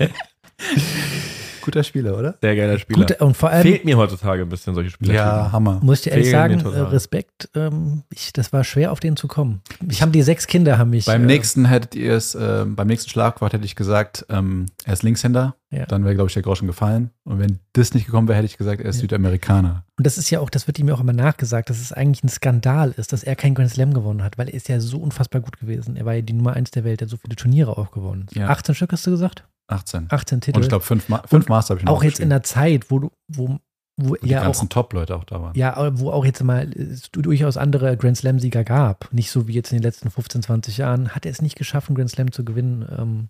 Guter 1.63 1.83
Spieler, 1.83 2.19
oder? 2.19 2.35
Sehr 2.43 2.55
geiler 2.57 2.79
Spieler. 2.79 3.07
Gut, 3.07 3.21
und 3.21 3.37
vor 3.37 3.51
allem 3.51 3.63
Fehlt 3.63 3.85
mir 3.85 3.97
heutzutage 3.97 4.43
ein 4.43 4.49
bisschen 4.49 4.75
solche 4.75 4.91
Spieler. 4.91 5.15
Ja, 5.15 5.53
Hammer. 5.53 5.81
muss 5.83 5.99
ich 5.99 6.05
dir 6.05 6.11
ehrlich 6.11 6.31
sagen, 6.31 6.61
äh. 6.61 6.81
Respekt, 6.81 7.49
ähm, 7.55 8.03
ich, 8.13 8.33
das 8.33 8.53
war 8.53 8.65
schwer 8.65 8.93
auf 8.93 9.01
den 9.01 9.17
zu 9.17 9.29
kommen. 9.29 9.63
Ich 9.89 10.03
habe 10.03 10.13
die 10.13 10.23
sechs 10.23 10.47
Kinder, 10.47 10.79
haben 10.79 10.91
mich. 10.91 11.07
Beim 11.07 11.23
äh, 11.23 11.27
nächsten 11.27 11.65
hättet 11.65 11.95
ihr 11.95 12.13
es, 12.15 12.35
äh, 12.35 12.65
beim 12.67 12.87
nächsten 12.87 13.09
Schlagwort 13.11 13.53
hätte 13.53 13.65
ich 13.65 13.77
gesagt, 13.77 14.27
ähm, 14.29 14.67
er 14.85 14.93
ist 14.93 15.03
Linkshänder. 15.03 15.57
Ja. 15.71 15.87
Dann 15.87 16.05
wäre, 16.05 16.15
glaube 16.15 16.29
ich, 16.29 16.35
der 16.35 16.43
Groschen 16.43 16.67
gefallen. 16.67 17.11
Und 17.25 17.39
wenn 17.39 17.59
das 17.73 17.95
nicht 17.95 18.05
gekommen 18.05 18.29
wäre, 18.29 18.37
hätte 18.37 18.47
ich 18.47 18.59
gesagt, 18.59 18.83
er 18.83 18.91
ist 18.91 18.97
Ja. 18.97 19.01
Südamerikaner. 19.03 19.85
Und 19.97 20.07
das 20.07 20.19
ist 20.19 20.29
ja 20.29 20.41
auch, 20.41 20.51
das 20.51 20.67
wird 20.67 20.79
ihm 20.79 20.89
ja 20.89 20.95
auch 20.95 21.01
immer 21.01 21.15
nachgesagt, 21.15 21.71
dass 21.71 21.81
es 21.81 21.93
eigentlich 21.95 22.23
ein 22.23 22.29
Skandal 22.29 22.93
ist, 22.99 23.13
dass 23.15 23.23
er 23.23 23.37
keinen 23.37 23.55
Grand 23.55 23.71
Slam 23.71 23.95
gewonnen 23.95 24.23
hat, 24.23 24.37
weil 24.37 24.49
er 24.49 24.55
ist 24.55 24.69
ja 24.69 24.81
so 24.81 24.99
unfassbar 24.99 25.41
gut 25.41 25.59
gewesen. 25.59 25.97
Er 25.97 26.05
war 26.05 26.13
ja 26.13 26.21
die 26.21 26.35
Nummer 26.35 26.53
eins 26.53 26.73
der 26.73 26.85
Welt, 26.85 27.01
der 27.01 27.07
hat 27.07 27.11
so 27.11 27.17
viele 27.17 27.37
Turniere 27.37 27.79
auch 27.79 27.91
gewonnen. 27.91 28.27
Ja. 28.35 28.49
18 28.49 28.75
Stück 28.75 28.93
hast 28.93 29.07
du 29.07 29.13
gesagt? 29.13 29.45
18. 29.69 30.07
18 30.11 30.41
Titel. 30.41 30.57
Und 30.57 30.63
ich 30.63 30.69
glaube, 30.69 30.85
fünf, 30.85 31.09
Ma 31.09 31.23
fünf 31.27 31.49
Master 31.49 31.75
habe 31.75 31.81
ich 31.81 31.87
noch 31.87 31.93
auch 31.93 32.05
jetzt 32.05 32.21
in 32.21 32.31
der 32.31 32.43
Zeit, 32.43 32.91
wo 32.91 32.99
du, 32.99 33.13
wo, 33.29 33.59
wo 33.97 34.15
die 34.17 34.29
ja 34.29 34.41
auch 34.41 34.45
ganzen 34.45 34.69
Top-Leute 34.69 35.17
auch 35.17 35.25
da 35.25 35.41
waren. 35.41 35.57
Ja, 35.57 35.99
wo 35.99 36.11
auch 36.11 36.25
jetzt 36.25 36.43
mal 36.43 36.67
durchaus 37.13 37.57
andere 37.57 37.97
Grand 37.97 38.17
Slam-Sieger 38.17 38.65
gab. 38.65 39.13
Nicht 39.13 39.31
so 39.31 39.49
wie 39.49 39.55
jetzt 39.55 39.73
in 39.73 39.79
den 39.79 39.83
letzten 39.83 40.11
15, 40.11 40.43
20 40.43 40.79
Jahren. 40.79 41.11
Hat 41.11 41.27
er 41.27 41.33
es 41.33 41.43
nicht 41.43 41.57
geschafft, 41.57 41.89
einen 41.89 41.97
Grand 41.97 42.11
Slam 42.11 42.33
zu 42.33 42.45
gewinnen. 42.45 42.87
Ähm, 42.97 43.29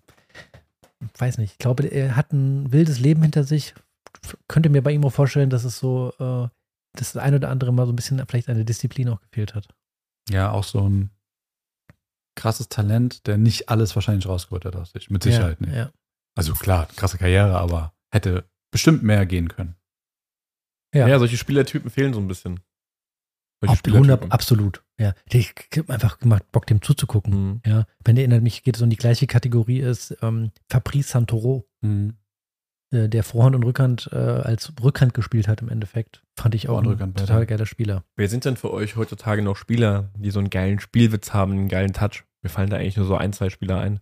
weiß 1.17 1.37
nicht. 1.37 1.53
Ich 1.53 1.57
glaube, 1.57 1.85
er 1.85 2.15
hat 2.15 2.33
ein 2.33 2.71
wildes 2.71 2.99
Leben 2.99 3.21
hinter 3.21 3.43
sich. 3.43 3.73
Könnte 4.47 4.69
mir 4.69 4.81
bei 4.81 4.91
ihm 4.91 5.05
auch 5.05 5.11
vorstellen, 5.11 5.49
dass 5.49 5.63
es 5.63 5.79
so, 5.79 6.13
äh, 6.19 6.47
dass 6.97 7.13
das 7.13 7.17
ein 7.17 7.35
oder 7.35 7.49
andere 7.49 7.73
mal 7.73 7.85
so 7.85 7.91
ein 7.91 7.95
bisschen 7.95 8.21
vielleicht 8.27 8.49
eine 8.49 8.65
Disziplin 8.65 9.09
auch 9.09 9.21
gefehlt 9.21 9.55
hat. 9.55 9.67
Ja, 10.29 10.51
auch 10.51 10.63
so 10.63 10.87
ein 10.87 11.09
krasses 12.35 12.69
Talent, 12.69 13.27
der 13.27 13.37
nicht 13.37 13.69
alles 13.69 13.95
wahrscheinlich 13.95 14.27
rausgeholt 14.27 14.65
hat 14.65 14.75
aus 14.75 14.91
sich. 14.91 15.09
Mit 15.09 15.23
Sicherheit 15.23 15.59
ja, 15.59 15.65
nicht. 15.65 15.75
Ja. 15.75 15.91
Also 16.35 16.53
klar, 16.53 16.87
krasse 16.95 17.17
Karriere, 17.17 17.57
aber 17.57 17.93
hätte 18.11 18.49
bestimmt 18.71 19.03
mehr 19.03 19.25
gehen 19.25 19.49
können. 19.49 19.75
Ja. 20.93 21.07
Ja. 21.07 21.19
solche 21.19 21.37
Spielertypen 21.37 21.89
fehlen 21.89 22.13
so 22.13 22.19
ein 22.19 22.27
bisschen. 22.27 22.59
Solche 23.61 23.79
Ab, 23.79 23.87
100, 23.87 24.31
absolut. 24.31 24.83
Ja. 24.99 25.13
Ich 25.31 25.53
habe 25.77 25.93
einfach 25.93 26.19
gemacht, 26.19 26.51
Bock, 26.51 26.67
dem 26.67 26.81
zuzugucken. 26.81 27.33
Mhm. 27.33 27.61
Ja. 27.65 27.85
Wenn 28.03 28.17
erinnert 28.17 28.43
mich, 28.43 28.63
geht 28.63 28.75
es 28.75 28.79
so 28.79 28.83
in 28.83 28.89
die 28.89 28.97
gleiche 28.97 29.25
Kategorie 29.25 29.79
ist, 29.79 30.15
ähm, 30.21 30.51
Fabrice 30.69 31.09
Santoro. 31.09 31.65
Mhm. 31.81 32.17
äh, 32.91 33.07
der 33.09 33.23
Vorhand 33.23 33.55
und 33.55 33.63
Rückhand 33.63 34.09
äh, 34.11 34.15
als 34.17 34.73
Rückhand 34.81 35.13
gespielt 35.13 35.47
hat 35.47 35.61
im 35.61 35.69
Endeffekt. 35.69 36.23
Fand 36.37 36.55
ich 36.55 36.67
auch 36.67 36.73
Vorhand, 36.73 36.87
ein 36.87 36.91
Rückhand, 36.91 37.17
total 37.19 37.37
beide. 37.37 37.47
geiler 37.47 37.65
Spieler. 37.65 38.03
Wer 38.15 38.27
sind 38.29 38.45
denn 38.45 38.57
für 38.57 38.71
euch 38.71 38.95
heutzutage 38.95 39.41
noch 39.41 39.55
Spieler, 39.55 40.11
die 40.15 40.31
so 40.31 40.39
einen 40.39 40.49
geilen 40.49 40.79
Spielwitz 40.79 41.33
haben, 41.33 41.53
einen 41.53 41.69
geilen 41.69 41.93
Touch? 41.93 42.23
Mir 42.41 42.49
fallen 42.49 42.69
da 42.69 42.77
eigentlich 42.77 42.97
nur 42.97 43.05
so 43.05 43.15
ein, 43.15 43.33
zwei 43.33 43.49
Spieler 43.49 43.79
ein. 43.79 44.01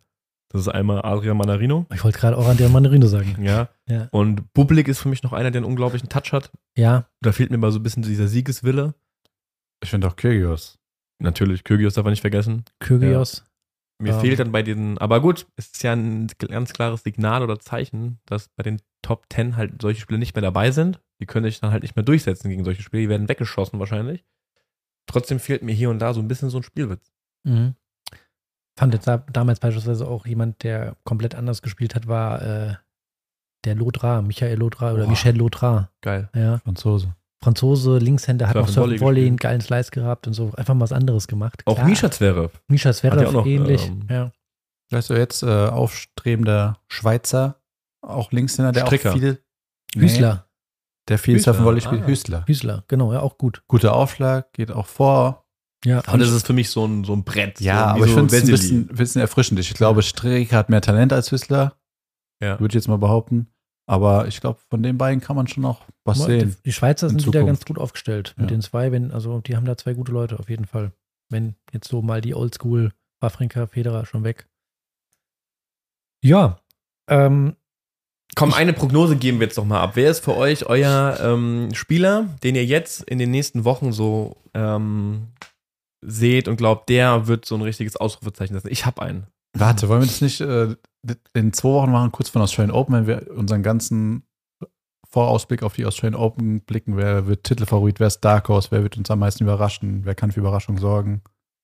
Das 0.51 0.61
ist 0.61 0.67
einmal 0.67 1.01
Adrian 1.05 1.37
Manarino. 1.37 1.85
Ich 1.93 2.03
wollte 2.03 2.19
gerade 2.19 2.37
auch 2.37 2.47
an 2.47 2.57
der 2.57 2.67
Mandarino 2.69 3.07
sagen. 3.07 3.37
Ja. 3.41 3.69
Ja. 3.87 4.09
Und 4.11 4.51
Bublik 4.53 4.87
ist 4.89 4.99
für 4.99 5.07
mich 5.09 5.23
noch 5.23 5.31
einer, 5.33 5.49
der 5.51 5.59
einen 5.59 5.65
unglaublichen 5.69 6.09
Touch 6.09 6.33
hat. 6.33 6.51
Ja, 6.77 7.05
Da 7.21 7.31
fehlt 7.31 7.51
mir 7.51 7.57
mal 7.57 7.71
so 7.71 7.79
ein 7.79 7.83
bisschen 7.83 8.03
dieser 8.03 8.27
Siegeswille. 8.27 8.93
Ich 9.83 9.89
finde 9.89 10.07
auch 10.07 10.15
Kyrgios. 10.15 10.77
Natürlich, 11.19 11.63
Kyrgios 11.63 11.93
darf 11.93 12.03
man 12.03 12.11
nicht 12.11 12.21
vergessen. 12.21 12.65
Kyrgios. 12.79 13.45
Mir 13.99 14.13
Ähm. 14.13 14.19
fehlt 14.19 14.39
dann 14.39 14.51
bei 14.51 14.63
den, 14.63 14.97
aber 14.97 15.21
gut, 15.21 15.45
es 15.55 15.67
ist 15.67 15.83
ja 15.83 15.93
ein 15.93 16.27
ganz 16.39 16.73
klares 16.73 17.03
Signal 17.03 17.43
oder 17.43 17.59
Zeichen, 17.59 18.19
dass 18.25 18.49
bei 18.49 18.63
den 18.63 18.81
Top 19.03 19.25
10 19.31 19.55
halt 19.55 19.81
solche 19.81 20.01
Spiele 20.01 20.19
nicht 20.19 20.35
mehr 20.35 20.41
dabei 20.41 20.71
sind. 20.71 20.99
Die 21.21 21.25
können 21.27 21.45
sich 21.45 21.59
dann 21.59 21.71
halt 21.71 21.83
nicht 21.83 21.95
mehr 21.95 22.03
durchsetzen 22.03 22.49
gegen 22.49 22.63
solche 22.65 22.81
Spiele. 22.81 23.03
Die 23.03 23.09
werden 23.09 23.29
weggeschossen 23.29 23.79
wahrscheinlich. 23.79 24.25
Trotzdem 25.05 25.39
fehlt 25.39 25.61
mir 25.63 25.73
hier 25.73 25.89
und 25.91 25.99
da 25.99 26.13
so 26.13 26.19
ein 26.19 26.27
bisschen 26.27 26.49
so 26.49 26.57
ein 26.57 26.63
Spielwitz. 26.63 27.11
Mhm. 27.43 27.75
Fand 28.77 28.93
jetzt 28.93 29.07
da, 29.07 29.17
damals 29.31 29.59
beispielsweise 29.59 30.07
auch 30.07 30.25
jemand, 30.25 30.63
der 30.63 30.95
komplett 31.03 31.35
anders 31.35 31.61
gespielt 31.61 31.93
hat, 31.95 32.07
war 32.07 32.41
äh, 32.41 32.75
der 33.65 33.75
Lodra, 33.75 34.21
Michael 34.21 34.57
Lodra 34.57 34.93
oder 34.93 35.03
Boah. 35.03 35.09
Michel 35.09 35.35
Lodra. 35.37 35.89
Geil. 36.01 36.29
Ja. 36.33 36.59
Franzose. 36.59 37.13
Franzose, 37.43 37.97
Linkshänder, 37.97 38.47
hat 38.47 38.55
noch 38.55 38.63
and 38.65 38.71
Surf 38.71 38.85
Volley 38.85 38.99
Volley, 39.01 39.27
einen 39.27 39.37
geilen 39.37 39.61
Slice 39.61 39.89
gehabt 39.91 40.27
und 40.27 40.33
so. 40.33 40.51
Einfach 40.55 40.73
mal 40.75 40.81
was 40.81 40.91
anderes 40.93 41.27
gemacht. 41.27 41.63
Auch 41.65 41.75
Klar, 41.75 41.87
Misha 41.87 42.11
Zverev. 42.11 42.51
Misha 42.67 42.93
Zverev 42.93 43.27
auch 43.27 43.31
noch, 43.33 43.45
ähnlich. 43.45 43.87
ähm, 43.87 44.07
ja. 44.09 44.31
Weißt 44.91 45.09
du, 45.09 45.15
jetzt 45.15 45.41
äh, 45.41 45.47
aufstrebender 45.67 46.77
Schweizer, 46.87 47.55
auch 48.01 48.31
Linkshänder, 48.31 48.71
der 48.71 48.85
Stricker. 48.85 49.11
auch 49.11 49.17
viel. 49.17 49.41
Hüßler. 49.95 50.45
der 51.07 51.17
viel 51.17 51.35
Hüßler, 51.35 51.53
Surfen-Volley 51.53 51.81
spielt. 51.81 52.03
ah. 52.03 52.07
Hüßler. 52.07 52.43
Hüßler, 52.47 52.83
genau, 52.87 53.11
ja, 53.13 53.21
auch 53.21 53.37
gut. 53.37 53.63
Guter 53.67 53.93
Aufschlag, 53.95 54.53
geht 54.53 54.71
auch 54.71 54.85
vor. 54.87 55.40
Ja, 55.85 56.03
Aber 56.05 56.17
das 56.19 56.29
ist 56.31 56.45
für 56.45 56.53
mich 56.53 56.69
so 56.69 56.85
ein, 56.85 57.03
so 57.03 57.13
ein 57.13 57.23
Brett. 57.23 57.59
Ja, 57.59 57.89
so, 57.89 57.95
aber 57.95 58.05
ich 58.05 58.11
so 58.11 58.17
finde 58.17 58.35
es 58.37 58.43
ein 58.43 58.47
bisschen, 58.51 58.87
bisschen 58.87 59.21
erfrischend. 59.21 59.59
Ich 59.59 59.73
glaube, 59.73 60.03
Strick 60.03 60.53
hat 60.53 60.69
mehr 60.69 60.81
Talent 60.81 61.11
als 61.11 61.31
Hüßler, 61.31 61.75
Ja. 62.41 62.59
würde 62.59 62.71
ich 62.71 62.75
jetzt 62.75 62.87
mal 62.87 62.97
behaupten. 62.97 63.47
Aber 63.87 64.27
ich 64.27 64.39
glaube, 64.41 64.59
von 64.69 64.83
den 64.83 64.97
beiden 64.97 65.21
kann 65.21 65.35
man 65.35 65.47
schon 65.47 65.63
noch 65.63 65.81
was 66.05 66.19
sehen. 66.23 66.55
Die 66.65 66.71
Schweizer 66.71 67.07
in 67.07 67.17
sind 67.17 67.27
wieder 67.27 67.39
ganz 67.43 67.59
Zukunft. 67.61 67.67
gut 67.67 67.77
aufgestellt 67.79 68.33
mit 68.37 68.49
Ja. 68.51 68.55
den 68.55 68.61
zwei, 68.61 68.91
wenn, 68.91 69.11
also 69.11 69.39
die 69.41 69.55
haben 69.55 69.65
da 69.65 69.75
zwei 69.75 69.93
gute 69.93 70.11
Leute 70.11 70.37
auf 70.39 70.49
jeden 70.49 70.65
Fall. 70.65 70.91
Wenn 71.29 71.55
jetzt 71.73 71.87
so 71.87 72.01
mal 72.01 72.21
die 72.21 72.35
Oldschool 72.35 72.91
Wawrinka, 73.19 73.65
Federer 73.67 74.05
schon 74.05 74.23
weg. 74.23 74.47
Ja, 76.23 76.59
ähm, 77.09 77.55
Komm, 78.35 78.53
eine 78.53 78.71
Prognose 78.71 79.17
geben 79.17 79.39
wir 79.39 79.47
jetzt 79.47 79.57
doch 79.57 79.65
mal 79.65 79.81
ab. 79.81 79.91
Wer 79.95 80.09
ist 80.09 80.23
für 80.23 80.37
euch 80.37 80.65
euer 80.67 81.17
ähm, 81.21 81.69
Spieler, 81.73 82.29
den 82.43 82.55
ihr 82.55 82.65
jetzt 82.65 83.01
in 83.03 83.19
den 83.19 83.29
nächsten 83.31 83.65
Wochen 83.65 83.91
so 83.91 84.37
ähm, 84.53 85.27
seht 86.01 86.47
und 86.47 86.57
glaubt, 86.57 86.89
der 86.89 87.27
wird 87.27 87.45
so 87.45 87.55
ein 87.55 87.61
richtiges 87.61 87.95
Ausrufezeichen 87.95 88.53
setzen? 88.55 88.69
Ich 88.71 88.85
habe 88.85 89.01
einen. 89.01 89.27
Warte, 89.53 89.89
wollen 89.89 90.01
wir 90.01 90.07
das 90.07 90.21
nicht 90.21 90.41
äh, 90.41 90.75
in 91.33 91.53
zwei 91.53 91.69
Wochen 91.69 91.91
machen, 91.91 92.11
kurz 92.11 92.29
von 92.29 92.41
Australian 92.41 92.75
Open, 92.75 92.93
wenn 92.95 93.07
wir 93.07 93.31
unseren 93.35 93.63
ganzen 93.63 94.23
Vorausblick 95.09 95.63
auf 95.63 95.73
die 95.73 95.85
Australian 95.85 96.19
Open 96.19 96.61
blicken, 96.61 96.95
wer 96.95 97.27
wird 97.27 97.43
Titelfavorit, 97.43 97.99
wer 97.99 98.07
ist 98.07 98.21
Dark 98.21 98.47
Horse, 98.47 98.69
wer 98.71 98.81
wird 98.83 98.97
uns 98.97 99.11
am 99.11 99.19
meisten 99.19 99.43
überraschen, 99.43 100.05
wer 100.05 100.15
kann 100.15 100.31
für 100.31 100.39
Überraschung 100.39 100.77
sorgen. 100.77 101.21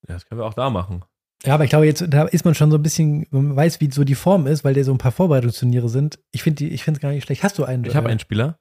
Ja, 0.08 0.16
das 0.16 0.26
können 0.26 0.42
wir 0.42 0.46
auch 0.46 0.54
da 0.54 0.70
machen. 0.70 1.04
ja, 1.46 1.54
aber 1.54 1.64
ich 1.64 1.70
glaube, 1.70 1.86
jetzt 1.86 2.04
da 2.10 2.24
ist 2.24 2.44
man 2.44 2.56
schon 2.56 2.72
so 2.72 2.78
ein 2.78 2.84
bisschen, 2.84 3.26
man 3.32 3.56
weiß, 3.56 3.80
wie 3.80 3.90
so 3.90 4.04
die 4.04 4.16
Form 4.16 4.48
ist, 4.48 4.66
weil 4.66 4.74
da 4.74 4.84
so 4.84 4.92
ein 4.92 4.98
paar 4.98 5.14
Vorbereitungsturniere 5.14 5.88
sind. 5.88 6.20
Ich 6.32 6.44
finde 6.44 6.68
es 6.68 7.00
gar 7.00 7.12
nicht 7.12 7.24
schlecht. 7.24 7.44
Hast 7.44 7.58
du 7.58 7.64
einen? 7.64 7.86
Ich 7.86 7.96
habe 7.96 8.10
einen 8.10 8.20
Spieler. 8.20 8.60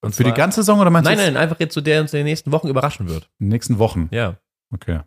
Und 0.00 0.14
Für 0.14 0.24
die 0.24 0.32
ganze 0.32 0.60
Saison 0.62 0.80
oder 0.80 0.90
meinst 0.90 1.08
Nein, 1.08 1.18
du 1.18 1.24
nein, 1.24 1.36
einfach 1.36 1.58
jetzt 1.60 1.74
so, 1.74 1.80
der 1.80 2.00
uns 2.00 2.12
in 2.12 2.18
den 2.18 2.26
nächsten 2.26 2.52
Wochen 2.52 2.68
überraschen 2.68 3.08
wird. 3.08 3.30
in 3.38 3.46
den 3.46 3.48
nächsten 3.50 3.78
Wochen? 3.78 4.08
Ja. 4.12 4.36
Okay. 4.72 5.00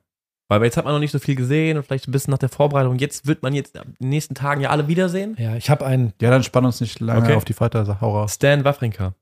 Weil 0.49 0.63
jetzt 0.63 0.75
hat 0.75 0.83
man 0.85 0.93
noch 0.93 0.99
nicht 0.99 1.11
so 1.11 1.19
viel 1.19 1.35
gesehen 1.35 1.77
und 1.77 1.83
vielleicht 1.83 2.07
ein 2.07 2.11
bisschen 2.11 2.31
nach 2.31 2.37
der 2.37 2.49
Vorbereitung. 2.49 2.97
Jetzt 2.97 3.25
wird 3.25 3.41
man 3.41 3.53
jetzt 3.53 3.75
in 3.75 3.95
den 4.01 4.09
nächsten 4.09 4.35
Tagen 4.35 4.59
ja 4.61 4.69
alle 4.69 4.87
wiedersehen. 4.89 5.35
Ja, 5.39 5.55
ich 5.55 5.69
habe 5.69 5.85
einen. 5.85 6.13
Ja, 6.21 6.29
dann 6.29 6.43
spann 6.43 6.65
uns 6.65 6.81
nicht 6.81 6.99
lange 6.99 7.23
Okay. 7.23 7.35
auf 7.35 7.45
die 7.45 7.53
Fighter, 7.53 7.85
sag, 7.85 8.01
hau 8.01 8.17
raus. 8.17 8.33
Stan 8.33 8.65
Wawrinka. 8.65 9.13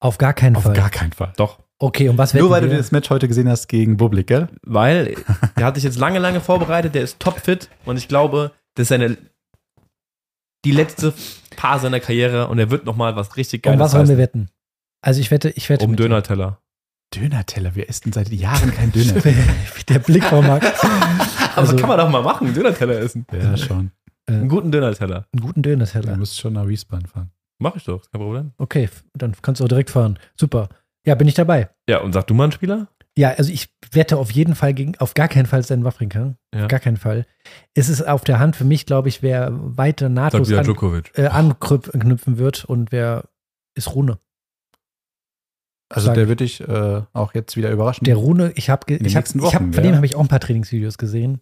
Auf 0.00 0.18
gar 0.18 0.32
keinen 0.32 0.56
Auf 0.56 0.62
Fall. 0.64 0.72
gar 0.74 0.90
keinen 0.90 1.12
Fall. 1.12 1.32
Doch. 1.36 1.58
Okay, 1.78 2.08
und 2.08 2.16
was 2.16 2.32
Nur 2.32 2.48
weil 2.50 2.62
du 2.62 2.70
wir? 2.70 2.76
das 2.78 2.92
Match 2.92 3.10
heute 3.10 3.28
gesehen 3.28 3.48
hast 3.48 3.66
gegen 3.68 3.96
Bublik, 3.96 4.28
gell? 4.28 4.48
Weil 4.62 5.16
der 5.56 5.66
hat 5.66 5.74
sich 5.74 5.84
jetzt 5.84 5.98
lange, 5.98 6.18
lange 6.18 6.40
vorbereitet, 6.40 6.94
der 6.94 7.02
ist 7.02 7.20
topfit 7.20 7.68
und 7.84 7.96
ich 7.96 8.08
glaube, 8.08 8.52
das 8.74 8.84
ist 8.84 8.88
seine 8.88 9.16
die 10.64 10.70
letzte 10.72 11.12
Phase 11.56 11.82
seiner 11.82 12.00
Karriere 12.00 12.48
und 12.48 12.58
er 12.58 12.70
wird 12.70 12.86
nochmal 12.86 13.16
was 13.16 13.36
richtig 13.36 13.66
Um 13.66 13.72
Geiles 13.72 13.80
was 13.80 13.94
wollen 13.94 14.08
wir 14.08 14.18
wetten? 14.18 14.48
Also 15.02 15.20
ich 15.20 15.30
wette, 15.32 15.50
ich 15.50 15.68
wette 15.68 15.84
Um. 15.84 15.96
Dönerteller. 15.96 16.60
Dönerteller, 17.14 17.74
wir 17.74 17.88
essen 17.88 18.12
seit 18.12 18.30
Jahren 18.30 18.72
kein 18.72 18.90
Döner. 18.92 19.20
Der 19.88 19.98
Blick 19.98 20.24
vom 20.24 20.46
Max. 20.46 20.66
Aber 20.84 21.56
Also- 21.58 21.76
kann 21.76 21.88
man 21.88 21.98
doch 21.98 22.08
mal 22.08 22.22
machen, 22.22 22.52
Dönerteller 22.54 22.98
essen. 23.00 23.26
ja, 23.32 23.56
schon. 23.56 23.90
Einen 24.26 24.48
guten 24.48 24.70
Dönerteller. 24.70 25.26
Einen 25.32 25.42
guten 25.42 25.62
Du 25.62 25.70
Döner-Teller. 25.70 26.16
musst 26.16 26.38
schon 26.40 26.52
nach 26.52 26.66
Wiesbaden 26.68 27.06
fahren. 27.06 27.30
Mach 27.58 27.74
ich 27.76 27.84
doch, 27.84 28.02
kein 28.10 28.20
Problem. 28.20 28.52
Okay, 28.58 28.88
dann 29.14 29.34
kannst 29.42 29.60
du 29.60 29.64
auch 29.64 29.68
direkt 29.68 29.90
fahren. 29.90 30.18
Super. 30.38 30.68
Ja, 31.04 31.14
bin 31.16 31.26
ich 31.28 31.34
dabei. 31.34 31.70
Ja, 31.88 32.00
und 32.00 32.12
sag 32.12 32.26
du 32.28 32.34
mal 32.34 32.44
einen 32.44 32.52
Spieler? 32.52 32.88
Ja, 33.18 33.30
also 33.30 33.52
ich 33.52 33.68
wette 33.90 34.16
auf 34.16 34.30
jeden 34.30 34.54
Fall 34.54 34.72
gegen, 34.74 34.96
auf 34.98 35.14
gar 35.14 35.28
keinen 35.28 35.46
Fall 35.46 35.62
Stan 35.62 35.84
Wawrinka. 35.84 36.34
Ja. 36.54 36.62
Auf 36.62 36.68
gar 36.68 36.80
keinen 36.80 36.96
Fall. 36.96 37.26
Es 37.74 37.88
ist 37.88 38.06
auf 38.06 38.24
der 38.24 38.38
Hand 38.38 38.56
für 38.56 38.64
mich, 38.64 38.86
glaube 38.86 39.08
ich, 39.08 39.22
wer 39.22 39.50
weiter 39.52 40.08
nahtlos 40.08 40.48
wieder 40.48 40.60
an, 40.60 41.04
äh, 41.14 41.26
anknüpfen 41.26 42.38
wird 42.38 42.64
und 42.64 42.90
wer 42.92 43.24
ist 43.74 43.94
Rune. 43.94 44.18
Also 45.92 46.06
Sag 46.06 46.14
der 46.14 46.24
ich. 46.24 46.28
würde 46.28 46.44
dich 46.44 46.60
äh, 46.60 47.02
auch 47.12 47.34
jetzt 47.34 47.56
wieder 47.56 47.70
überraschen. 47.70 48.04
Der 48.04 48.16
Rune, 48.16 48.52
ich 48.56 48.70
habe, 48.70 48.92
ich 48.92 49.14
hab, 49.14 49.22
nächsten 49.24 49.38
ich 49.38 49.44
hab, 49.44 49.60
Wochen, 49.60 49.72
von 49.72 49.84
ja. 49.84 49.90
dem 49.90 49.96
habe 49.96 50.06
ich 50.06 50.16
auch 50.16 50.20
ein 50.20 50.28
paar 50.28 50.40
Trainingsvideos 50.40 50.98
gesehen. 50.98 51.40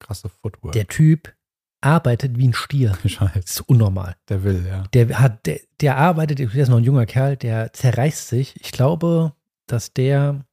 krasse 0.00 0.28
Footwork. 0.28 0.72
Der 0.72 0.86
Typ 0.86 1.34
arbeitet 1.80 2.36
wie 2.38 2.48
ein 2.48 2.54
Stier. 2.54 2.96
Das 3.02 3.12
Scheiße. 3.12 3.38
ist 3.38 3.60
unnormal. 3.62 4.16
Der 4.28 4.42
will, 4.42 4.66
ja. 4.66 4.84
Der 4.92 5.18
hat, 5.18 5.46
der, 5.46 5.60
der 5.80 5.96
arbeitet, 5.96 6.38
der 6.38 6.54
ist 6.54 6.68
noch 6.68 6.78
ein 6.78 6.84
junger 6.84 7.06
Kerl, 7.06 7.36
der 7.36 7.72
zerreißt 7.72 8.28
sich. 8.28 8.54
Ich 8.60 8.72
glaube, 8.72 9.32
dass 9.66 9.92
der, 9.92 10.44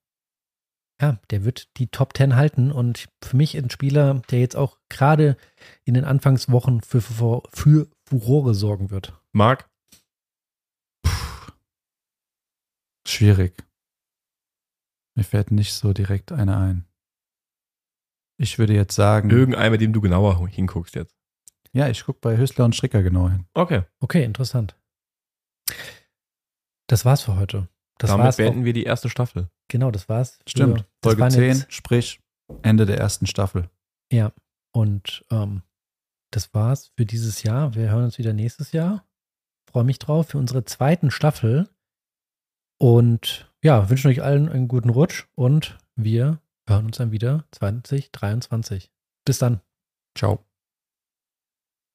ja, 1.02 1.20
der 1.30 1.44
wird 1.44 1.68
die 1.78 1.88
Top 1.88 2.14
Ten 2.14 2.36
halten 2.36 2.72
und 2.72 3.08
für 3.22 3.36
mich 3.36 3.58
ein 3.58 3.70
Spieler, 3.70 4.22
der 4.32 4.39
jetzt 4.39 4.56
auch 4.56 4.78
gerade 4.89 5.36
in 5.84 5.96
den 5.96 6.06
Anfangswochen 6.06 6.82
für, 6.82 7.02
für, 7.02 7.44
für 7.52 7.88
Furore 8.06 8.54
sorgen 8.54 8.89
wird. 8.89 9.14
Marc? 9.32 9.68
Schwierig. 13.08 13.64
Mir 15.16 15.24
fällt 15.24 15.51
nicht 15.51 15.74
so 15.74 15.93
direkt 15.93 16.32
einer 16.32 16.58
ein. 16.58 16.86
Ich 18.38 18.58
würde 18.58 18.74
jetzt 18.74 18.95
sagen, 18.95 19.30
Irgendein, 19.30 19.72
mit 19.72 19.82
dem 19.82 19.93
du 19.93 20.01
genauer 20.01 20.47
hinguckst 20.47 20.95
jetzt. 20.95 21.16
ja, 21.72 21.88
ich 21.88 22.04
gucke 22.04 22.20
bei 22.22 22.38
Hüssler 22.38 22.66
und 22.66 22.76
Stricker 22.76 23.04
genau 23.04 23.30
hin. 23.30 23.45
Okay. 23.54 23.84
Okay, 23.99 24.24
interessant. 24.24 24.76
Das 26.88 27.06
war's 27.06 27.22
für 27.22 27.36
heute. 27.38 27.70
Das 27.99 28.10
Damit 28.10 28.26
war's. 28.26 28.38
beenden 28.38 28.62
Auch, 28.62 28.66
wir 28.66 28.74
die 28.74 28.84
erste 28.84 29.10
Staffel. 29.10 29.49
genau, 29.70 29.91
das 29.91 30.10
war's. 30.10 30.38
für- 30.43 30.49
Stimmt. 30.49 30.80
das 30.80 30.88
Folge 31.04 31.22
waren 31.22 31.32
10, 31.32 31.43
jetzt- 31.43 31.74
sprich 31.74 32.20
Ende 32.64 32.86
der 32.86 32.97
ersten 32.97 33.28
Staffel. 33.28 33.70
Ja, 34.12 34.34
und 34.74 35.24
ähm, 35.32 35.62
das 36.32 36.54
war's 36.54 36.91
für 36.97 37.06
dieses 37.06 37.43
Jahr. 37.43 37.76
Wir 37.76 37.89
hören 37.91 38.06
uns 38.06 38.18
wieder 38.18 38.34
nächstes 38.34 38.72
Jahr. 38.72 39.08
Freue 39.70 39.84
mich 39.84 39.99
drauf 39.99 40.30
für 40.30 40.38
unsere 40.39 40.66
zweiten 40.66 41.12
Staffel. 41.12 41.70
Und 42.84 43.50
ja, 43.64 43.90
wünschen 43.90 44.10
euch 44.10 44.22
allen 44.22 44.50
einen 44.50 44.68
guten 44.68 44.90
Rutsch 44.90 45.24
und 45.36 45.78
wir 45.96 46.42
hören 46.68 46.88
uns 46.88 46.98
dann 46.98 47.14
wieder 47.14 47.46
2023. 47.52 48.92
Bis 49.24 49.40
dann. 49.40 49.62
Ciao. 50.18 50.44